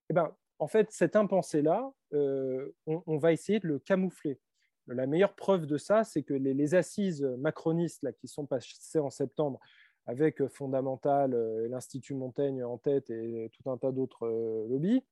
Eh 0.09 0.13
ben, 0.13 0.35
En 0.59 0.67
fait, 0.67 0.91
cet 0.91 1.15
impensé-là, 1.15 1.91
euh, 2.13 2.71
on, 2.85 3.17
va 3.17 3.33
essayer 3.33 3.59
de 3.59 3.67
le 3.67 3.79
camoufler. 3.79 4.39
La 4.87 5.07
meilleure 5.07 5.35
preuve 5.35 5.65
de 5.65 5.77
ça, 5.77 6.03
c'est 6.03 6.23
que 6.23 6.33
les, 6.33 6.75
assises 6.75 7.23
macronistes 7.39 8.03
là, 8.03 8.13
qui 8.13 8.27
sont 8.27 8.45
passées 8.45 8.99
en 8.99 9.09
septembre 9.09 9.59
avec 10.05 10.45
Fondamental, 10.47 11.31
l'Institut 11.69 12.13
Montaigne 12.13 12.63
en 12.63 12.77
tête 12.77 13.09
et 13.09 13.49
tout 13.53 13.69
un 13.69 13.77
tas 13.77 13.91
d'autres 13.91 14.27
lobbies, 14.69 15.03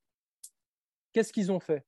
qu'est-ce 1.12 1.32
qu'ils 1.32 1.50
ont 1.50 1.60
fait? 1.60 1.84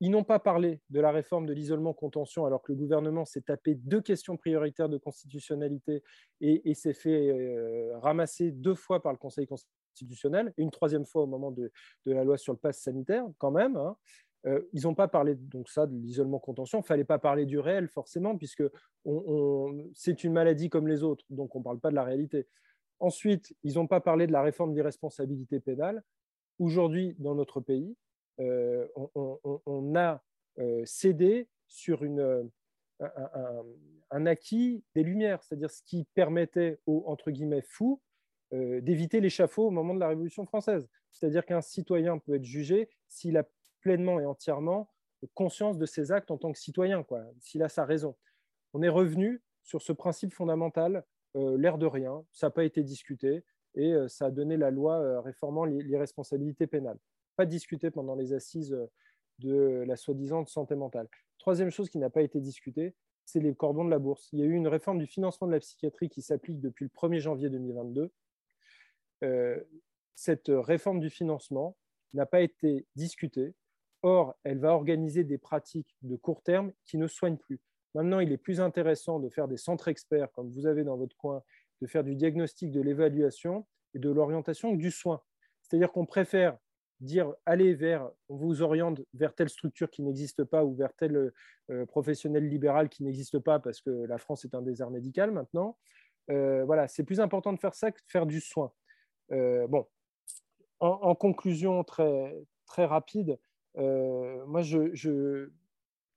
Ils 0.00 0.10
n'ont 0.10 0.24
pas 0.24 0.38
parlé 0.38 0.80
de 0.90 1.00
la 1.00 1.10
réforme 1.10 1.46
de 1.46 1.54
l'isolement 1.54 1.94
contention 1.94 2.44
alors 2.44 2.62
que 2.62 2.72
le 2.72 2.78
gouvernement 2.78 3.24
s'est 3.24 3.40
tapé 3.40 3.74
deux 3.74 4.02
questions 4.02 4.36
prioritaires 4.36 4.90
de 4.90 4.98
constitutionnalité 4.98 6.02
et, 6.42 6.74
s'est 6.74 6.92
fait 6.92 7.30
euh, 7.30 7.98
ramasser 8.00 8.50
deux 8.50 8.74
fois 8.74 9.02
par 9.02 9.12
le 9.12 9.18
Conseil 9.18 9.46
constitutionnel, 9.46 10.52
une 10.58 10.70
troisième 10.70 11.06
fois 11.06 11.22
au 11.22 11.26
moment 11.26 11.50
de, 11.50 11.72
la 12.04 12.24
loi 12.24 12.36
sur 12.36 12.52
le 12.52 12.58
pass 12.58 12.78
sanitaire 12.78 13.24
quand 13.38 13.50
même. 13.50 13.76
Hein. 13.76 13.96
Euh, 14.46 14.60
ils 14.72 14.82
n'ont 14.84 14.94
pas 14.94 15.08
parlé 15.08 15.34
donc 15.34 15.68
ça 15.68 15.86
de 15.86 15.94
l'isolement 15.96 16.38
contention. 16.38 16.78
Il 16.78 16.82
ne 16.82 16.86
fallait 16.86 17.04
pas 17.04 17.18
parler 17.18 17.46
du 17.46 17.58
réel 17.58 17.88
forcément 17.88 18.36
puisque 18.36 18.62
c'est 19.94 20.24
une 20.24 20.32
maladie 20.32 20.68
comme 20.68 20.88
les 20.88 21.02
autres, 21.02 21.24
donc 21.30 21.54
on 21.56 21.60
ne 21.60 21.64
parle 21.64 21.80
pas 21.80 21.90
de 21.90 21.94
la 21.94 22.04
réalité. 22.04 22.46
Ensuite, 22.98 23.54
ils 23.62 23.74
n'ont 23.74 23.86
pas 23.86 24.00
parlé 24.00 24.26
de 24.26 24.32
la 24.32 24.42
réforme 24.42 24.72
d'irresponsabilité 24.72 25.60
pénale. 25.60 26.02
Aujourd'hui, 26.58 27.14
dans 27.18 27.34
notre 27.34 27.60
pays, 27.60 27.96
on, 28.38 29.94
a 29.96 30.22
cédé 30.84 31.48
sur 31.66 32.04
une, 32.04 32.50
un, 34.10 34.26
acquis 34.26 34.82
des 34.94 35.02
Lumières, 35.02 35.42
c'est-à-dire 35.42 35.70
ce 35.70 35.82
qui 35.82 36.06
permettait 36.14 36.78
aux 36.86 37.04
entre 37.06 37.30
guillemets 37.30 37.62
fous 37.62 38.00
d'éviter 38.52 39.20
l'échafaud 39.20 39.66
au 39.66 39.70
moment 39.70 39.94
de 39.94 40.00
la 40.00 40.08
Révolution 40.08 40.46
française. 40.46 40.88
C'est-à-dire 41.12 41.44
qu'un 41.44 41.60
citoyen 41.60 42.18
peut 42.18 42.34
être 42.34 42.44
jugé 42.44 42.88
s'il 43.08 43.36
a 43.36 43.44
pleinement 43.86 44.18
et 44.18 44.26
entièrement 44.26 44.90
conscience 45.34 45.78
de 45.78 45.86
ses 45.86 46.10
actes 46.10 46.32
en 46.32 46.38
tant 46.38 46.50
que 46.50 46.58
citoyen, 46.58 47.06
s'il 47.38 47.62
a 47.62 47.68
sa 47.68 47.84
raison. 47.84 48.16
On 48.72 48.82
est 48.82 48.88
revenu 48.88 49.40
sur 49.62 49.80
ce 49.80 49.92
principe 49.92 50.32
fondamental, 50.32 51.04
euh, 51.36 51.56
l'air 51.56 51.78
de 51.78 51.86
rien, 51.86 52.24
ça 52.32 52.48
n'a 52.48 52.50
pas 52.50 52.64
été 52.64 52.82
discuté, 52.82 53.44
et 53.76 53.92
euh, 53.92 54.08
ça 54.08 54.26
a 54.26 54.30
donné 54.32 54.56
la 54.56 54.72
loi 54.72 54.98
euh, 54.98 55.20
réformant 55.20 55.64
l'irresponsabilité 55.64 56.66
pénale. 56.66 56.98
Pas 57.36 57.46
discuté 57.46 57.92
pendant 57.92 58.16
les 58.16 58.32
assises 58.32 58.76
de 59.38 59.84
la 59.86 59.94
soi-disant 59.94 60.44
santé 60.46 60.74
mentale. 60.74 61.06
Troisième 61.38 61.70
chose 61.70 61.88
qui 61.88 61.98
n'a 61.98 62.10
pas 62.10 62.22
été 62.22 62.40
discutée, 62.40 62.96
c'est 63.24 63.38
les 63.38 63.54
cordons 63.54 63.84
de 63.84 63.90
la 63.90 64.00
bourse. 64.00 64.28
Il 64.32 64.40
y 64.40 64.42
a 64.42 64.46
eu 64.46 64.54
une 64.54 64.66
réforme 64.66 64.98
du 64.98 65.06
financement 65.06 65.46
de 65.46 65.52
la 65.52 65.60
psychiatrie 65.60 66.08
qui 66.08 66.22
s'applique 66.22 66.60
depuis 66.60 66.86
le 66.86 66.90
1er 66.90 67.20
janvier 67.20 67.50
2022. 67.50 68.10
cette 70.16 70.48
réforme 70.48 70.98
du 70.98 71.08
financement 71.08 71.76
n'a 72.14 72.26
pas 72.26 72.40
été 72.40 72.84
discutée. 72.96 73.54
Or, 74.08 74.36
elle 74.44 74.60
va 74.60 74.72
organiser 74.72 75.24
des 75.24 75.36
pratiques 75.36 75.96
de 76.02 76.14
court 76.14 76.40
terme 76.40 76.70
qui 76.84 76.96
ne 76.96 77.08
soignent 77.08 77.38
plus. 77.38 77.58
Maintenant, 77.92 78.20
il 78.20 78.30
est 78.30 78.36
plus 78.36 78.60
intéressant 78.60 79.18
de 79.18 79.28
faire 79.28 79.48
des 79.48 79.56
centres 79.56 79.88
experts, 79.88 80.30
comme 80.30 80.48
vous 80.48 80.68
avez 80.68 80.84
dans 80.84 80.96
votre 80.96 81.16
coin, 81.16 81.42
de 81.80 81.88
faire 81.88 82.04
du 82.04 82.14
diagnostic, 82.14 82.70
de 82.70 82.80
l'évaluation 82.80 83.66
et 83.94 83.98
de 83.98 84.08
l'orientation 84.08 84.72
du 84.74 84.92
soin. 84.92 85.20
C'est-à-dire 85.60 85.90
qu'on 85.90 86.06
préfère 86.06 86.56
dire 87.00 87.34
allez 87.46 87.74
vers, 87.74 88.08
on 88.28 88.36
vous 88.36 88.62
oriente 88.62 89.00
vers 89.12 89.34
telle 89.34 89.48
structure 89.48 89.90
qui 89.90 90.04
n'existe 90.04 90.44
pas 90.44 90.64
ou 90.64 90.76
vers 90.76 90.94
tel 90.94 91.32
euh, 91.70 91.84
professionnel 91.86 92.48
libéral 92.48 92.88
qui 92.88 93.02
n'existe 93.02 93.40
pas 93.40 93.58
parce 93.58 93.80
que 93.80 93.90
la 93.90 94.18
France 94.18 94.44
est 94.44 94.54
un 94.54 94.62
désert 94.62 94.90
médical 94.90 95.32
maintenant. 95.32 95.76
Euh, 96.30 96.64
voilà, 96.64 96.86
c'est 96.86 97.02
plus 97.02 97.18
important 97.18 97.52
de 97.52 97.58
faire 97.58 97.74
ça 97.74 97.90
que 97.90 97.98
de 97.98 98.08
faire 98.08 98.26
du 98.26 98.40
soin. 98.40 98.72
Euh, 99.32 99.66
bon, 99.66 99.84
en, 100.78 101.16
conclusion 101.16 101.82
très, 101.82 102.32
très 102.66 102.84
rapide, 102.84 103.36
moi 103.76 104.62
je, 104.62 104.94
je, 104.94 105.50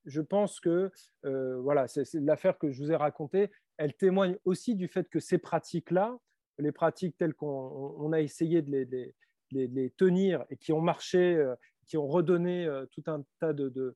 je 0.05 0.21
pense 0.21 0.59
que 0.59 0.91
voilà, 1.23 1.87
c'est 1.87 2.13
l'affaire 2.15 2.57
que 2.57 2.71
je 2.71 2.81
vous 2.81 2.91
ai 2.91 2.95
racontée, 2.95 3.49
elle 3.77 3.93
témoigne 3.93 4.37
aussi 4.43 4.75
du 4.75 4.89
fait 4.89 5.09
que 5.09 5.19
ces 5.19 5.37
pratiques-là, 5.37 6.19
les 6.57 6.73
pratiques 6.73 7.17
telles 7.17 7.33
qu'on 7.33 8.11
a 8.11 8.19
essayé 8.19 8.61
de 8.61 8.69
les, 8.71 9.15
les, 9.51 9.89
tenir 9.91 10.45
et 10.49 10.57
qui 10.57 10.73
ont 10.73 10.81
marché, 10.81 11.35
euh, 11.35 11.55
qui 11.85 11.97
ont 11.97 12.07
redonné 12.07 12.65
euh, 12.65 12.85
tout 12.91 13.03
un 13.07 13.23
tas 13.39 13.53
de, 13.53 13.69
de, 13.69 13.95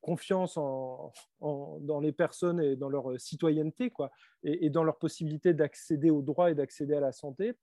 confiance 0.00 0.56
en, 0.56 1.12
dans 1.40 2.00
les 2.00 2.12
personnes 2.12 2.60
et 2.60 2.76
dans 2.76 2.88
leur 2.88 3.18
citoyenneté, 3.20 3.90
quoi, 3.90 4.10
et, 4.42 4.70
dans 4.70 4.84
leur 4.84 4.98
possibilité 4.98 5.54
d'accéder 5.54 6.10
aux 6.10 6.22
droits 6.22 6.50
et 6.50 6.54
d'accéder 6.54 6.94
à 6.94 7.00
la 7.00 7.12
santé, 7.12 7.54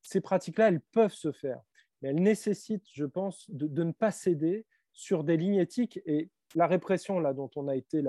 ces 0.00 0.20
pratiques-là, 0.20 0.68
elles 0.68 0.80
peuvent 0.80 1.12
se 1.12 1.32
faire. 1.32 1.60
Mais 2.00 2.10
elles 2.10 2.22
nécessitent, 2.22 2.88
je 2.92 3.04
pense, 3.04 3.48
de, 3.50 3.66
de, 3.66 3.84
ne 3.84 3.92
pas 3.92 4.10
céder 4.10 4.66
sur 4.92 5.24
des 5.24 5.36
lignes 5.36 5.56
éthiques. 5.56 6.00
Et 6.06 6.30
la 6.54 6.66
répression, 6.66 7.18
là, 7.18 7.32
dont 7.32 7.50
on 7.56 7.68
a 7.68 7.76
été 7.76 8.02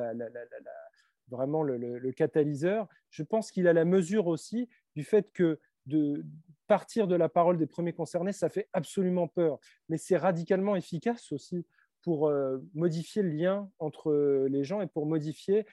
vraiment 1.30 1.64
le, 1.64 2.12
catalyseur, 2.12 2.88
je 3.10 3.24
pense 3.24 3.52
qu'il 3.52 3.68
a 3.68 3.74
la 3.74 3.86
mesure 3.86 4.28
aussi 4.28 4.70
du 4.96 5.04
fait 5.04 5.32
que 5.32 5.60
de 5.86 6.26
partir 6.68 7.08
de 7.08 7.16
la 7.16 7.30
parole 7.30 7.58
des 7.58 7.68
premiers 7.68 7.94
concernés, 7.94 8.32
ça 8.32 8.50
fait 8.50 8.70
absolument 8.74 9.28
peur, 9.28 9.60
mais 9.90 9.98
c'est 9.98 10.18
radicalement 10.18 10.76
efficace 10.76 11.32
aussi 11.32 11.66
pour 12.02 12.28
euh, 12.28 12.58
modifier 12.74 13.22
le 13.22 13.30
lien 13.30 13.70
entre 13.80 14.48
les 14.50 14.64
gens 14.64 14.82
et 14.82 14.88
pour 14.88 15.06
modifier 15.06 15.66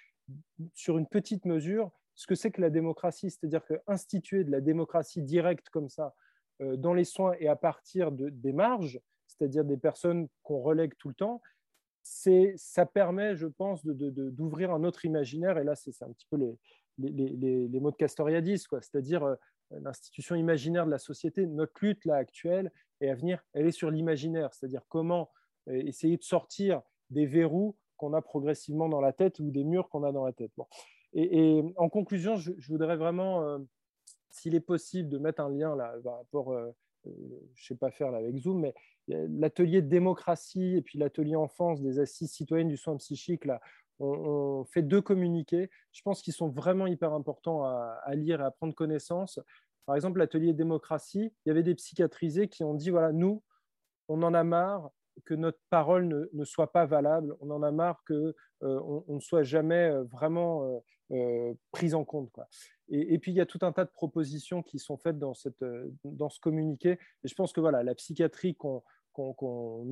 sur 0.74 0.98
une 0.98 1.06
petite 1.06 1.44
mesure 1.44 1.90
ce 2.20 2.26
que 2.26 2.34
c'est 2.34 2.50
que 2.50 2.60
la 2.60 2.70
démocratie. 2.70 3.30
C'est-à-dire 3.30 3.64
qu'instituer 3.64 4.44
de 4.44 4.50
la 4.50 4.60
démocratie 4.60 5.22
directe 5.22 5.70
comme 5.70 5.88
ça 5.88 6.14
euh, 6.60 6.76
dans 6.76 6.92
les 6.92 7.04
soins 7.04 7.34
et 7.40 7.48
à 7.48 7.56
partir 7.56 8.12
de, 8.12 8.28
des 8.28 8.52
marges, 8.52 9.00
c'est-à-dire 9.40 9.64
des 9.64 9.78
personnes 9.78 10.28
qu'on 10.42 10.60
relègue 10.60 10.92
tout 10.98 11.08
le 11.08 11.14
temps, 11.14 11.40
ça 12.02 12.86
permet, 12.86 13.36
je 13.36 13.46
pense, 13.46 13.84
d'ouvrir 13.86 14.72
un 14.72 14.84
autre 14.84 15.06
imaginaire. 15.06 15.56
Et 15.58 15.64
là, 15.64 15.74
c'est 15.74 16.02
un 16.02 16.12
petit 16.12 16.26
peu 16.30 16.36
les, 16.98 17.68
les, 17.68 17.80
mots 17.80 17.90
de 17.90 17.96
Castoriadis, 17.96 18.58
c'est-à-dire 18.58 19.24
euh, 19.24 19.34
l'institution 19.70 20.34
imaginaire 20.34 20.84
de 20.84 20.90
la 20.90 20.98
société, 20.98 21.46
notre 21.46 21.72
lutte 21.80 22.04
là 22.04 22.16
actuelle 22.16 22.70
et 23.00 23.10
à 23.10 23.14
venir, 23.14 23.42
elle 23.54 23.66
est 23.66 23.72
sur 23.72 23.90
l'imaginaire, 23.90 24.52
c'est-à-dire 24.52 24.82
comment 24.88 25.30
euh, 25.68 25.82
essayer 25.86 26.18
de 26.18 26.22
sortir 26.22 26.82
des 27.08 27.24
verrous 27.24 27.76
qu'on 27.96 28.12
a 28.12 28.20
progressivement 28.20 28.88
dans 28.88 29.00
la 29.00 29.14
tête 29.14 29.38
ou 29.38 29.50
des 29.50 29.64
murs 29.64 29.88
qu'on 29.88 30.04
a 30.04 30.12
dans 30.12 30.26
la 30.26 30.32
tête. 30.32 30.52
Et, 31.14 31.62
en 31.76 31.88
conclusion, 31.88 32.36
je, 32.36 32.52
voudrais 32.68 32.96
vraiment, 32.96 33.42
euh, 33.42 33.58
s'il 34.30 34.54
est 34.54 34.60
possible, 34.60 35.08
de 35.08 35.18
mettre 35.18 35.40
un 35.40 35.50
lien 35.50 35.74
là 35.74 35.94
par 36.04 36.18
rapport, 36.18 36.54
je 37.04 37.10
ne 37.10 37.46
sais 37.56 37.76
pas 37.76 37.90
faire 37.90 38.10
là 38.10 38.18
avec 38.18 38.36
Zoom, 38.36 38.60
mais 38.60 38.74
l'atelier 39.08 39.82
démocratie 39.82 40.76
et 40.76 40.82
puis 40.82 40.98
l'atelier 40.98 41.36
enfance 41.36 41.80
des 41.80 41.98
assises 41.98 42.30
citoyennes 42.30 42.68
du 42.68 42.76
soin 42.76 42.96
psychique 42.96 43.44
là, 43.44 43.60
on, 44.00 44.64
fait 44.64 44.82
deux 44.82 45.02
communiqués, 45.02 45.70
je 45.92 46.02
pense 46.02 46.22
qu'ils 46.22 46.32
sont 46.32 46.48
vraiment 46.48 46.86
hyper 46.86 47.12
importants 47.12 47.64
à, 47.64 48.14
lire 48.14 48.40
et 48.40 48.44
à 48.44 48.50
prendre 48.50 48.74
connaissance. 48.74 49.40
Par 49.86 49.94
exemple, 49.94 50.18
l'atelier 50.18 50.52
démocratie, 50.52 51.32
il 51.44 51.48
y 51.48 51.50
avait 51.50 51.62
des 51.62 51.74
psychiatrisés 51.74 52.48
qui 52.48 52.64
ont 52.64 52.74
dit, 52.74 52.90
voilà, 52.90 53.12
nous, 53.12 53.42
on 54.08 54.22
en 54.22 54.32
a 54.34 54.44
marre 54.44 54.90
que 55.24 55.34
notre 55.34 55.60
parole 55.70 56.28
ne, 56.32 56.44
soit 56.44 56.72
pas 56.72 56.86
valable, 56.86 57.36
on 57.40 57.50
en 57.50 57.62
a 57.62 57.70
marre 57.70 58.02
qu'on 58.06 58.32
euh, 58.62 59.02
on 59.08 59.14
ne 59.14 59.20
soit 59.20 59.42
jamais 59.42 59.90
euh, 59.90 60.04
vraiment 60.04 60.64
euh, 60.64 60.78
euh, 61.12 61.54
prise 61.72 61.94
en 61.94 62.04
compte. 62.04 62.30
Et, 62.88 63.18
puis, 63.18 63.32
il 63.32 63.36
y 63.36 63.40
a 63.40 63.46
tout 63.46 63.58
un 63.62 63.72
tas 63.72 63.84
de 63.84 63.90
propositions 63.90 64.62
qui 64.62 64.78
sont 64.78 64.96
faites 64.96 65.18
dans, 65.18 65.32
dans 66.04 66.28
ce 66.28 66.40
communiqué. 66.40 66.98
Et 67.24 67.28
je 67.28 67.34
pense 67.34 67.52
que 67.52 67.60
voilà, 67.60 67.82
la 67.84 67.94
psychiatrie 67.94 68.56
qu'on 68.56 68.82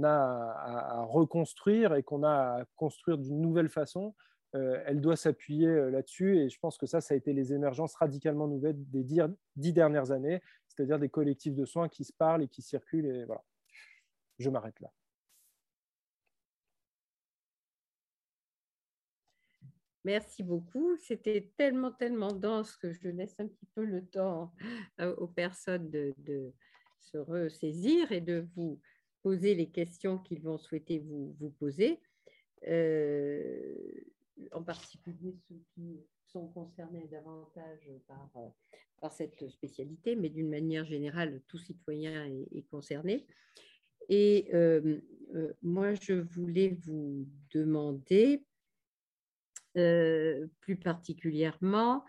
a 0.02 0.08
à, 0.08 1.04
reconstruire 1.04 1.94
et 1.94 2.02
qu'on 2.02 2.24
a 2.24 2.60
à 2.60 2.64
construire 2.76 3.18
d'une 3.18 3.40
nouvelle 3.40 3.68
façon, 3.68 4.14
euh, 4.54 4.82
elle 4.86 5.00
doit 5.00 5.16
s'appuyer 5.16 5.68
euh, 5.68 5.90
là-dessus. 5.90 6.38
Et 6.38 6.48
je 6.48 6.58
pense 6.58 6.78
que 6.78 6.86
ça, 6.86 7.00
ça 7.00 7.14
a 7.14 7.16
été 7.16 7.32
les 7.32 7.52
émergences 7.52 7.94
radicalement 7.94 8.48
nouvelles 8.48 8.76
des 8.90 9.04
dix, 9.04 9.72
dernières 9.72 10.10
années, 10.10 10.40
c'est-à-dire 10.68 10.98
des 10.98 11.08
collectifs 11.08 11.54
de 11.54 11.64
soins 11.64 11.88
qui 11.88 12.04
se 12.04 12.12
parlent 12.12 12.42
et 12.42 12.48
qui 12.48 12.62
circulent. 12.62 13.06
Et 13.06 13.24
voilà, 13.24 13.42
je 14.38 14.50
m'arrête 14.50 14.78
là. 14.80 14.90
Merci 20.08 20.42
beaucoup. 20.42 20.96
C'était 20.96 21.50
tellement, 21.58 21.92
tellement 21.92 22.32
dense 22.32 22.78
que 22.78 22.94
je 22.94 23.10
laisse 23.10 23.38
un 23.40 23.46
petit 23.46 23.66
peu 23.74 23.84
le 23.84 24.06
temps 24.06 24.54
euh, 25.02 25.14
aux 25.16 25.26
personnes 25.26 25.90
de, 25.90 26.54
se 26.98 27.18
ressaisir 27.18 28.10
et 28.10 28.22
de 28.22 28.48
vous 28.56 28.80
poser 29.22 29.54
les 29.54 29.68
questions 29.68 30.16
qu'ils 30.16 30.40
vont 30.40 30.56
souhaiter 30.56 31.00
vous, 31.00 31.54
poser, 31.58 32.00
euh, 32.68 33.74
en 34.52 34.62
particulier 34.62 35.36
ceux 35.46 35.60
qui 35.74 36.00
sont 36.24 36.48
concernés 36.48 37.06
davantage 37.08 37.90
par, 38.06 38.30
euh, 38.36 39.08
cette 39.10 39.46
spécialité, 39.50 40.16
mais 40.16 40.30
d'une 40.30 40.48
manière 40.48 40.86
générale, 40.86 41.42
tout 41.48 41.58
citoyen 41.58 42.24
est, 42.50 42.66
concerné. 42.70 43.26
Et 44.08 44.48
moi, 45.60 45.92
je 45.92 46.14
voulais 46.14 46.78
vous 46.86 47.28
demander 47.52 48.47
plus 50.60 50.76
particulièrement, 50.76 52.04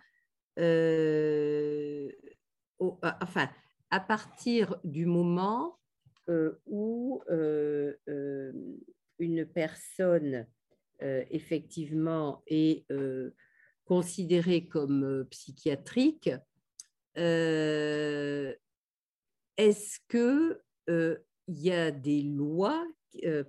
enfin, 2.79 3.49
à 3.91 3.99
partir 3.99 4.79
du 4.83 5.05
moment 5.05 5.79
euh, 6.29 6.59
où 6.67 7.21
euh, 7.31 7.95
euh, 8.07 8.51
une 9.17 9.45
personne 9.45 10.45
effectivement 11.01 12.43
est 12.47 12.85
considérée 13.85 14.67
comme 14.67 15.25
psychiatrique, 15.29 16.29
est-ce 17.15 17.89
que 20.09 20.61
il 20.89 21.17
y 21.47 21.71
a 21.71 21.91
des 21.91 22.21
lois, 22.23 22.85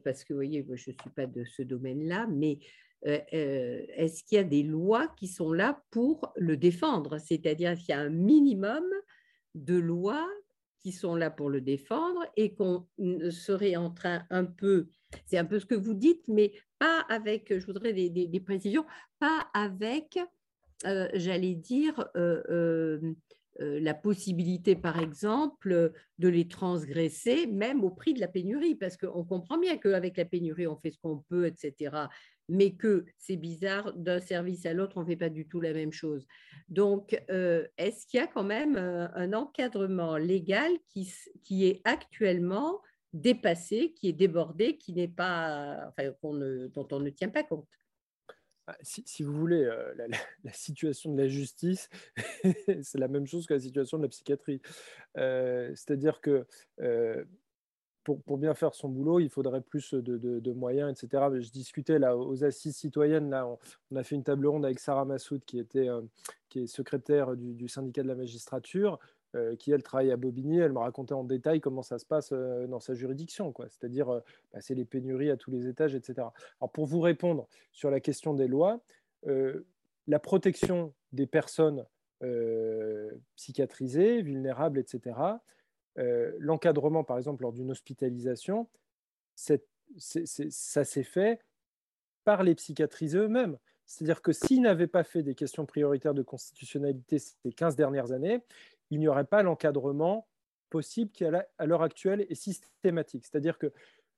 parce 0.04 0.22
que 0.22 0.32
vous 0.32 0.38
voyez, 0.38 0.64
je 0.64 0.70
ne 0.70 0.76
suis 0.76 0.94
pas 1.16 1.26
de 1.26 1.44
ce 1.44 1.62
domaine-là, 1.62 2.28
mais 2.28 2.60
est-ce 3.02 4.24
qu'il 4.24 4.36
y 4.36 4.38
a 4.38 4.44
des 4.44 4.62
lois 4.62 5.08
qui 5.16 5.26
sont 5.26 5.52
là 5.52 5.82
pour 5.90 6.32
le 6.36 6.56
défendre? 6.56 7.18
C'est-à-dire 7.18 7.76
qu'il 7.76 7.90
y 7.90 7.92
a 7.92 8.00
un 8.00 8.10
minimum 8.10 8.84
de 9.54 9.76
lois 9.76 10.28
qui 10.80 10.92
sont 10.92 11.14
là 11.14 11.30
pour 11.30 11.50
le 11.50 11.60
défendre 11.60 12.24
et 12.36 12.54
qu'on 12.54 12.86
serait 13.30 13.76
en 13.76 13.90
train 13.90 14.24
un 14.30 14.44
peu, 14.44 14.88
c'est 15.26 15.38
un 15.38 15.44
peu 15.44 15.58
ce 15.58 15.66
que 15.66 15.74
vous 15.74 15.94
dites, 15.94 16.26
mais 16.28 16.52
pas 16.78 17.00
avec, 17.08 17.56
je 17.56 17.66
voudrais 17.66 17.92
des, 17.92 18.40
précisions, 18.40 18.86
pas 19.18 19.48
avec, 19.52 20.18
euh, 20.86 21.08
j'allais 21.12 21.54
dire, 21.54 22.08
euh, 22.16 22.98
la 23.58 23.92
possibilité, 23.92 24.74
par 24.74 24.98
exemple, 24.98 25.92
de 26.18 26.28
les 26.28 26.48
transgresser, 26.48 27.46
même 27.46 27.84
au 27.84 27.90
prix 27.90 28.14
de 28.14 28.20
la 28.20 28.28
pénurie, 28.28 28.74
parce 28.74 28.96
qu'on 28.96 29.22
comprend 29.24 29.58
bien 29.58 29.76
qu'avec 29.76 30.16
la 30.16 30.24
pénurie, 30.24 30.66
on 30.66 30.76
fait 30.76 30.92
ce 30.92 30.98
qu'on 30.98 31.18
peut, 31.18 31.46
etc 31.46 32.06
mais 32.50 32.72
que 32.72 33.04
c'est 33.16 33.36
bizarre, 33.36 33.92
d'un 33.94 34.18
service 34.18 34.66
à 34.66 34.74
l'autre, 34.74 34.96
on 34.96 35.02
ne 35.02 35.06
fait 35.06 35.16
pas 35.16 35.30
du 35.30 35.46
tout 35.46 35.60
la 35.60 35.72
même 35.72 35.92
chose. 35.92 36.26
Donc, 36.68 37.22
euh, 37.30 37.66
est-ce 37.78 38.06
qu'il 38.06 38.18
y 38.18 38.22
a 38.22 38.26
quand 38.26 38.44
même 38.44 38.76
euh, 38.76 39.06
un, 39.14 39.32
encadrement 39.32 40.16
légal 40.16 40.72
qui, 40.88 41.12
qui, 41.44 41.66
est 41.66 41.80
actuellement 41.84 42.82
dépassé, 43.12 43.92
qui 43.92 44.08
est 44.08 44.12
débordé, 44.12 44.76
qui 44.76 44.92
n'est 44.92 45.08
pas, 45.08 45.88
enfin, 45.88 46.10
dont 46.20 46.88
on 46.90 47.00
ne 47.00 47.10
tient 47.10 47.28
pas 47.28 47.44
compte? 47.44 47.68
Ah, 48.66 48.76
si, 48.82 49.22
vous 49.22 49.32
voulez, 49.32 49.64
euh, 49.64 49.94
la, 50.42 50.52
situation 50.52 51.14
de 51.14 51.22
la 51.22 51.28
justice, 51.28 51.88
c'est 52.82 52.98
la 52.98 53.08
même 53.08 53.26
chose 53.26 53.46
que 53.46 53.54
la 53.54 53.60
situation 53.60 53.96
de 53.96 54.02
la 54.02 54.08
psychiatrie. 54.08 54.60
C'est-à-dire 55.14 56.20
que 56.20 56.46
pour, 58.04 58.38
bien 58.38 58.54
faire 58.54 58.74
son 58.74 58.88
boulot, 58.88 59.20
il 59.20 59.28
faudrait 59.28 59.60
plus 59.60 59.94
de, 59.94 60.52
moyens, 60.52 60.90
etc. 60.90 61.24
Je 61.38 61.50
discutais 61.50 61.98
là 61.98 62.16
aux 62.16 62.44
assises 62.44 62.76
citoyennes, 62.76 63.30
là, 63.30 63.46
on, 63.90 63.96
a 63.96 64.02
fait 64.02 64.14
une 64.14 64.24
table 64.24 64.46
ronde 64.46 64.64
avec 64.64 64.78
Sarah 64.78 65.04
Massoud, 65.04 65.44
qui, 65.44 65.58
était, 65.58 65.88
euh, 65.88 66.00
qui 66.48 66.60
est 66.60 66.66
secrétaire 66.66 67.36
du, 67.36 67.68
syndicat 67.68 68.02
de 68.02 68.08
la 68.08 68.14
magistrature, 68.14 68.98
euh, 69.36 69.54
qui 69.56 69.70
elle 69.70 69.82
travaille 69.82 70.10
à 70.10 70.16
Bobigny. 70.16 70.58
Elle 70.58 70.72
me 70.72 70.78
racontait 70.78 71.14
en 71.14 71.24
détail 71.24 71.60
comment 71.60 71.82
ça 71.82 71.98
se 71.98 72.06
passe 72.06 72.30
euh, 72.32 72.66
dans 72.66 72.80
sa 72.80 72.94
juridiction, 72.94 73.52
c'est-à-dire 73.68 74.06
bah, 74.52 74.60
c'est 74.60 74.74
les 74.74 74.84
pénuries 74.84 75.30
à 75.30 75.36
tous 75.36 75.50
les 75.50 75.68
étages, 75.68 75.94
etc. 75.94 76.28
Alors 76.60 76.72
pour 76.72 76.86
vous 76.86 77.00
répondre 77.00 77.48
sur 77.72 77.90
la 77.90 78.00
question 78.00 78.34
des 78.34 78.48
lois, 78.48 78.80
la 80.06 80.18
protection 80.18 80.94
des 81.12 81.26
personnes 81.26 81.84
psychiatrisées, 83.36 84.22
vulnérables, 84.22 84.78
etc 84.78 85.12
euh, 85.98 86.32
l'encadrement, 86.38 87.04
par 87.04 87.18
exemple, 87.18 87.42
lors 87.42 87.52
d'une 87.52 87.70
hospitalisation, 87.70 88.68
ça 89.34 89.56
s'est 89.96 91.02
fait 91.02 91.40
par 92.24 92.42
les 92.42 92.54
psychiatrisés 92.54 93.18
eux-mêmes. 93.18 93.58
C'est-à-dire 93.86 94.22
que 94.22 94.32
s'ils 94.32 94.62
n'avaient 94.62 94.86
pas 94.86 95.02
fait 95.02 95.22
des 95.22 95.34
questions 95.34 95.66
prioritaires 95.66 96.14
de 96.14 96.22
constitutionnalité 96.22 97.18
ces 97.18 97.52
15 97.52 97.74
dernières 97.74 98.12
années, 98.12 98.40
il 98.90 99.00
n'y 99.00 99.08
aurait 99.08 99.24
pas 99.24 99.42
l'encadrement 99.42 100.28
possible 100.68 101.10
qui, 101.10 101.24
à 101.24 101.66
l'heure 101.66 101.82
actuelle, 101.82 102.24
est 102.28 102.34
systématique. 102.34 103.24
C'est-à-dire 103.24 103.58
que, 103.58 103.66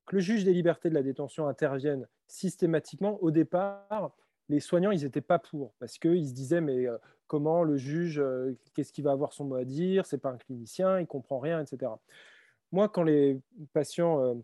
que, 0.07 0.17
le 0.17 0.21
juge 0.21 0.45
des 0.45 0.53
libertés 0.53 0.91
de 0.91 0.95
la 0.95 1.03
détention 1.03 1.49
intervienne 1.49 2.07
systématiquement, 2.27 3.19
au 3.23 3.31
départ, 3.31 4.15
les 4.51 4.61
soignants, 4.61 4.91
ils 4.91 5.05
n'étaient 5.05 5.23
pas 5.23 5.39
pour, 5.39 5.73
parce 5.79 5.99
qu'ils 5.99 6.29
se 6.29 6.35
disaient, 6.35 6.61
mais 6.61 6.87
euh, 6.87 6.99
comment 7.33 7.65
le 7.65 7.79
juge, 7.79 8.21
euh, 8.21 8.55
qu'est-ce 8.75 8.93
qu'il 8.93 9.05
va 9.05 9.13
avoir 9.13 9.33
son 9.33 9.47
mot 9.47 9.55
à 9.55 9.65
dire, 9.65 10.05
c'est 10.05 10.19
pas 10.19 10.29
un 10.29 10.37
clinicien, 10.37 11.01
il 11.01 11.07
comprend 11.07 11.39
rien, 11.39 11.63
etc. 11.63 11.91
Moi, 12.73 12.91
quand 12.91 13.05
les 13.05 13.41
patients 13.73 14.21
euh, 14.21 14.35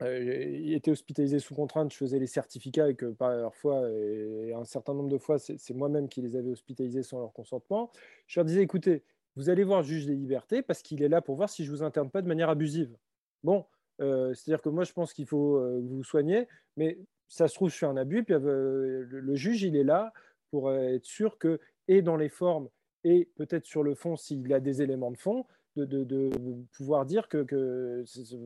euh, 0.00 0.72
étaient 0.74 0.92
hospitalisés 0.92 1.40
sous 1.40 1.54
contrainte, 1.54 1.92
je 1.92 1.98
faisais 1.98 2.18
les 2.18 2.26
certificats 2.26 2.88
et 2.88 2.94
que 2.94 3.04
parfois, 3.04 3.86
et 3.90 4.54
un 4.54 4.64
certain 4.64 4.94
nombre 4.94 5.10
de 5.10 5.18
fois, 5.18 5.38
c'est 5.38 5.74
moi-même 5.74 6.08
qui 6.08 6.22
les 6.22 6.34
avais 6.34 6.48
hospitalisés 6.48 7.02
sans 7.02 7.18
leur 7.18 7.34
consentement. 7.34 7.90
Je 8.26 8.40
leur 8.40 8.46
disais, 8.46 8.62
écoutez, 8.62 9.04
vous 9.36 9.50
allez 9.50 9.62
voir 9.62 9.82
le 9.82 9.86
juge 9.86 10.06
des 10.06 10.14
libertés 10.14 10.62
parce 10.62 10.80
qu'il 10.80 11.02
est 11.02 11.10
là 11.10 11.20
pour 11.20 11.36
voir 11.36 11.50
si 11.50 11.66
je 11.66 11.70
vous 11.70 11.82
interne 11.82 12.08
pas 12.08 12.22
de 12.22 12.28
manière 12.28 12.48
abusive. 12.48 12.96
Bon, 13.42 13.66
c'est-à-dire 13.98 14.62
que 14.62 14.70
moi, 14.70 14.84
je 14.84 14.92
pense 14.94 15.12
qu'il 15.12 15.26
faut 15.26 15.60
vous 15.82 16.02
soigner, 16.02 16.48
mais 16.78 16.98
ça 17.28 17.46
se 17.46 17.54
trouve, 17.54 17.68
je 17.68 17.84
un 17.84 17.98
abus, 17.98 18.24
puis 18.24 18.34
le 18.38 19.34
juge, 19.34 19.64
il 19.64 19.76
est 19.76 19.84
là 19.84 20.14
pour 20.50 20.72
être 20.72 21.04
sûr 21.04 21.38
que 21.38 21.58
et 21.88 22.02
dans 22.02 22.16
les 22.16 22.28
formes 22.28 22.68
et 23.04 23.28
peut-être 23.36 23.66
sur 23.66 23.82
le 23.82 23.94
fond 23.94 24.16
s'il 24.16 24.52
a 24.52 24.60
des 24.60 24.82
éléments 24.82 25.10
de 25.10 25.18
fond, 25.18 25.46
de, 25.76 26.66
pouvoir 26.76 27.06
dire 27.06 27.28
que, 27.28 28.04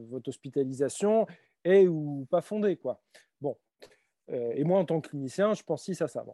votre 0.09 0.29
hospitalisation 0.29 1.27
est 1.65 1.87
ou 1.87 2.27
pas 2.31 2.41
fondée. 2.41 2.77
Quoi. 2.77 3.01
Bon. 3.41 3.57
Euh, 4.31 4.53
et 4.55 4.65
moi, 4.65 4.79
en 4.79 4.85
tant 4.85 5.01
que 5.01 5.09
clinicien, 5.09 5.55
je 5.55 5.63
pense 5.63 5.85
si 5.85 5.95
ça, 5.95 6.09
ça. 6.09 6.25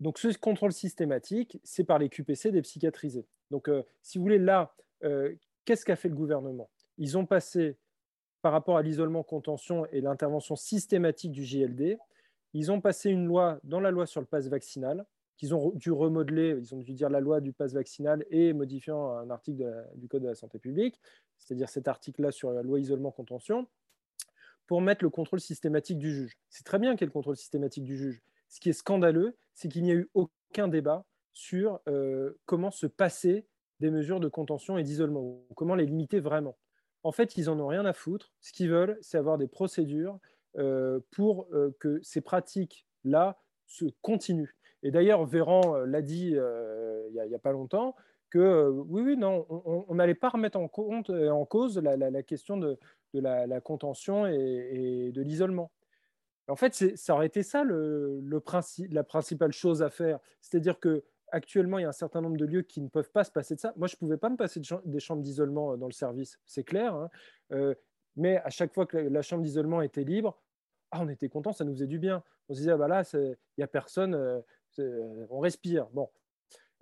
Donc, 0.00 0.18
ce 0.18 0.36
contrôle 0.36 0.72
systématique, 0.72 1.58
c'est 1.64 1.84
par 1.84 1.98
les 1.98 2.08
QPC 2.08 2.50
des 2.50 2.62
psychiatrisés. 2.62 3.26
Donc, 3.50 3.68
euh, 3.68 3.82
si 4.02 4.18
vous 4.18 4.24
voulez, 4.24 4.38
là, 4.38 4.74
euh, 5.04 5.34
qu'est-ce 5.64 5.84
qu'a 5.84 5.96
fait 5.96 6.08
le 6.08 6.14
gouvernement? 6.14 6.68
Ils 6.98 7.16
ont 7.16 7.26
passé, 7.26 7.76
par 8.42 8.52
rapport 8.52 8.76
à 8.76 8.82
l'isolement 8.82 9.22
contention 9.22 9.86
et 9.86 10.00
l'intervention 10.00 10.56
systématique 10.56 11.32
du 11.32 11.44
JLD, 11.44 11.98
ils 12.52 12.72
ont 12.72 12.80
passé 12.80 13.10
une 13.10 13.26
loi 13.26 13.58
dans 13.64 13.80
la 13.80 13.90
loi 13.90 14.06
sur 14.06 14.20
le 14.20 14.26
pass 14.26 14.48
vaccinal 14.48 15.04
qu'ils 15.36 15.54
ont 15.54 15.72
dû 15.74 15.90
remodeler, 15.90 16.56
ils 16.58 16.74
ont 16.74 16.80
dû 16.80 16.92
dire 16.92 17.10
la 17.10 17.20
loi 17.20 17.40
du 17.40 17.52
pass 17.52 17.72
vaccinal 17.72 18.24
et 18.30 18.52
modifiant 18.52 19.10
un 19.10 19.30
article 19.30 19.70
du 19.96 20.08
Code 20.08 20.22
de 20.22 20.28
la 20.28 20.34
santé 20.34 20.58
publique, 20.58 21.00
c'est-à-dire 21.38 21.68
cet 21.68 21.88
article-là 21.88 22.30
sur 22.32 22.50
la 22.52 22.62
loi 22.62 22.80
isolement-contention, 22.80 23.66
pour 24.66 24.80
mettre 24.80 25.04
le 25.04 25.10
contrôle 25.10 25.40
systématique 25.40 25.98
du 25.98 26.12
juge. 26.12 26.36
C'est 26.48 26.64
très 26.64 26.78
bien 26.78 26.92
qu'il 26.92 27.02
y 27.02 27.04
ait 27.04 27.06
le 27.06 27.12
contrôle 27.12 27.36
systématique 27.36 27.84
du 27.84 27.96
juge. 27.96 28.20
Ce 28.48 28.60
qui 28.60 28.70
est 28.70 28.74
scandaleux, 28.74 29.36
c'est 29.54 29.68
qu'il 29.68 29.82
n'y 29.82 29.92
a 29.92 29.94
eu 29.94 30.08
aucun 30.14 30.68
débat 30.68 31.04
sur 31.32 31.80
euh, 31.88 32.32
comment 32.46 32.70
se 32.70 32.86
passer 32.86 33.46
des 33.80 33.90
mesures 33.90 34.20
de 34.20 34.28
contention 34.28 34.78
et 34.78 34.82
d'isolement, 34.82 35.42
comment 35.54 35.74
les 35.74 35.86
limiter 35.86 36.20
vraiment. 36.20 36.56
En 37.02 37.12
fait, 37.12 37.36
ils 37.36 37.44
n'en 37.44 37.60
ont 37.60 37.66
rien 37.66 37.84
à 37.84 37.92
foutre. 37.92 38.32
Ce 38.40 38.52
qu'ils 38.52 38.70
veulent, 38.70 38.98
c'est 39.02 39.18
avoir 39.18 39.38
des 39.38 39.46
procédures 39.46 40.18
euh, 40.58 41.00
pour 41.10 41.46
euh, 41.52 41.76
que 41.78 42.00
ces 42.02 42.20
pratiques-là 42.20 43.38
se 43.66 43.84
continuent. 44.00 44.55
Et 44.86 44.92
d'ailleurs, 44.92 45.24
Véran 45.24 45.74
euh, 45.74 45.84
l'a 45.84 46.00
dit 46.00 46.34
euh, 46.36 47.08
il 47.10 47.20
n'y 47.28 47.34
a, 47.34 47.40
pas 47.40 47.50
longtemps, 47.50 47.96
que 48.30 48.38
euh, 48.38 48.70
oui, 48.70 49.02
oui, 49.02 49.16
non, 49.16 49.44
on 49.88 49.96
n'allait 49.96 50.14
pas 50.14 50.28
remettre 50.28 50.60
en, 50.60 50.68
compte, 50.68 51.10
en 51.10 51.44
cause 51.44 51.76
la, 51.78 52.22
question 52.22 52.56
de, 52.56 52.78
la, 53.12 53.60
contention 53.60 54.26
et, 54.28 55.10
de 55.12 55.22
l'isolement. 55.22 55.72
En 56.46 56.54
fait, 56.54 56.72
ça 56.96 57.14
aurait 57.14 57.26
été 57.26 57.42
ça 57.42 57.64
le, 57.64 58.22
la 58.90 59.02
principale 59.02 59.50
chose 59.50 59.82
à 59.82 59.90
faire. 59.90 60.20
C'est-à-dire 60.40 60.78
que 60.78 61.02
actuellement, 61.32 61.80
il 61.80 61.82
y 61.82 61.84
a 61.84 61.88
un 61.88 61.92
certain 61.92 62.20
nombre 62.20 62.36
de 62.36 62.44
lieux 62.44 62.62
qui 62.62 62.80
ne 62.80 62.88
peuvent 62.88 63.10
pas 63.10 63.24
se 63.24 63.32
passer 63.32 63.56
de 63.56 63.60
ça. 63.60 63.72
Moi, 63.76 63.88
je 63.88 63.96
ne 63.96 63.98
pouvais 63.98 64.18
pas 64.18 64.30
me 64.30 64.36
passer 64.36 64.60
des 64.84 65.00
chambres 65.00 65.22
d'isolement 65.22 65.76
dans 65.76 65.88
le 65.88 65.92
service, 65.92 66.38
c'est 66.46 66.62
clair. 66.62 66.94
Hein. 66.94 67.74
mais 68.14 68.36
à 68.36 68.50
chaque 68.50 68.72
fois 68.72 68.86
que 68.86 68.98
la 68.98 69.22
chambre 69.22 69.42
d'isolement 69.42 69.82
était 69.82 70.04
libre, 70.04 70.40
ah, 70.92 71.00
on 71.02 71.08
était 71.08 71.28
content, 71.28 71.52
ça 71.52 71.64
nous 71.64 71.72
faisait 71.72 71.88
du 71.88 71.98
bien. 71.98 72.22
On 72.48 72.54
se 72.54 72.60
disait, 72.60 72.70
ah, 72.70 72.76
bah 72.76 72.86
là, 72.86 73.02
il 73.12 73.36
n'y 73.58 73.64
a 73.64 73.66
personne, 73.66 74.14
on 75.30 75.40
respire. 75.40 75.86
Bon. 75.92 76.08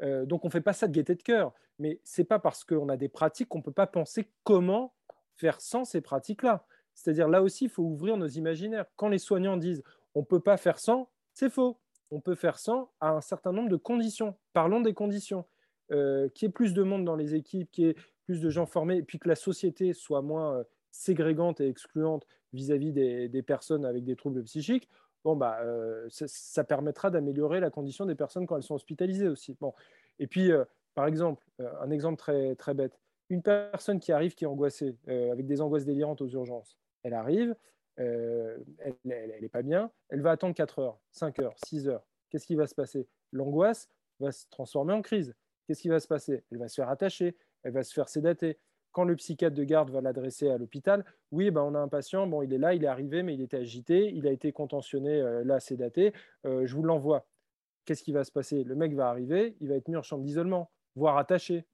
Euh, 0.02 0.26
donc 0.26 0.44
on 0.44 0.48
ne 0.48 0.52
fait 0.52 0.60
pas 0.60 0.72
ça 0.72 0.88
de 0.88 0.92
gaieté 0.92 1.14
de 1.14 1.22
cœur, 1.22 1.52
mais 1.78 2.00
c'est 2.04 2.24
pas 2.24 2.38
parce 2.38 2.64
qu'on 2.64 2.88
a 2.88 2.96
des 2.96 3.08
pratiques 3.08 3.48
qu'on 3.48 3.58
ne 3.58 3.62
peut 3.62 3.72
pas 3.72 3.86
penser 3.86 4.28
comment 4.42 4.94
faire 5.36 5.60
sans 5.60 5.84
ces 5.84 6.00
pratiques-là. 6.00 6.66
C'est-à-dire 6.94 7.28
là 7.28 7.42
aussi, 7.42 7.64
il 7.64 7.70
faut 7.70 7.82
ouvrir 7.82 8.16
nos 8.16 8.26
imaginaires. 8.26 8.86
Quand 8.96 9.08
les 9.08 9.18
soignants 9.18 9.56
disent 9.56 9.82
on 10.14 10.20
ne 10.20 10.24
peut 10.24 10.40
pas 10.40 10.56
faire 10.56 10.78
sans, 10.78 11.10
c'est 11.32 11.50
faux. 11.50 11.78
On 12.10 12.20
peut 12.20 12.34
faire 12.34 12.58
sans 12.58 12.92
à 13.00 13.10
un 13.10 13.20
certain 13.20 13.52
nombre 13.52 13.68
de 13.68 13.76
conditions. 13.76 14.36
Parlons 14.52 14.80
des 14.80 14.94
conditions. 14.94 15.44
Euh, 15.90 16.28
qu'il 16.30 16.46
y 16.46 16.48
ait 16.48 16.52
plus 16.52 16.72
de 16.72 16.82
monde 16.82 17.04
dans 17.04 17.16
les 17.16 17.34
équipes, 17.34 17.70
qu'il 17.70 17.84
y 17.84 17.88
ait 17.88 17.96
plus 18.24 18.40
de 18.40 18.48
gens 18.48 18.64
formés, 18.64 18.96
et 18.96 19.02
puis 19.02 19.18
que 19.18 19.28
la 19.28 19.34
société 19.34 19.92
soit 19.92 20.22
moins 20.22 20.64
ségrégante 20.90 21.60
et 21.60 21.68
excluante 21.68 22.24
vis-à-vis 22.54 22.92
des, 22.92 23.42
personnes 23.42 23.84
avec 23.84 24.04
des 24.04 24.16
troubles 24.16 24.42
psychiques, 24.44 24.88
bon, 25.24 25.36
bah, 25.36 25.58
euh, 25.62 26.06
ça, 26.10 26.64
permettra 26.64 27.10
d'améliorer 27.10 27.60
la 27.60 27.70
condition 27.70 28.06
des 28.06 28.14
personnes 28.14 28.46
quand 28.46 28.56
elles 28.56 28.62
sont 28.62 28.74
hospitalisées 28.74 29.28
aussi. 29.28 29.56
Bon. 29.60 29.72
Et 30.18 30.26
puis, 30.26 30.52
euh, 30.52 30.64
par 30.94 31.06
exemple, 31.06 31.44
euh, 31.60 31.70
un 31.80 31.90
exemple 31.90 32.18
très, 32.18 32.54
très 32.56 32.74
bête, 32.74 32.98
une 33.30 33.42
personne 33.42 33.98
qui 33.98 34.12
arrive, 34.12 34.34
qui 34.34 34.44
est 34.44 34.46
angoissée, 34.46 34.96
avec 35.08 35.46
des 35.46 35.60
angoisses 35.62 35.86
délirantes 35.86 36.20
aux 36.20 36.28
urgences, 36.28 36.76
elle 37.02 37.14
arrive, 37.14 37.56
elle 37.96 38.62
n'est 39.04 39.48
pas 39.50 39.62
bien, 39.62 39.90
elle 40.10 40.20
va 40.20 40.32
attendre 40.32 40.54
4 40.54 40.78
heures, 40.78 41.00
5 41.12 41.38
heures, 41.38 41.54
6 41.64 41.88
heures. 41.88 42.06
Qu'est-ce 42.28 42.46
qui 42.46 42.54
va 42.54 42.66
se 42.66 42.74
passer? 42.74 43.08
L'angoisse 43.32 43.88
va 44.20 44.30
se 44.30 44.44
transformer 44.50 44.92
en 44.92 45.00
crise. 45.00 45.34
Qu'est-ce 45.66 45.80
qui 45.80 45.88
va 45.88 46.00
se 46.00 46.06
passer? 46.06 46.44
Elle 46.52 46.58
va 46.58 46.68
se 46.68 46.74
faire 46.74 46.90
attacher, 46.90 47.34
elle 47.62 47.72
va 47.72 47.82
se 47.82 47.94
faire 47.94 48.10
sédater 48.10 48.58
quand 48.94 49.04
le 49.04 49.16
psychiatre 49.16 49.56
de 49.56 49.64
garde 49.64 49.90
va 49.90 50.00
l'adresser 50.00 50.48
à 50.48 50.56
l'hôpital, 50.56 51.04
oui, 51.32 51.50
ben, 51.50 51.62
on 51.62 51.74
a 51.74 51.80
un 51.80 51.88
patient, 51.88 52.28
bon, 52.28 52.42
il 52.42 52.52
est 52.52 52.58
là, 52.58 52.74
il 52.74 52.84
est 52.84 52.86
arrivé, 52.86 53.24
mais 53.24 53.34
il 53.34 53.42
était 53.42 53.56
agité, 53.56 54.10
il 54.14 54.26
a 54.26 54.30
été 54.30 54.52
contentionné, 54.52 55.20
euh, 55.20 55.42
là, 55.44 55.58
sédaté, 55.58 56.12
euh, 56.46 56.64
je 56.64 56.74
vous 56.76 56.84
l'envoie. 56.84 57.26
Qu'est-ce 57.84 58.04
qui 58.04 58.12
va 58.12 58.22
se 58.22 58.30
passer? 58.30 58.62
Le 58.62 58.76
mec 58.76 58.94
va 58.94 59.08
arriver, 59.08 59.56
il 59.60 59.68
va 59.68 59.74
être 59.74 59.88
mis 59.88 59.96
en 59.96 60.02
chambre 60.02 60.22
d'isolement, 60.22 60.70
voire 60.94 61.18
attaché. 61.18 61.66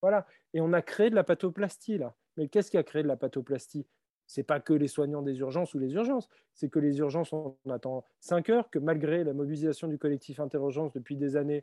Voilà. 0.00 0.26
Et 0.54 0.62
on 0.62 0.72
a 0.72 0.80
créé 0.80 1.10
de 1.10 1.14
la 1.14 1.22
pathoplastie, 1.22 1.98
là. 1.98 2.16
Mais 2.38 2.48
qu'est-ce 2.48 2.70
qui 2.70 2.78
a 2.78 2.82
créé 2.82 3.02
de 3.02 3.08
la 3.08 3.16
pathoplastie 3.16 3.86
c'est 4.26 4.42
pas 4.42 4.58
que 4.58 4.72
les 4.72 4.88
soignants 4.88 5.20
des 5.20 5.38
urgences 5.38 5.74
ou 5.74 5.78
les 5.78 5.92
urgences, 5.92 6.30
c'est 6.54 6.70
que 6.70 6.78
les 6.78 6.98
urgences, 6.98 7.34
on 7.34 7.56
attend 7.70 8.04
5 8.20 8.48
heures, 8.48 8.70
que 8.70 8.78
malgré 8.78 9.22
la 9.22 9.34
mobilisation 9.34 9.86
du 9.86 9.98
collectif 9.98 10.40
Interurgence 10.40 10.94
depuis 10.94 11.16
des 11.16 11.36
années, 11.36 11.62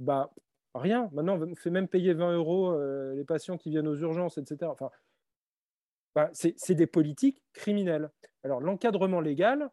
bah, 0.00 0.32
Rien. 0.74 1.08
Maintenant, 1.12 1.40
on 1.40 1.54
fait 1.54 1.70
même 1.70 1.88
payer 1.88 2.14
20 2.14 2.34
euros 2.36 2.70
euh, 2.70 3.14
les 3.14 3.24
patients 3.24 3.58
qui 3.58 3.70
viennent 3.70 3.88
aux 3.88 3.96
urgences, 3.96 4.38
etc. 4.38 4.70
Enfin, 4.70 4.90
bah, 6.14 6.30
c'est 6.32 6.74
des 6.74 6.86
politiques 6.86 7.42
criminelles. 7.52 8.10
Alors, 8.42 8.60
l'encadrement 8.60 9.20
légal, 9.20 9.70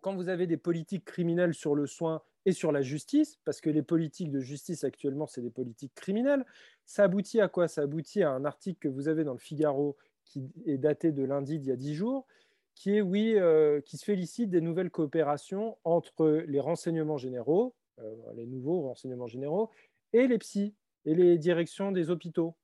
quand 0.00 0.14
vous 0.14 0.28
avez 0.28 0.46
des 0.46 0.56
politiques 0.56 1.04
criminelles 1.04 1.54
sur 1.54 1.74
le 1.74 1.86
soin 1.86 2.22
et 2.46 2.52
sur 2.52 2.72
la 2.72 2.82
justice, 2.82 3.38
parce 3.44 3.60
que 3.60 3.70
les 3.70 3.82
politiques 3.82 4.30
de 4.30 4.40
justice 4.40 4.84
actuellement, 4.84 5.26
c'est 5.26 5.42
des 5.42 5.50
politiques 5.50 5.94
criminelles, 5.94 6.44
ça 6.86 7.04
aboutit 7.04 7.40
à 7.40 7.48
quoi? 7.48 7.68
Ça 7.68 7.82
aboutit 7.82 8.22
à 8.22 8.30
un 8.30 8.44
article 8.44 8.78
que 8.80 8.88
vous 8.88 9.08
avez 9.08 9.24
dans 9.24 9.32
le 9.32 9.38
Figaro 9.38 9.96
qui 10.24 10.48
est 10.64 10.78
daté 10.78 11.12
de 11.12 11.24
lundi 11.24 11.58
d'il 11.58 11.68
y 11.68 11.72
a 11.72 11.76
dix 11.76 11.94
jours, 11.94 12.26
qui 12.74 12.96
est, 12.96 13.00
oui, 13.00 13.34
euh, 13.36 13.80
qui 13.80 13.98
se 13.98 14.04
félicite 14.04 14.48
des 14.48 14.60
nouvelles 14.60 14.90
coopérations 14.90 15.76
entre 15.84 16.44
les 16.46 16.60
renseignements 16.60 17.18
généraux, 17.18 17.74
euh, 17.98 18.14
les 18.34 18.46
nouveaux 18.46 18.82
renseignements 18.82 19.26
généraux, 19.26 19.70
et 20.12 20.26
les 20.26 20.38
psys 20.38 20.74
et 21.04 21.14
les 21.14 21.38
directions 21.38 21.92
des 21.92 22.10
hôpitaux. 22.10 22.56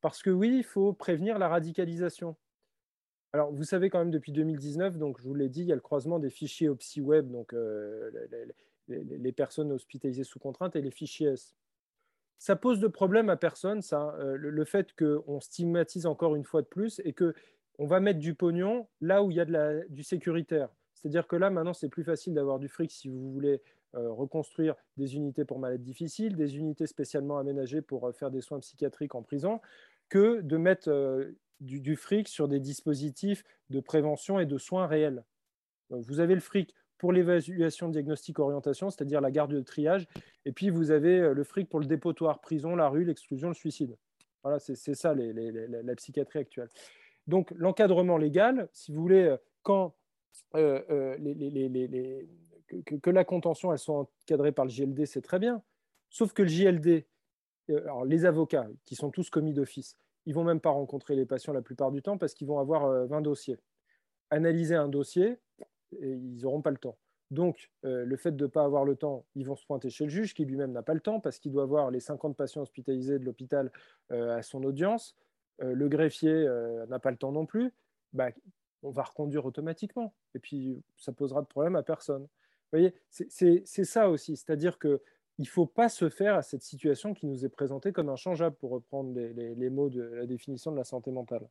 Parce 0.00 0.22
que 0.22 0.30
oui, 0.30 0.56
il 0.58 0.64
faut 0.64 0.92
prévenir 0.92 1.38
la 1.38 1.48
radicalisation. 1.48 2.36
Alors, 3.32 3.52
vous 3.52 3.64
savez 3.64 3.88
quand 3.88 4.00
même 4.00 4.10
depuis 4.10 4.32
2019, 4.32 4.98
donc 4.98 5.18
je 5.18 5.24
vous 5.26 5.34
l'ai 5.34 5.48
dit, 5.48 5.62
il 5.62 5.68
y 5.68 5.72
a 5.72 5.76
le 5.76 5.80
croisement 5.80 6.18
des 6.18 6.28
fichiers 6.28 6.68
au 6.68 6.76
web, 6.98 7.30
donc 7.30 7.54
euh, 7.54 8.10
les, 8.88 9.32
personnes 9.32 9.72
hospitalisées 9.72 10.24
sous 10.24 10.38
contrainte, 10.38 10.76
et 10.76 10.82
les 10.82 10.90
fichiers 10.90 11.28
S. 11.28 11.54
Ça 12.38 12.56
pose 12.56 12.80
de 12.80 12.88
problème 12.88 13.30
à 13.30 13.36
personne, 13.36 13.80
ça, 13.80 14.14
euh, 14.18 14.36
le, 14.36 14.64
fait 14.64 14.92
qu'on 14.94 15.40
stigmatise 15.40 16.04
encore 16.04 16.34
une 16.34 16.44
fois 16.44 16.60
de 16.60 16.66
plus 16.66 17.00
et 17.04 17.14
qu'on 17.14 17.86
va 17.86 18.00
mettre 18.00 18.18
du 18.18 18.34
pognon 18.34 18.88
là 19.00 19.22
où 19.22 19.30
il 19.30 19.36
y 19.36 19.40
a 19.40 19.44
de 19.46 19.52
la, 19.52 19.80
du 19.86 20.02
sécuritaire. 20.02 20.68
C'est-à-dire 20.92 21.26
que 21.26 21.36
là, 21.36 21.48
maintenant, 21.48 21.72
c'est 21.72 21.88
plus 21.88 22.04
facile 22.04 22.34
d'avoir 22.34 22.58
du 22.58 22.68
fric 22.68 22.90
si 22.90 23.08
vous 23.08 23.32
voulez 23.32 23.62
reconstruire 23.94 24.74
des 24.96 25.16
unités 25.16 25.44
pour 25.44 25.58
malades 25.58 25.82
difficiles, 25.82 26.36
des 26.36 26.56
unités 26.56 26.86
spécialement 26.86 27.38
aménagées 27.38 27.82
pour 27.82 28.10
faire 28.14 28.30
des 28.30 28.40
soins 28.40 28.60
psychiatriques 28.60 29.14
en 29.14 29.22
prison, 29.22 29.60
que 30.08 30.40
de 30.40 30.56
mettre 30.56 30.90
du, 31.60 31.96
fric 31.96 32.28
sur 32.28 32.48
des 32.48 32.60
dispositifs 32.60 33.44
de 33.70 33.80
prévention 33.80 34.38
et 34.38 34.46
de 34.46 34.58
soins 34.58 34.86
réels. 34.86 35.24
vous 35.90 36.20
avez 36.20 36.34
le 36.34 36.40
fric 36.40 36.74
pour 37.02 37.12
l'évaluation, 37.12 37.88
diagnostic, 37.88 38.38
orientation, 38.38 38.88
c'est-à-dire 38.88 39.20
la 39.20 39.32
garde 39.32 39.52
de 39.52 39.60
triage, 39.60 40.06
et 40.44 40.52
puis 40.52 40.70
vous 40.70 40.92
avez 40.92 41.18
euh, 41.18 41.34
le 41.34 41.42
fric 41.42 41.68
pour 41.68 41.80
le 41.80 41.86
dépotoir, 41.86 42.40
prison, 42.40 42.76
la 42.76 42.88
rue, 42.88 43.04
l'exclusion, 43.04 43.48
le 43.48 43.54
suicide. 43.54 43.96
Voilà, 44.44 44.60
c'est 44.60 44.76
ça 44.94 45.12
la 45.12 45.94
psychiatrie 45.96 46.38
actuelle. 46.38 46.68
Donc 47.26 47.50
l'encadrement 47.56 48.18
légal, 48.18 48.68
si 48.72 48.92
vous 48.92 49.02
voulez, 49.02 49.24
euh, 49.24 49.36
quand 49.64 49.96
euh, 50.54 51.16
que, 52.84 53.10
la 53.10 53.24
contention 53.24 53.76
soit 53.76 53.98
encadrée 53.98 54.52
par 54.52 54.64
le 54.64 54.70
JLD, 54.70 55.06
c'est 55.06 55.22
très 55.22 55.38
bien. 55.38 55.62
Sauf 56.10 56.32
que 56.32 56.42
le 56.42 56.48
JLD, 56.48 57.04
alors 57.68 58.04
les 58.04 58.24
avocats, 58.24 58.68
qui 58.84 58.94
sont 58.94 59.10
tous 59.10 59.30
commis 59.30 59.52
d'office, 59.52 59.96
ils 60.26 60.34
vont 60.34 60.44
même 60.44 60.60
pas 60.60 60.70
rencontrer 60.70 61.16
les 61.16 61.26
patients 61.26 61.52
la 61.52 61.62
plupart 61.62 61.90
du 61.90 62.02
temps 62.02 62.18
parce 62.18 62.34
qu'ils 62.34 62.46
vont 62.46 62.58
avoir 62.58 63.06
20 63.06 63.18
euh, 63.18 63.20
dossiers. 63.20 63.58
Analyser 64.30 64.74
un 64.74 64.88
dossier, 64.88 65.38
ils 66.00 66.40
n'auront 66.42 66.62
pas 66.62 66.70
le 66.70 66.78
temps. 66.78 66.96
Donc, 67.30 67.70
euh, 67.84 68.04
le 68.04 68.16
fait 68.16 68.32
de 68.32 68.44
ne 68.44 68.48
pas 68.48 68.64
avoir 68.64 68.84
le 68.84 68.94
temps, 68.94 69.24
ils 69.34 69.46
vont 69.46 69.56
se 69.56 69.64
pointer 69.64 69.90
chez 69.90 70.04
le 70.04 70.10
juge 70.10 70.34
qui 70.34 70.44
lui-même 70.44 70.72
n'a 70.72 70.82
pas 70.82 70.94
le 70.94 71.00
temps 71.00 71.18
parce 71.18 71.38
qu'il 71.38 71.50
doit 71.50 71.64
voir 71.64 71.90
les 71.90 72.00
50 72.00 72.36
patients 72.36 72.62
hospitalisés 72.62 73.18
de 73.18 73.24
l'hôpital 73.24 73.72
euh, 74.10 74.36
à 74.36 74.42
son 74.42 74.62
audience. 74.64 75.16
le 75.58 75.88
greffier 75.88 76.48
n'a 76.88 76.98
pas 76.98 77.10
le 77.10 77.16
temps 77.16 77.32
non 77.32 77.46
plus. 77.46 77.72
Bah, 78.12 78.30
on 78.82 78.90
va 78.90 79.02
reconduire 79.04 79.46
automatiquement. 79.46 80.12
Et 80.34 80.38
puis, 80.38 80.82
ça 80.96 81.12
posera 81.12 81.40
de 81.40 81.46
problème 81.46 81.76
à 81.76 81.82
personne. 81.82 82.26
Vous 82.72 82.78
voyez, 82.78 82.94
c'est 83.10 83.84
ça 83.84 84.08
aussi. 84.08 84.36
C'est-à-dire 84.36 84.78
que 84.78 85.02
il 85.38 85.42
ne 85.42 85.48
faut 85.48 85.66
pas 85.66 85.88
se 85.88 86.08
faire 86.08 86.36
à 86.36 86.42
cette 86.42 86.62
situation 86.62 87.14
qui 87.14 87.26
nous 87.26 87.44
est 87.44 87.48
présentée 87.48 87.92
comme 87.92 88.08
inchangeable, 88.08 88.56
pour 88.56 88.70
reprendre 88.70 89.12
les, 89.18 89.70
mots 89.70 89.88
de 89.88 90.02
la 90.02 90.26
définition 90.26 90.72
de 90.72 90.76
la 90.76 90.84
santé 90.84 91.10
mentale. 91.10 91.48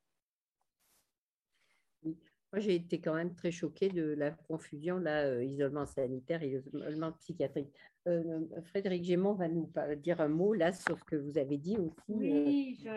Moi, 2.03 2.59
j'ai 2.59 2.75
été 2.75 2.99
quand 2.99 3.13
même 3.13 3.33
très 3.33 3.51
choquée 3.51 3.89
de 3.89 4.03
la 4.03 4.31
confusion, 4.31 4.97
là, 4.97 5.25
euh, 5.25 5.43
isolement 5.43 5.85
sanitaire 5.85 6.43
et 6.43 6.49
isolement 6.49 7.13
psychiatrique. 7.13 7.69
Euh, 8.07 8.41
Frédéric 8.65 9.05
Gémont 9.05 9.33
va 9.33 9.47
nous 9.47 9.71
dire 9.97 10.19
un 10.19 10.27
mot 10.27 10.53
là 10.53 10.73
sur 10.73 10.99
ce 10.99 11.03
que 11.05 11.15
vous 11.15 11.37
avez 11.37 11.57
dit 11.57 11.77
aussi. 11.77 12.11
Euh, 12.11 12.43
oui, 12.45 12.77
je... 12.83 12.89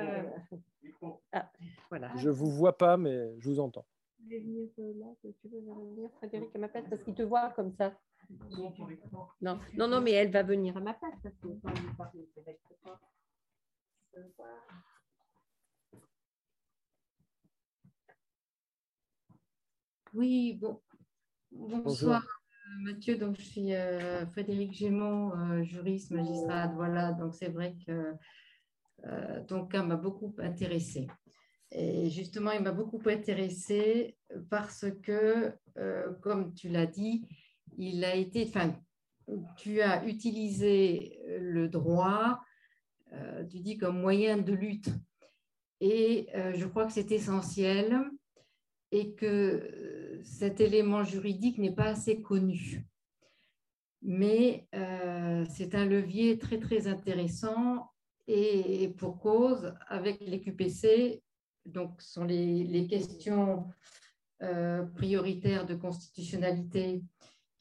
Ah, 1.32 1.50
voilà. 1.88 2.10
Je 2.16 2.30
vous 2.30 2.50
vois 2.50 2.76
pas, 2.76 2.96
mais 2.96 3.32
je 3.38 3.48
vous 3.48 3.60
entends. 3.60 3.86
Je 4.24 4.28
vais 4.28 4.40
venir 4.40 4.68
là, 4.76 5.06
tu 5.20 5.48
veux 5.48 5.60
venir, 5.60 6.10
Frédéric, 6.16 6.54
à 6.54 6.58
ma 6.58 6.68
place, 6.68 6.84
parce 6.88 7.02
qu'il 7.02 7.14
te 7.14 7.22
voit 7.22 7.50
comme 7.50 7.72
ça. 7.72 7.94
Non, 9.40 9.58
non, 9.76 9.88
non, 9.88 10.00
mais 10.00 10.12
elle 10.12 10.30
va 10.30 10.42
venir 10.42 10.76
à 10.76 10.80
ma 10.80 10.94
place. 10.94 11.26
Oui, 20.14 20.54
bon. 20.60 20.80
Bonsoir 21.50 22.22
euh, 22.22 22.82
Mathieu, 22.82 23.16
donc 23.16 23.36
je 23.36 23.42
suis 23.42 23.74
euh, 23.74 24.26
Frédéric 24.26 24.72
Gémont, 24.72 25.32
euh, 25.36 25.62
juriste, 25.62 26.10
magistrat, 26.10 26.68
voilà, 26.68 27.12
donc 27.12 27.34
c'est 27.34 27.48
vrai 27.48 27.76
que 27.86 28.14
ton 29.46 29.66
cas 29.66 29.82
m'a 29.82 29.96
beaucoup 29.96 30.34
intéressé. 30.38 31.08
Et 31.70 32.08
justement, 32.08 32.52
il 32.52 32.62
m'a 32.62 32.72
beaucoup 32.72 33.02
intéressé 33.06 34.16
parce 34.48 34.86
que, 35.02 35.52
comme 36.22 36.54
tu 36.54 36.68
l'as 36.70 36.86
dit, 36.86 37.28
il 37.76 38.04
a 38.04 38.14
été, 38.14 38.44
enfin, 38.48 38.74
tu 39.56 39.80
as 39.80 40.04
utilisé 40.06 41.18
le 41.38 41.68
droit, 41.68 42.40
euh, 43.12 43.44
tu 43.44 43.60
dis 43.60 43.76
comme 43.76 44.00
moyen 44.00 44.38
de 44.38 44.52
lutte. 44.52 44.90
Et 45.80 46.28
euh, 46.34 46.52
je 46.54 46.66
crois 46.66 46.86
que 46.86 46.92
c'est 46.92 47.12
essentiel 47.12 48.00
et 48.90 49.14
que 49.14 49.26
euh, 49.26 50.20
cet 50.22 50.60
élément 50.60 51.04
juridique 51.04 51.58
n'est 51.58 51.74
pas 51.74 51.88
assez 51.88 52.22
connu. 52.22 52.86
Mais 54.06 54.68
c'est 55.48 55.74
un 55.74 55.86
levier 55.86 56.38
très, 56.38 56.58
très 56.58 56.88
intéressant 56.88 57.90
et, 58.26 58.88
pour 58.98 59.18
cause, 59.18 59.72
avec 59.88 60.20
les 60.20 60.42
QPC, 60.42 61.22
donc 61.64 62.02
sont 62.02 62.24
les, 62.24 62.64
les 62.64 62.86
questions 62.86 63.66
prioritaires 64.94 65.64
de 65.64 65.74
constitutionnalité 65.74 67.02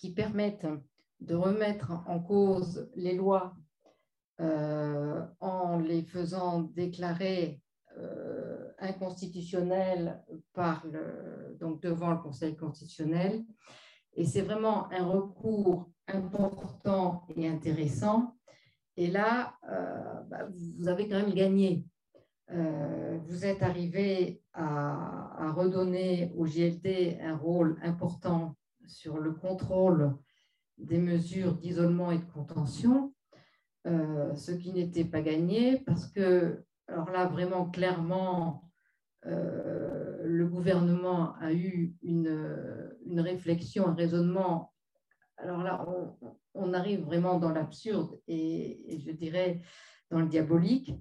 qui 0.03 0.13
permettent 0.13 0.67
de 1.21 1.33
remettre 1.33 1.93
en 2.07 2.19
cause 2.19 2.91
les 2.93 3.15
lois 3.15 3.55
euh, 4.41 5.25
en 5.39 5.79
les 5.79 6.01
faisant 6.01 6.63
déclarer 6.63 7.61
euh, 7.97 8.67
inconstitutionnelles 8.79 10.21
par 10.51 10.85
le, 10.85 11.55
donc 11.57 11.81
devant 11.81 12.11
le 12.11 12.17
Conseil 12.17 12.57
constitutionnel. 12.57 13.45
Et 14.15 14.25
c'est 14.25 14.41
vraiment 14.41 14.91
un 14.91 15.05
recours 15.05 15.89
important 16.09 17.25
et 17.37 17.47
intéressant. 17.47 18.35
Et 18.97 19.07
là, 19.07 19.55
euh, 19.71 20.21
bah, 20.29 20.49
vous 20.77 20.89
avez 20.89 21.07
quand 21.07 21.21
même 21.21 21.33
gagné. 21.33 21.85
vous 23.29 23.45
êtes 23.45 23.63
arrivé 23.63 24.41
à, 24.51 25.53
redonner 25.55 26.33
au 26.35 26.45
JLD 26.45 27.19
un 27.21 27.37
rôle 27.37 27.79
important 27.83 28.57
sur 28.87 29.17
le 29.17 29.33
contrôle 29.33 30.15
des 30.77 30.97
mesures 30.97 31.55
d'isolement 31.55 32.11
et 32.11 32.17
de 32.17 32.31
contention, 32.31 33.13
euh, 33.85 34.33
ce 34.35 34.51
qui 34.51 34.71
n'était 34.71 35.05
pas 35.05 35.21
gagné 35.21 35.79
parce 35.85 36.07
que, 36.07 36.63
alors 36.87 37.09
là, 37.11 37.27
vraiment 37.27 37.69
clairement, 37.69 38.69
euh, 39.25 40.21
le 40.23 40.47
gouvernement 40.47 41.35
a 41.39 41.53
eu 41.53 41.95
une, 42.01 42.95
une, 43.05 43.19
réflexion, 43.19 43.87
un 43.87 43.93
raisonnement. 43.93 44.73
Alors 45.37 45.63
là, 45.63 45.85
on, 46.53 46.73
arrive 46.73 47.01
vraiment 47.01 47.39
dans 47.39 47.51
l'absurde 47.51 48.19
et, 48.27 48.99
je 49.05 49.11
dirais 49.11 49.61
dans 50.09 50.19
le 50.19 50.27
diabolique, 50.27 50.93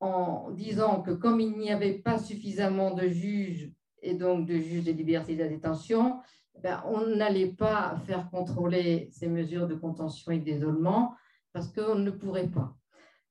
en 0.00 0.50
disant 0.50 1.02
que 1.02 1.12
comme 1.12 1.40
il 1.40 1.56
n'y 1.56 1.70
avait 1.70 1.98
pas 1.98 2.18
suffisamment 2.18 2.94
de 2.94 3.08
juges 3.08 3.72
et 4.02 4.14
donc 4.14 4.46
de 4.46 4.58
juges 4.58 4.84
de 4.84 4.92
liberté 4.92 5.34
de 5.34 5.42
la 5.42 5.48
détention, 5.48 6.20
ben, 6.62 6.82
on 6.86 7.06
n'allait 7.06 7.52
pas 7.52 7.96
faire 8.06 8.30
contrôler 8.30 9.08
ces 9.12 9.28
mesures 9.28 9.66
de 9.66 9.74
contention 9.74 10.32
et 10.32 10.38
d'isolement 10.38 11.14
parce 11.52 11.68
qu'on 11.68 11.96
ne 11.96 12.10
pourrait 12.10 12.48
pas. 12.48 12.76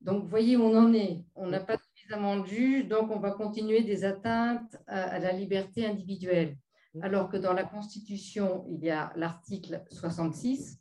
Donc, 0.01 0.23
vous 0.23 0.29
voyez 0.29 0.57
on 0.57 0.75
en 0.75 0.93
est. 0.93 1.25
On 1.35 1.47
n'a 1.47 1.59
pas 1.59 1.77
suffisamment 1.77 2.37
de 2.37 2.45
juges, 2.45 2.87
donc 2.87 3.09
on 3.11 3.19
va 3.19 3.31
continuer 3.31 3.81
des 3.81 4.03
atteintes 4.03 4.77
à, 4.87 5.19
la 5.19 5.31
liberté 5.31 5.85
individuelle. 5.85 6.57
Alors 7.01 7.27
que 7.27 7.37
dans 7.37 7.53
la 7.53 7.63
Constitution, 7.63 8.65
il 8.69 8.83
y 8.83 8.89
a 8.89 9.11
l'article 9.15 9.83
66 9.91 10.79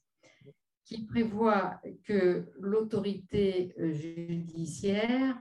qui 0.85 1.05
prévoit 1.07 1.81
que 2.05 2.53
l'autorité 2.61 3.75
judiciaire 3.79 5.37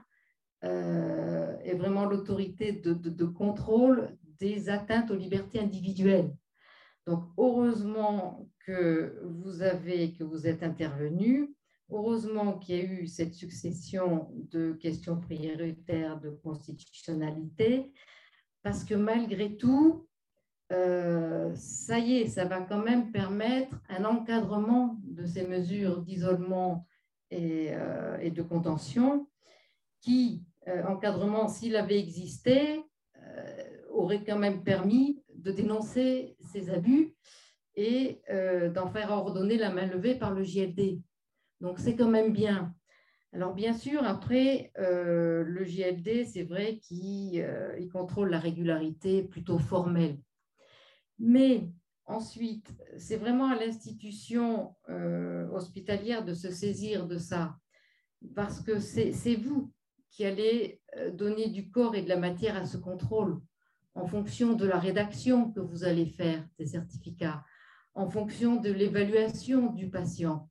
euh, 0.64 1.56
est 1.58 1.74
vraiment 1.74 2.06
l'autorité 2.06 2.72
de, 2.72 3.24
contrôle 3.26 4.16
des 4.38 4.70
atteintes 4.70 5.10
aux 5.10 5.16
libertés 5.16 5.60
individuelles. 5.60 6.34
Donc, 7.06 7.24
heureusement 7.36 8.48
que 8.64 9.20
vous 9.24 9.62
avez, 9.62 10.12
que 10.14 10.24
vous 10.24 10.46
êtes 10.46 10.62
intervenu. 10.62 11.54
Heureusement 11.90 12.58
qu'il 12.58 12.76
y 12.76 12.80
a 12.80 12.84
eu 12.84 13.06
cette 13.06 13.34
succession 13.34 14.30
de 14.50 14.72
questions 14.72 15.20
prioritaires 15.20 16.18
de 16.18 16.30
constitutionnalité, 16.30 17.92
parce 18.62 18.84
que 18.84 18.94
malgré 18.94 19.56
tout, 19.56 20.08
ça 20.70 21.98
y 21.98 22.16
est, 22.16 22.26
ça 22.26 22.46
va 22.46 22.62
quand 22.62 22.82
même 22.82 23.12
permettre 23.12 23.76
un 23.90 24.04
encadrement 24.06 24.98
de 25.04 25.26
ces 25.26 25.46
mesures 25.46 26.02
d'isolement 26.02 26.88
et, 27.30 27.72
et, 28.20 28.30
de 28.30 28.42
contention 28.42 29.28
qui, 30.00 30.42
encadrement, 30.88 31.48
s'il 31.48 31.76
avait 31.76 32.00
existé, 32.00 32.82
aurait 33.90 34.24
quand 34.24 34.38
même 34.38 34.64
permis 34.64 35.22
de 35.44 35.52
dénoncer 35.52 36.36
ces 36.40 36.70
abus 36.70 37.14
et 37.76 38.22
euh, 38.30 38.70
d'en 38.70 38.88
faire 38.88 39.10
ordonner 39.10 39.58
la 39.58 39.70
main 39.70 39.86
levée 39.86 40.14
par 40.14 40.32
le 40.32 40.42
JLD. 40.42 41.02
Donc 41.60 41.78
c'est 41.78 41.96
quand 41.96 42.08
même 42.08 42.32
bien. 42.32 42.74
Alors 43.32 43.52
bien 43.52 43.74
sûr, 43.74 44.02
après, 44.04 44.72
euh, 44.78 45.42
le 45.44 45.64
JLD, 45.64 46.24
c'est 46.24 46.44
vrai 46.44 46.78
qu'il 46.78 47.40
euh, 47.40 47.88
contrôle 47.92 48.30
la 48.30 48.38
régularité 48.38 49.22
plutôt 49.22 49.58
formelle. 49.58 50.18
Mais 51.18 51.68
ensuite, 52.06 52.72
c'est 52.96 53.16
vraiment 53.16 53.46
à 53.46 53.56
l'institution 53.56 54.74
hospitalière 55.52 56.24
de 56.24 56.34
se 56.34 56.50
saisir 56.50 57.06
de 57.06 57.18
ça, 57.18 57.56
parce 58.34 58.60
que 58.60 58.78
c'est 58.80 59.36
vous 59.36 59.72
qui 60.10 60.24
allez 60.24 60.80
donner 61.12 61.48
du 61.50 61.70
corps 61.70 61.94
et 61.94 62.02
de 62.02 62.08
la 62.08 62.18
matière 62.18 62.56
à 62.56 62.66
ce 62.66 62.76
contrôle 62.76 63.40
en 63.94 64.06
fonction 64.06 64.54
de 64.54 64.66
la 64.66 64.78
rédaction 64.78 65.50
que 65.52 65.60
vous 65.60 65.84
allez 65.84 66.06
faire 66.06 66.44
des 66.58 66.66
certificats, 66.66 67.44
en 67.94 68.08
fonction 68.08 68.56
de 68.56 68.70
l'évaluation 68.70 69.72
du 69.72 69.88
patient, 69.88 70.48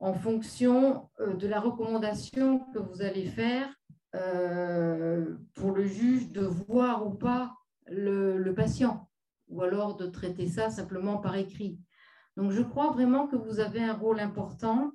en 0.00 0.14
fonction 0.14 1.08
euh, 1.20 1.34
de 1.34 1.46
la 1.46 1.60
recommandation 1.60 2.60
que 2.72 2.78
vous 2.78 3.02
allez 3.02 3.26
faire 3.26 3.68
euh, 4.14 5.36
pour 5.54 5.70
le 5.70 5.86
juge 5.86 6.32
de 6.32 6.44
voir 6.44 7.06
ou 7.06 7.10
pas 7.10 7.54
le, 7.86 8.52
patient, 8.52 9.08
ou 9.48 9.62
alors 9.62 9.96
de 9.96 10.06
traiter 10.06 10.48
ça 10.48 10.70
simplement 10.70 11.18
par 11.18 11.36
écrit. 11.36 11.78
Donc 12.36 12.50
je 12.50 12.62
crois 12.62 12.90
vraiment 12.90 13.26
que 13.26 13.36
vous 13.36 13.60
avez 13.60 13.82
un 13.82 13.94
rôle 13.94 14.20
important 14.20 14.92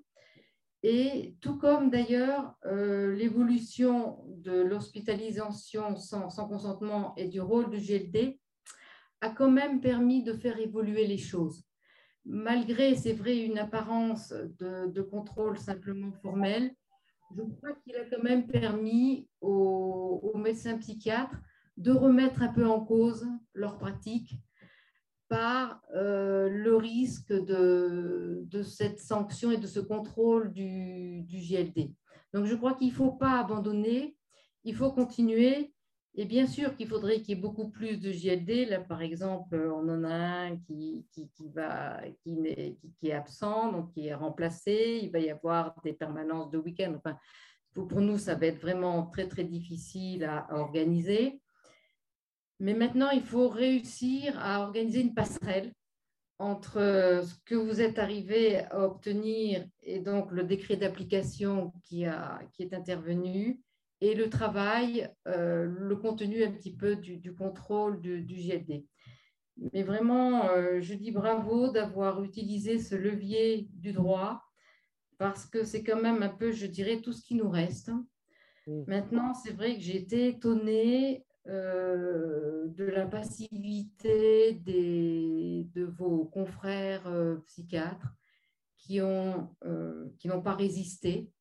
et 0.83 1.35
tout 1.41 1.57
comme 1.57 1.89
d'ailleurs 1.89 2.53
euh, 2.65 3.15
l'évolution 3.15 4.23
de 4.27 4.61
l'hospitalisation 4.61 5.95
sans, 5.95 6.47
consentement 6.47 7.15
et 7.15 7.27
du 7.27 7.41
rôle 7.41 7.69
du 7.69 7.77
GLD 7.77 8.39
a 9.21 9.29
quand 9.29 9.49
même 9.49 9.81
permis 9.81 10.23
de 10.23 10.33
faire 10.33 10.59
évoluer 10.59 11.07
les 11.07 11.17
choses. 11.17 11.63
Malgré, 12.25 12.95
c'est 12.95 13.13
vrai, 13.13 13.37
une 13.37 13.57
apparence 13.57 14.33
de, 14.59 15.01
contrôle 15.01 15.57
simplement 15.57 16.11
formel, 16.21 16.75
je 17.35 17.41
crois 17.41 17.73
qu'il 17.83 17.95
a 17.95 18.05
quand 18.05 18.21
même 18.21 18.47
permis 18.47 19.27
aux 19.41 20.33
médecins 20.35 20.77
psychiatres 20.77 21.37
de 21.77 21.91
remettre 21.91 22.41
un 22.41 22.49
peu 22.49 22.67
en 22.67 22.83
cause 22.83 23.25
leur 23.53 23.77
pratique 23.77 24.35
par 25.29 25.81
euh, 25.95 26.49
le 26.49 26.75
risque 26.75 27.33
de, 27.33 28.43
de, 28.45 28.63
cette 28.63 28.99
sanction 28.99 29.51
et 29.51 29.57
de 29.57 29.67
ce 29.67 29.79
contrôle 29.79 30.53
du, 30.53 31.21
du 31.23 31.37
GLD. 31.37 31.93
Donc, 32.33 32.45
je 32.45 32.55
crois 32.55 32.73
qu'il 32.73 32.87
ne 32.87 32.93
faut 32.93 33.11
pas 33.11 33.39
abandonner, 33.39 34.15
il 34.63 34.75
faut 34.75 34.91
continuer. 34.91 35.73
Et 36.19 36.25
bien 36.25 36.47
sûr 36.47 36.75
qu'il 36.75 36.87
faudrait 36.87 37.21
qu'il 37.21 37.35
y 37.35 37.37
ait 37.37 37.41
beaucoup 37.41 37.69
plus 37.69 37.99
de 37.99 38.11
GLD. 38.11 38.65
Là, 38.67 38.79
par 38.79 39.03
exemple, 39.03 39.55
on 39.55 39.87
en 39.87 40.03
a 40.03 40.15
un 40.15 40.57
qui, 40.57 41.05
qui, 41.11 41.29
qui 41.29 41.49
va, 41.49 42.01
qui, 42.23 42.35
qui, 42.99 43.09
est 43.09 43.13
absent, 43.13 43.71
donc 43.71 43.91
qui 43.91 44.07
est 44.07 44.15
remplacé. 44.15 44.99
Il 45.03 45.11
va 45.11 45.19
y 45.19 45.29
avoir 45.29 45.75
des 45.83 45.93
permanences 45.93 46.49
de 46.49 46.57
week-end. 46.57 46.93
Enfin, 46.97 47.17
pour, 47.73 48.01
nous, 48.01 48.17
ça 48.17 48.33
va 48.33 48.47
être 48.47 48.59
vraiment 48.59 49.05
très, 49.05 49.27
très 49.27 49.43
difficile 49.43 50.23
à 50.23 50.47
organiser. 50.51 51.39
Mais 52.59 52.73
maintenant, 52.73 53.11
il 53.11 53.21
faut 53.21 53.49
réussir 53.49 54.37
à 54.39 54.61
organiser 54.61 55.01
une 55.01 55.13
passerelle 55.13 55.71
entre 56.39 56.77
euh, 56.77 57.23
ce 57.23 57.35
que 57.45 57.55
vous 57.55 57.81
êtes 57.81 57.99
arrivé 57.99 58.59
à 58.59 58.85
obtenir 58.85 59.65
et 59.83 59.99
donc 59.99 60.31
le 60.31 60.43
décret 60.43 60.77
d'application 60.77 61.73
qui, 61.83 62.05
qui 62.53 62.63
est 62.63 62.73
intervenu 62.73 63.59
et 64.01 64.13
le 64.13 64.29
travail, 64.29 65.09
euh, 65.27 65.65
le 65.65 65.95
contenu 65.95 66.43
un 66.43 66.51
petit 66.51 66.75
peu 66.75 66.95
du, 66.95 67.33
contrôle 67.33 67.99
du, 67.99 68.21
du, 68.21 68.35
GLD. 68.35 68.85
Mais 69.73 69.81
vraiment, 69.81 70.49
euh, 70.49 70.81
je 70.81 70.93
dis 70.93 71.11
bravo 71.11 71.71
d'avoir 71.71 72.23
utilisé 72.23 72.77
ce 72.77 72.95
levier 72.95 73.67
du 73.73 73.93
droit 73.93 74.43
parce 75.17 75.47
que 75.47 75.63
c'est 75.63 75.83
quand 75.83 75.99
même 75.99 76.21
un 76.21 76.29
peu, 76.29 76.51
je 76.51 76.67
dirais, 76.67 77.01
tout 77.01 77.11
ce 77.11 77.23
qui 77.23 77.33
nous 77.33 77.49
reste. 77.49 77.89
Mmh. 78.67 78.83
Maintenant, 78.85 79.33
c'est 79.33 79.53
vrai 79.53 79.75
que 79.75 79.81
j'ai 79.81 79.97
été 79.97 80.27
étonnée 80.27 81.25
euh, 81.49 82.67
de 82.67 82.83
la 82.83 83.05
passivité 83.05 84.53
des, 84.65 85.65
de 85.73 85.85
vos 85.85 86.25
confrères 86.25 87.07
euh, 87.07 87.37
psychiatres 87.45 88.13
euh, 88.91 90.09
qui 90.17 90.27
n'ont 90.27 90.41
pas 90.41 90.55
résisté 90.55 91.31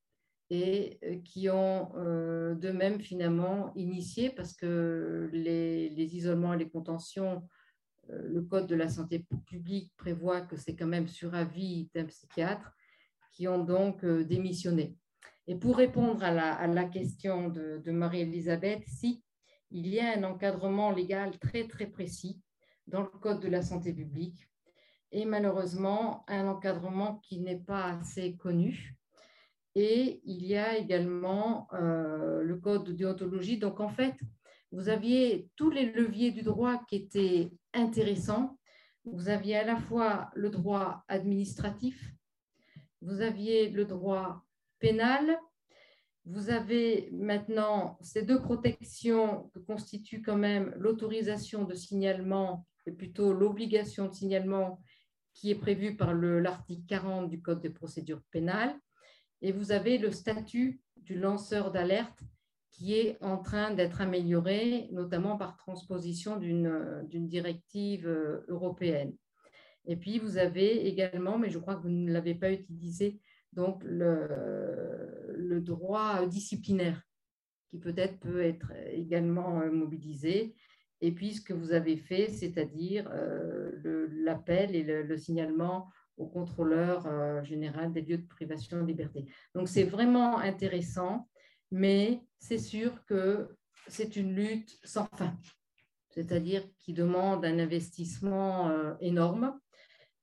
et 0.49 1.01
qui 1.25 1.51
ont 1.51 1.91
de 1.97 2.71
même 2.71 3.01
finalement 3.01 3.73
initié 3.75 4.31
parce 4.31 4.53
que 4.53 5.29
les, 5.33 5.89
les, 5.91 6.17
isolements 6.17 6.55
et 6.55 6.59
les 6.59 6.69
contentions, 6.69 7.43
le 8.09 8.43
Code 8.43 8.69
de 8.69 8.77
la 8.77 8.89
santé 8.89 9.27
publique 9.47 9.93
prévoit 9.97 10.43
que 10.43 10.57
c'est 10.57 10.77
quand 10.77 10.87
même 10.87 11.09
sur 11.09 11.35
avis 11.35 11.91
d'un 11.95 12.05
psychiatre, 12.05 12.73
qui 13.33 13.49
ont 13.49 13.65
donc 13.65 14.05
démissionné. 14.05 14.97
Et 15.49 15.57
pour 15.57 15.77
répondre 15.77 16.23
à 16.23 16.31
la, 16.33 16.55
à 16.55 16.69
la 16.69 16.85
question 16.85 17.49
de, 17.49 17.83
de 17.85 17.91
Marie-Elisabeth, 17.91 18.85
si 18.87 19.25
il 19.77 19.89
y 19.89 20.01
a 20.01 20.17
un 20.17 20.25
encadrement 20.25 20.91
légal 20.91 21.39
très 21.39 21.69
très 21.69 21.87
précis 21.87 22.41
dans 22.87 23.03
le 23.03 23.09
Code 23.09 23.41
de 23.41 23.49
la 23.49 23.61
santé 23.61 23.93
publique 23.93 24.49
et 25.13 25.27
malheureusement 25.27 26.25
un 26.29 26.49
encadrement 26.49 27.21
qui 27.23 27.41
n'est 27.41 27.61
pas 27.61 27.99
assez 27.99 28.37
connu. 28.37 28.97
Et 29.75 30.23
il 30.25 30.47
y 30.47 30.57
a 30.57 30.79
également 30.79 31.69
euh, 31.75 32.43
le 32.43 32.57
Code 32.57 32.85
de 32.85 32.93
déontologie. 32.93 33.59
Donc 33.59 33.81
en 33.81 33.91
fait, 33.91 34.15
vous 34.73 34.89
aviez 34.89 35.51
tous 35.57 35.69
les 35.69 35.93
leviers 35.93 36.31
du 36.31 36.41
droit 36.41 36.83
qui 36.89 36.97
étaient 36.97 37.51
intéressants. 37.75 38.57
Vous 39.05 39.29
aviez 39.29 39.57
à 39.57 39.65
la 39.65 39.77
fois 39.77 40.31
le 40.35 40.49
droit 40.49 41.05
administratif, 41.07 42.15
vous 43.03 43.21
aviez 43.21 43.69
le 43.69 43.85
droit 43.85 44.43
pénal 44.79 45.39
vous 46.27 46.51
avez 46.51 47.09
maintenant 47.13 47.97
ces 48.01 48.23
deux 48.23 48.41
protections 48.41 49.49
que 49.55 49.61
constituent 49.61 50.23
quand 50.23 50.37
même 50.37 50.75
l'autorisation 50.77 51.65
de 51.65 51.75
signalement 51.75 52.67
et 52.87 52.93
plutôt 52.93 53.33
l'obligation 53.33 54.09
de 54.09 54.13
signalement 54.13 54.83
qui 55.35 55.51
est 55.51 55.59
prévue 55.59 55.97
par 55.97 56.15
l'article 56.15 56.83
40 56.89 57.31
du 57.31 57.41
Code 57.41 57.61
des 57.61 57.71
procédures 57.71 58.23
pénales. 58.33 58.75
Et 59.41 59.53
vous 59.53 59.71
avez 59.71 59.99
le 59.99 60.11
statut 60.11 60.81
du 60.97 61.17
lanceur 61.17 61.71
d'alerte 61.71 62.21
qui 62.71 62.95
est 62.95 63.17
en 63.23 63.39
train 63.39 63.73
d'être 63.73 64.01
amélioré, 64.01 64.89
notamment 64.93 65.37
par 65.37 65.57
transposition 65.57 66.37
d'une 66.37 67.29
directive 67.29 68.07
euh, 68.07 68.45
européenne. 68.49 69.15
Et 69.87 69.97
puis, 69.97 70.19
vous 70.19 70.37
avez 70.37 70.87
également, 70.87 71.39
mais 71.39 71.49
je 71.49 71.59
crois 71.59 71.77
que 71.77 71.83
vous 71.83 71.89
ne 71.89 72.13
l'avez 72.13 72.35
pas 72.35 72.53
utilisé, 72.53 73.21
donc 73.53 73.83
le, 73.85 75.61
droit 75.61 76.27
disciplinaire 76.27 77.03
qui 77.69 77.79
peut-être 77.79 78.21
peut 78.21 78.43
être 78.43 78.73
également 78.93 79.61
euh, 79.61 79.71
mobilisé. 79.71 80.55
Et 81.01 81.13
puis 81.13 81.35
ce 81.35 81.41
que 81.41 81.53
vous 81.53 81.73
avez 81.73 81.97
fait, 81.97 82.29
c'est-à-dire 82.29 83.11
euh, 83.13 84.09
l'appel 84.13 84.75
et 84.75 84.83
le, 84.83 85.17
signalement 85.17 85.91
au 86.17 86.27
contrôleur 86.27 87.07
euh, 87.07 87.43
général 87.43 87.93
des 87.93 88.03
lieux 88.03 88.19
de 88.19 88.27
privation 88.27 88.81
de 88.81 88.87
liberté. 88.87 89.27
Donc 89.55 89.69
c'est 89.69 89.85
vraiment 89.85 90.39
intéressant, 90.39 91.29
mais 91.71 92.21
c'est 92.39 92.59
sûr 92.59 93.05
que 93.07 93.57
c'est 93.89 94.17
une 94.17 94.35
lutte 94.35 94.79
sans 94.85 95.07
fin, 95.17 95.37
c'est-à-dire 96.11 96.63
qui 96.79 96.93
demande 96.93 97.45
un 97.45 97.59
investissement 97.59 98.97
énorme 99.01 99.59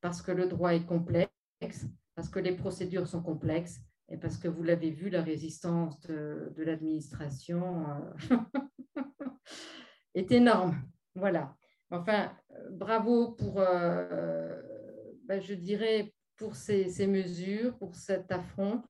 parce 0.01 0.21
que 0.21 0.31
le 0.31 0.47
droit 0.47 0.73
est 0.73 0.85
complexe, 0.85 1.87
parce 2.15 2.29
que 2.29 2.39
les 2.39 2.55
procédures 2.55 3.07
sont 3.07 3.21
complexes 3.21 3.79
et 4.09 4.17
parce 4.17 4.37
que 4.37 4.47
vous 4.47 4.63
l'avez 4.63 4.91
vu, 4.91 5.09
la 5.09 5.21
résistance 5.21 5.99
de, 6.01 6.53
l'administration 6.57 7.85
euh, 8.31 8.37
est 10.13 10.31
énorme. 10.31 10.75
Voilà. 11.15 11.55
Enfin, 11.89 12.31
bravo 12.71 13.31
pour, 13.31 13.59
euh, 13.59 14.61
ben, 15.25 15.41
je 15.41 15.53
dirais, 15.53 16.13
pour 16.37 16.55
ces, 16.55 17.07
mesures, 17.07 17.77
pour 17.77 17.95
cet 17.95 18.31
affront, 18.31 18.83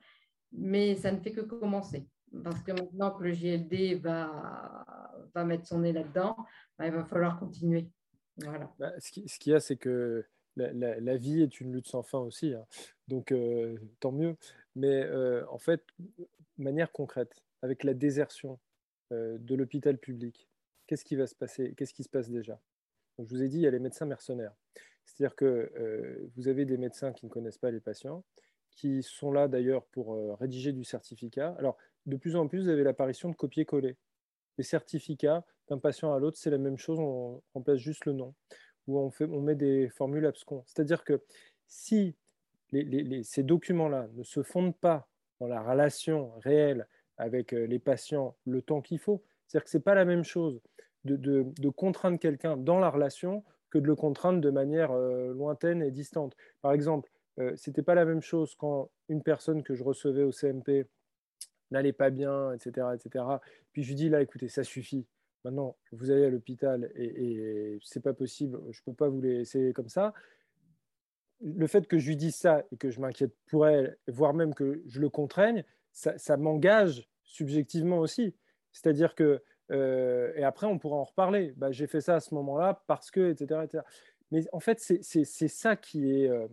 mais 0.51 0.95
ça 0.95 1.11
ne 1.11 1.19
fait 1.19 1.31
que 1.31 1.41
commencer. 1.41 2.07
Parce 2.43 2.61
que 2.63 2.71
maintenant 2.71 3.11
que 3.11 3.23
le 3.23 3.33
JLD 3.33 4.01
va, 4.01 4.85
va 5.35 5.43
mettre 5.43 5.67
son 5.67 5.79
nez 5.79 5.93
là-dedans, 5.93 6.35
ben, 6.79 6.85
il 6.85 6.91
va 6.91 7.05
falloir 7.05 7.39
continuer. 7.39 7.91
Voilà. 8.37 8.73
Bah, 8.79 8.91
ce 8.99 9.11
qu'il 9.11 9.51
y 9.51 9.55
a, 9.55 9.59
c'est 9.59 9.75
que 9.75 10.25
la, 10.55 11.17
vie 11.17 11.41
est 11.41 11.59
une 11.59 11.73
lutte 11.73 11.87
sans 11.87 12.03
fin 12.03 12.19
aussi. 12.19 12.53
Hein. 12.53 12.65
Donc, 13.07 13.31
euh, 13.31 13.77
tant 13.99 14.11
mieux. 14.11 14.35
Mais 14.75 15.03
euh, 15.03 15.45
en 15.49 15.57
fait, 15.57 15.83
manière 16.57 16.91
concrète, 16.91 17.43
avec 17.61 17.83
la 17.83 17.93
désertion 17.93 18.59
euh, 19.11 19.37
de 19.39 19.55
l'hôpital 19.55 19.97
public, 19.97 20.47
qu'est-ce 20.87 21.05
qui 21.05 21.15
va 21.15 21.27
se 21.27 21.35
passer 21.35 21.73
Qu'est-ce 21.75 21.93
qui 21.93 22.03
se 22.03 22.09
passe 22.09 22.29
déjà? 22.29 22.59
Je 23.19 23.23
vous 23.23 23.43
ai 23.43 23.47
dit, 23.47 23.57
il 23.57 23.61
y 23.61 23.67
a 23.67 23.71
les 23.71 23.79
médecins 23.79 24.05
mercenaires. 24.05 24.55
C'est-à-dire 25.05 25.35
que 25.35 26.29
vous 26.35 26.47
avez 26.47 26.65
des 26.65 26.77
médecins 26.77 27.11
qui 27.11 27.25
ne 27.25 27.29
connaissent 27.29 27.57
pas 27.57 27.71
les 27.71 27.81
patients, 27.81 28.23
qui 28.71 29.03
sont 29.03 29.31
là 29.31 29.47
d'ailleurs 29.47 29.85
pour 29.87 30.17
rédiger 30.39 30.71
du 30.71 30.83
certificat. 30.83 31.53
Alors, 31.59 31.77
de 32.05 32.15
plus 32.15 32.35
en 32.35 32.47
plus, 32.47 32.63
vous 32.63 32.69
avez 32.69 32.83
l'apparition 32.83 33.29
de 33.29 33.35
copier-coller. 33.35 33.97
Les 34.57 34.63
certificats 34.63 35.45
d'un 35.67 35.77
patient 35.77 36.13
à 36.13 36.19
l'autre, 36.19 36.37
c'est 36.37 36.49
la 36.49 36.57
même 36.57 36.77
chose, 36.77 36.99
on 36.99 37.41
remplace 37.53 37.77
juste 37.77 38.05
le 38.05 38.13
nom, 38.13 38.33
ou 38.87 38.99
on, 38.99 39.09
fait, 39.09 39.25
on 39.25 39.41
met 39.41 39.55
des 39.55 39.89
formules 39.89 40.25
abscons. 40.25 40.63
C'est-à-dire 40.65 41.03
que 41.03 41.21
si 41.67 42.15
ces 43.23 43.43
documents-là 43.43 44.07
ne 44.15 44.23
se 44.23 44.41
fondent 44.43 44.75
pas 44.75 45.07
dans 45.39 45.47
la 45.47 45.61
relation 45.61 46.31
réelle 46.39 46.87
avec 47.17 47.51
les 47.51 47.79
patients 47.79 48.35
le 48.45 48.61
temps 48.61 48.81
qu'il 48.81 48.99
faut, 48.99 49.23
c'est-à-dire 49.47 49.65
que 49.65 49.69
ce 49.69 49.77
n'est 49.77 49.83
pas 49.83 49.93
la 49.93 50.05
même 50.05 50.23
chose 50.23 50.59
de, 51.05 51.69
contraindre 51.69 52.17
quelqu'un 52.17 52.57
dans 52.57 52.79
la 52.79 52.89
relation 52.89 53.43
que 53.69 53.77
de 53.77 53.85
le 53.85 53.95
contraindre 53.95 54.41
de 54.41 54.49
manière 54.49 54.93
lointaine 54.93 55.81
et 55.81 55.91
distante. 55.91 56.35
Par 56.61 56.73
exemple, 56.73 57.09
ce 57.37 57.69
n'était 57.69 57.81
pas 57.81 57.95
la 57.95 58.05
même 58.05 58.21
chose 58.21 58.55
quand 58.55 58.89
une 59.09 59.21
personne 59.21 59.63
que 59.63 59.75
je 59.75 59.83
recevais 59.83 60.23
au 60.23 60.31
CMP 60.31 60.87
n'allait 61.71 61.93
pas 61.93 62.09
bien, 62.09 62.53
etc., 62.53 62.87
etc. 62.93 63.25
Puis 63.71 63.83
je 63.83 63.89
lui 63.89 63.95
dis 63.95 64.09
là, 64.09 64.21
écoutez, 64.21 64.47
ça 64.47 64.63
suffit. 64.63 65.05
Maintenant, 65.43 65.75
vous 65.91 66.11
allez 66.11 66.25
à 66.25 66.29
l'hôpital 66.29 66.91
et, 66.95 67.03
et 67.03 67.79
c'est 67.83 68.01
pas 68.01 68.13
possible, 68.13 68.59
je 68.71 68.81
peux 68.83 68.93
pas 68.93 69.09
vous 69.09 69.21
laisser 69.21 69.73
comme 69.73 69.89
ça. 69.89 70.13
Le 71.41 71.67
fait 71.67 71.87
que 71.87 71.97
je 71.97 72.07
lui 72.07 72.15
dise 72.15 72.35
ça 72.35 72.63
et 72.71 72.77
que 72.77 72.89
je 72.89 73.01
m'inquiète 73.01 73.33
pour 73.47 73.67
elle, 73.67 73.97
voire 74.07 74.33
même 74.33 74.53
que 74.53 74.81
je 74.87 75.01
le 75.01 75.09
contraigne, 75.09 75.65
ça, 75.91 76.37
m'engage 76.37 77.07
subjectivement 77.23 77.99
aussi. 77.99 78.35
C'est-à-dire 78.71 79.15
que, 79.15 79.41
euh, 79.71 80.33
et 80.35 80.43
après 80.43 80.67
on 80.67 80.79
pourra 80.79 80.97
en 80.97 81.03
reparler, 81.03 81.53
bah, 81.57 81.71
j'ai 81.71 81.87
fait 81.87 82.01
ça 82.01 82.15
à 82.15 82.19
ce 82.19 82.33
moment-là 82.35 82.83
parce 82.87 83.11
que, 83.11 83.31
etc.. 83.31 83.81
Mais 84.31 84.45
en 84.51 84.59
fait, 84.59 84.79
c'est 84.79 85.23
ça 85.23 85.75
qui 85.75 86.11
est, 86.11 86.29
euh, 86.29 86.47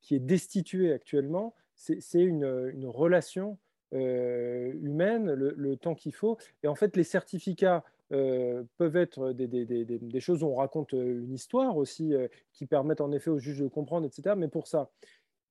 qui 0.00 0.14
est 0.14 0.20
destitué 0.20 0.92
actuellement, 0.92 1.54
c'est 1.74 2.00
une, 2.14 2.70
une, 2.72 2.86
relation 2.86 3.58
euh, 3.92 4.72
humaine, 4.80 5.30
le, 5.32 5.76
temps 5.76 5.94
qu'il 5.94 6.14
faut. 6.14 6.38
Et 6.62 6.68
en 6.68 6.74
fait, 6.74 6.96
les 6.96 7.04
certificats 7.04 7.84
euh, 8.12 8.62
peuvent 8.78 8.96
être 8.96 9.32
des, 9.32 10.20
choses 10.20 10.44
où 10.44 10.46
on 10.46 10.54
raconte 10.54 10.94
euh, 10.94 11.24
une 11.24 11.32
histoire 11.32 11.76
aussi, 11.76 12.12
qui 12.52 12.66
permettent 12.66 13.00
en 13.00 13.12
effet 13.12 13.30
aux 13.30 13.38
juges 13.38 13.60
de 13.60 13.68
comprendre, 13.68 14.06
etc. 14.06 14.34
Mais 14.36 14.48
pour 14.48 14.68
ça, 14.68 14.90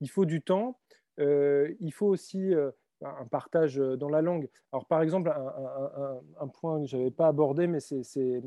il 0.01 0.09
faut 0.09 0.25
du 0.25 0.41
temps. 0.41 0.79
il 1.17 1.91
faut 1.93 2.07
aussi 2.07 2.53
un 3.01 3.25
partage 3.25 3.75
dans 3.75 4.09
la 4.09 4.21
langue. 4.21 4.49
Alors, 4.71 4.85
par 4.85 5.01
exemple, 5.01 5.29
un, 5.29 6.47
point 6.47 6.81
que 6.81 6.87
je 6.87 6.97
n'avais 6.97 7.11
pas 7.11 7.27
abordé, 7.27 7.67
mais 7.67 7.79
c'est 7.79 8.41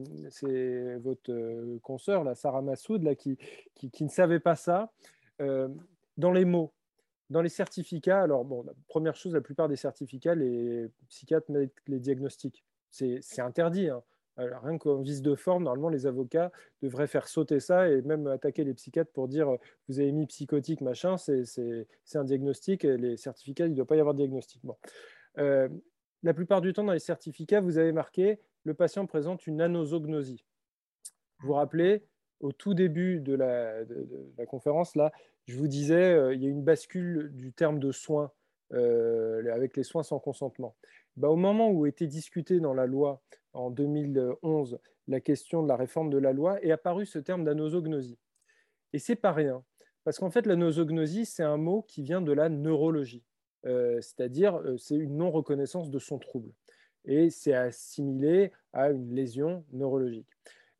votre 0.98 1.78
consoeur, 1.82 2.24
la 2.24 2.34
Sarah 2.34 2.62
Massoud, 2.62 3.02
là, 3.02 3.14
qui, 3.14 3.38
qui, 3.74 4.04
ne 4.04 4.08
savait 4.08 4.40
pas 4.40 4.56
ça. 4.56 4.90
dans 5.38 6.32
les 6.32 6.44
mots, 6.44 6.72
dans 7.30 7.42
les 7.42 7.50
certificats, 7.50 8.22
alors, 8.22 8.44
bon, 8.44 8.64
première 8.88 9.16
chose, 9.16 9.34
la 9.34 9.42
plupart 9.42 9.68
des 9.68 9.76
certificats, 9.76 10.34
les 10.34 10.88
psychiatres 11.08 11.50
mettent 11.50 11.72
les 11.86 12.00
diagnostics. 12.00 12.64
C'est 12.90 13.40
interdit. 13.40 13.88
Hein. 13.88 14.02
rien 14.36 14.78
qu'en 14.78 15.00
vice 15.00 15.22
de 15.22 15.34
forme, 15.34 15.64
normalement, 15.64 15.88
les 15.88 16.06
avocats 16.06 16.50
devraient 16.82 17.06
faire 17.06 17.28
sauter 17.28 17.60
ça 17.60 17.88
et 17.88 18.02
même 18.02 18.26
attaquer 18.26 18.64
les 18.64 18.74
psychiatres 18.74 19.12
pour 19.12 19.28
dire 19.28 19.48
vous 19.88 20.00
avez 20.00 20.12
mis 20.12 20.26
psychotique, 20.26 20.80
machin, 20.80 21.16
c'est 21.16 21.86
un 22.14 22.24
diagnostic. 22.24 22.84
Et 22.84 22.96
les 22.96 23.16
certificats, 23.16 23.66
il 23.66 23.72
ne 23.72 23.76
doit 23.76 23.86
pas 23.86 23.96
y 23.96 24.00
avoir 24.00 24.14
de 24.14 24.18
diagnostic. 24.18 24.60
Bon. 24.64 24.76
Euh, 25.38 25.68
la 26.22 26.34
plupart 26.34 26.60
du 26.60 26.72
temps, 26.72 26.84
dans 26.84 26.92
les 26.92 26.98
certificats, 26.98 27.60
vous 27.60 27.78
avez 27.78 27.92
marqué 27.92 28.40
le 28.64 28.74
patient 28.74 29.06
présente 29.06 29.46
une 29.46 29.60
anosognosie. 29.60 30.44
Vous 31.40 31.48
vous 31.48 31.54
rappelez, 31.54 32.04
au 32.40 32.52
tout 32.52 32.74
début 32.74 33.20
de 33.20 33.34
la, 33.34 33.84
conférence, 34.46 34.96
là, 34.96 35.12
je 35.46 35.56
vous 35.56 35.68
disais, 35.68 36.12
euh, 36.12 36.34
il 36.34 36.42
y 36.42 36.46
a 36.46 36.50
une 36.50 36.64
bascule 36.64 37.30
du 37.32 37.52
terme 37.52 37.78
de 37.78 37.92
soins 37.92 38.32
euh, 38.72 39.52
avec 39.52 39.76
les 39.76 39.82
soins 39.82 40.02
sans 40.02 40.18
consentement. 40.18 40.76
Bah, 41.16 41.28
au 41.28 41.36
moment 41.36 41.70
où 41.70 41.86
était 41.86 42.06
discuté 42.06 42.60
dans 42.60 42.74
la 42.74 42.86
loi 42.86 43.22
en 43.52 43.70
2011 43.70 44.78
la 45.08 45.20
question 45.20 45.62
de 45.62 45.68
la 45.68 45.76
réforme 45.76 46.10
de 46.10 46.18
la 46.18 46.32
loi, 46.32 46.62
est 46.62 46.70
apparu 46.70 47.06
ce 47.06 47.18
terme 47.18 47.44
d'anosognosie. 47.44 48.18
Et 48.92 48.98
c'est 48.98 49.16
pas 49.16 49.32
rien, 49.32 49.64
parce 50.04 50.18
qu'en 50.18 50.30
fait, 50.30 50.46
la 50.46 50.54
nosognosie, 50.54 51.24
c'est 51.24 51.42
un 51.42 51.56
mot 51.56 51.82
qui 51.82 52.02
vient 52.02 52.20
de 52.20 52.32
la 52.32 52.48
neurologie, 52.48 53.24
euh, 53.66 54.00
c'est-à-dire 54.00 54.62
c'est 54.76 54.96
une 54.96 55.16
non-reconnaissance 55.16 55.90
de 55.90 55.98
son 55.98 56.18
trouble. 56.18 56.52
Et 57.04 57.30
c'est 57.30 57.54
assimilé 57.54 58.52
à 58.74 58.90
une 58.90 59.14
lésion 59.14 59.64
neurologique. 59.72 60.28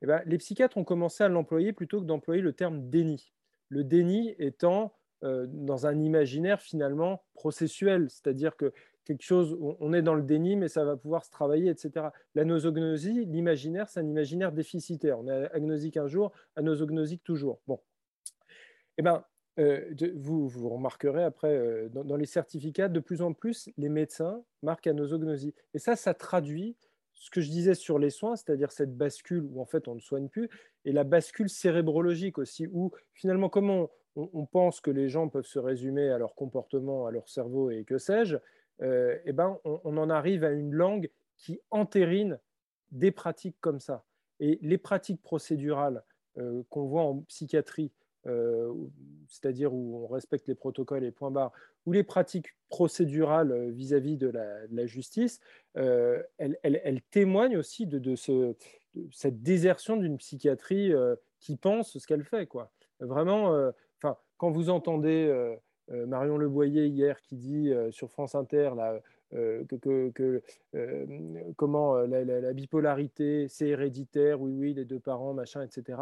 Ben, 0.03 0.23
les 0.27 0.39
psychiatres 0.39 0.77
ont 0.77 0.85
commencé 0.85 1.25
à 1.25 1.29
l'employer 1.29 1.73
plutôt 1.73 2.01
que 2.01 2.07
d'employer 2.07 2.43
le 2.43 2.53
terme 2.53 2.89
déni. 2.89 3.33
Le 3.69 3.83
déni 3.83 4.35
étant 4.39 4.85
euh, 4.85 4.89
dans 5.23 5.87
un 5.87 5.99
imaginaire 6.01 6.61
finalement 6.61 7.25
processuel, 7.35 8.09
c'est-à-dire 8.09 8.57
que 8.57 8.73
quelque 9.09 9.23
chose, 9.23 9.57
on 9.81 9.93
est 9.95 10.03
dans 10.03 10.15
le 10.15 10.23
déni, 10.23 10.55
mais 10.55 10.69
ça 10.69 10.85
va 10.85 10.97
pouvoir 10.97 11.25
se 11.25 11.31
travailler, 11.31 11.71
etc. 11.71 12.09
La 12.35 12.45
nosognosie, 12.45 13.25
l'imaginaire, 13.25 13.89
c'est 13.89 14.01
un 14.01 14.07
imaginaire 14.07 14.53
déficitaire. 14.53 15.19
On 15.19 15.27
est 15.27 15.51
agnosique 15.53 15.97
un 15.97 16.07
jour, 16.07 16.31
anosognosique 16.57 17.25
toujours. 17.25 17.59
Bon. 17.67 17.81
Eh 18.99 19.03
ben, 19.03 19.25
euh, 19.59 19.95
vous, 20.15 20.47
vous 20.47 20.69
remarquerez 20.69 21.25
après, 21.25 21.57
euh, 21.57 21.89
dans, 21.89 22.05
dans, 22.05 22.17
les 22.17 22.27
certificats, 22.27 22.89
de 22.89 23.01
plus 23.01 23.23
en 23.23 23.33
plus, 23.33 23.71
les 23.79 23.89
médecins 23.89 24.45
marquent 24.63 24.89
anosognosie. 24.89 25.55
Et 25.73 25.79
ça, 25.79 25.97
ça 25.97 26.13
traduit 26.13 26.77
ce 27.15 27.31
que 27.31 27.41
je 27.41 27.51
disais 27.51 27.75
sur 27.75 27.99
les 27.99 28.11
soins, 28.11 28.37
c'est-à-dire 28.37 28.71
cette 28.71 28.97
bascule 28.97 29.45
où 29.51 29.61
en 29.61 29.65
fait 29.65 29.89
on 29.89 29.95
ne 29.95 30.01
soigne 30.01 30.29
plus, 30.29 30.49
et 30.85 30.93
la 30.93 31.03
bascule 31.03 31.49
cérébrologique 31.49 32.39
aussi, 32.39 32.69
où 32.71 32.93
finalement 33.15 33.49
comment 33.49 33.91
on, 34.33 34.47
pense 34.47 34.81
que 34.81 34.91
les 34.91 35.09
gens 35.09 35.29
peuvent 35.29 35.47
se 35.47 35.59
résumer 35.59 36.11
à 36.11 36.19
leur 36.19 36.35
comportement, 36.35 37.07
à 37.07 37.11
leur 37.11 37.29
cerveau 37.29 37.71
et 37.71 37.85
que 37.85 37.99
sais-je, 37.99 38.37
euh, 38.83 39.19
eh 39.25 39.33
ben 39.33 39.59
on, 39.65 39.97
en 39.97 40.11
arrive 40.11 40.45
à 40.45 40.51
une 40.51 40.73
langue 40.73 41.11
qui 41.37 41.61
entérine 41.71 42.39
des 42.91 43.11
pratiques 43.11 43.57
comme 43.61 43.81
ça. 43.81 44.05
Et 44.41 44.59
les 44.63 44.79
pratiques 44.79 45.23
procédurales 45.23 46.03
euh, 46.39 46.63
qu'on 46.71 46.87
voit 46.87 47.03
en 47.03 47.19
psychiatrie, 47.23 47.93
euh, 48.27 48.73
c'est-à-dire 49.27 49.73
où 49.73 50.05
on 50.05 50.07
respecte 50.09 50.49
les 50.49 50.55
protocoles 50.55 51.05
et 51.05 51.13
points 51.13 51.31
barres, 51.31 51.53
ou 51.87 51.93
les 51.93 52.03
pratiques 52.03 52.55
procédurales 52.69 53.53
euh, 53.53 53.71
vis-à-vis 53.71 54.17
de, 54.17 54.29
la, 54.29 54.87
justice, 54.87 55.41
euh, 55.77 56.23
elles, 56.39 57.01
témoignent 57.11 57.57
aussi 57.57 57.87
de, 57.87 58.15
cette 59.13 59.43
désertion 59.43 59.97
d'une 59.97 60.19
psychiatrie 60.19 60.93
qui 61.41 61.57
pense 61.57 61.97
ce 61.97 62.07
qu'elle 62.07 62.25
fait. 62.25 62.47
Quoi. 62.47 62.73
Vraiment, 63.01 63.73
quand 64.39 64.51
vous 64.51 64.71
entendez 64.71 65.31
Marion 65.89 66.39
Leboyer 66.39 66.87
hier 66.87 67.21
qui 67.21 67.37
dit 67.37 67.71
sur 67.91 68.11
France 68.11 68.35
Inter 68.35 68.71
que, 69.31 70.43
comment 71.57 71.97
la, 71.99 72.25
la 72.25 72.53
bipolarité, 72.53 73.47
c'est 73.49 73.69
héréditaire, 73.69 74.41
oui, 74.41 74.53
oui, 74.53 74.75
les 74.75 74.85
deux 74.85 75.01
parents, 75.01 75.35
machin, 75.35 75.63
etc., 75.63 75.99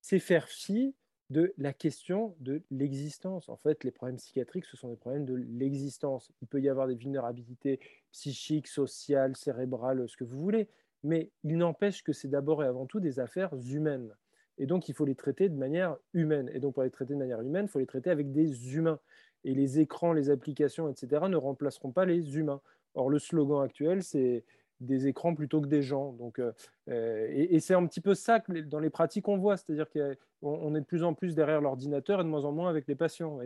c'est 0.00 0.18
faire 0.18 0.48
fi 0.48 0.94
de 1.30 1.52
la 1.58 1.72
question 1.72 2.34
de 2.40 2.62
l'existence. 2.70 3.48
En 3.48 3.56
fait, 3.56 3.84
les 3.84 3.90
problèmes 3.90 4.16
psychiatriques, 4.16 4.64
ce 4.64 4.76
sont 4.76 4.88
des 4.88 4.96
problèmes 4.96 5.26
de 5.26 5.34
l'existence. 5.34 6.32
Il 6.40 6.48
peut 6.48 6.60
y 6.60 6.68
avoir 6.68 6.86
des 6.86 6.94
vulnérabilités 6.94 7.80
psychiques, 8.12 8.66
sociales, 8.66 9.36
cérébrales, 9.36 10.08
ce 10.08 10.16
que 10.16 10.24
vous 10.24 10.40
voulez, 10.40 10.68
mais 11.02 11.30
il 11.44 11.58
n'empêche 11.58 12.02
que 12.02 12.12
c'est 12.12 12.28
d'abord 12.28 12.64
et 12.64 12.66
avant 12.66 12.86
tout 12.86 13.00
des 13.00 13.20
affaires 13.20 13.54
humaines. 13.54 14.14
Et 14.58 14.66
donc, 14.66 14.88
il 14.88 14.94
faut 14.94 15.04
les 15.04 15.14
traiter 15.14 15.48
de 15.48 15.56
manière 15.56 15.96
humaine. 16.12 16.50
Et 16.52 16.60
donc, 16.60 16.74
pour 16.74 16.82
les 16.82 16.90
traiter 16.90 17.14
de 17.14 17.18
manière 17.18 17.40
humaine, 17.40 17.66
il 17.66 17.68
faut 17.68 17.78
les 17.78 17.86
traiter 17.86 18.10
avec 18.10 18.32
des 18.32 18.74
humains. 18.74 18.98
Et 19.44 19.54
les 19.54 19.78
écrans, 19.80 20.12
les 20.12 20.30
applications, 20.30 20.88
etc., 20.88 21.26
ne 21.28 21.36
remplaceront 21.36 21.92
pas 21.92 22.04
les 22.04 22.36
humains. 22.36 22.60
Or, 22.94 23.08
le 23.08 23.18
slogan 23.18 23.62
actuel, 23.62 24.02
c'est 24.02 24.44
des 24.80 25.06
écrans 25.06 25.34
plutôt 25.34 25.60
que 25.60 25.66
des 25.66 25.82
gens. 25.82 26.12
Donc, 26.12 26.38
euh, 26.38 26.52
euh, 26.88 27.26
et, 27.30 27.60
c'est 27.60 27.74
un 27.74 27.86
petit 27.86 28.00
peu 28.00 28.14
ça 28.14 28.40
que 28.40 28.52
dans 28.60 28.78
les 28.78 28.90
pratiques 28.90 29.28
on 29.28 29.36
voit, 29.36 29.56
c'est-à-dire 29.56 29.86
qu'on 29.90 30.74
est 30.74 30.80
de 30.80 30.86
plus 30.86 31.02
en 31.02 31.14
plus 31.14 31.34
derrière 31.34 31.60
l'ordinateur 31.60 32.20
et 32.20 32.24
de 32.24 32.28
moins 32.28 32.44
en 32.44 32.52
moins 32.52 32.68
avec 32.68 32.86
les 32.86 32.94
patients. 32.94 33.38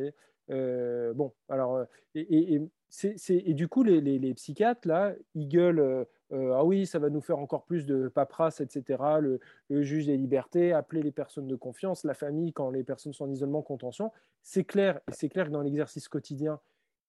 Euh, 0.50 1.12
bon, 1.14 1.32
alors, 1.48 1.84
et, 2.14 2.54
et, 2.54 3.54
du 3.54 3.68
coup, 3.68 3.82
les, 3.82 4.34
psychiatres, 4.34 4.86
là, 4.86 5.14
ils 5.34 5.48
gueulent 5.48 6.06
Ah 6.32 6.64
oui, 6.64 6.86
ça 6.86 6.98
va 6.98 7.10
nous 7.10 7.20
faire 7.20 7.38
encore 7.38 7.64
plus 7.64 7.84
de 7.84 8.08
paperasse, 8.08 8.60
etc. 8.60 9.02
Le, 9.20 9.38
juge 9.82 10.06
des 10.06 10.16
libertés, 10.16 10.72
appeler 10.72 11.02
les 11.02 11.12
personnes 11.12 11.46
de 11.46 11.56
confiance, 11.56 12.04
la 12.04 12.14
famille 12.14 12.52
quand 12.52 12.70
les 12.70 12.84
personnes 12.84 13.12
sont 13.12 13.24
en 13.24 13.30
isolement, 13.30 13.62
contention. 13.62 14.10
C'est 14.42 14.64
clair, 14.64 15.00
et 15.08 15.12
c'est 15.12 15.28
clair 15.28 15.46
que 15.46 15.50
dans 15.50 15.60
l'exercice 15.60 16.08
quotidien, 16.08 16.58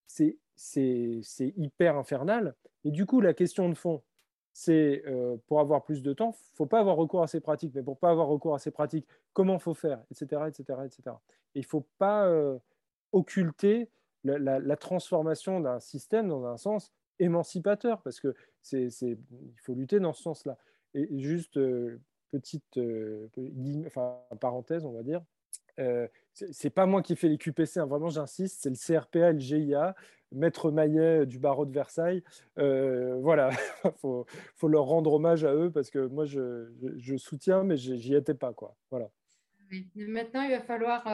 c'est 0.05 0.37
hyper 1.57 1.97
infernal. 1.97 2.55
Et 2.83 2.91
du 2.91 3.05
coup, 3.05 3.21
la 3.21 3.33
question 3.33 3.69
de 3.69 3.75
fond, 3.75 4.01
c'est 4.53 5.03
euh, 5.07 5.35
pour 5.47 5.59
avoir 5.59 5.83
plus 5.83 6.03
de 6.03 6.13
temps, 6.13 6.35
il 6.53 6.55
faut 6.55 6.67
pas 6.67 6.79
avoir 6.79 6.95
recours 6.95 7.23
à 7.23 7.27
ces 7.27 7.39
pratiques, 7.39 7.73
mais 7.73 7.81
pour 7.81 7.97
pas 7.97 8.11
avoir 8.11 8.27
recours 8.27 8.53
à 8.53 8.59
ces 8.59 8.71
pratiques, 8.71 9.07
comment 9.33 9.57
faut 9.57 9.73
faire, 9.73 10.03
etc., 10.11 10.43
etc., 10.47 10.79
etc. 10.85 11.15
Et 11.55 11.59
il 11.59 11.65
faut 11.65 11.85
pas 11.97 12.27
euh, 12.27 12.57
occulter 13.11 13.89
la, 14.23 14.77
transformation 14.77 15.59
d'un 15.59 15.79
système 15.79 16.29
dans 16.29 16.45
un 16.45 16.57
sens 16.57 16.93
émancipateur, 17.19 18.01
parce 18.01 18.19
que 18.19 18.35
il 18.71 19.17
faut 19.57 19.73
lutter 19.73 19.99
dans 19.99 20.13
ce 20.13 20.23
sens-là. 20.23 20.57
Et 20.93 21.07
juste 21.19 21.57
euh, 21.57 21.99
petite 22.31 22.79
enfin, 23.87 24.19
parenthèse, 24.39 24.85
on 24.85 24.91
va 24.91 25.03
dire. 25.03 25.21
c'est 26.33 26.69
pas 26.69 26.85
moi 26.85 27.01
qui 27.01 27.15
fais 27.15 27.27
les 27.27 27.37
QPC, 27.37 27.79
hein, 27.79 27.85
vraiment 27.85 28.09
j'insiste, 28.09 28.61
c'est 28.61 28.69
le 28.69 28.75
CRPA 28.75 29.29
et 29.29 29.33
le 29.33 29.39
GIA, 29.39 29.95
maître 30.31 30.71
Maillet 30.71 31.25
du 31.25 31.39
barreau 31.39 31.65
de 31.65 31.71
Versailles. 31.71 32.23
voilà, 32.55 33.49
il 33.85 33.91
faut, 33.97 34.67
leur 34.67 34.85
rendre 34.85 35.13
hommage 35.13 35.43
à 35.45 35.53
eux 35.53 35.71
parce 35.71 35.89
que 35.89 36.05
moi 36.07 36.25
je, 36.25 36.71
je 36.97 37.17
soutiens, 37.17 37.63
mais 37.63 37.77
j'y 37.77 38.15
étais 38.15 38.33
pas. 38.33 38.53
Quoi. 38.53 38.75
Voilà. 38.89 39.09
Maintenant, 39.95 40.43
il 40.43 40.51
va 40.51 40.61
falloir 40.61 41.07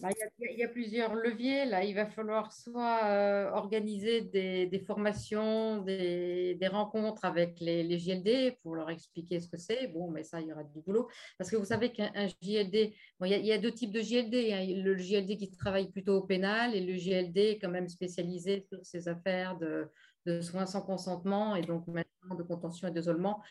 bah, 0.00 0.08
il, 0.38 0.58
y 0.58 0.62
a, 0.62 0.68
plusieurs 0.68 1.14
leviers. 1.14 1.64
Là, 1.64 1.84
il 1.84 1.94
va 1.94 2.06
falloir 2.06 2.52
soit 2.52 3.04
euh, 3.04 3.50
organiser 3.50 4.22
des, 4.22 4.84
formations, 4.86 5.82
des, 5.82 6.58
rencontres 6.70 7.24
avec 7.24 7.58
les, 7.60 7.98
JLD 7.98 8.58
pour 8.62 8.74
leur 8.74 8.90
expliquer 8.90 9.40
ce 9.40 9.48
que 9.48 9.56
c'est. 9.56 9.88
Bon, 9.88 10.10
mais 10.10 10.22
ça, 10.22 10.40
il 10.40 10.48
y 10.48 10.52
aura 10.52 10.64
du 10.64 10.80
boulot. 10.80 11.08
Parce 11.36 11.50
que 11.50 11.56
vous 11.56 11.64
savez 11.64 11.92
qu'un 11.92 12.28
JLD, 12.42 12.92
il, 13.24 13.28
y 13.28 13.52
a, 13.52 13.58
deux 13.58 13.72
types 13.72 13.92
de 13.92 14.00
JLD. 14.00 14.34
Hein. 14.34 14.82
Le 14.82 14.96
JLD 14.96 15.36
qui 15.36 15.50
travaille 15.50 15.90
plutôt 15.90 16.16
au 16.16 16.22
pénal 16.22 16.74
et 16.74 16.80
le 16.80 16.94
JLD 16.94 17.60
quand 17.60 17.70
même 17.70 17.88
spécialisé 17.88 18.66
sur 18.68 18.84
ces 18.84 19.08
affaires 19.08 19.58
de, 19.58 19.90
de 20.26 20.40
soins 20.40 20.66
sans 20.66 20.82
consentement 20.82 21.56
et 21.56 21.62
donc 21.62 21.86
maintenant 21.86 22.34
de 22.36 22.42
contention 22.42 22.88
et 22.88 22.90
d'isolement. 22.90 23.42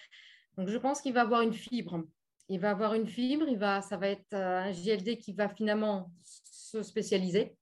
Donc, 0.57 0.69
je 0.69 0.78
pense 0.78 1.02
qu'il 1.02 1.14
va 1.14 1.22
avoir 1.22 1.41
une 1.41 1.53
fibre 1.53 2.03
il 2.49 2.60
va 2.60 2.72
avoir 2.72 2.94
une 2.94 3.07
fibre, 3.07 3.48
il 3.48 3.57
va, 3.57 3.82
ça 3.82 3.98
va 3.98 4.07
être 4.10 4.34
euh, 4.34 4.60
un 4.60 4.72
JLD 4.72 5.18
qui 5.18 5.34
va 5.34 5.49
finalement 5.49 6.11
se 6.24 6.82
spécialiser 6.82 7.56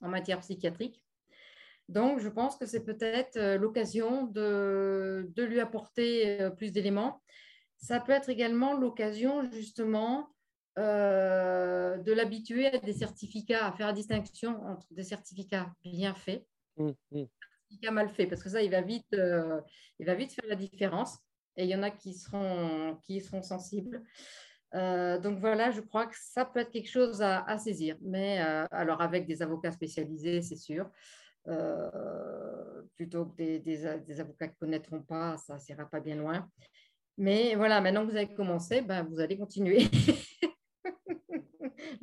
en 0.00 0.08
matière 0.08 0.40
psychiatrique. 0.40 1.02
Donc, 1.88 2.18
je 2.18 2.28
pense 2.28 2.56
que 2.56 2.66
c'est 2.66 2.84
peut-être 2.84 3.36
euh, 3.36 3.56
l'occasion 3.56 4.24
de, 4.24 5.30
de, 5.34 5.42
lui 5.44 5.60
apporter 5.60 6.40
euh, 6.40 6.50
plus 6.50 6.72
d'éléments. 6.72 7.22
Ça 7.78 8.00
peut 8.00 8.12
être 8.12 8.28
également 8.28 8.74
l'occasion, 8.74 9.50
justement, 9.50 10.30
de 10.76 12.12
l'habituer 12.12 12.66
à 12.66 12.78
des 12.78 12.92
certificats, 12.92 13.66
à 13.66 13.72
faire 13.72 13.86
la 13.86 13.92
distinction 13.94 14.62
entre 14.66 14.86
des 14.90 15.04
certificats 15.04 15.72
bien 15.82 16.12
faits 16.14 16.46
et 16.76 16.82
mmh, 16.82 16.92
des 17.12 17.22
mmh. 17.22 17.28
certificats 17.40 17.90
mal 17.92 18.08
faits, 18.10 18.28
parce 18.28 18.42
que 18.42 18.50
ça, 18.50 18.60
il 18.60 18.70
va 18.70 18.82
vite, 18.82 19.06
il 19.12 20.04
va 20.04 20.14
vite 20.14 20.34
faire 20.34 20.44
la 20.46 20.54
différence 20.54 21.18
et 21.56 21.64
il 21.64 21.70
y 21.70 21.74
en 21.74 21.82
a 21.82 21.90
qui 21.90 22.14
seront, 22.14 22.98
qui 23.02 23.20
seront 23.20 23.42
sensibles. 23.42 24.02
Euh, 24.74 25.18
donc 25.18 25.38
voilà, 25.38 25.70
je 25.70 25.80
crois 25.80 26.06
que 26.06 26.16
ça 26.18 26.44
peut 26.44 26.60
être 26.60 26.70
quelque 26.70 26.90
chose 26.90 27.22
à, 27.22 27.58
saisir, 27.58 27.96
mais 28.02 28.42
euh, 28.42 28.66
alors 28.70 29.00
avec 29.00 29.26
des 29.26 29.40
avocats 29.42 29.72
spécialisés, 29.72 30.42
c'est 30.42 30.56
sûr, 30.56 30.90
euh, 31.48 32.82
plutôt 32.96 33.26
que 33.26 33.58
des, 33.58 33.86
avocats 34.20 34.48
qui 34.48 34.54
ne 34.54 34.58
connaîtront 34.58 35.02
pas, 35.02 35.36
ça 35.38 35.56
n'ira 35.68 35.88
pas 35.88 36.00
bien 36.00 36.16
loin. 36.16 36.48
Mais 37.16 37.54
voilà, 37.54 37.80
maintenant 37.80 38.04
que 38.04 38.10
vous 38.10 38.16
avez 38.16 38.34
commencé, 38.34 38.82
ben, 38.82 39.04
vous 39.04 39.20
allez 39.20 39.38
continuer. 39.38 39.84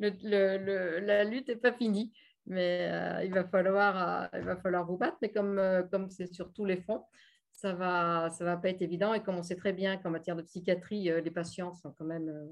la 0.00 1.24
lutte 1.24 1.48
n'est 1.48 1.56
pas 1.56 1.72
finie, 1.72 2.12
mais 2.46 2.90
il, 3.24 3.32
va 3.32 3.44
falloir, 3.44 4.28
il 4.34 4.42
va 4.42 4.56
falloir 4.56 4.84
vous 4.84 4.96
battre, 4.96 5.18
mais 5.22 5.30
comme 5.30 6.10
c'est 6.10 6.32
sur 6.32 6.52
tous 6.52 6.64
les 6.64 6.78
fronts, 6.78 7.06
ça 7.64 7.72
va, 7.72 8.28
ça 8.28 8.44
va 8.44 8.58
pas 8.58 8.68
être 8.68 8.82
évident. 8.82 9.14
Et 9.14 9.22
comme 9.22 9.36
on 9.36 9.42
sait 9.42 9.56
très 9.56 9.72
bien 9.72 9.96
qu'en 9.96 10.10
matière 10.10 10.36
de 10.36 10.42
psychiatrie, 10.42 11.10
euh, 11.10 11.22
les 11.22 11.30
patients 11.30 11.72
sont 11.72 11.92
quand 11.92 12.04
même 12.04 12.28
euh, 12.28 12.46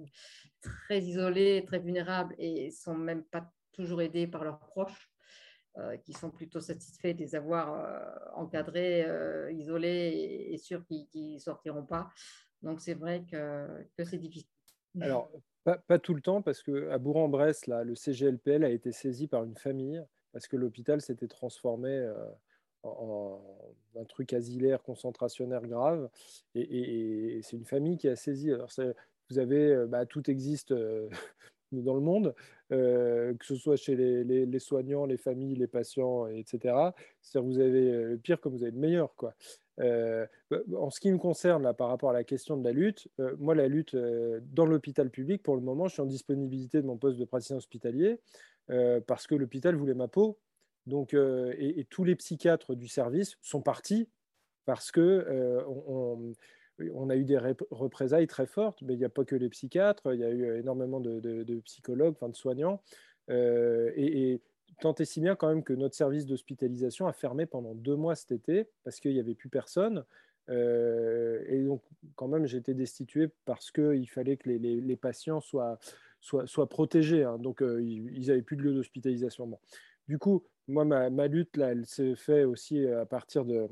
très 0.63 1.01
isolés, 1.01 1.65
très 1.67 1.81
vulnérables 1.81 2.35
et 2.39 2.71
sont 2.71 2.95
même 2.95 3.23
pas 3.23 3.53
toujours 3.73 4.01
aidés 4.01 4.27
par 4.27 4.43
leurs 4.43 4.61
proches, 4.61 5.13
euh, 5.77 5.99
qui 5.99 6.15
sont 6.15 6.31
plutôt 6.31 6.61
satisfaits 6.61 7.13
de 7.13 7.19
les 7.19 7.35
avoir 7.35 8.35
encadrés, 8.35 9.07
isolés 9.53 10.49
et, 10.51 10.57
sûrs 10.57 10.83
qu'ils 10.87 11.35
ne 11.35 11.39
sortiront 11.39 11.85
pas. 11.85 12.09
Donc 12.63 12.81
c'est 12.81 12.95
vrai 12.95 13.27
que, 13.31 13.69
c'est 13.99 14.17
difficile. 14.17 14.49
Alors, 14.99 15.31
pas, 15.65 15.77
pas, 15.77 15.99
tout 15.99 16.15
le 16.15 16.23
temps, 16.23 16.41
parce 16.41 16.63
qu'à 16.63 16.97
Bourg-en-Bresse, 16.97 17.67
le 17.67 17.95
CGLPL 17.95 18.65
a 18.65 18.71
été 18.71 18.93
saisi 18.93 19.29
par 19.29 19.45
une 19.45 19.57
famille, 19.57 20.03
parce 20.33 20.47
que 20.47 20.57
l'hôpital 20.57 21.03
s'était 21.03 21.29
transformé 21.29 22.11
un 22.85 24.05
truc 24.05 24.33
asilaire, 24.33 24.83
concentrationnaire 24.83 25.67
grave. 25.67 26.09
Et, 26.55 27.41
c'est 27.43 27.57
une 27.57 27.65
famille 27.65 27.99
qui 27.99 28.09
a 28.09 28.17
saisi. 28.17 28.53
Alors, 28.53 28.71
vous 29.31 29.39
avez, 29.39 29.73
euh, 29.73 29.87
bah, 29.87 30.07
tout 30.07 30.31
existe 30.31 30.73
euh, 30.73 31.09
dans 31.73 31.95
le 31.95 32.01
monde, 32.01 32.35
euh, 32.73 33.35
que 33.35 33.45
ce 33.45 33.57
soit 33.57 33.77
chez 33.77 33.97
les, 33.97 34.59
soignants, 34.59 35.07
les 35.07 35.17
familles, 35.17 35.57
les 35.57 35.67
patients, 35.67 36.27
etc. 36.27 36.75
C'est-à-dire 37.23 37.49
vous 37.49 37.59
avez 37.59 38.05
le 38.05 38.19
pire 38.19 38.41
comme 38.41 38.53
vous 38.53 38.63
avez 38.63 38.73
le 38.73 38.79
meilleur. 38.79 39.15
Quoi. 39.17 39.35
Bah, 39.79 40.59
en 40.77 40.91
ce 40.91 41.01
qui 41.01 41.11
me 41.11 41.19
concerne, 41.19 41.63
là, 41.63 41.73
par 41.73 41.89
rapport 41.89 42.11
à 42.11 42.13
la 42.13 42.25
question 42.25 42.57
de 42.57 42.65
la 42.65 42.73
lutte, 42.73 43.09
moi, 43.39 43.55
la 43.55 43.69
lutte 43.69 43.97
dans 43.97 44.67
l'hôpital 44.67 45.11
public, 45.11 45.43
pour 45.43 45.57
le 45.57 45.63
moment, 45.63 45.89
je 45.89 45.95
suis 45.95 46.03
en 46.03 46.07
disponibilité 46.07 46.83
de 46.83 46.87
mon 46.87 46.99
poste 46.99 47.19
de 47.19 47.25
praticien 47.25 47.57
hospitalier 47.57 48.21
parce 49.07 49.27
que 49.27 49.35
l'hôpital 49.35 49.75
voulait 49.75 49.95
ma 49.95 50.09
peau 50.09 50.39
donc, 50.87 51.15
euh, 51.15 51.55
et, 51.59 51.85
tous 51.85 52.05
les 52.05 52.17
psychiatres 52.17 52.75
du 52.75 52.89
service 52.89 53.37
sont 53.41 53.63
partis 53.63 54.09
parce 54.65 54.91
que 54.91 55.01
euh, 55.01 55.63
on, 55.67 57.11
a 57.11 57.17
eu 57.17 57.25
des 57.25 57.39
représailles 57.71 58.27
très 58.27 58.47
fortes, 58.47 58.83
mais 58.83 58.95
il 58.95 58.99
n'y 58.99 59.05
a 59.05 59.09
pas 59.09 59.25
que 59.25 59.37
les 59.37 59.49
psychiatres, 59.49 60.13
il 60.13 60.21
y 60.21 60.25
a 60.25 60.31
eu 60.31 60.59
énormément 60.59 61.01
de, 61.01 61.61
psychologues, 61.65 62.15
enfin 62.17 62.29
de 62.29 62.37
soignants, 62.37 62.83
euh, 63.31 63.93
et, 63.97 64.41
tant 64.81 64.95
et 64.95 65.05
si 65.05 65.21
bien 65.21 65.37
quand 65.37 65.49
même 65.49 65.63
que 65.63 65.73
notre 65.73 65.95
service 65.95 66.27
d'hospitalisation 66.27 67.07
a 67.07 67.13
fermé 67.13 67.47
pendant 67.47 67.75
deux 67.75 67.95
mois 67.95 68.17
cet 68.17 68.33
été 68.33 68.69
parce 68.83 68.99
qu'il 68.99 69.13
n'y 69.13 69.21
avait 69.21 69.35
plus 69.35 69.49
personne. 69.49 70.05
et 70.49 71.63
donc, 71.65 71.83
quand 72.17 72.27
même, 72.27 72.47
j'ai 72.47 72.59
été 72.59 72.75
destitué 72.75 73.29
parce 73.45 73.71
qu'il 73.71 74.09
fallait 74.09 74.37
que 74.37 74.49
les, 74.49 74.97
patients 74.97 75.41
soient, 75.41 75.79
protégés. 76.69 77.23
Hein. 77.23 77.39
donc, 77.39 77.63
ils 77.63 78.27
n'avaient 78.27 78.43
plus 78.43 78.57
de 78.57 78.63
lieu 78.63 78.75
d'hospitalisation. 78.75 79.47
Bon. 79.47 79.59
Du 80.09 80.19
coup, 80.19 80.45
moi, 80.69 80.85
ma, 80.85 81.27
lutte, 81.27 81.59
elle 81.59 81.87
se 81.87 82.15
fait 82.15 82.45
aussi 82.45 82.85
euh, 82.85 83.03
à 83.03 83.07
partir 83.07 83.45
de, 83.45 83.69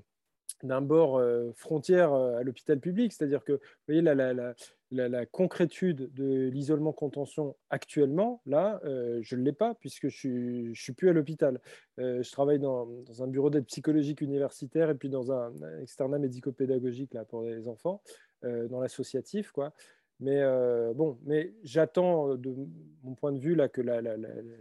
d'un 0.63 0.81
bord 0.81 1.19
euh, 1.19 1.53
frontière 1.55 2.13
euh, 2.13 2.39
à 2.39 2.43
l'hôpital 2.43 2.81
public. 2.81 3.13
C'est-à-dire 3.13 3.45
que, 3.45 3.61
voyez, 3.87 4.03
la, 4.03 4.15
la, 4.15 4.55
la, 4.91 5.27
concrétude 5.27 6.13
de 6.15 6.49
l'isolement 6.49 6.93
contention 6.93 7.57
actuellement, 7.71 8.43
là, 8.45 8.81
je 8.85 9.37
ne 9.37 9.43
l'ai 9.43 9.53
pas 9.53 9.75
puisque 9.75 10.09
je 10.09 10.29
ne 10.29 10.75
suis, 10.75 10.93
plus 10.93 11.09
à 11.09 11.13
l'hôpital. 11.13 11.61
je 11.99 12.31
travaille 12.33 12.59
dans, 12.59 12.87
dans 12.87 13.23
un 13.23 13.29
bureau 13.29 13.51
d'aide 13.51 13.67
psychologique 13.67 14.21
universitaire 14.21 14.91
et 14.91 14.97
puis 14.97 15.09
dans 15.09 15.31
un 15.31 15.53
externat 15.81 16.19
médico-pédagogique 16.19 17.15
là, 17.15 17.25
pour 17.25 17.43
les 17.43 17.69
enfants, 17.69 18.03
dans 18.43 18.81
l'associatif. 18.81 19.53
quoi. 19.53 19.73
Mais 20.21 20.41
euh, 20.43 20.93
bon, 20.93 21.19
mais 21.25 21.55
j'attends 21.63 22.35
de 22.35 22.55
mon 23.03 23.15
point 23.15 23.33
de 23.33 23.39
vue 23.39 23.55
là 23.55 23.69
que 23.69 23.81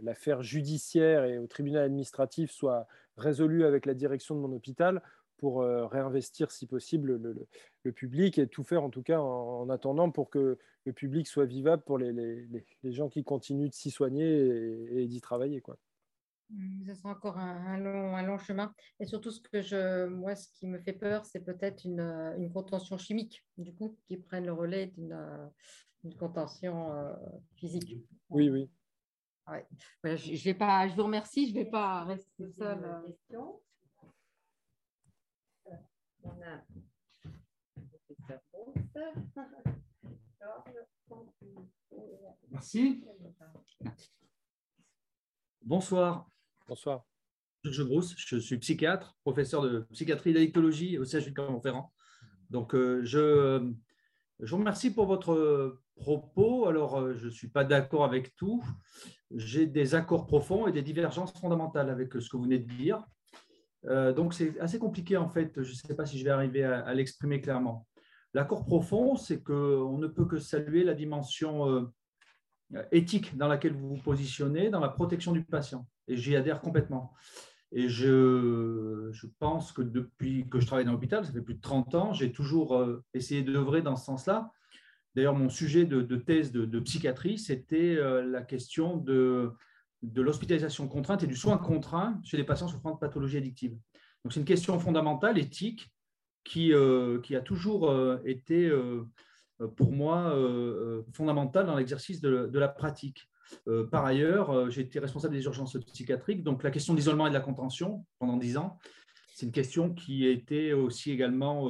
l'affaire 0.02 0.42
judiciaire 0.42 1.24
et 1.24 1.38
au 1.38 1.46
tribunal 1.46 1.84
administratif 1.84 2.50
soit 2.50 2.86
résolue 3.18 3.64
avec 3.64 3.84
la 3.84 3.92
direction 3.92 4.34
de 4.34 4.40
mon 4.40 4.52
hôpital 4.56 5.02
pour 5.36 5.60
euh, 5.60 5.86
réinvestir 5.86 6.50
si 6.50 6.66
possible 6.66 7.16
le, 7.82 7.92
public 7.92 8.38
et 8.38 8.46
tout 8.46 8.62
faire 8.62 8.82
en 8.82 8.90
tout 8.90 9.02
cas 9.02 9.20
en, 9.20 9.68
attendant 9.68 10.10
pour 10.10 10.30
que 10.30 10.58
le 10.86 10.92
public 10.92 11.26
soit 11.26 11.44
vivable 11.44 11.82
pour 11.82 11.98
les, 11.98 12.48
gens 12.84 13.10
qui 13.10 13.22
continuent 13.22 13.68
de 13.68 13.74
s'y 13.74 13.90
soigner 13.90 14.26
et, 14.26 15.02
et 15.02 15.06
d'y 15.06 15.20
travailler. 15.20 15.60
Quoi. 15.60 15.76
Mmh, 16.50 16.86
ça 16.86 16.94
sera 16.94 17.10
encore 17.10 17.38
un, 17.38 17.78
long, 17.78 18.16
un 18.16 18.22
long 18.22 18.38
chemin. 18.38 18.74
Et 18.98 19.06
surtout, 19.06 19.30
ce 19.30 19.40
que 19.40 19.62
je, 19.62 20.06
moi, 20.06 20.34
ce 20.34 20.48
qui 20.54 20.66
me 20.66 20.78
fait 20.78 20.92
peur, 20.92 21.24
c'est 21.24 21.44
peut-être 21.44 21.84
une, 21.84 22.00
une, 22.38 22.52
contention 22.52 22.98
chimique, 22.98 23.44
du 23.56 23.74
coup, 23.74 23.96
qui 24.06 24.16
prenne 24.16 24.46
le 24.46 24.52
relais 24.52 24.88
d'une 24.88 25.16
une 26.04 26.16
contention 26.16 26.92
euh, 26.92 27.14
physique. 27.56 27.96
Oui, 28.30 28.48
oui. 28.48 28.70
Ouais. 29.46 29.66
je, 30.04 30.34
je, 30.34 30.44
vais 30.44 30.54
pas, 30.54 30.88
je 30.88 30.94
vous 30.94 31.04
remercie, 31.04 31.48
je 31.48 31.54
ne 31.54 31.64
vais 31.64 31.70
pas 31.70 32.04
rester 32.04 32.50
seule. 32.52 33.02
On 36.22 36.42
a... 36.42 36.62
Merci. 42.50 43.04
Bonsoir. 45.62 46.30
Bonsoir. 46.70 47.04
Je 47.64 47.82
je 48.16 48.36
suis 48.38 48.58
psychiatre, 48.58 49.18
professeur 49.22 49.60
de 49.62 49.80
psychiatrie 49.90 50.30
et 50.30 50.34
d'addictologie 50.34 50.98
au 50.98 51.04
CHU 51.04 51.30
de 51.30 51.34
Clermont-Ferrand. 51.34 51.92
Donc, 52.48 52.76
euh, 52.76 53.00
je, 53.02 53.72
je, 54.38 54.50
vous 54.52 54.58
remercie 54.58 54.94
pour 54.94 55.06
votre 55.06 55.80
propos. 55.96 56.68
Alors, 56.68 57.00
euh, 57.00 57.14
je 57.16 57.24
ne 57.24 57.30
suis 57.30 57.48
pas 57.48 57.64
d'accord 57.64 58.04
avec 58.04 58.36
tout. 58.36 58.62
J'ai 59.34 59.66
des 59.66 59.96
accords 59.96 60.28
profonds 60.28 60.68
et 60.68 60.72
des 60.72 60.82
divergences 60.82 61.32
fondamentales 61.40 61.90
avec 61.90 62.12
ce 62.12 62.30
que 62.30 62.36
vous 62.36 62.44
venez 62.44 62.60
de 62.60 62.72
dire. 62.72 63.04
Euh, 63.86 64.12
donc, 64.12 64.32
c'est 64.32 64.56
assez 64.60 64.78
compliqué, 64.78 65.16
en 65.16 65.28
fait. 65.28 65.50
Je 65.60 65.70
ne 65.70 65.74
sais 65.74 65.96
pas 65.96 66.06
si 66.06 66.20
je 66.20 66.24
vais 66.24 66.30
arriver 66.30 66.62
à, 66.62 66.94
l'exprimer 66.94 67.40
clairement. 67.40 67.88
L'accord 68.32 68.64
profond, 68.64 69.16
c'est 69.16 69.42
qu'on 69.42 69.98
ne 69.98 70.06
peut 70.06 70.24
que 70.24 70.38
saluer 70.38 70.84
la 70.84 70.94
dimension 70.94 71.90
éthique 72.92 73.36
dans 73.36 73.48
laquelle 73.48 73.72
vous 73.72 73.96
vous 73.96 74.02
positionnez 74.02 74.70
dans 74.70 74.78
la 74.78 74.88
protection 74.88 75.32
du 75.32 75.42
patient 75.42 75.84
et 76.10 76.16
j'y 76.16 76.36
adhère 76.36 76.60
complètement. 76.60 77.14
Et 77.72 77.88
je, 77.88 79.08
je, 79.12 79.26
pense 79.38 79.72
que 79.72 79.80
depuis 79.82 80.48
que 80.48 80.58
je 80.58 80.66
travaille 80.66 80.84
dans 80.84 80.92
l'hôpital, 80.92 81.24
ça 81.24 81.32
fait 81.32 81.40
plus 81.40 81.54
de 81.54 81.60
30 81.60 81.94
ans, 81.94 82.12
j'ai 82.12 82.32
toujours 82.32 82.76
euh, 82.76 83.04
essayé 83.14 83.42
d'œuvrer 83.42 83.80
dans 83.80 83.94
ce 83.94 84.04
sens-là. 84.06 84.50
D'ailleurs, 85.14 85.36
mon 85.36 85.48
sujet 85.48 85.84
de, 85.84 86.16
thèse 86.16 86.52
de, 86.52 86.80
psychiatrie, 86.80 87.38
c'était 87.38 87.96
la 88.22 88.42
question 88.42 88.96
de, 88.96 89.50
de 90.02 90.22
l'hospitalisation 90.22 90.86
contrainte 90.86 91.24
et 91.24 91.26
du 91.26 91.34
soin 91.34 91.58
contraint 91.58 92.20
chez 92.22 92.36
les 92.36 92.44
patients 92.44 92.68
souffrant 92.68 92.92
de 92.92 92.98
pathologies 92.98 93.38
addictives. 93.38 93.76
Donc, 94.24 94.32
c'est 94.32 94.38
une 94.38 94.46
question 94.46 94.78
fondamentale, 94.78 95.36
éthique, 95.36 95.92
qui, 96.44 96.72
qui 97.24 97.34
a 97.34 97.40
toujours 97.40 97.92
été, 98.24 98.70
pour 99.76 99.90
moi, 99.90 100.32
fondamentale 101.12 101.66
dans 101.66 101.74
l'exercice 101.74 102.20
de, 102.20 102.46
de, 102.46 102.58
la 102.60 102.68
pratique. 102.68 103.28
Par 103.90 104.04
ailleurs, 104.04 104.70
j'ai 104.70 104.82
été 104.82 104.98
responsable 104.98 105.34
des 105.34 105.44
urgences 105.44 105.76
psychiatriques, 105.92 106.42
donc 106.42 106.62
la 106.62 106.70
question 106.70 106.94
de 106.94 106.98
l'isolement 106.98 107.26
et 107.26 107.30
de 107.30 107.34
la 107.34 107.40
contention 107.40 108.04
pendant 108.18 108.36
dix 108.36 108.56
ans, 108.56 108.78
c'est 109.34 109.46
une 109.46 109.52
question 109.52 109.94
qui 109.94 110.26
a 110.26 110.30
été 110.30 110.72
aussi 110.72 111.10
également 111.10 111.68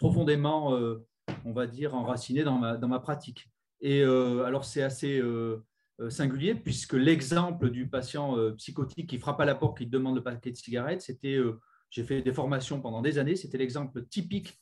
profondément, 0.00 0.74
euh, 0.74 1.06
on 1.44 1.52
va 1.52 1.68
dire, 1.68 1.94
enraciné 1.94 2.42
dans 2.42 2.58
ma, 2.58 2.76
dans 2.76 2.88
ma 2.88 2.98
pratique. 2.98 3.48
Et 3.80 4.02
euh, 4.02 4.44
alors, 4.44 4.64
c'est 4.64 4.82
assez 4.82 5.20
euh, 5.20 5.62
singulier 6.08 6.54
puisque 6.54 6.94
l'exemple 6.94 7.70
du 7.70 7.88
patient 7.88 8.34
psychotique 8.56 9.08
qui 9.08 9.18
frappe 9.18 9.40
à 9.40 9.44
la 9.44 9.54
porte, 9.54 9.78
qui 9.78 9.86
demande 9.86 10.16
le 10.16 10.22
paquet 10.22 10.50
de 10.50 10.56
cigarettes, 10.56 11.02
c'était, 11.02 11.38
j'ai 11.90 12.04
fait 12.04 12.22
des 12.22 12.32
formations 12.32 12.80
pendant 12.80 13.02
des 13.02 13.18
années, 13.18 13.36
c'était 13.36 13.58
l'exemple 13.58 14.06
typique 14.06 14.58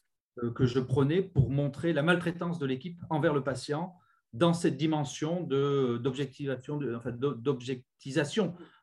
que 0.57 0.67
je 0.67 0.81
prenais 0.81 1.23
pour 1.23 1.51
montrer 1.51 1.93
la 1.93 2.03
maltraitance 2.03 2.59
de 2.59 2.67
l'équipe 2.67 3.01
envers 3.09 3.35
le 3.35 3.45
patient 3.45 3.95
dans 4.33 4.53
cette 4.53 4.77
dimension 4.77 5.43
d'objectivation, 5.43 6.81
enfin, 6.97 7.13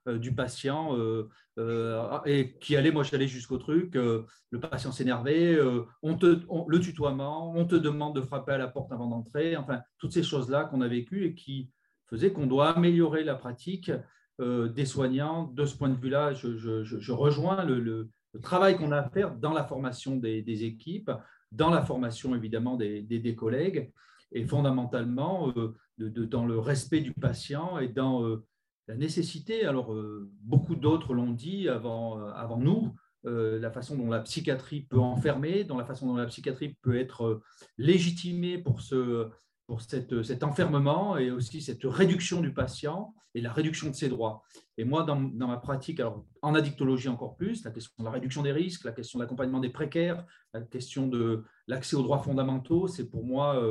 euh, 0.08 0.18
du 0.18 0.34
patient 0.34 0.98
euh, 0.98 1.30
euh, 1.58 2.20
et 2.26 2.58
qui 2.60 2.76
allait, 2.76 2.92
moi 2.92 3.04
j'allais 3.04 3.28
jusqu'au 3.28 3.58
truc, 3.58 3.96
le 3.96 4.60
patient 4.60 4.92
s'énervait, 4.92 5.54
le 5.56 6.80
tutoiement, 6.80 7.54
on 7.56 7.66
te 7.66 7.76
demande 7.76 8.16
de 8.16 8.22
frapper 8.22 8.54
à 8.54 8.58
la 8.58 8.68
porte 8.68 8.92
avant 8.92 9.08
d'entrer, 9.08 9.56
enfin 9.56 9.82
toutes 9.98 10.14
ces 10.14 10.24
choses-là 10.24 10.66
qu'on 10.66 10.82
a 10.82 10.88
vécues 10.88 11.26
et 11.26 11.36
qui 11.36 11.70
faisaient 12.08 12.32
qu'on 12.32 12.48
doit 12.48 12.70
améliorer 12.70 13.24
la 13.24 13.36
pratique 13.36 13.92
des 14.40 14.86
soignants. 14.86 15.46
De 15.54 15.66
ce 15.66 15.78
point 15.78 15.90
de 15.90 15.98
vue-là, 15.98 16.34
je, 16.34 17.12
rejoins 17.12 17.64
le, 17.64 18.10
travail 18.42 18.78
qu'on 18.78 18.92
a 18.92 18.98
à 18.98 19.10
faire 19.10 19.34
dans 19.36 19.54
la 19.54 19.64
formation 19.64 20.18
des, 20.18 20.66
équipes, 20.66 21.12
dans 21.52 21.70
la 21.70 21.82
formation 21.84 22.36
évidemment 22.36 22.76
des 22.76 23.36
collègues 23.36 23.92
et 24.36 24.46
fondamentalement 24.46 25.52
de, 25.98 26.26
dans 26.26 26.46
le 26.46 26.60
respect 26.60 27.02
du 27.02 27.14
patient 27.14 27.80
et 27.80 27.88
dans 27.88 28.40
la 28.88 28.96
nécessité, 28.96 29.66
alors 29.66 29.94
euh, 29.94 30.30
beaucoup 30.42 30.76
d'autres 30.76 31.14
l'ont 31.14 31.32
dit 31.32 31.70
avant, 31.70 32.20
euh, 32.20 32.56
nous, 32.58 32.94
euh, 33.26 33.60
la 33.60 33.72
façon 33.72 33.98
dont 33.98 34.10
la 34.10 34.20
psychiatrie 34.20 34.82
peut 34.82 35.00
enfermer, 35.00 35.64
dans 35.64 35.78
la 35.78 35.86
façon 35.86 36.08
dont 36.08 36.16
la 36.16 36.28
psychiatrie 36.28 36.78
peut 36.82 36.96
être 36.96 37.42
légitimée 37.78 38.60
pour, 38.60 38.82
ce, 38.82 39.30
pour 39.66 39.82
cette, 39.82 40.22
cet 40.22 40.44
enfermement 40.44 41.18
et 41.18 41.32
aussi 41.32 41.62
cette 41.62 41.84
réduction 41.84 42.42
du 42.42 42.54
patient 42.54 43.16
et 43.34 43.42
la 43.42 43.52
réduction 43.52 43.90
de 43.90 43.96
ses 43.96 44.08
droits. 44.08 44.44
Et 44.78 44.86
moi, 44.86 45.04
dans, 45.04 45.20
dans, 45.20 45.48
ma 45.48 45.58
pratique, 45.58 46.00
alors 46.00 46.24
en 46.44 46.54
addictologie 46.54 47.10
encore 47.10 47.36
plus, 47.36 47.64
la 47.64 47.72
question 47.72 47.92
de 47.98 48.06
la 48.06 48.12
réduction 48.12 48.44
des 48.44 48.52
risques, 48.52 48.84
la 48.84 48.92
question 48.92 49.18
de 49.18 49.24
l'accompagnement 49.24 49.60
des 49.60 49.72
précaires, 49.72 50.24
la 50.54 50.62
question 50.62 51.08
de 51.08 51.44
l'accès 51.68 51.96
aux 51.96 52.04
droits 52.04 52.20
fondamentaux, 52.20 52.88
c'est 52.88 53.10
pour 53.10 53.26
moi, 53.26 53.62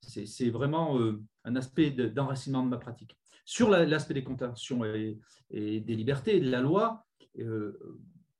c'est 0.00 0.50
vraiment 0.50 0.98
un 1.44 1.56
aspect 1.56 1.90
d'enracinement 1.90 2.62
de 2.62 2.68
ma 2.68 2.78
pratique. 2.78 3.16
Sur 3.48 3.70
l'aspect 3.70 4.14
des 4.14 4.24
contentions 4.24 4.84
et, 4.84 5.18
des 5.50 5.94
libertés 5.94 6.40
de 6.40 6.50
la 6.50 6.60
loi, 6.60 7.06
euh, 7.38 7.78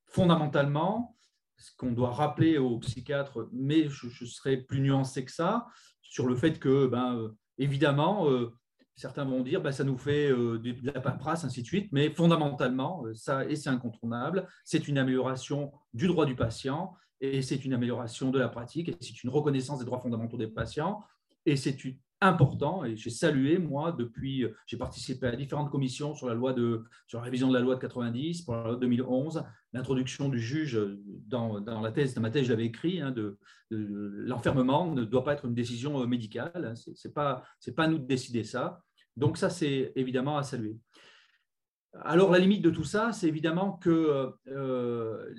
fondamentalement, 0.07 1.17
ce 1.59 1.71
qu'on 1.77 1.93
doit 1.93 2.11
rappeler 2.11 2.59
aux 2.59 2.79
psychiatres, 2.79 3.49
mais 3.53 3.89
je, 3.89 4.25
serais 4.25 4.57
plus 4.57 4.81
nuancé 4.81 5.25
que 5.25 5.31
ça, 5.31 5.67
sur 6.03 6.27
le 6.27 6.35
fait 6.35 6.59
que, 6.59 6.87
ben, 6.87 7.17
euh, 7.17 7.29
évidemment, 7.59 8.29
euh, 8.29 8.53
certains 8.97 9.25
vont 9.25 9.43
dire 9.43 9.63
ben, 9.63 9.73
ça 9.73 9.85
nous 9.85 9.97
fait 9.97 10.31
de 10.31 10.75
la 10.83 11.01
paperasse, 11.01 11.45
ainsi 11.45 11.63
de 11.63 11.67
suite, 11.67 11.89
mais 11.93 12.11
fondamentalement, 12.11 13.05
ça, 13.15 13.45
et 13.47 13.55
c'est 13.55 13.71
incontournable, 13.71 14.49
c'est 14.65 14.89
une 14.89 14.99
amélioration 14.99 15.73
du 15.95 16.09
droit 16.09 16.27
du 16.27 16.35
patient, 16.35 16.95
et 17.21 17.43
c'est 17.43 17.65
une 17.65 17.73
amélioration 17.73 18.31
de 18.31 18.39
la 18.39 18.49
pratique, 18.49 18.89
et 18.89 18.97
c'est 19.01 19.23
une 19.23 19.31
reconnaissance 19.31 19.79
des 19.79 19.85
droits 19.85 20.01
fondamentaux 20.01 20.37
des 20.37 20.49
patients, 20.49 21.05
et 21.45 21.57
c'est 21.57 21.77
important 22.21 22.85
et 22.85 22.97
j'ai 22.97 23.11
salué, 23.11 23.59
moi, 23.59 23.93
depuis, 23.93 24.47
j'ai 24.67 24.77
participé 24.77 25.27
à 25.27 25.37
différentes 25.37 25.71
commissions 25.71 26.15
sur 26.15 26.29
la, 26.29 26.35
loi 26.35 26.53
de, 26.53 26.85
sur 27.07 27.19
la 27.19 27.25
révision 27.25 27.49
de 27.49 27.55
la 27.55 27.61
loi 27.61 27.75
de 27.75 27.81
90, 27.81 28.43
pour 28.43 28.55
la 28.55 28.63
loi 28.65 28.75
de 28.75 28.81
2011, 28.81 29.45
l'introduction 29.73 30.29
du 30.29 30.41
juge 30.41 30.81
dans, 31.27 31.61
dans, 31.61 31.81
la 31.81 31.93
thèse, 31.93 32.15
dans 32.15 32.23
ma 32.23 32.31
thèse, 32.31 32.47
je 32.47 32.51
l'avais 32.51 32.65
écrit, 32.65 33.01
hein, 33.01 33.11
de, 33.11 33.39
l'enfermement 33.71 34.93
ne 34.95 35.05
doit 35.05 35.25
pas 35.25 35.35
être 35.35 35.45
une 35.45 35.55
décision 35.55 36.01
euh, 36.01 36.07
médicale, 36.07 36.73
hein, 36.73 36.93
c'est 36.95 37.13
pas, 37.13 37.43
pas 37.77 37.85
à 37.85 37.89
nous 37.89 37.99
de 37.99 38.07
décider 38.07 38.45
ça. 38.45 38.83
Donc 39.17 39.39
ça, 39.39 39.51
c'est 39.51 39.93
évidemment 39.97 40.37
à 40.37 40.43
saluer. 40.43 40.79
Alors 42.03 42.31
la 42.31 42.39
limite 42.39 42.63
de 42.63 42.71
tout 42.71 42.85
ça, 42.85 43.13
c'est 43.13 43.29
évidemment 43.29 43.73
que 43.73 44.33
euh, 44.49 45.35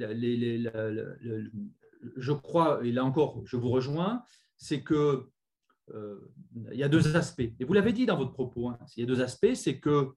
je 2.16 2.32
crois, 2.32 2.80
et 2.84 2.92
là 2.92 3.04
encore, 3.04 3.42
je 3.46 3.58
vous 3.58 3.70
rejoins, 3.70 4.24
c'est 4.58 4.82
que 4.82 5.28
euh, 5.94 6.20
il 6.72 6.78
y 6.78 6.84
a 6.84 6.90
deux 6.90 7.16
aspects. 7.16 7.50
Et 7.60 7.66
vous 7.66 7.74
l'avez 7.74 7.94
dit 7.94 8.06
dans 8.06 8.18
votre 8.18 8.34
propos, 8.34 8.70
hein, 8.70 8.78
il 8.96 9.02
y 9.02 9.04
a 9.04 9.08
deux 9.08 9.22
aspects, 9.22 9.54
c'est 9.54 9.80
que 9.80 10.10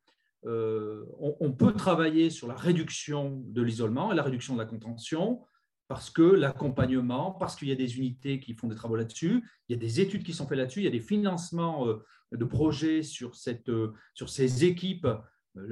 euh, 0.47 1.05
on, 1.19 1.53
peut 1.53 1.73
travailler 1.73 2.31
sur 2.31 2.49
la 2.49 2.55
réduction 2.55 3.43
de 3.47 3.61
l'isolement 3.61 4.11
et 4.11 4.15
la 4.15 4.23
réduction 4.23 4.55
de 4.55 4.59
la 4.59 4.65
contention 4.65 5.43
parce 5.87 6.09
que 6.09 6.23
l'accompagnement, 6.23 7.33
parce 7.33 7.57
qu'il 7.57 7.69
y 7.69 7.73
a 7.73 7.77
des 7.77 7.99
unités 7.99 8.41
qui 8.41 8.55
font 8.55 8.69
des 8.69 8.77
travaux 8.77 8.97
là-dessus, 8.97 9.45
il 9.69 9.73
y 9.73 9.79
a 9.79 9.79
des 9.79 10.01
études 10.01 10.23
qui 10.23 10.33
sont 10.33 10.47
faites 10.47 10.57
là-dessus, 10.57 10.81
il 10.81 10.85
y 10.85 10.89
a 10.89 10.93
des 10.93 11.01
financements 11.01 11.87
de 12.33 12.45
projets 12.45 13.03
sur 13.03 13.35
ces 13.35 14.65
équipes. 14.65 15.09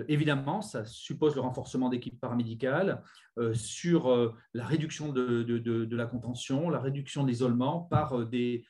Évidemment, 0.09 0.61
ça 0.61 0.85
suppose 0.85 1.35
le 1.37 1.41
renforcement 1.41 1.89
d'équipes 1.89 2.21
paramédicales 2.21 3.03
sur 3.53 4.35
la 4.53 4.67
réduction 4.67 5.13
de, 5.13 5.45
de, 5.45 5.59
de, 5.59 5.97
la 5.97 6.07
contention, 6.07 6.69
la 6.69 6.81
réduction 6.81 7.23
de 7.23 7.29
l'isolement 7.29 7.83
par 7.83 8.27
des, 8.27 8.65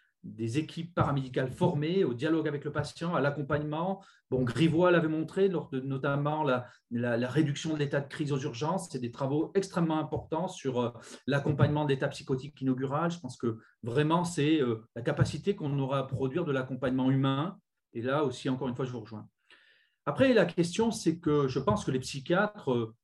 équipes 0.58 0.94
paramédicales 0.94 1.50
formées 1.50 2.04
au 2.04 2.12
dialogue 2.12 2.46
avec 2.46 2.64
le 2.64 2.72
patient, 2.72 3.14
à 3.14 3.20
l'accompagnement. 3.20 4.02
Bon, 4.30 4.42
Grivois 4.42 4.90
l'avait 4.90 5.08
montré, 5.08 5.48
lors 5.48 5.70
de, 5.70 5.80
notamment 5.80 6.44
la, 6.44 7.28
réduction 7.28 7.72
de 7.72 7.78
l'état 7.78 8.00
de 8.00 8.08
crise 8.08 8.32
aux 8.32 8.38
urgences. 8.38 8.88
C'est 8.90 8.98
des 8.98 9.10
travaux 9.10 9.50
extrêmement 9.54 9.98
importants 9.98 10.48
sur 10.48 10.80
euh, 10.80 10.90
l'accompagnement 11.26 11.86
d'état 11.86 12.08
psychotique 12.08 12.60
inaugural. 12.60 13.10
Je 13.10 13.20
pense 13.20 13.38
que 13.38 13.58
vraiment, 13.82 14.24
c'est 14.24 14.60
euh, 14.60 14.84
la 14.94 15.02
capacité 15.02 15.56
qu'on 15.56 15.78
aura 15.78 16.00
à 16.00 16.02
produire 16.02 16.44
de 16.44 16.52
l'accompagnement 16.52 17.10
humain. 17.10 17.58
Et 17.94 18.02
là 18.02 18.24
aussi, 18.24 18.50
encore 18.50 18.68
une 18.68 18.76
fois, 18.76 18.84
je 18.84 18.92
vous 18.92 19.00
rejoins. 19.00 19.26
Après, 20.08 20.32
la 20.32 20.46
question, 20.46 20.90
c'est 20.90 21.18
que 21.18 21.48
je 21.48 21.58
pense 21.58 21.84
que 21.84 21.90
les 21.90 21.98
psychiatres 21.98 22.72
euh, 22.72 22.94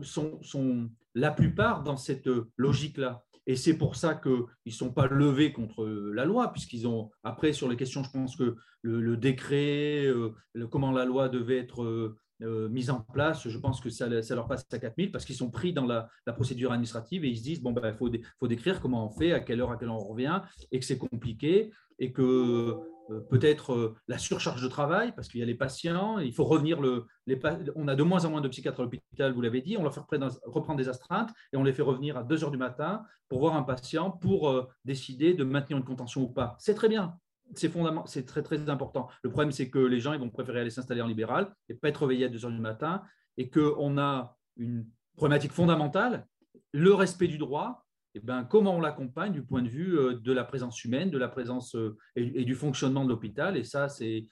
sont, 0.00 0.90
la 1.14 1.30
plupart 1.30 1.82
dans 1.82 1.98
cette 1.98 2.30
logique-là. 2.56 3.22
Et 3.46 3.56
c'est 3.56 3.76
pour 3.76 3.94
ça 3.94 4.14
qu'ils 4.14 4.46
ne 4.64 4.70
sont 4.70 4.90
pas 4.90 5.06
levés 5.06 5.52
contre 5.52 5.84
la 5.84 6.24
loi, 6.24 6.50
puisqu'ils 6.54 6.88
ont, 6.88 7.10
après, 7.22 7.52
sur 7.52 7.68
les 7.68 7.76
questions, 7.76 8.02
je 8.02 8.10
pense 8.10 8.36
que 8.36 8.56
le, 8.80 9.16
décret, 9.18 10.06
euh, 10.06 10.32
comment 10.70 10.92
la 10.92 11.04
loi 11.04 11.28
devait 11.28 11.58
être 11.58 11.82
euh, 11.82 12.16
euh, 12.42 12.68
mise 12.68 12.90
en 12.90 13.00
place, 13.00 13.48
je 13.48 13.58
pense 13.58 13.80
que 13.80 13.88
ça, 13.88 14.08
leur 14.08 14.46
passe 14.46 14.66
à 14.70 14.78
4000 14.78 15.10
parce 15.10 15.24
qu'ils 15.24 15.36
sont 15.36 15.50
pris 15.50 15.72
dans 15.72 15.86
la, 15.86 16.08
procédure 16.34 16.70
administrative 16.70 17.24
et 17.24 17.28
ils 17.28 17.38
se 17.38 17.42
disent, 17.42 17.62
bon, 17.62 17.72
ben, 17.72 17.88
il 17.88 17.94
faut, 17.94 18.10
faut 18.38 18.48
décrire 18.48 18.80
comment 18.80 19.06
on 19.06 19.10
fait, 19.10 19.32
à 19.32 19.40
quelle 19.40 19.60
heure, 19.60 19.70
à 19.70 19.76
quelle 19.76 19.88
heure 19.88 19.96
on 19.96 20.08
revient, 20.08 20.40
et 20.70 20.78
que 20.78 20.84
c'est 20.84 20.98
compliqué, 20.98 21.70
et 21.98 22.12
que 22.12 22.76
euh, 23.10 23.20
peut-être 23.20 23.72
euh, 23.72 23.94
la 24.08 24.18
surcharge 24.18 24.62
de 24.62 24.68
travail, 24.68 25.12
parce 25.14 25.28
qu'il 25.28 25.40
y 25.40 25.42
a 25.42 25.46
les 25.46 25.54
patients, 25.54 26.18
il 26.18 26.32
faut 26.32 26.44
revenir, 26.44 26.80
le, 26.80 27.06
on 27.76 27.88
a 27.88 27.94
de 27.94 28.02
moins 28.02 28.24
en 28.24 28.30
moins 28.30 28.40
de 28.40 28.48
psychiatres 28.48 28.80
à 28.80 28.82
l'hôpital, 28.82 29.32
vous 29.32 29.40
l'avez 29.40 29.60
dit, 29.60 29.76
on 29.76 29.82
leur 29.82 29.94
fait 29.94 30.00
reprendre 30.44 30.78
des 30.78 30.88
astreintes 30.88 31.30
et 31.52 31.56
on 31.56 31.62
les 31.62 31.72
fait 31.72 31.82
revenir 31.82 32.16
à 32.16 32.24
2 32.24 32.44
heures 32.44 32.50
du 32.50 32.56
matin 32.56 33.04
pour 33.28 33.40
voir 33.40 33.56
un 33.56 33.62
patient 33.62 34.10
pour 34.10 34.48
euh, 34.48 34.68
décider 34.84 35.34
de 35.34 35.44
maintenir 35.44 35.78
une 35.78 35.84
contention 35.84 36.22
ou 36.22 36.28
pas. 36.28 36.56
C'est 36.58 36.74
très 36.74 36.88
bien, 36.88 37.16
c'est 37.54 37.72
c'est 38.06 38.26
très 38.26 38.42
très 38.42 38.68
important. 38.68 39.08
Le 39.22 39.30
problème, 39.30 39.52
c'est 39.52 39.70
que 39.70 39.78
les 39.78 40.00
gens 40.00 40.12
ils 40.12 40.20
vont 40.20 40.30
préférer 40.30 40.60
aller 40.60 40.70
s'installer 40.70 41.00
en 41.00 41.06
libéral 41.06 41.54
et 41.68 41.74
pas 41.74 41.88
être 41.88 42.02
réveillés 42.02 42.26
à 42.26 42.28
2 42.28 42.44
heures 42.44 42.50
du 42.50 42.60
matin 42.60 43.02
et 43.36 43.50
qu'on 43.50 43.98
a 43.98 44.36
une 44.56 44.86
problématique 45.16 45.52
fondamentale, 45.52 46.26
le 46.72 46.92
respect 46.92 47.28
du 47.28 47.38
droit, 47.38 47.85
eh 48.16 48.20
ben, 48.20 48.44
comment 48.44 48.76
on 48.76 48.80
l'accompagne 48.80 49.32
du 49.32 49.42
point 49.42 49.60
de 49.60 49.68
vue 49.68 49.98
euh, 49.98 50.14
de 50.14 50.32
la 50.32 50.42
présence 50.42 50.82
humaine, 50.84 51.10
de 51.10 51.18
la 51.18 51.28
présence 51.28 51.76
euh, 51.76 51.98
et, 52.14 52.46
du 52.46 52.54
fonctionnement 52.54 53.04
de 53.04 53.10
l'hôpital? 53.10 53.58
Et 53.58 53.64
ça, 53.64 53.90
c'est, 53.90 54.26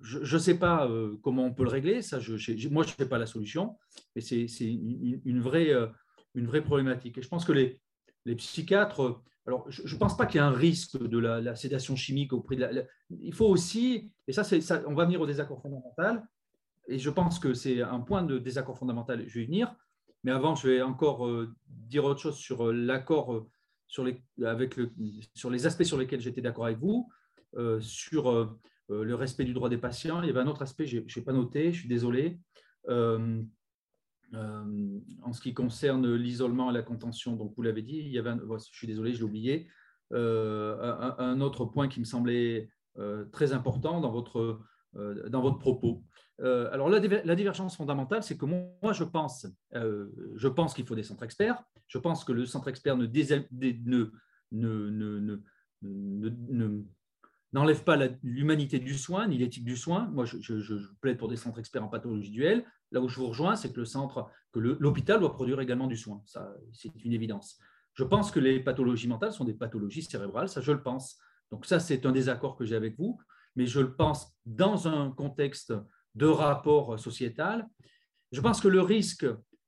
je 0.00 0.34
ne 0.34 0.40
sais 0.40 0.58
pas 0.58 0.88
euh, 0.88 1.16
comment 1.22 1.44
on 1.44 1.54
peut 1.54 1.62
le 1.62 1.70
régler. 1.70 2.02
Ça, 2.02 2.16
moi, 2.18 2.82
je 2.82 2.90
ne 2.90 2.96
sais 2.96 3.08
pas 3.08 3.18
la 3.18 3.26
solution, 3.26 3.78
mais 4.16 4.22
c'est, 4.22 4.46
une, 4.60 5.40
vraie, 5.40 5.70
une 6.34 6.46
vraie 6.46 6.64
problématique. 6.64 7.16
Et 7.16 7.22
je 7.22 7.28
pense 7.28 7.44
que 7.44 7.52
les, 7.52 7.80
les 8.24 8.34
psychiatres, 8.34 9.22
alors 9.46 9.70
je 9.70 9.94
ne 9.94 9.98
pense 10.00 10.16
pas 10.16 10.26
qu'il 10.26 10.40
y 10.40 10.44
ait 10.44 10.46
un 10.46 10.50
risque 10.50 11.00
de 11.00 11.18
la, 11.18 11.54
sédation 11.54 11.94
chimique 11.94 12.32
au 12.32 12.40
prix 12.40 12.56
de 12.56 12.62
la, 12.62 12.82
Il 13.10 13.34
faut 13.34 13.46
aussi, 13.46 14.10
et 14.26 14.32
ça, 14.32 14.42
ça, 14.42 14.82
on 14.88 14.94
va 14.94 15.04
venir 15.04 15.20
au 15.20 15.26
désaccord 15.26 15.62
fondamental. 15.62 16.26
Et 16.88 16.98
je 16.98 17.10
pense 17.10 17.38
que 17.38 17.54
c'est 17.54 17.82
un 17.82 18.00
point 18.00 18.24
de 18.24 18.38
désaccord 18.38 18.76
fondamental. 18.76 19.22
Je 19.28 19.34
vais 19.34 19.44
y 19.44 19.46
venir 19.46 19.72
mais 20.24 20.32
avant, 20.32 20.54
je 20.54 20.68
vais 20.68 20.82
encore 20.82 21.26
euh, 21.26 21.52
dire 21.66 22.04
autre 22.04 22.20
chose 22.20 22.36
sur 22.36 22.68
euh, 22.68 22.72
l'accord 22.72 23.34
euh, 23.34 23.48
sur 23.88 24.04
les, 24.04 24.22
avec 24.44 24.76
le, 24.76 24.90
sur 25.34 25.50
les 25.50 25.66
aspects 25.66 25.82
sur 25.82 25.98
lesquels 25.98 26.20
j'étais 26.20 26.40
d'accord 26.40 26.66
avec 26.66 26.78
vous. 26.78 27.10
sur 27.80 28.56
le 28.88 29.14
respect 29.14 29.44
du 29.44 29.52
droit 29.52 29.68
des 29.68 29.76
patients. 29.76 30.22
Il 30.22 30.28
y 30.28 30.30
avait 30.30 30.40
un 30.40 30.46
autre 30.46 30.62
aspect, 30.62 30.86
je 30.86 31.00
n'ai 31.00 31.24
pas 31.24 31.34
noté, 31.34 31.72
je 31.72 31.80
suis 31.80 31.88
désolé. 31.88 32.40
en 32.88 33.42
ce 34.32 35.40
qui 35.42 35.52
concerne 35.52 36.14
l'isolement 36.14 36.70
et 36.70 36.72
la 36.72 36.82
contention, 36.82 37.36
donc 37.36 37.52
vous 37.54 37.60
l'avez 37.60 37.82
dit, 37.82 37.98
il 37.98 38.08
y 38.08 38.18
avait 38.18 38.32
je 38.32 38.72
suis 38.72 38.86
désolé, 38.86 39.12
je 39.12 39.18
l'ai 39.18 39.24
oublié. 39.24 39.68
un, 40.12 41.40
autre 41.42 41.66
point 41.66 41.86
qui 41.88 42.00
me 42.00 42.06
semblait 42.06 42.70
très 43.30 43.52
important 43.52 44.00
dans 44.00 44.10
votre, 44.10 44.58
dans 44.94 45.40
votre 45.40 45.58
propos. 45.58 46.02
alors 46.38 46.88
la, 46.88 46.98
la, 47.00 47.34
divergence 47.34 47.76
fondamentale, 47.76 48.22
c'est 48.22 48.36
que 48.36 48.44
moi, 48.44 48.92
je 48.92 49.04
pense, 49.04 49.46
je 49.72 50.48
pense 50.48 50.74
qu'il 50.74 50.86
faut 50.86 50.94
des 50.94 51.02
centres 51.02 51.22
experts. 51.22 51.62
Je 51.88 51.98
pense 51.98 52.24
que 52.24 52.32
le 52.32 52.46
centre 52.46 52.68
expert 52.68 52.96
ne 52.96 53.06
n'enlève 57.52 57.84
pas 57.84 57.98
l'humanité 58.22 58.78
du 58.78 58.94
soin 58.94 59.26
ni 59.28 59.38
l'éthique 59.38 59.64
du 59.64 59.76
soin. 59.76 60.08
Moi, 60.12 60.24
je, 60.24 60.74
plaide 61.00 61.18
pour 61.18 61.28
des 61.28 61.36
centres 61.36 61.58
experts 61.58 61.84
en 61.84 61.88
pathologie 61.88 62.30
duelle. 62.30 62.64
Là 62.90 63.00
où 63.00 63.08
je 63.08 63.18
vous 63.18 63.28
rejoins, 63.28 63.56
c'est 63.56 63.72
que 63.72 63.80
le 63.80 63.86
centre, 63.86 64.30
que 64.52 64.58
l'hôpital 64.58 65.20
doit 65.20 65.32
produire 65.32 65.60
également 65.60 65.86
du 65.86 65.96
soin. 65.96 66.22
Ça, 66.26 66.54
c'est 66.72 66.90
une 67.04 67.12
évidence. 67.12 67.58
Je 67.94 68.04
pense 68.04 68.30
que 68.30 68.40
les 68.40 68.60
pathologies 68.60 69.08
mentales 69.08 69.32
sont 69.32 69.44
des 69.44 69.54
pathologies 69.54 70.02
cérébrales. 70.02 70.48
Ça, 70.48 70.60
je 70.60 70.72
le 70.72 70.82
pense. 70.82 71.18
Donc 71.50 71.66
ça, 71.66 71.78
c'est 71.78 72.06
un 72.06 72.12
désaccord 72.12 72.56
que 72.56 72.64
j'ai 72.64 72.76
avec 72.76 72.96
vous, 72.96 73.18
mais 73.56 73.66
je 73.66 73.80
le 73.80 73.94
pense 73.94 74.32
dans 74.46 74.88
un 74.88 75.10
contexte 75.10 75.72
de 76.14 76.26
rapport 76.26 76.98
sociétal. 76.98 77.66
Je 78.32 78.40
pense 78.40 78.60
que 78.60 78.68
le 78.68 78.80
risque 78.80 79.26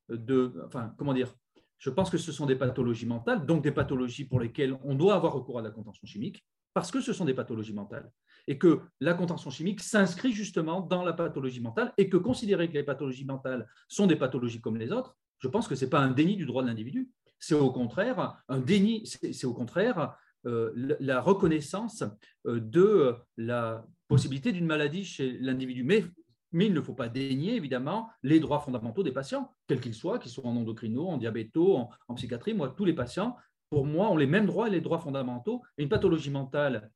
de, 0.09 0.53
enfin, 0.65 0.93
comment 0.97 1.13
dire, 1.13 1.33
je 1.77 1.89
pense 1.89 2.09
que 2.09 2.17
ce 2.17 2.31
sont 2.31 2.45
des 2.45 2.55
pathologies 2.55 3.05
mentales, 3.05 3.45
donc 3.45 3.63
des 3.63 3.71
pathologies 3.71 4.25
pour 4.25 4.39
lesquelles 4.39 4.77
on 4.83 4.95
doit 4.95 5.15
avoir 5.15 5.33
recours 5.33 5.59
à 5.59 5.61
la 5.61 5.71
contention 5.71 6.07
chimique 6.07 6.43
parce 6.73 6.91
que 6.91 6.99
ce 6.99 7.13
sont 7.13 7.25
des 7.25 7.33
pathologies 7.33 7.73
mentales 7.73 8.11
et 8.47 8.57
que 8.57 8.81
la 8.99 9.13
contention 9.13 9.49
chimique 9.49 9.81
s'inscrit 9.81 10.33
justement 10.33 10.81
dans 10.81 11.03
la 11.03 11.13
pathologie 11.13 11.61
mentale 11.61 11.93
et 11.97 12.09
que 12.09 12.17
considérer 12.17 12.67
que 12.67 12.73
les 12.73 12.83
pathologies 12.83 13.25
mentales 13.25 13.67
sont 13.87 14.07
des 14.07 14.15
pathologies 14.15 14.61
comme 14.61 14.77
les 14.77 14.91
autres, 14.91 15.15
je 15.39 15.47
pense 15.47 15.67
que 15.67 15.75
ce 15.75 15.85
n'est 15.85 15.89
pas 15.89 15.99
un 15.99 16.11
déni 16.11 16.35
du 16.35 16.45
droit 16.45 16.61
de 16.61 16.67
l'individu, 16.67 17.09
c'est 17.39 17.55
au 17.55 17.71
contraire 17.71 18.43
un 18.47 18.59
déni, 18.59 19.05
c'est 19.05 19.45
au 19.45 19.53
contraire 19.53 20.17
la 20.45 21.21
reconnaissance 21.21 22.03
euh, 22.47 22.59
de 22.59 23.15
la 23.37 23.85
possibilité 24.07 24.51
d'une 24.51 24.65
maladie 24.65 25.03
chez 25.03 25.37
l'individu. 25.39 25.83
Mais, 25.83 26.05
mais 26.51 26.67
il 26.67 26.73
ne 26.73 26.81
faut 26.81 26.93
pas 26.93 27.09
dénier 27.09 27.55
évidemment 27.55 28.09
les 28.23 28.39
droits 28.39 28.59
fondamentaux 28.59 29.03
des 29.03 29.11
patients, 29.11 29.51
quels 29.67 29.81
qu'ils 29.81 29.95
soient, 29.95 30.19
qu'ils 30.19 30.31
soient 30.31 30.47
en 30.47 30.55
endocrino, 30.55 31.07
en 31.07 31.17
diabéto, 31.17 31.75
en, 31.75 31.89
en 32.07 32.15
psychiatrie. 32.15 32.53
Moi, 32.53 32.73
tous 32.77 32.85
les 32.85 32.93
patients 32.93 33.35
pour 33.69 33.85
moi, 33.85 34.09
ont 34.09 34.17
les 34.17 34.27
mêmes 34.27 34.45
droits 34.45 34.67
et 34.67 34.71
les 34.71 34.81
droits 34.81 34.99
fondamentaux. 34.99 35.61
une 35.77 35.89
pathologie 35.89 36.29
mentale, 36.29 36.91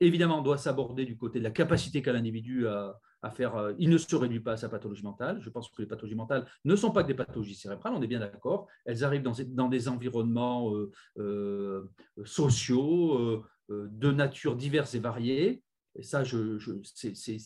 évidemment, 0.00 0.42
doit 0.42 0.58
s'aborder 0.58 1.04
du 1.04 1.16
côté 1.16 1.38
de 1.38 1.44
la 1.44 1.50
capacité 1.50 2.02
qu'a 2.02 2.12
l'individu 2.12 2.66
à, 2.66 2.98
Euh, 3.40 3.74
il 3.78 3.90
ne 3.90 3.98
se 3.98 4.14
réduit 4.16 4.40
pas 4.40 4.52
à 4.52 4.56
sa 4.56 4.68
pathologie 4.68 5.02
mentale. 5.02 5.40
Je 5.40 5.50
pense 5.50 5.68
que 5.68 5.82
les 5.82 5.88
pathologies 5.88 6.14
mentales 6.14 6.46
ne 6.64 6.76
sont 6.76 6.90
pas 6.90 7.02
que 7.02 7.08
des 7.08 7.14
pathologies 7.14 7.54
cérébrales, 7.54 7.94
on 7.94 8.02
est 8.02 8.06
bien 8.06 8.20
d'accord. 8.20 8.66
Elles 8.84 9.04
arrivent 9.04 9.22
dans, 9.22 9.68
des 9.68 9.88
environnements 9.88 10.74
euh, 10.74 10.90
euh, 11.18 11.90
sociaux, 12.24 13.44
de 13.68 14.12
nature 14.12 14.56
diverse 14.56 14.94
et 14.94 14.98
variée. 14.98 15.62
Et 15.96 16.02
ça, 16.02 16.22
c'est 16.24 17.38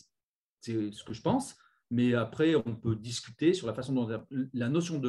ce 0.61 1.03
que 1.03 1.13
je 1.13 1.21
pense. 1.21 1.55
Mais 1.91 2.13
après, 2.13 2.55
on 2.55 2.75
peut 2.75 2.95
discuter 2.95 3.53
sur 3.53 3.67
la 3.67 3.73
façon 3.73 3.93
dont 3.93 4.25
la 4.53 4.69
notion 4.69 5.01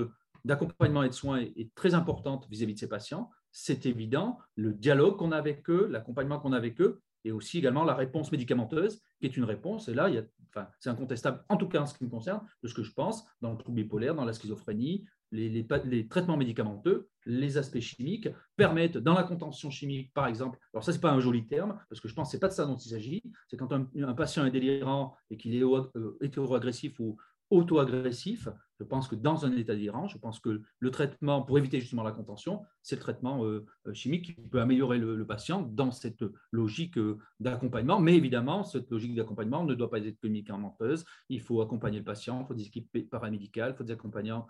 d'accompagnement 0.45 1.03
et 1.03 1.09
de 1.09 1.15
soins 1.15 1.41
est, 1.41 1.75
très 1.75 1.95
importante 1.95 2.47
vis 2.49 2.63
à 2.63 2.67
-vis 2.67 2.75
de 2.75 2.79
ces 2.79 2.89
patients 2.89 3.31
c'est 3.53 3.87
évident, 3.87 4.39
le 4.57 4.73
dialogue 4.73 5.17
qu'on 5.17 5.33
a 5.33 5.37
avec 5.37 5.69
eux, 5.71 5.89
l'accompagnement 5.91 6.39
qu'on 6.39 6.53
a 6.53 6.57
avec 6.57 6.81
eux, 6.81 7.03
et 7.25 7.33
aussi 7.33 7.59
également 7.59 7.85
la 7.85 7.95
réponse 7.95 8.33
médicamenteuse, 8.33 9.03
qui 9.21 9.27
est 9.27 9.37
une 9.37 9.45
réponse. 9.45 9.89
Et 9.89 9.95
là, 9.95 10.09
il 10.09 10.15
y 10.15 10.19
a, 10.19 10.23
enfin, 10.49 10.69
c'est 10.79 10.91
incontestable, 10.91 11.45
en 11.49 11.57
tout 11.57 11.69
cas 11.69 11.81
en 11.81 11.87
ce 11.87 11.97
qui 11.97 12.05
me 12.05 12.11
concerne, 12.11 12.41
de 12.63 12.69
ce 12.69 12.75
que 12.75 12.83
je 12.83 12.93
pense, 12.93 13.27
dans 13.41 13.53
le 13.53 13.59
trouble 13.59 13.77
bipolaire, 13.77 14.15
dans 14.15 14.25
la 14.25 14.33
schizophrénie, 14.33 15.05
les, 15.33 16.09
traitements 16.09 16.37
médicamenteux, 16.37 17.09
les 17.25 17.57
aspects 17.57 17.81
chimiques 17.81 18.29
permettent, 18.57 18.99
dans 18.99 19.15
la 19.15 19.23
contention 19.23 19.71
chimique, 19.71 20.13
par 20.13 20.27
exemple, 20.27 20.59
alors 20.75 20.83
ça, 20.83 20.93
ce 20.93 20.97
n'est 20.97 21.03
pas 21.03 21.13
un 21.13 21.21
joli 21.21 21.47
terme, 21.47 21.79
parce 21.89 22.01
que 22.01 22.09
je 22.09 22.15
pense 22.15 22.29
que 22.29 22.33
ce 22.33 22.37
n'est 22.37 22.41
pas 22.41 22.49
de 22.49 22.53
ça 22.53 22.67
dont 22.67 22.77
il 22.77 22.89
s'agit, 22.89 23.23
c'est 23.49 23.57
quand 23.57 23.73
un, 23.73 23.89
un, 24.03 24.15
patient 24.15 24.45
est 24.45 24.51
délirant 24.51 25.15
et 25.31 25.37
qu'il 25.37 25.55
est 25.55 25.63
euh, 25.63 26.19
hétéroagressif 26.21 26.99
ou, 26.99 27.17
auto-agressif. 27.51 28.49
Je 28.79 28.85
pense 28.85 29.09
que 29.09 29.15
dans 29.15 29.45
un 29.45 29.55
état 29.57 29.75
délirant, 29.75 30.09
je 30.09 30.17
pense 30.17 30.41
que 30.41 30.63
le 30.79 30.91
traitement, 30.91 31.43
pour 31.43 31.59
éviter 31.59 31.81
justement 31.81 32.03
la 32.03 32.13
contention, 32.13 32.63
c'est 32.83 32.97
le 32.97 33.03
traitement 33.03 33.45
euh, 33.45 33.67
euh, 33.87 33.93
chimique 33.93 34.25
qui 34.25 34.33
peut 34.33 34.61
améliorer 34.61 34.99
le, 34.99 35.27
patient 35.27 35.61
dans 35.61 35.91
cette 35.91 36.25
logique 36.51 36.97
euh, 36.97 37.19
d'accompagnement. 37.41 38.01
Mais 38.01 38.17
évidemment, 38.17 38.65
cette 38.65 38.91
logique 38.91 39.15
d'accompagnement 39.15 39.65
ne 39.65 39.75
doit 39.75 39.91
pas 39.91 39.99
être 39.99 40.25
médicamenteuse. 40.25 41.05
Il 41.29 41.43
faut 41.43 41.61
accompagner 41.61 41.99
le 41.99 42.05
patient, 42.05 42.41
il 42.41 42.47
faut 42.47 42.55
des 42.55 42.67
équipes 42.67 43.11
paramédicales, 43.11 43.73
il 43.75 43.77
faut 43.77 43.85
des 43.85 43.93
accompagnants 43.93 44.47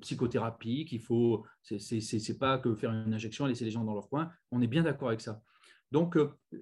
psychothérapiques, 0.00 0.92
il 0.92 1.00
faut, 1.00 1.44
c'est 1.62 2.38
pas 2.38 2.58
que 2.58 2.72
faire 2.76 2.92
une 2.92 3.12
injection 3.12 3.46
et 3.46 3.48
laisser 3.48 3.64
les 3.64 3.72
gens 3.72 3.82
dans 3.82 3.94
leur 3.94 4.08
coin. 4.08 4.30
On 4.52 4.62
est 4.62 4.68
bien 4.68 4.84
d'accord 4.84 5.08
avec 5.08 5.20
ça. 5.20 5.42
Donc, 5.90 6.16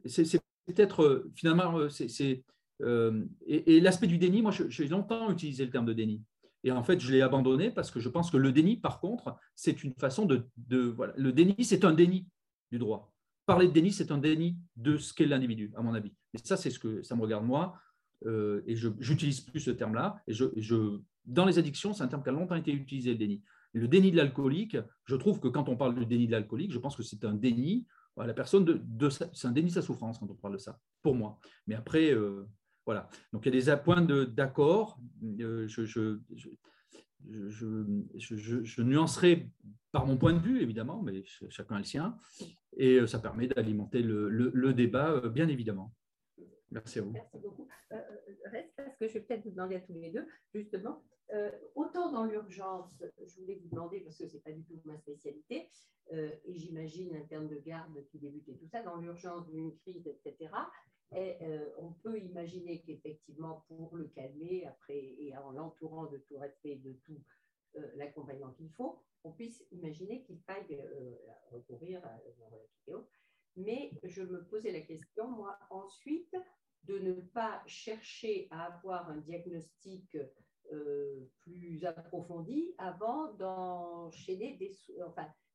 c'est 0.06 0.40
peut-être, 0.66 1.26
finalement, 1.34 1.88
c'est 1.90 2.42
euh, 2.82 3.24
et, 3.46 3.80
l'aspect 3.80 4.06
du 4.06 4.18
déni, 4.18 4.42
moi, 4.42 4.52
j'ai 4.52 4.88
longtemps 4.88 5.30
utilisé 5.30 5.64
le 5.64 5.70
terme 5.70 5.86
de 5.86 5.92
déni. 5.92 6.22
Et 6.62 6.72
en 6.72 6.82
fait, 6.82 7.00
je 7.00 7.10
l'ai 7.10 7.22
abandonné 7.22 7.70
parce 7.70 7.90
que 7.90 8.00
je 8.00 8.08
pense 8.08 8.30
que 8.30 8.36
le 8.36 8.52
déni, 8.52 8.76
par 8.76 9.00
contre, 9.00 9.36
c'est 9.54 9.82
une 9.82 9.94
façon 9.94 10.26
de. 10.26 10.46
voilà. 10.94 11.14
Le 11.16 11.32
déni, 11.32 11.54
c'est 11.64 11.84
un 11.84 11.92
déni 11.92 12.26
du 12.70 12.78
droit. 12.78 13.12
Parler 13.46 13.66
de 13.66 13.72
déni, 13.72 13.92
c'est 13.92 14.12
un 14.12 14.18
déni 14.18 14.56
de 14.76 14.96
ce 14.98 15.14
qu'est 15.14 15.26
l'individu, 15.26 15.72
à 15.76 15.82
mon 15.82 15.94
avis. 15.94 16.12
Et 16.34 16.38
ça, 16.38 16.56
c'est 16.56 16.70
ce 16.70 16.78
que 16.78 17.02
ça 17.02 17.16
me 17.16 17.22
regarde 17.22 17.44
moi. 17.44 17.74
Euh, 18.26 18.62
et 18.66 18.76
je 18.76 18.88
n'utilise 18.88 19.40
plus 19.40 19.60
ce 19.60 19.70
terme-là. 19.70 20.22
Et 20.26 20.34
je, 20.34 20.98
dans 21.24 21.46
les 21.46 21.58
addictions, 21.58 21.94
c'est 21.94 22.02
un 22.02 22.08
terme 22.08 22.22
qui 22.22 22.28
a 22.28 22.32
longtemps 22.32 22.56
été 22.56 22.72
utilisé, 22.72 23.12
le 23.12 23.18
déni. 23.18 23.42
Le 23.72 23.88
déni 23.88 24.10
de 24.10 24.16
l'alcoolique, 24.16 24.76
je 25.06 25.16
trouve 25.16 25.40
que 25.40 25.48
quand 25.48 25.68
on 25.68 25.76
parle 25.76 25.94
de 25.94 26.04
déni 26.04 26.26
de 26.26 26.32
l'alcoolique, 26.32 26.72
je 26.72 26.78
pense 26.78 26.96
que 26.96 27.02
c'est 27.02 27.24
un 27.24 27.34
déni 27.34 27.86
la 28.26 28.34
personne 28.34 28.64
de, 28.64 28.80
de 28.84 29.08
c'est 29.08 29.46
un 29.46 29.52
déni 29.52 29.68
de 29.68 29.74
sa 29.74 29.82
souffrance 29.82 30.18
quand 30.18 30.30
on 30.30 30.34
parle 30.34 30.54
de 30.54 30.58
ça, 30.58 30.78
pour 31.02 31.14
moi. 31.14 31.38
Mais 31.66 31.74
après, 31.74 32.10
euh, 32.12 32.46
voilà. 32.90 33.08
Donc 33.32 33.46
il 33.46 33.54
y 33.54 33.70
a 33.70 33.76
des 33.76 33.82
points 33.82 34.02
d'accord. 34.02 34.98
Euh, 35.38 35.68
je, 38.16 38.82
nuancerai 38.82 39.48
par 39.92 40.06
mon 40.06 40.16
point 40.16 40.32
de 40.32 40.40
vue, 40.40 40.60
évidemment, 40.60 41.00
mais 41.00 41.22
chacun 41.24 41.76
a 41.76 41.78
le 41.78 41.84
sien. 41.84 42.18
Et 42.76 42.96
euh, 42.96 43.06
ça 43.06 43.20
permet 43.20 43.46
d'alimenter 43.46 44.02
le, 44.02 44.72
débat, 44.72 45.12
euh, 45.12 45.28
bien 45.28 45.46
évidemment. 45.46 45.94
Merci 46.72 46.98
à 46.98 47.02
vous. 47.02 47.12
Merci 47.12 47.38
beaucoup. 47.38 47.68
reste 48.46 48.74
parce 48.76 48.96
que 48.96 49.06
je 49.06 49.12
vais 49.14 49.20
peut-être 49.20 49.44
vous 49.44 49.52
demander 49.52 49.76
à 49.76 49.80
tous 49.80 49.92
les 49.92 50.10
deux, 50.10 50.26
justement, 50.52 51.04
autant 51.76 52.10
dans 52.10 52.24
l'urgence, 52.24 53.04
je 53.24 53.40
voulais 53.40 53.60
vous 53.62 53.68
demander, 53.68 54.00
parce 54.00 54.18
que 54.18 54.26
ce 54.26 54.34
n'est 54.34 54.40
pas 54.40 54.50
du 54.50 54.64
tout 54.64 54.80
ma 54.84 54.98
spécialité, 54.98 55.70
et 56.12 56.54
j'imagine 56.56 57.14
un 57.14 57.24
terme 57.26 57.46
de 57.46 57.56
garde 57.56 58.04
qui 58.10 58.18
débute 58.18 58.48
et 58.48 58.56
tout 58.56 58.66
ça, 58.66 58.82
dans 58.82 58.96
l'urgence 58.96 59.48
d'une 59.48 59.76
crise, 59.76 60.08
etc., 60.08 60.50
euh, 61.42 61.70
on 61.78 61.92
peut 61.92 62.18
imaginer 62.20 62.82
qu'effectivement, 62.82 63.64
pour 63.68 63.96
le 63.96 64.04
calmer, 64.08 64.66
après, 64.66 64.96
et 64.96 65.36
en 65.36 65.50
l'entourant 65.50 66.06
de 66.06 66.18
tout 66.18 66.36
respect 66.38 66.76
de 66.76 66.92
tout 67.04 67.20
euh, 67.76 67.86
l'accompagnement 67.96 68.52
qu'il 68.52 68.70
faut, 68.70 69.02
on 69.24 69.32
puisse 69.32 69.64
imaginer 69.72 70.22
qu'il 70.22 70.40
faille 70.40 70.66
euh, 70.70 71.16
recourir 71.50 72.04
à 72.04 72.12
la 72.88 72.98
Mais 73.56 73.90
je 74.04 74.22
me 74.22 74.44
posais 74.44 74.70
la 74.72 74.82
question, 74.82 75.28
moi, 75.28 75.58
ensuite, 75.70 76.36
de 76.84 76.98
ne 76.98 77.12
pas 77.14 77.62
chercher 77.66 78.46
à 78.50 78.66
avoir 78.66 79.10
un 79.10 79.18
diagnostic 79.18 80.16
plus 81.40 81.84
approfondi 81.84 82.72
avant 82.78 83.32
d'enchaîner 83.34 84.56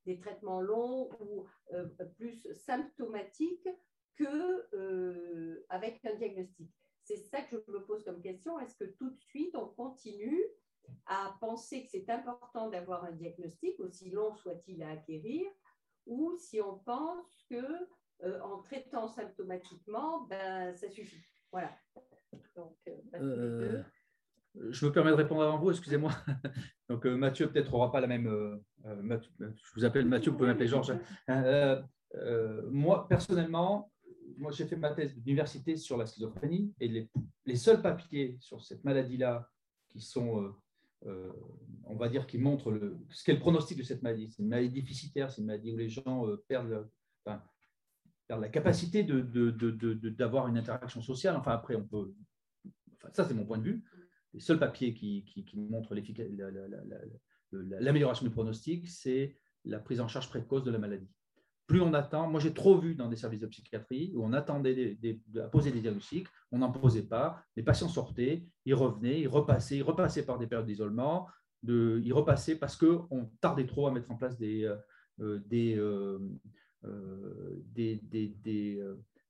des 0.06 0.20
traitements 0.20 0.60
longs 0.60 1.10
ou 1.22 1.46
plus 2.18 2.46
symptomatiques 2.54 3.70
que 4.16 4.76
euh, 4.76 5.66
avec 5.70 6.04
un 6.06 6.16
diagnostic. 6.16 6.70
C'est 7.04 7.18
ça 7.18 7.42
que 7.42 7.58
je 7.66 7.72
me 7.72 7.84
pose 7.86 8.04
comme 8.04 8.22
question. 8.22 8.60
Est-ce 8.60 8.76
que 8.76 8.86
tout 8.98 9.12
de 9.12 9.20
suite, 9.20 9.56
on 9.56 9.68
continue 9.68 10.44
à 11.06 11.36
penser 11.40 11.84
que 11.84 11.90
c'est 11.90 12.10
important 12.10 12.70
d'avoir 12.70 13.04
un 13.04 13.12
diagnostic, 13.12 13.80
aussi 13.80 14.10
long 14.10 14.36
soit-il 14.36 14.82
à 14.84 14.92
acquérir, 14.92 15.46
ou 16.06 16.36
si 16.38 16.62
on 16.62 16.78
pense 16.80 17.46
que 17.50 17.64
euh, 18.24 18.40
en 18.42 18.60
traitant 18.60 19.08
symptomatiquement, 19.08 20.22
ben, 20.22 20.76
ça 20.76 20.90
suffit? 20.90 21.24
Voilà. 21.52 21.72
Euh, 23.16 23.84
je 24.70 24.86
me 24.86 24.92
permets 24.92 25.12
de 25.12 25.16
répondre 25.16 25.44
avant 25.44 25.58
vous, 25.58 25.72
excusez-moi. 25.72 26.12
Donc, 26.90 27.06
Mathieu 27.06 27.52
peut-être 27.52 27.74
aura 27.74 27.92
pas 27.92 28.00
la 28.00 28.08
même. 28.08 28.62
je 28.84 29.74
vous 29.76 29.86
appelle 29.86 30.06
Mathieu, 30.06 30.32
vous 30.32 30.38
pouvez 30.38 30.50
m'appeler 30.50 30.68
Georges. 30.68 30.94
moi, 32.70 33.08
personnellement, 33.08 33.92
moi, 34.38 34.52
j'ai 34.52 34.66
fait 34.66 34.76
ma 34.76 34.92
thèse 34.92 35.16
d'université 35.16 35.78
sur 35.78 35.98
la 35.98 36.06
schizophrénie 36.06 36.74
et 36.80 37.10
les, 37.46 37.56
seuls 37.56 37.82
papiers 37.82 38.38
sur 38.40 38.64
cette 38.64 38.84
maladie-là 38.84 39.50
qui 39.90 40.02
sont, 40.02 40.42
euh, 40.42 40.56
euh, 41.06 41.32
on 41.86 41.96
va 41.96 42.10
dire, 42.10 42.28
qui 42.28 42.38
montrent 42.38 42.72
le, 42.72 42.98
ce 43.10 43.24
qu'est 43.24 43.34
le 43.34 43.40
pronostic 43.40 43.78
de 43.78 43.84
cette 43.84 44.02
maladie. 44.02 44.30
C'est 44.30 44.44
une 44.44 44.50
maladie 44.50 44.70
déficitaire, 44.70 45.32
c'est 45.32 45.42
une 45.42 45.48
maladie 45.48 45.74
où 45.74 45.78
les 45.78 45.90
gens 45.90 46.28
euh, 46.28 46.44
perdent. 46.48 46.90
enfin, 47.26 47.42
la 48.30 48.50
capacité 48.50 49.04
d'avoir 49.04 50.48
une 50.48 50.58
interaction 50.58 51.02
sociale. 51.02 51.36
Enfin, 51.36 51.52
après, 51.52 51.76
on 51.76 51.86
peut. 51.86 52.14
ça, 53.14 53.26
c'est 53.26 53.34
mon 53.34 53.46
point 53.46 53.60
de 53.60 53.64
vue. 53.64 53.84
Les 54.34 54.40
seuls 54.40 54.60
papiers 54.60 54.94
qui, 54.94 55.24
qui, 55.26 55.46
qui 55.46 55.58
montrent 55.58 55.96
l'amélioration 57.52 58.26
du 58.26 58.32
pronostic, 58.32 58.88
c'est 58.90 59.38
la 59.64 59.80
prise 59.80 60.02
en 60.02 60.08
charge 60.08 60.30
précoce 60.30 60.64
de 60.64 60.72
la 60.72 60.80
maladie. 60.80 61.10
Plus 61.68 61.82
on 61.82 61.94
attend, 61.94 62.30
moi 62.30 62.40
j'ai 62.40 62.54
trop 62.54 62.78
vu 62.78 62.94
dans 62.94 63.10
des 63.10 63.16
services 63.16 63.42
de 63.42 63.48
psychiatrie 63.48 64.14
où 64.16 64.24
on 64.24 64.34
attendait 64.34 64.98
à 65.38 65.48
poser 65.48 65.72
des 65.72 65.80
diagnostics, 65.80 66.28
on 66.52 66.60
n'en 66.60 66.72
posait 66.72 67.08
pas, 67.08 67.44
les 67.56 67.64
patients 67.64 67.90
sortaient, 67.90 68.46
ils 68.66 68.76
revenaient, 68.76 69.22
ils 69.22 69.28
repassaient, 69.28 69.78
ils 69.78 69.84
repassaient 69.84 70.26
par 70.26 70.38
des 70.38 70.46
périodes 70.46 70.68
d'isolement, 70.68 71.28
ils 71.64 72.14
repassaient 72.14 72.56
parce 72.56 72.76
qu'on 72.76 73.32
tardait 73.42 73.66
trop 73.66 73.88
à 73.88 73.92
mettre 73.92 74.12
en 74.12 74.16
place 74.16 74.38
des, 74.38 74.64
euh, 74.64 74.76
euh, 75.22 75.40
des, 75.48 75.76
euh, 75.78 76.20
des, 77.74 78.00
des, 78.04 78.84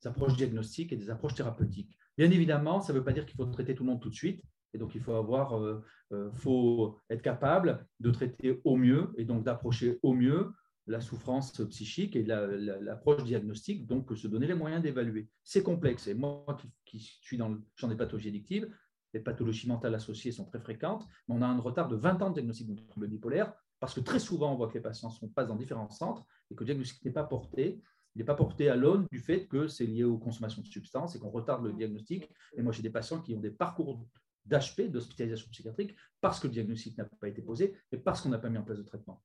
approches 0.03 0.35
diagnostiques 0.35 0.93
et 0.93 0.97
des 0.97 1.09
approches 1.09 1.33
thérapeutiques. 1.33 1.97
Bien 2.17 2.29
évidemment, 2.29 2.79
ça 2.81 2.93
ne 2.93 2.99
veut 2.99 3.03
pas 3.03 3.11
dire 3.11 3.25
qu'il 3.25 3.35
faut 3.35 3.45
traiter 3.45 3.73
tout 3.73 3.83
le 3.83 3.89
monde 3.89 4.01
tout 4.01 4.09
de 4.09 4.15
suite. 4.15 4.43
Et 4.73 4.77
donc, 4.77 4.93
il 4.93 5.01
faut 5.01 6.99
être 7.09 7.21
capable 7.21 7.87
de 8.01 8.11
traiter 8.11 8.61
au 8.65 8.75
mieux 8.75 9.13
et 9.17 9.23
donc 9.23 9.43
d'approcher 9.43 9.99
au 10.03 10.13
mieux 10.13 10.51
la 10.87 11.01
souffrance 11.01 11.51
psychique 11.69 12.15
et 12.15 12.23
l'approche 12.23 13.23
diagnostique, 13.23 13.87
donc 13.87 14.15
se 14.15 14.27
donner 14.27 14.47
les 14.47 14.53
moyens 14.53 14.83
d'évaluer. 14.83 15.29
C'est 15.43 15.63
complexe. 15.63 16.07
Et 16.07 16.13
moi 16.13 16.45
qui, 16.85 16.99
suis 16.99 17.37
dans 17.37 17.49
le 17.49 17.61
champ 17.75 17.87
des 17.87 17.95
pathologies 17.95 18.29
addictives, 18.29 18.69
les 19.13 19.19
pathologies 19.19 19.67
mentales 19.67 19.95
associées 19.95 20.31
sont 20.31 20.45
très 20.45 20.59
fréquentes, 20.59 21.07
mais 21.27 21.35
on 21.35 21.41
a 21.41 21.47
un 21.47 21.59
retard 21.59 21.87
de 21.87 21.95
20 21.95 22.21
ans 22.21 22.29
de 22.29 22.35
diagnostic 22.35 22.67
de 22.67 22.75
trouble 22.75 23.07
bipolaire, 23.07 23.53
parce 23.79 23.93
que 23.93 23.99
très 23.99 24.19
souvent, 24.19 24.53
on 24.53 24.55
voit 24.55 24.67
que 24.67 24.75
les 24.75 24.81
patients 24.81 25.09
sont 25.09 25.27
passent 25.29 25.47
dans 25.47 25.55
différents 25.55 25.89
centres 25.89 26.25
et 26.51 26.55
que 26.55 26.61
le 26.61 26.65
diagnostic 26.65 27.03
n'est 27.03 27.11
pas 27.11 27.23
porté. 27.23 27.81
N'est 28.15 28.23
pas 28.23 28.35
porté 28.35 28.69
à 28.69 28.77
l'aune 28.77 29.07
du 29.11 29.19
fait 29.19 29.45
que 29.45 29.67
c'est 29.67 29.85
lié 29.85 30.05
aux 30.05 30.17
consommations 30.17 30.61
de 30.61 30.67
substances 30.67 31.15
et 31.15 31.19
qu'on 31.19 31.29
retarde 31.29 31.65
le 31.65 31.73
diagnostic. 31.73 32.29
Et 32.55 32.61
moi, 32.61 32.71
j'ai 32.71 32.81
des 32.81 32.89
patients 32.89 33.21
qui 33.21 33.35
ont 33.35 33.41
des 33.41 33.51
parcours 33.51 34.07
d'HP, 34.45 34.89
d'hospitalisation 34.89 35.49
psychiatrique, 35.51 35.95
parce 36.21 36.39
que 36.39 36.47
le 36.47 36.53
diagnostic 36.53 36.97
n'a 36.97 37.03
pas 37.03 37.27
été 37.27 37.41
posé 37.41 37.75
et 37.91 37.97
parce 37.97 38.21
qu'on 38.21 38.29
n'a 38.29 38.37
pas 38.37 38.49
mis 38.49 38.57
en 38.57 38.63
place 38.63 38.77
de 38.77 38.83
traitement. 38.83 39.21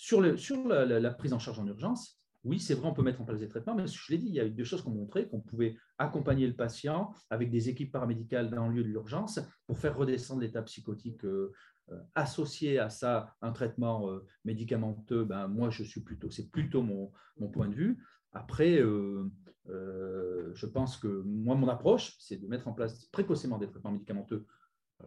Sur, 0.00 0.22
la, 0.22 1.10
prise 1.10 1.34
en 1.34 1.38
charge 1.38 1.58
en 1.58 1.66
urgence, 1.66 2.18
oui, 2.44 2.58
c'est 2.58 2.72
vrai, 2.72 2.88
on 2.88 2.94
peut 2.94 3.02
mettre 3.02 3.20
en 3.20 3.26
place 3.26 3.38
des 3.38 3.48
traitements, 3.48 3.74
mais 3.74 3.86
je 3.86 4.10
l'ai 4.10 4.16
dit, 4.16 4.28
il 4.28 4.34
y 4.34 4.40
a 4.40 4.46
eu 4.46 4.50
deux 4.50 4.64
choses 4.64 4.80
qui 4.80 4.88
ont 4.88 4.94
montré 4.94 5.28
qu'on 5.28 5.40
pouvait 5.40 5.76
accompagner 5.98 6.46
le 6.46 6.56
patient 6.56 7.12
avec 7.28 7.50
des 7.50 7.68
équipes 7.68 7.92
paramédicales 7.92 8.48
dans 8.48 8.66
le 8.68 8.76
lieu 8.76 8.82
de 8.82 8.88
l'urgence 8.88 9.40
pour 9.66 9.78
faire 9.78 9.94
redescendre 9.94 10.40
l'état 10.40 10.62
psychotique 10.62 11.22
euh, 11.26 11.52
euh, 11.90 12.00
associé 12.14 12.78
à 12.78 12.88
ça 12.88 13.34
un 13.42 13.52
traitement 13.52 14.08
euh, 14.08 14.26
médicamenteux. 14.46 15.26
Ben, 15.26 15.48
moi, 15.48 15.68
je 15.68 15.82
suis 15.82 16.00
plutôt, 16.00 16.30
c'est 16.30 16.50
plutôt 16.50 16.80
mon, 16.80 17.12
mon, 17.36 17.50
point 17.50 17.68
de 17.68 17.74
vue. 17.74 18.02
Après, 18.32 18.78
je 18.78 20.66
pense 20.72 20.96
que 20.96 21.08
moi, 21.26 21.56
mon 21.56 21.68
approche, 21.68 22.16
c'est 22.18 22.38
de 22.38 22.46
mettre 22.46 22.68
en 22.68 22.72
place 22.72 23.04
précocement 23.12 23.58
des 23.58 23.68
traitements 23.68 23.92
médicamenteux 23.92 24.46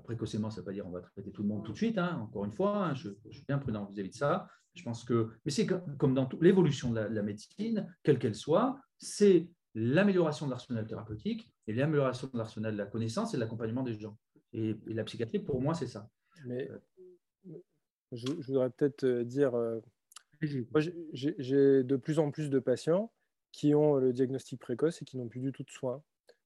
précocement, 0.02 0.50
ça 0.50 0.58
ne 0.58 0.62
veut 0.62 0.66
pas 0.66 0.74
dire 0.74 0.88
on 0.88 0.92
va 0.92 1.02
traiter 1.02 1.32
tout 1.32 1.44
le 1.44 1.48
monde 1.48 1.64
tout 1.64 1.72
de 1.72 1.78
suite, 1.78 1.98
hein, 1.98 2.20
encore 2.22 2.46
une 2.46 2.52
fois, 2.52 2.88
hein, 2.88 2.94
je, 2.96 3.10
suis 3.30 3.46
bien 3.48 3.58
prudent 3.58 3.86
vis-à-vis 3.86 4.10
de 4.10 4.16
ça. 4.16 4.48
Je 4.76 4.84
pense 4.84 5.04
que, 5.04 5.30
mais 5.46 5.52
c'est 5.52 5.68
comme 5.98 6.16
dans 6.16 6.28
l'évolution 6.42 6.92
de, 6.92 7.00
la, 7.00 7.22
médecine, 7.22 7.94
quelle 8.02 8.18
qu'elle 8.18 8.34
soit, 8.34 8.80
c'est 8.98 9.48
l'amélioration 9.76 10.48
de 10.48 10.52
l'arsenal 10.52 10.88
thérapeutique 10.88 11.52
et 11.68 11.74
l'amélioration 11.74 12.28
de 12.32 12.38
l'arsenal 12.38 12.74
de 12.74 12.78
la 12.78 12.86
connaissance 12.86 13.34
et 13.34 13.38
de 13.38 13.42
l'accompagnement 13.42 13.84
des 13.84 14.00
gens. 14.00 14.18
Et, 14.52 14.76
la 14.88 15.04
psychiatrie, 15.04 15.40
pour 15.40 15.62
moi, 15.62 15.76
c'est 15.76 15.88
ça. 15.88 16.10
Mais 16.46 16.70
euh, 16.72 17.60
je, 18.12 18.32
voudrais 18.48 18.70
peut-être 18.72 19.04
euh, 19.04 19.24
dire, 19.24 19.56
euh, 19.56 19.80
moi, 20.72 20.82
j'ai 21.14 21.84
de 21.84 21.96
plus 21.96 22.20
en 22.20 22.32
plus 22.32 22.50
de 22.50 22.60
patients 22.60 23.12
qui 23.52 23.76
ont 23.76 23.98
le 23.98 24.12
diagnostic 24.12 24.60
précoce 24.60 25.02
et 25.02 25.06
qui 25.06 25.18
n'ont 25.18 25.28
plus 25.28 25.40
du 25.40 25.52
tout 25.52 25.64
de 25.64 25.70
soins. 25.70 26.04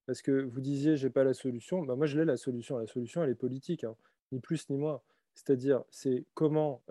Parce 0.07 0.23
que 0.23 0.31
vous 0.31 0.61
disiez, 0.61 0.97
j'ai 0.97 1.11
pas 1.11 1.23
la 1.23 1.35
solution. 1.35 1.84
Bah, 1.84 1.95
moi, 1.95 2.07
je 2.07 2.17
l'ai 2.17 2.25
la 2.25 2.38
solution. 2.38 2.79
La 2.79 2.88
solution, 2.88 3.23
elle 3.23 3.29
est 3.29 3.35
politique, 3.35 3.84
hein. 3.84 3.95
ni 4.31 4.39
plus 4.39 4.67
ni 4.69 4.77
moins. 4.77 5.01
C'est-à-dire, 5.35 5.84
c'est 5.91 6.25
comment 6.34 6.81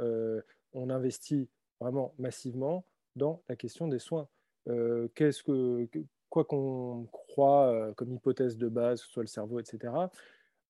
on 0.73 0.91
investit 0.91 1.49
vraiment 1.81 2.15
massivement 2.19 2.85
dans 3.17 3.43
la 3.49 3.57
question 3.57 3.89
des 3.89 3.99
soins. 3.99 4.29
Euh, 4.69 5.09
qu'est-ce 5.15 5.43
que, 5.43 5.89
quoi 6.29 6.45
qu'on 6.45 7.07
croit 7.11 7.73
euh, 7.73 7.93
comme 7.95 8.13
hypothèse 8.13 8.57
de 8.57 8.69
base, 8.69 9.01
que 9.01 9.07
ce 9.07 9.13
soit 9.13 9.23
le 9.23 9.29
cerveau, 9.29 9.61
etc., 9.61 9.93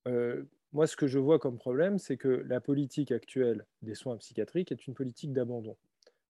euh, 0.06 0.44
moi, 0.73 0.86
ce 0.86 0.97
que 0.97 1.06
je 1.06 1.18
vois 1.18 1.39
comme 1.39 1.59
problème, 1.59 1.98
c'est 1.98 2.16
que 2.16 2.28
la 2.28 2.60
politique 2.60 3.10
actuelle 3.10 3.64
des 3.82 3.94
soins 3.94 4.16
psychiatriques 4.18 4.73
est 4.73 4.86
une 4.86 4.94
politique 4.94 5.32
d'abandon. 5.32 5.77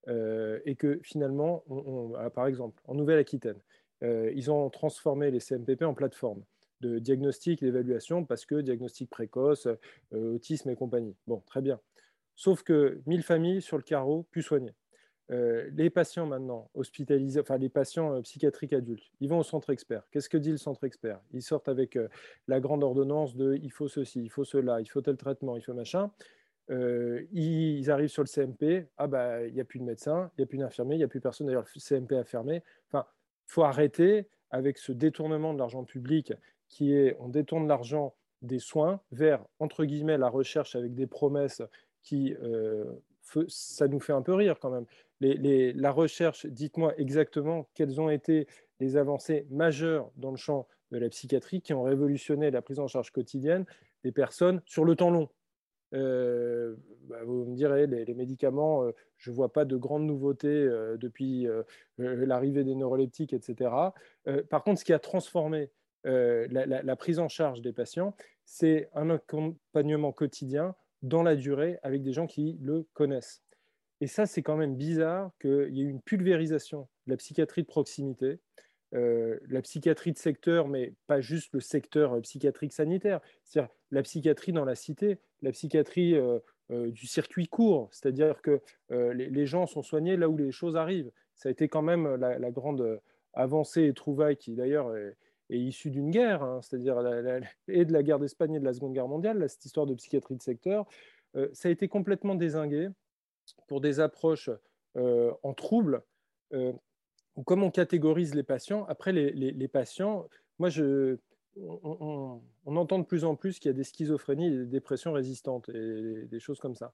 et 0.08 0.76
que 0.76 1.00
finalement, 1.02 1.64
ah, 2.16 2.30
par 2.30 2.46
exemple, 2.46 2.80
en 2.86 2.94
Nouvelle-Aquitaine, 2.94 3.58
ils 4.02 4.50
ont 4.50 4.68
transformé 4.70 5.30
les 5.30 5.40
CMPP 5.40 5.82
en 5.82 5.94
plateforme 5.94 6.42
de 6.80 6.98
diagnostic 6.98 7.60
d'évaluation 7.60 8.24
parce 8.24 8.44
que 8.44 8.56
diagnostic 8.56 9.08
précoce, 9.08 9.68
autisme 10.12 10.70
et 10.70 10.76
compagnie. 10.76 11.16
Bon, 11.26 11.42
très 11.46 11.62
bien. 11.62 11.80
Sauf 12.34 12.62
que 12.62 13.00
1000 13.06 13.22
familles 13.22 13.62
sur 13.62 13.78
le 13.78 13.82
carreau, 13.82 14.26
plus 14.30 14.42
soignées. 14.42 14.74
Euh, 15.32 15.68
les 15.74 15.90
patients 15.90 16.26
maintenant 16.26 16.70
hospitalisés, 16.74 17.40
enfin 17.40 17.58
les 17.58 17.68
patients 17.68 18.14
euh, 18.14 18.20
psychiatriques 18.20 18.72
adultes, 18.72 19.10
ils 19.20 19.28
vont 19.28 19.40
au 19.40 19.42
centre 19.42 19.70
expert. 19.70 20.04
Qu'est-ce 20.12 20.28
que 20.28 20.36
dit 20.36 20.52
le 20.52 20.56
centre 20.56 20.84
expert? 20.84 21.20
Ils 21.32 21.42
sortent 21.42 21.68
avec 21.68 21.96
euh, 21.96 22.06
la 22.46 22.60
grande 22.60 22.84
ordonnance 22.84 23.34
de 23.34 23.58
il 23.60 23.72
faut 23.72 23.88
ceci, 23.88 24.22
il 24.22 24.30
faut 24.30 24.44
cela, 24.44 24.80
il 24.80 24.86
faut 24.86 25.00
tel 25.00 25.16
traitement, 25.16 25.56
il 25.56 25.62
faut 25.62 25.74
machin. 25.74 26.12
ils 26.68 27.90
arrivent 27.90 28.08
sur 28.08 28.22
le 28.22 28.28
CMP, 28.28 28.86
ah 28.98 29.08
bah 29.08 29.44
il 29.44 29.54
n'y 29.54 29.60
a 29.60 29.64
plus 29.64 29.80
de 29.80 29.84
médecin, 29.84 30.30
il 30.36 30.42
n'y 30.42 30.44
a 30.44 30.46
plus 30.46 30.58
d'infirmier, 30.58 30.94
il 30.94 30.98
n'y 30.98 31.04
a 31.04 31.08
plus 31.08 31.20
personne. 31.20 31.48
D'ailleurs, 31.48 31.66
le 31.74 31.80
CMP 31.80 32.12
a 32.12 32.24
fermé. 32.24 32.62
Enfin, 32.88 33.06
faut 33.46 33.62
arrêter 33.62 34.28
avec 34.50 34.78
ce 34.78 34.92
détournement 34.92 35.54
de 35.54 35.58
l'argent 35.58 35.84
public 35.84 36.32
qui 36.68 36.92
est 36.92 37.16
on 37.20 37.28
détourne 37.28 37.68
l'argent 37.68 38.14
des 38.42 38.58
soins 38.58 39.00
vers 39.12 39.44
entre 39.58 39.84
guillemets 39.84 40.18
la 40.18 40.28
recherche 40.28 40.76
avec 40.76 40.94
des 40.94 41.06
promesses 41.06 41.62
qui, 42.02 42.34
euh, 42.42 42.84
ça 43.48 43.88
nous 43.88 44.00
fait 44.00 44.12
un 44.12 44.22
peu 44.22 44.34
rire 44.34 44.58
quand 44.60 44.70
même. 44.70 44.86
la 45.20 45.90
recherche, 45.90 46.46
dites-moi 46.46 46.94
exactement 46.98 47.68
quelles 47.74 48.00
ont 48.00 48.10
été 48.10 48.46
les 48.78 48.96
avancées 48.96 49.46
majeures 49.50 50.10
dans 50.16 50.30
le 50.30 50.36
champ 50.36 50.68
de 50.92 50.98
la 50.98 51.08
psychiatrie 51.08 51.60
qui 51.60 51.74
ont 51.74 51.82
révolutionné 51.82 52.50
la 52.50 52.62
prise 52.62 52.78
en 52.78 52.86
charge 52.86 53.10
quotidienne 53.10 53.64
des 54.04 54.12
personnes 54.12 54.62
sur 54.66 54.84
le 54.84 54.94
temps 54.94 55.10
long. 55.10 55.28
Euh, 55.94 56.74
bah, 57.08 57.18
vous 57.24 57.44
me 57.44 57.54
direz, 57.54 57.86
les, 57.86 58.14
médicaments, 58.14 58.84
euh, 58.84 58.92
je 59.16 59.30
ne 59.30 59.36
vois 59.36 59.52
pas 59.52 59.64
de 59.64 59.76
grandes 59.76 60.06
nouveautés 60.06 60.68
depuis 60.98 61.46
l'arrivée 61.98 62.64
des 62.64 62.74
neuroleptiques, 62.74 63.32
etc. 63.32 63.70
par 64.50 64.64
contre, 64.64 64.80
ce 64.80 64.84
qui 64.84 64.92
a 64.92 64.98
transformé 64.98 65.70
la, 66.04 66.96
prise 66.96 67.18
en 67.18 67.28
charge 67.28 67.62
des 67.62 67.72
patients, 67.72 68.14
c'est 68.44 68.88
un 68.94 69.10
accompagnement 69.10 70.12
quotidien 70.12 70.74
dans 71.02 71.22
la 71.22 71.36
durée 71.36 71.78
avec 71.82 72.02
des 72.02 72.12
gens 72.12 72.26
qui 72.26 72.58
le 72.60 72.86
connaissent. 72.92 73.42
Et 74.00 74.06
ça, 74.06 74.26
c'est 74.26 74.42
quand 74.42 74.56
même 74.56 74.76
bizarre 74.76 75.30
qu'il 75.40 75.74
y 75.74 75.80
ait 75.80 75.88
une 75.88 76.02
pulvérisation 76.02 76.88
de 77.06 77.12
la 77.12 77.16
psychiatrie 77.16 77.62
de 77.62 77.66
proximité, 77.66 78.40
euh, 78.94 79.38
la 79.48 79.62
psychiatrie 79.62 80.12
de 80.12 80.18
secteur, 80.18 80.68
mais 80.68 80.94
pas 81.08 81.20
juste 81.20 81.52
le 81.52 81.60
secteur 81.60 82.14
euh, 82.14 82.20
psychiatrique 82.20 82.72
sanitaire, 82.72 83.20
c'est-à-dire 83.42 83.68
la 83.90 84.02
psychiatrie 84.02 84.52
dans 84.52 84.64
la 84.64 84.76
cité, 84.76 85.18
la 85.42 85.50
psychiatrie 85.50 86.14
euh, 86.14 86.38
du 86.68 87.06
circuit 87.06 87.48
court, 87.48 87.88
c'est-à-dire 87.90 88.40
que 88.42 88.60
les, 88.90 89.46
gens 89.46 89.66
sont 89.66 89.82
soignés 89.82 90.16
là 90.16 90.28
où 90.28 90.36
les 90.36 90.50
choses 90.50 90.76
arrivent. 90.76 91.10
Ça 91.34 91.48
a 91.48 91.52
été 91.52 91.68
quand 91.68 91.82
même 91.82 92.16
la, 92.16 92.50
grande 92.50 93.00
avancée 93.34 93.84
et 93.84 93.94
trouvaille 93.94 94.36
qui 94.36 94.56
d'ailleurs 94.56 94.96
est 94.96 95.58
issu 95.58 95.90
d'une 95.90 96.10
guerre, 96.10 96.42
hein, 96.42 96.60
c'est-à-dire 96.62 96.98
et 97.68 97.84
de 97.84 97.92
la 97.92 98.02
guerre 98.02 98.18
d'Espagne 98.18 98.54
et 98.54 98.60
de 98.60 98.64
la 98.64 98.72
Seconde 98.72 98.94
Guerre 98.94 99.06
mondiale, 99.06 99.48
cette 99.48 99.64
histoire 99.64 99.86
de 99.86 99.94
psychiatrie 99.94 100.34
de 100.34 100.42
secteur, 100.42 100.86
ça 101.52 101.68
a 101.68 101.70
été 101.70 101.86
complètement 101.86 102.34
désingué 102.34 102.88
pour 103.68 103.80
des 103.80 104.00
approches 104.00 104.50
en 104.96 105.54
trouble, 105.54 106.02
comme 107.44 107.62
on 107.62 107.70
catégorise 107.70 108.34
les 108.34 108.42
patients. 108.42 108.84
Après, 108.86 109.12
les, 109.12 109.68
patients, 109.68 110.28
moi, 110.58 110.68
je, 110.68 111.18
on, 111.56 112.40
entend 112.64 112.98
de 112.98 113.04
plus 113.04 113.24
en 113.24 113.36
plus 113.36 113.58
qu'il 113.58 113.70
y 113.70 113.74
a 113.74 113.76
des 113.76 113.84
schizophrénies 113.84 114.50
des 114.50 114.66
dépressions 114.66 115.12
résistantes 115.12 115.68
et 115.68 116.26
des 116.26 116.40
choses 116.40 116.60
comme 116.60 116.74
ça. 116.74 116.92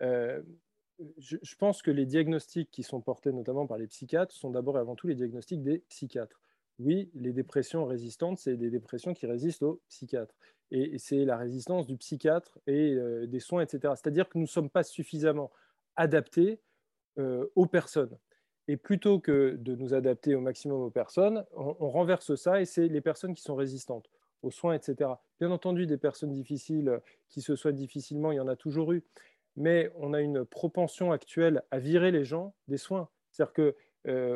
je, 0.00 1.54
pense 1.58 1.82
que 1.82 1.90
les 1.90 2.06
diagnostics 2.06 2.70
qui 2.70 2.82
sont 2.82 3.00
portés 3.00 3.32
notamment 3.32 3.66
par 3.66 3.78
les 3.78 3.86
psychiatres 3.86 4.34
sont 4.34 4.50
d'abord 4.50 4.76
et 4.76 4.80
avant 4.80 4.94
tout 4.94 5.06
les 5.06 5.14
diagnostics 5.14 5.62
des 5.62 5.78
psychiatres 5.88 6.40
oui, 6.78 7.10
les 7.14 7.32
dépressions 7.32 7.84
résistantes, 7.84 8.38
c'est 8.38 8.56
des 8.56 8.70
dépressions 8.70 9.14
qui 9.14 9.26
résistent 9.26 9.62
au 9.62 9.80
psychiatre. 9.88 10.34
Et 10.70 10.98
c'est 10.98 11.24
la 11.24 11.36
résistance 11.36 11.86
du 11.86 11.96
psychiatre 11.96 12.58
et 12.66 12.94
euh, 12.94 13.26
des 13.26 13.38
soins, 13.38 13.62
etc. 13.62 13.94
C'est-à-dire 13.96 14.28
que 14.28 14.38
nous 14.38 14.44
ne 14.44 14.48
sommes 14.48 14.70
pas 14.70 14.82
suffisamment 14.82 15.52
adaptés 15.94 16.60
euh, 17.18 17.46
aux 17.54 17.66
personnes. 17.66 18.16
Et 18.66 18.76
plutôt 18.76 19.18
que 19.18 19.56
de 19.56 19.74
nous 19.74 19.94
adapter 19.94 20.34
au 20.34 20.40
maximum 20.40 20.80
aux 20.80 20.90
personnes, 20.90 21.44
on, 21.54 21.90
renverse 21.90 22.34
ça 22.34 22.60
et 22.60 22.64
c'est 22.64 22.88
les 22.88 23.00
personnes 23.00 23.34
qui 23.34 23.42
sont 23.42 23.54
résistantes 23.54 24.08
aux 24.42 24.50
soins, 24.50 24.74
etc. 24.74 25.10
Bien 25.38 25.50
entendu, 25.50 25.86
des 25.86 25.98
personnes 25.98 26.32
difficiles 26.32 26.88
euh, 26.88 26.98
qui 27.28 27.42
se 27.42 27.56
soignent 27.56 27.76
difficilement, 27.76 28.32
il 28.32 28.36
y 28.36 28.40
en 28.40 28.48
a 28.48 28.56
toujours 28.56 28.92
eu. 28.92 29.02
Mais 29.56 29.90
on 29.96 30.14
a 30.14 30.20
une 30.20 30.44
propension 30.44 31.12
actuelle 31.12 31.62
à 31.70 31.78
virer 31.78 32.10
les 32.10 32.24
gens 32.24 32.54
des 32.68 32.78
soins. 32.78 33.08
C'est-à-dire 33.30 33.52
que 33.52 33.76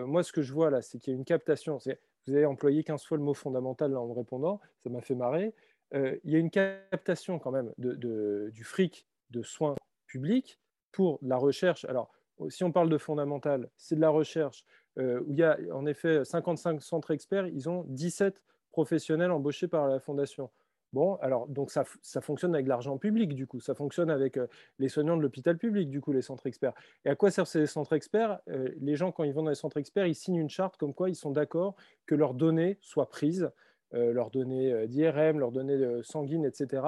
moi, 0.04 0.22
ce 0.22 0.32
que 0.32 0.40
je 0.40 0.52
vois 0.52 0.70
là, 0.70 0.80
c'est 0.80 0.98
qu'il 0.98 1.12
y 1.12 1.16
a 1.16 1.18
une 1.18 1.26
captation. 1.26 1.78
Vous 2.26 2.34
avez 2.34 2.46
employé 2.46 2.84
15 2.84 3.04
fois 3.04 3.18
le 3.18 3.22
mot 3.22 3.34
fondamental 3.34 3.94
en 3.96 4.06
me 4.06 4.12
répondant, 4.12 4.60
ça 4.82 4.90
m'a 4.90 5.02
fait 5.02 5.14
marrer. 5.14 5.54
il 5.92 6.20
y 6.24 6.36
a 6.36 6.38
une 6.38 6.50
captation 6.50 7.38
quand 7.38 7.50
même 7.50 7.72
du 7.76 8.64
fric 8.64 9.06
de 9.30 9.42
soins 9.42 9.74
publics 10.06 10.58
pour 10.92 11.18
la 11.22 11.36
recherche. 11.36 11.84
Alors, 11.84 12.10
si 12.48 12.64
on 12.64 12.72
parle 12.72 12.88
de 12.88 12.98
fondamental, 12.98 13.68
c'est 13.76 13.96
de 13.96 14.00
la 14.00 14.10
recherche 14.10 14.64
où 14.96 15.30
il 15.30 15.36
y 15.36 15.44
a 15.44 15.56
en 15.72 15.86
effet 15.86 16.24
55 16.24 16.82
centres 16.82 17.12
experts, 17.12 17.46
ils 17.46 17.68
ont 17.68 17.84
17 17.88 18.42
professionnels 18.72 19.30
embauchés 19.30 19.68
par 19.68 19.88
la 19.88 20.00
fondation. 20.00 20.50
Bon, 20.94 21.16
alors, 21.16 21.46
donc 21.48 21.70
ça, 21.70 21.84
fonctionne 22.22 22.54
avec 22.54 22.66
l'argent 22.66 22.96
public, 22.96 23.34
du 23.34 23.46
coup, 23.46 23.60
ça 23.60 23.74
fonctionne 23.74 24.10
avec 24.10 24.38
les 24.78 24.88
soignants 24.88 25.18
de 25.18 25.22
l'hôpital 25.22 25.58
public, 25.58 25.90
du 25.90 26.00
coup, 26.00 26.12
les 26.12 26.22
centres 26.22 26.46
experts. 26.46 26.72
Et 27.04 27.10
à 27.10 27.14
quoi 27.14 27.30
servent 27.30 27.46
ces 27.46 27.66
centres 27.66 27.92
experts? 27.92 28.40
Les 28.80 28.96
gens, 28.96 29.12
quand 29.12 29.24
ils 29.24 29.34
vont 29.34 29.42
dans 29.42 29.50
les 29.50 29.54
centres 29.54 29.76
experts, 29.76 30.06
ils 30.06 30.14
signent 30.14 30.40
une 30.40 30.48
charte 30.48 30.78
comme 30.78 30.94
quoi 30.94 31.10
ils 31.10 31.14
sont 31.14 31.30
d'accord 31.30 31.76
que 32.06 32.14
leurs 32.14 32.32
données 32.32 32.78
soient 32.80 33.10
prises, 33.10 33.50
leurs 33.92 34.30
données 34.30 34.86
d'IRM, 34.86 35.38
leurs 35.38 35.52
données 35.52 36.02
sanguines, 36.02 36.46
etc., 36.46 36.82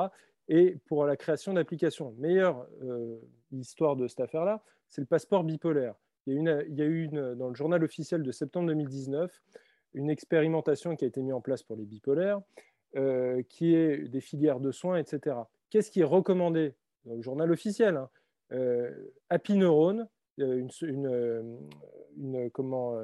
et 0.51 0.77
pour 0.86 1.06
la 1.06 1.16
création 1.16 1.55
d'applications. 1.55 2.14
Meilleure 2.18 2.66
histoire 3.52 3.97
de 3.97 4.06
cette 4.06 4.20
affaire-là, 4.20 4.62
c'est 4.89 5.01
le 5.01 5.06
passeport 5.06 5.44
bipolaire. 5.44 5.94
Il 6.27 6.35
y 6.35 6.36
a, 6.36 6.40
une, 6.40 6.81
eu 6.93 7.05
une, 7.05 7.35
dans 7.35 7.48
le 7.48 7.55
journal 7.55 7.82
officiel 7.82 8.22
de 8.22 8.31
septembre 8.31 8.66
2019 8.66 9.40
une 9.94 10.10
expérimentation 10.10 10.97
qui 10.97 11.05
a 11.05 11.09
été 11.09 11.22
mise 11.22 11.32
en 11.32 11.40
place 11.40 11.62
pour 11.62 11.77
les 11.77 11.85
bipolaires 11.85 12.40
euh, 12.97 13.43
qui 13.48 13.74
est 13.74 14.09
des 14.09 14.20
filières 14.20 14.60
de 14.60 14.72
soins, 14.72 14.97
etc. 14.98 15.36
Qu'est-ce 15.70 15.90
qui 15.90 16.01
est 16.01 16.05
recommandé 16.05 16.74
dans 17.05 17.14
le 17.14 17.22
journal 17.22 17.51
officiel 17.51 17.97
hein? 17.97 18.10
Euh, 18.52 18.90
Happy 19.28 19.56
Neurone, 19.56 20.09
euh, 20.40 20.66
une, 20.82 22.51
comment, 22.52 22.97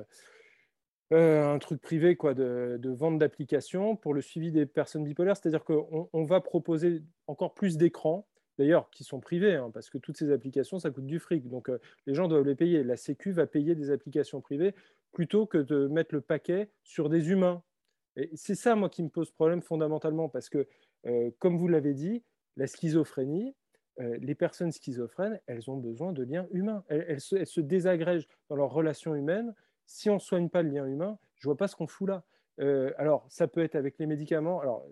un 1.10 1.58
truc 1.58 1.80
privé 1.80 2.16
quoi, 2.16 2.34
de, 2.34 2.80
vente 2.90 3.18
d'applications 3.18 3.96
pour 3.96 4.12
le 4.12 4.20
suivi 4.20 4.50
des 4.50 4.66
personnes 4.66 5.04
bipolaires, 5.04 5.36
c'est-à-dire 5.36 5.64
qu'on 5.64 6.08
on 6.12 6.24
va 6.24 6.40
proposer 6.40 7.02
encore 7.26 7.54
plus 7.54 7.76
d'écrans, 7.76 8.26
d'ailleurs 8.58 8.90
qui 8.90 9.04
sont 9.04 9.20
privés, 9.20 9.54
hein, 9.54 9.70
parce 9.72 9.88
que 9.88 9.98
toutes 9.98 10.16
ces 10.16 10.32
applications, 10.32 10.78
ça 10.78 10.90
coûte 10.90 11.06
du 11.06 11.20
fric, 11.20 11.48
donc 11.48 11.70
les 12.06 12.14
gens 12.14 12.26
doivent 12.26 12.46
les 12.46 12.56
payer. 12.56 12.82
La 12.82 12.96
Sécu 12.96 13.30
va 13.30 13.46
payer 13.46 13.74
des 13.74 13.90
applications 13.90 14.40
privées 14.40 14.74
plutôt 15.12 15.46
que 15.46 15.58
de 15.58 15.86
mettre 15.86 16.14
le 16.14 16.20
paquet 16.20 16.70
sur 16.82 17.08
des 17.08 17.30
humains 17.30 17.62
c'est 18.34 18.54
ça, 18.54 18.74
moi, 18.74 18.88
qui 18.88 19.02
me 19.02 19.08
pose 19.08 19.30
problème 19.30 19.62
fondamentalement, 19.62 20.28
parce 20.28 20.48
que, 20.48 20.66
euh, 21.06 21.30
comme 21.38 21.58
vous 21.58 21.68
l'avez 21.68 21.94
dit, 21.94 22.22
la 22.56 22.66
schizophrénie, 22.66 23.54
euh, 24.00 24.16
les 24.20 24.34
personnes 24.34 24.72
schizophrènes, 24.72 25.40
elles 25.46 25.70
ont 25.70 25.76
besoin 25.76 26.12
de 26.12 26.22
liens 26.22 26.46
humains. 26.50 26.84
Elles, 26.88 27.20
se, 27.20 27.60
désagrègent 27.60 28.28
dans 28.48 28.56
leurs 28.56 28.72
relations 28.72 29.14
humaines. 29.14 29.54
Si 29.86 30.10
on 30.10 30.14
ne 30.14 30.20
soigne 30.20 30.48
pas 30.48 30.62
le 30.62 30.70
lien 30.70 30.86
humain, 30.86 31.18
je 31.36 31.46
ne 31.46 31.52
vois 31.52 31.56
pas 31.56 31.68
ce 31.68 31.76
qu'on 31.76 31.86
fout 31.86 32.08
là. 32.08 32.24
Euh, 32.60 32.92
alors, 32.96 33.26
ça 33.28 33.46
peut 33.46 33.62
être 33.62 33.74
avec 33.74 33.98
les 33.98 34.06
médicaments. 34.06 34.60
Alors, 34.60 34.86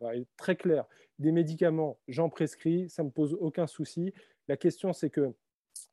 on 0.00 0.04
va 0.04 0.16
être 0.16 0.28
très 0.36 0.56
clair. 0.56 0.86
Des 1.18 1.32
médicaments, 1.32 1.98
j'en 2.08 2.28
prescris, 2.30 2.88
ça 2.88 3.02
ne 3.02 3.08
me 3.08 3.12
pose 3.12 3.36
aucun 3.38 3.66
souci. 3.66 4.14
La 4.48 4.56
question, 4.56 4.92
c'est 4.92 5.10
que 5.10 5.34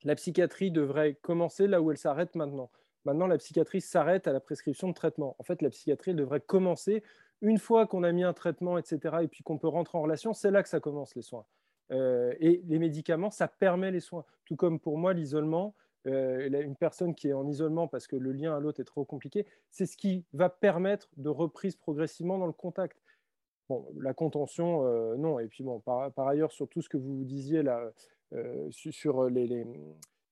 la 0.04 0.16
psychiatrie 0.16 0.72
devrait 0.72 1.16
commencer 1.22 1.68
là 1.68 1.82
où 1.82 1.92
elle 1.92 1.98
s'arrête 1.98 2.36
maintenant. 2.36 2.72
Maintenant, 3.06 3.28
la 3.28 3.38
psychiatrie 3.38 3.82
s'arrête 3.82 4.28
à 4.28 4.34
la 4.34 4.40
prescription 4.40 4.88
de 4.90 4.94
traitement. 4.94 5.36
En 5.40 5.44
fait, 5.44 5.62
la 5.62 5.70
psychiatrie 5.70 6.14
devrait 6.14 6.42
commencer 6.42 7.04
une 7.42 7.58
fois 7.58 7.88
qu'on 7.88 8.04
a 8.04 8.12
mis 8.12 8.24
un 8.24 8.34
traitement, 8.34 8.78
etc., 8.78 9.18
et 9.22 9.28
puis 9.28 9.44
qu'on 9.44 9.58
peut 9.58 9.68
rentrer 9.68 9.98
en 9.98 10.02
relation, 10.02 10.34
c'est 10.34 10.52
là 10.52 10.64
que 10.64 10.70
ça 10.70 10.80
commence 10.80 11.16
les 11.16 11.22
soins. 11.22 11.46
Euh, 11.92 12.34
et 12.40 12.62
les 12.68 12.80
médicaments, 12.80 13.32
ça 13.32 13.48
permet 13.48 13.92
les 13.92 14.02
soins. 14.02 14.26
Tout 14.46 14.56
comme 14.56 14.80
pour 14.80 14.98
moi, 14.98 15.14
l'isolement, 15.14 15.74
une 16.06 16.76
personne 16.76 17.14
qui 17.14 17.30
est 17.30 17.34
en 17.34 17.48
isolement 17.48 17.88
parce 17.88 18.08
que 18.08 18.16
le 18.16 18.32
lien 18.32 18.56
à 18.56 18.60
l'autre 18.60 18.80
est 18.80 18.86
trop 18.86 19.06
compliqué, 19.06 19.46
c'est 19.70 19.86
ce 19.86 19.98
qui 19.98 20.26
va 20.34 20.50
permettre 20.50 21.10
de 21.18 21.30
reprise 21.30 21.76
progressivement 21.76 22.38
dans 22.38 22.48
le 22.48 22.54
contact. 22.54 23.02
Bon, 23.68 23.88
la 23.98 24.14
contention, 24.14 24.86
euh, 24.86 25.16
non. 25.16 25.40
Et 25.40 25.48
puis 25.48 25.64
bon, 25.64 25.80
par, 25.80 26.12
ailleurs, 26.28 26.52
sur 26.52 26.68
tout 26.68 26.82
ce 26.82 26.90
que 26.90 26.98
vous 26.98 27.24
disiez 27.24 27.62
là, 27.62 27.92
sur 28.72 29.30
les 29.30 29.66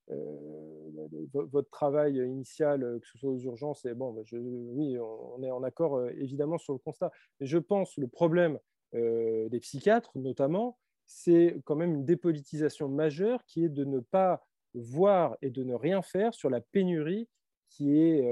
euh, 0.09 1.07
votre 1.33 1.69
travail 1.69 2.15
initial, 2.15 2.81
euh, 2.83 2.99
que 2.99 3.07
ce 3.07 3.17
soit 3.17 3.29
aux 3.29 3.39
urgences, 3.39 3.85
et 3.85 3.93
bon, 3.93 4.13
bah, 4.13 4.21
oui, 4.31 4.97
on 4.99 5.43
est 5.43 5.51
en 5.51 5.63
accord 5.63 5.97
euh, 5.97 6.11
évidemment 6.17 6.57
sur 6.57 6.71
le 6.73 6.79
constat. 6.79 7.11
Je 7.41 7.57
pense 7.57 7.97
le 7.97 8.07
problème 8.07 8.59
des 8.93 9.59
psychiatres, 9.59 10.11
notamment, 10.15 10.79
c'est 11.05 11.57
quand 11.65 11.75
même 11.75 11.93
une 11.93 12.05
dépolitisation 12.05 12.87
majeure 12.87 13.45
qui 13.45 13.65
est 13.65 13.69
de 13.69 13.83
ne 13.83 13.99
pas 13.99 14.47
voir 14.79 15.37
et 15.41 15.49
de 15.49 15.63
ne 15.63 15.73
rien 15.73 16.01
faire 16.01 16.33
sur 16.33 16.49
la 16.49 16.61
pénurie 16.61 17.27
qui 17.69 17.99
est 17.99 18.25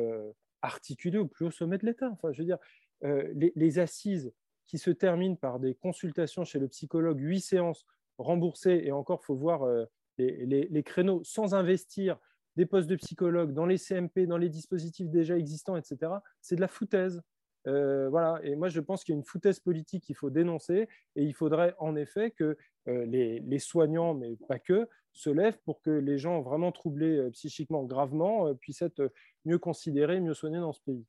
articulée 0.61 1.17
au 1.17 1.27
plus 1.27 1.45
haut 1.45 1.51
sommet 1.51 1.77
de 1.77 1.85
l'État. 1.85 2.09
Enfin, 2.11 2.31
je 2.31 2.39
veux 2.39 2.45
dire, 2.45 2.57
les, 3.01 3.51
les, 3.55 3.79
assises 3.79 4.33
qui 4.65 4.77
se 4.77 4.89
terminent 4.89 5.35
par 5.35 5.59
des 5.59 5.75
consultations 5.75 6.45
chez 6.45 6.59
le 6.59 6.67
psychologue, 6.67 7.19
huit 7.19 7.41
séances 7.41 7.85
remboursées, 8.17 8.81
et 8.85 8.91
encore, 8.91 9.23
faut 9.23 9.35
voir 9.35 9.67
les, 10.17 10.83
créneaux 10.83 11.21
sans 11.23 11.53
investir 11.53 12.17
des 12.55 12.65
postes 12.65 12.89
de 12.89 12.95
psychologues 12.95 13.53
dans 13.53 13.65
les 13.65 13.77
CMP, 13.77 14.27
dans 14.27 14.37
les 14.37 14.49
dispositifs 14.49 15.09
déjà 15.09 15.37
existants, 15.37 15.75
etc., 15.75 16.13
c'est 16.41 16.55
de 16.55 16.61
la 16.61 16.67
foutaise. 16.67 17.21
Euh, 17.67 18.09
voilà. 18.09 18.39
Et 18.43 18.55
moi, 18.55 18.69
je 18.69 18.79
pense 18.79 19.03
qu'il 19.03 19.13
y 19.13 19.15
a 19.15 19.19
une 19.19 19.25
foutaise 19.25 19.59
politique 19.59 20.03
qu'il 20.03 20.15
faut 20.15 20.29
dénoncer 20.29 20.87
et 21.15 21.23
il 21.23 21.33
faudrait 21.33 21.75
en 21.79 21.95
effet 21.95 22.31
que 22.31 22.57
euh, 22.87 23.05
les, 23.05 23.59
soignants, 23.59 24.13
mais 24.13 24.35
pas 24.47 24.59
que, 24.59 24.87
se 25.11 25.29
lèvent 25.29 25.59
pour 25.59 25.81
que 25.81 25.91
les 25.91 26.17
gens 26.17 26.41
vraiment 26.41 26.71
troublés 26.71 27.17
euh, 27.17 27.29
psychiquement 27.31 27.83
gravement 27.83 28.53
puissent 28.55 28.81
être 28.81 29.11
mieux 29.45 29.59
considérés, 29.59 30.19
mieux 30.19 30.33
soignés 30.33 30.59
dans 30.59 30.73
ce 30.73 30.81
pays 30.81 31.05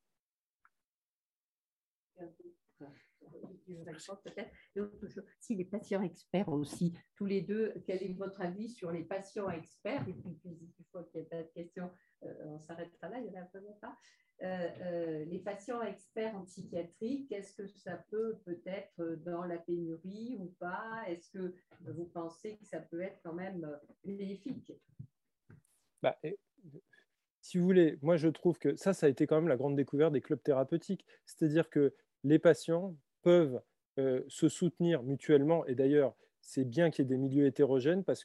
si 5.40 5.54
les 5.54 5.64
patients 5.64 6.02
experts 6.02 6.48
aussi, 6.48 6.92
tous 7.14 7.26
les 7.26 7.42
deux, 7.42 7.74
quel 7.86 8.02
est 8.02 8.12
votre 8.14 8.40
avis 8.40 8.68
sur 8.68 8.90
les 8.90 9.04
patients 9.04 9.50
experts? 9.50 10.06
Et 10.08 10.12
puis, 10.12 10.38
une 10.44 10.84
fois 10.90 11.04
qu'il 11.04 11.20
n'y 11.20 11.26
a 11.26 11.30
pas 11.30 11.42
de 11.42 11.48
questions, 11.48 11.90
euh, 12.24 12.34
on 12.46 12.60
s'arrêtera 12.60 13.08
là, 13.08 13.18
il 13.18 13.30
n'y 13.30 13.38
en 13.38 13.42
a 13.42 13.44
vraiment 13.46 13.78
pas. 13.80 13.96
Euh, 14.42 14.68
euh, 14.82 15.24
les 15.24 15.38
patients 15.38 15.82
experts 15.82 16.36
en 16.36 16.44
psychiatrie, 16.44 17.26
qu'est-ce 17.28 17.54
que 17.54 17.66
ça 17.66 18.04
peut 18.10 18.36
peut-être 18.44 19.16
dans 19.24 19.44
la 19.44 19.56
pénurie 19.56 20.36
ou 20.38 20.54
pas? 20.58 21.04
Est-ce 21.08 21.30
que 21.30 21.54
vous 21.86 22.04
pensez 22.04 22.56
que 22.56 22.64
ça 22.64 22.80
peut 22.80 23.00
être 23.00 23.18
quand 23.22 23.32
même 23.32 23.66
bénéfique? 24.04 24.72
Bah, 26.02 26.18
Si 27.40 27.58
vous 27.58 27.64
voulez, 27.64 27.98
moi 28.02 28.16
je 28.16 28.28
trouve 28.28 28.58
que 28.58 28.76
ça, 28.76 28.92
ça 28.92 29.06
a 29.06 29.08
été 29.08 29.26
quand 29.26 29.36
même 29.36 29.48
la 29.48 29.56
grande 29.56 29.76
découverte 29.76 30.12
des 30.12 30.20
clubs 30.20 30.42
thérapeutiques. 30.42 31.06
C'est-à-dire 31.24 31.70
que 31.70 31.94
les 32.22 32.38
patients 32.38 32.94
peuvent 33.22 33.62
euh, 33.98 34.22
se 34.28 34.50
soutenir 34.50 35.02
mutuellement. 35.02 35.64
Et 35.66 35.74
d'ailleurs, 35.74 36.14
c'est 36.42 36.64
bien 36.64 36.90
qu'il 36.90 37.04
y 37.04 37.06
ait 37.06 37.08
des 37.08 37.16
milieux 37.16 37.46
hétérogènes 37.46 38.04
parce 38.04 38.24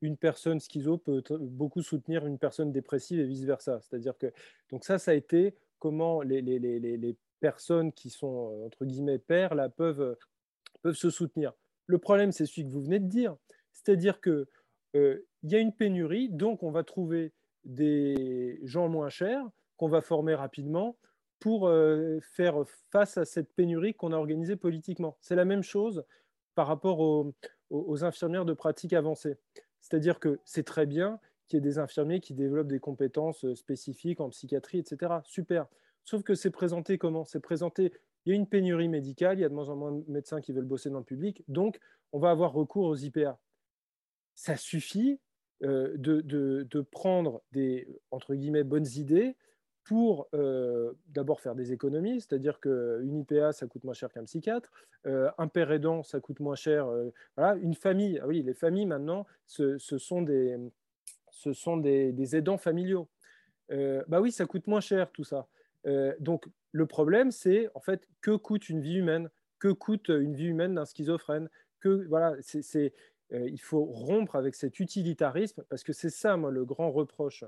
qu'une 0.00 0.16
personne 0.16 0.60
schizo 0.60 0.98
peut 0.98 1.22
beaucoup 1.40 1.82
soutenir 1.82 2.26
une 2.26 2.38
personne 2.38 2.72
dépressive 2.72 3.20
et 3.20 3.24
vice-versa. 3.24 3.80
C'est-à-dire 3.80 4.16
que, 4.18 4.32
donc 4.70 4.84
ça, 4.84 4.98
ça 4.98 5.12
a 5.12 5.14
été 5.14 5.54
comment 5.78 6.22
les, 6.22 7.16
personnes 7.40 7.92
qui 7.92 8.10
sont, 8.10 8.50
euh, 8.50 8.66
entre 8.66 8.84
guillemets, 8.84 9.18
pères, 9.18 9.54
là, 9.54 9.68
peuvent, 9.68 10.16
peuvent 10.82 10.96
se 10.96 11.08
soutenir. 11.08 11.54
Le 11.86 11.98
problème, 11.98 12.32
c'est 12.32 12.44
celui 12.44 12.64
que 12.64 12.72
vous 12.72 12.82
venez 12.82 12.98
de 12.98 13.08
dire. 13.08 13.36
C'est-à-dire 13.72 14.20
qu'il 14.20 14.46
euh, 14.96 15.26
y 15.42 15.54
a 15.54 15.58
une 15.58 15.72
pénurie, 15.72 16.28
donc 16.28 16.62
on 16.62 16.70
va 16.70 16.84
trouver 16.84 17.32
des 17.64 18.60
gens 18.62 18.88
moins 18.88 19.08
chers 19.08 19.44
qu'on 19.76 19.88
va 19.88 20.02
former 20.02 20.34
rapidement 20.34 20.96
pour 21.38 21.66
euh, 21.66 22.18
faire 22.20 22.56
face 22.90 23.16
à 23.16 23.24
cette 23.24 23.52
pénurie 23.54 23.94
qu'on 23.94 24.12
a 24.12 24.16
organisée 24.16 24.56
politiquement. 24.56 25.16
C'est 25.20 25.36
la 25.36 25.46
même 25.46 25.62
chose 25.62 26.04
par 26.54 26.66
rapport 26.66 27.00
aux, 27.00 28.04
infirmières 28.04 28.44
de 28.44 28.52
pratique 28.52 28.92
avancée. 28.92 29.36
C'est-à-dire 29.80 30.18
que 30.20 30.40
c'est 30.44 30.64
très 30.64 30.86
bien 30.86 31.18
qu'il 31.48 31.56
y 31.56 31.58
ait 31.58 31.62
des 31.62 31.78
infirmiers 31.78 32.20
qui 32.20 32.34
développent 32.34 32.68
des 32.68 32.80
compétences 32.80 33.44
euh, 33.44 33.54
spécifiques 33.54 34.20
en 34.20 34.30
psychiatrie, 34.30 34.78
etc. 34.78 35.14
Super. 35.24 35.66
Sauf 36.04 36.22
que 36.22 36.34
c'est 36.34 36.50
présenté 36.50 36.98
comment? 36.98 37.24
C'est 37.24 37.40
présenté, 37.40 37.92
il 38.24 38.30
y 38.30 38.32
a 38.32 38.36
une 38.36 38.46
pénurie 38.46 38.88
médicale, 38.88 39.38
il 39.38 39.42
y 39.42 39.44
a 39.44 39.48
de 39.48 39.54
moins 39.54 39.68
en 39.68 39.76
moins 39.76 39.92
de 39.92 40.04
médecins 40.08 40.40
qui 40.40 40.52
veulent 40.52 40.64
bosser 40.64 40.90
dans 40.90 40.98
le 40.98 41.04
public, 41.04 41.42
donc 41.48 41.78
on 42.12 42.18
va 42.18 42.30
avoir 42.30 42.52
recours 42.52 42.86
aux 42.86 42.96
IPA. 42.96 43.38
Ça 44.34 44.56
suffit 44.56 45.20
euh, 45.62 45.94
de, 45.96 46.22
de, 46.22 46.80
prendre 46.80 47.42
des, 47.52 47.86
entre 48.10 48.34
guillemets, 48.34 48.64
bonnes 48.64 48.88
idées, 48.96 49.36
pour 49.90 50.28
euh, 50.34 50.92
d'abord 51.08 51.40
faire 51.40 51.56
des 51.56 51.72
économies, 51.72 52.20
c'est-à-dire 52.20 52.60
qu'une 52.60 53.18
IPA, 53.28 53.50
ça 53.50 53.66
coûte 53.66 53.82
moins 53.82 53.92
cher 53.92 54.12
qu'un 54.12 54.22
psychiatre, 54.22 54.70
euh, 55.08 55.28
un 55.36 55.48
père 55.48 55.72
aidant, 55.72 56.04
ça 56.04 56.20
coûte 56.20 56.38
moins 56.38 56.54
cher. 56.54 56.86
Euh, 56.86 57.10
voilà, 57.36 57.56
une 57.56 57.74
famille, 57.74 58.20
ah 58.22 58.28
oui, 58.28 58.40
les 58.44 58.54
familles 58.54 58.86
maintenant, 58.86 59.26
ce, 59.48 59.78
sont, 59.78 60.22
des, 60.22 60.56
ce 61.32 61.52
sont 61.52 61.76
des, 61.76 62.36
aidants 62.36 62.56
familiaux. 62.56 63.08
bah 63.68 64.20
oui, 64.20 64.30
ça 64.30 64.46
coûte 64.46 64.68
moins 64.68 64.80
cher 64.80 65.10
tout 65.10 65.24
ça. 65.24 65.48
donc 66.20 66.46
le 66.70 66.86
problème, 66.86 67.32
c'est 67.32 67.68
en 67.74 67.80
fait 67.80 68.06
que 68.20 68.36
coûte 68.36 68.68
une 68.68 68.80
vie 68.80 68.98
humaine, 68.98 69.28
que 69.58 69.72
coûte 69.72 70.08
une 70.08 70.36
vie 70.36 70.46
humaine 70.46 70.76
d'un 70.76 70.84
schizophrène, 70.84 71.48
que 71.80 72.06
voilà, 72.06 72.36
c'est, 72.42 72.94
il 73.32 73.60
faut 73.60 73.86
rompre 73.86 74.36
avec 74.36 74.54
cet 74.54 74.78
utilitarisme 74.78 75.64
parce 75.68 75.82
que 75.82 75.92
c'est 75.92 76.10
ça, 76.10 76.36
moi, 76.36 76.52
le 76.52 76.64
grand 76.64 76.92
reproche 76.92 77.44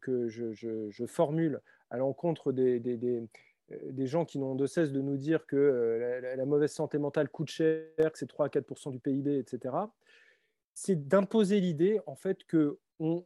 que, 0.00 0.28
je, 0.28 1.06
formule 1.06 1.60
à 1.90 1.98
l'encontre 1.98 2.52
des, 2.52 2.80
des, 2.80 4.06
gens 4.06 4.24
qui 4.24 4.38
n'ont 4.38 4.54
de 4.54 4.66
cesse 4.66 4.92
de 4.92 5.00
nous 5.00 5.16
dire 5.16 5.46
que 5.46 6.20
la, 6.22 6.36
la, 6.36 6.44
mauvaise 6.44 6.72
santé 6.72 6.98
mentale 6.98 7.28
coûte 7.28 7.48
cher, 7.48 7.86
que 7.96 8.18
c'est 8.18 8.26
3 8.26 8.46
à 8.46 8.48
4% 8.48 8.90
du 8.90 8.98
PIB, 8.98 9.38
etc., 9.38 9.74
c'est 10.74 11.06
d'imposer 11.06 11.60
l'idée 11.60 12.00
en 12.06 12.14
fait 12.14 12.44
que 12.44 12.78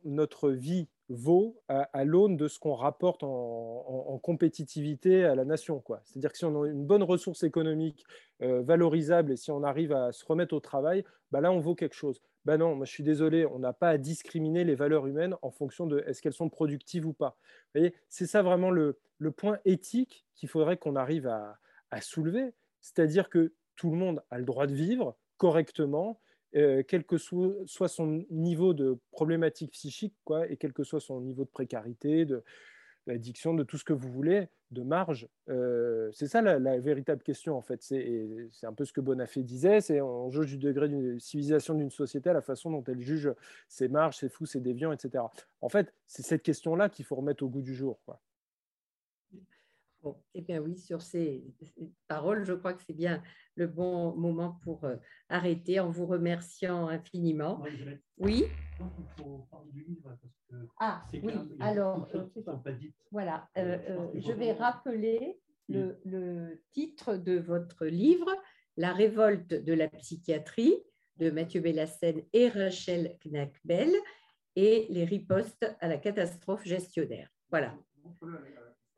notre 0.04 0.50
vie 0.50 0.88
vaut 1.08 1.60
à, 1.68 2.04
l'aune 2.04 2.36
de 2.36 2.48
ce 2.48 2.58
qu'on 2.58 2.74
rapporte 2.74 3.22
en, 3.22 4.18
compétitivité 4.22 5.24
à 5.24 5.34
la 5.34 5.44
nation. 5.44 5.82
C'est-à-dire 6.04 6.32
que 6.32 6.38
si 6.38 6.44
on 6.44 6.62
a 6.62 6.66
une 6.66 6.84
bonne 6.84 7.02
ressource 7.02 7.44
économique 7.44 8.04
euh, 8.42 8.62
valorisable 8.62 9.32
et 9.32 9.36
si 9.36 9.50
on 9.50 9.62
arrive 9.62 9.92
à 9.92 10.10
se 10.12 10.24
remettre 10.24 10.54
au 10.54 10.60
travail, 10.60 11.04
bah 11.30 11.40
là, 11.40 11.52
on 11.52 11.60
vaut 11.60 11.74
quelque 11.74 11.94
chose. 11.94 12.20
Bah 12.46 12.58
non, 12.58 12.76
moi, 12.76 12.86
je 12.86 12.92
suis 12.92 13.02
désolé, 13.02 13.44
on 13.44 13.58
n'a 13.58 13.72
pas 13.72 13.88
à 13.88 13.98
discriminer 13.98 14.62
les 14.62 14.76
valeurs 14.76 15.08
humaines 15.08 15.34
en 15.42 15.50
fonction 15.50 15.84
de 15.84 16.04
est-ce 16.06 16.22
qu'elles 16.22 16.32
sont 16.32 16.48
productives 16.48 17.04
ou 17.04 17.12
pas. 17.12 17.36
Vous 17.74 17.80
voyez, 17.80 17.92
c'est 18.08 18.26
ça 18.26 18.40
vraiment 18.42 18.70
le, 18.70 19.00
le 19.18 19.32
point 19.32 19.58
éthique 19.64 20.24
qu'il 20.36 20.48
faudrait 20.48 20.76
qu'on 20.76 20.94
arrive 20.94 21.26
à, 21.26 21.58
à 21.90 22.00
soulever. 22.00 22.54
C'est-à-dire 22.80 23.30
que 23.30 23.52
tout 23.74 23.90
le 23.90 23.96
monde 23.96 24.22
a 24.30 24.38
le 24.38 24.44
droit 24.44 24.68
de 24.68 24.74
vivre 24.74 25.16
correctement, 25.38 26.20
euh, 26.54 26.84
quel 26.86 27.02
que 27.02 27.18
soit, 27.18 27.88
son 27.88 28.24
niveau 28.30 28.74
de 28.74 28.96
problématique 29.10 29.72
psychique, 29.72 30.14
quoi, 30.22 30.48
et 30.48 30.56
quel 30.56 30.72
que 30.72 30.84
soit 30.84 31.00
son 31.00 31.20
niveau 31.22 31.42
de 31.42 31.50
précarité, 31.50 32.26
de, 32.26 32.44
d'addiction, 33.08 33.54
de 33.54 33.64
tout 33.64 33.76
ce 33.76 33.82
que 33.82 33.92
vous 33.92 34.08
voulez, 34.08 34.46
de 34.70 34.82
marge. 34.82 35.28
Euh, 35.48 36.10
c'est 36.12 36.26
ça 36.26 36.42
la, 36.42 36.78
véritable 36.78 37.22
question, 37.22 37.56
en 37.56 37.62
fait. 37.62 37.82
C'est, 37.82 38.48
un 38.62 38.72
peu 38.72 38.84
ce 38.84 38.92
que 38.92 39.00
Bonafé 39.00 39.42
disait, 39.42 39.80
c'est 39.80 40.00
on 40.00 40.30
juge 40.30 40.46
du 40.46 40.58
degré 40.58 40.88
d'une 40.88 41.20
civilisation 41.20 41.74
d'une 41.74 41.90
société 41.90 42.30
à 42.30 42.32
la 42.32 42.42
façon 42.42 42.70
dont 42.70 42.84
elle 42.86 43.00
juge 43.00 43.32
ses 43.68 43.88
marges, 43.88 44.16
ses 44.16 44.28
fous, 44.28 44.46
ses 44.46 44.60
déviants, 44.60 44.92
etc. 44.92 45.24
En 45.60 45.68
fait, 45.68 45.92
c'est 46.06 46.22
cette 46.22 46.42
question-là 46.42 46.88
qu'il 46.88 47.04
faut 47.04 47.16
remettre 47.16 47.44
au 47.44 47.48
goût 47.48 47.62
du 47.62 47.74
jour. 47.74 47.98
Eh 50.34 50.42
bien 50.42 50.60
oui, 50.60 50.78
sur 50.78 51.02
ces, 51.02 51.44
paroles, 52.08 52.44
je 52.44 52.52
crois 52.52 52.74
que 52.74 52.82
c'est 52.82 52.96
bien 52.96 53.22
le 53.54 53.66
bon 53.66 54.14
moment 54.16 54.58
pour 54.62 54.84
euh, 54.84 54.96
arrêter 55.28 55.80
en 55.80 55.90
vous 55.90 56.06
remerciant 56.06 56.88
infiniment. 56.88 57.62
Oui. 58.18 58.44
Ah 60.78 61.02
oui, 61.12 61.34
alors, 61.60 62.08
euh, 62.14 62.26
voilà, 63.10 63.48
euh, 63.56 64.08
je 64.14 64.32
vais 64.32 64.52
rappeler 64.52 65.40
le, 65.68 65.98
le, 66.04 66.62
titre 66.72 67.16
de 67.16 67.38
votre 67.38 67.86
livre, 67.86 68.30
La 68.76 68.92
révolte 68.92 69.54
de 69.54 69.72
la 69.72 69.88
psychiatrie, 69.88 70.76
de 71.16 71.30
Mathieu 71.30 71.60
Bellassène 71.60 72.22
et 72.32 72.48
Rachel 72.48 73.16
Knackbell, 73.24 73.92
et 74.54 74.86
les 74.90 75.04
ripostes 75.04 75.66
à 75.80 75.88
la 75.88 75.98
catastrophe 75.98 76.64
gestionnaire. 76.64 77.30
Voilà. 77.50 77.74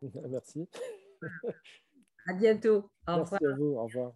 Merci. 0.29 0.69
À 2.27 2.33
bientôt. 2.35 2.91
Au 3.07 3.17
Merci 3.17 3.45
à 3.45 3.57
vous. 3.57 3.77
Au 3.77 3.85
revoir. 3.85 4.13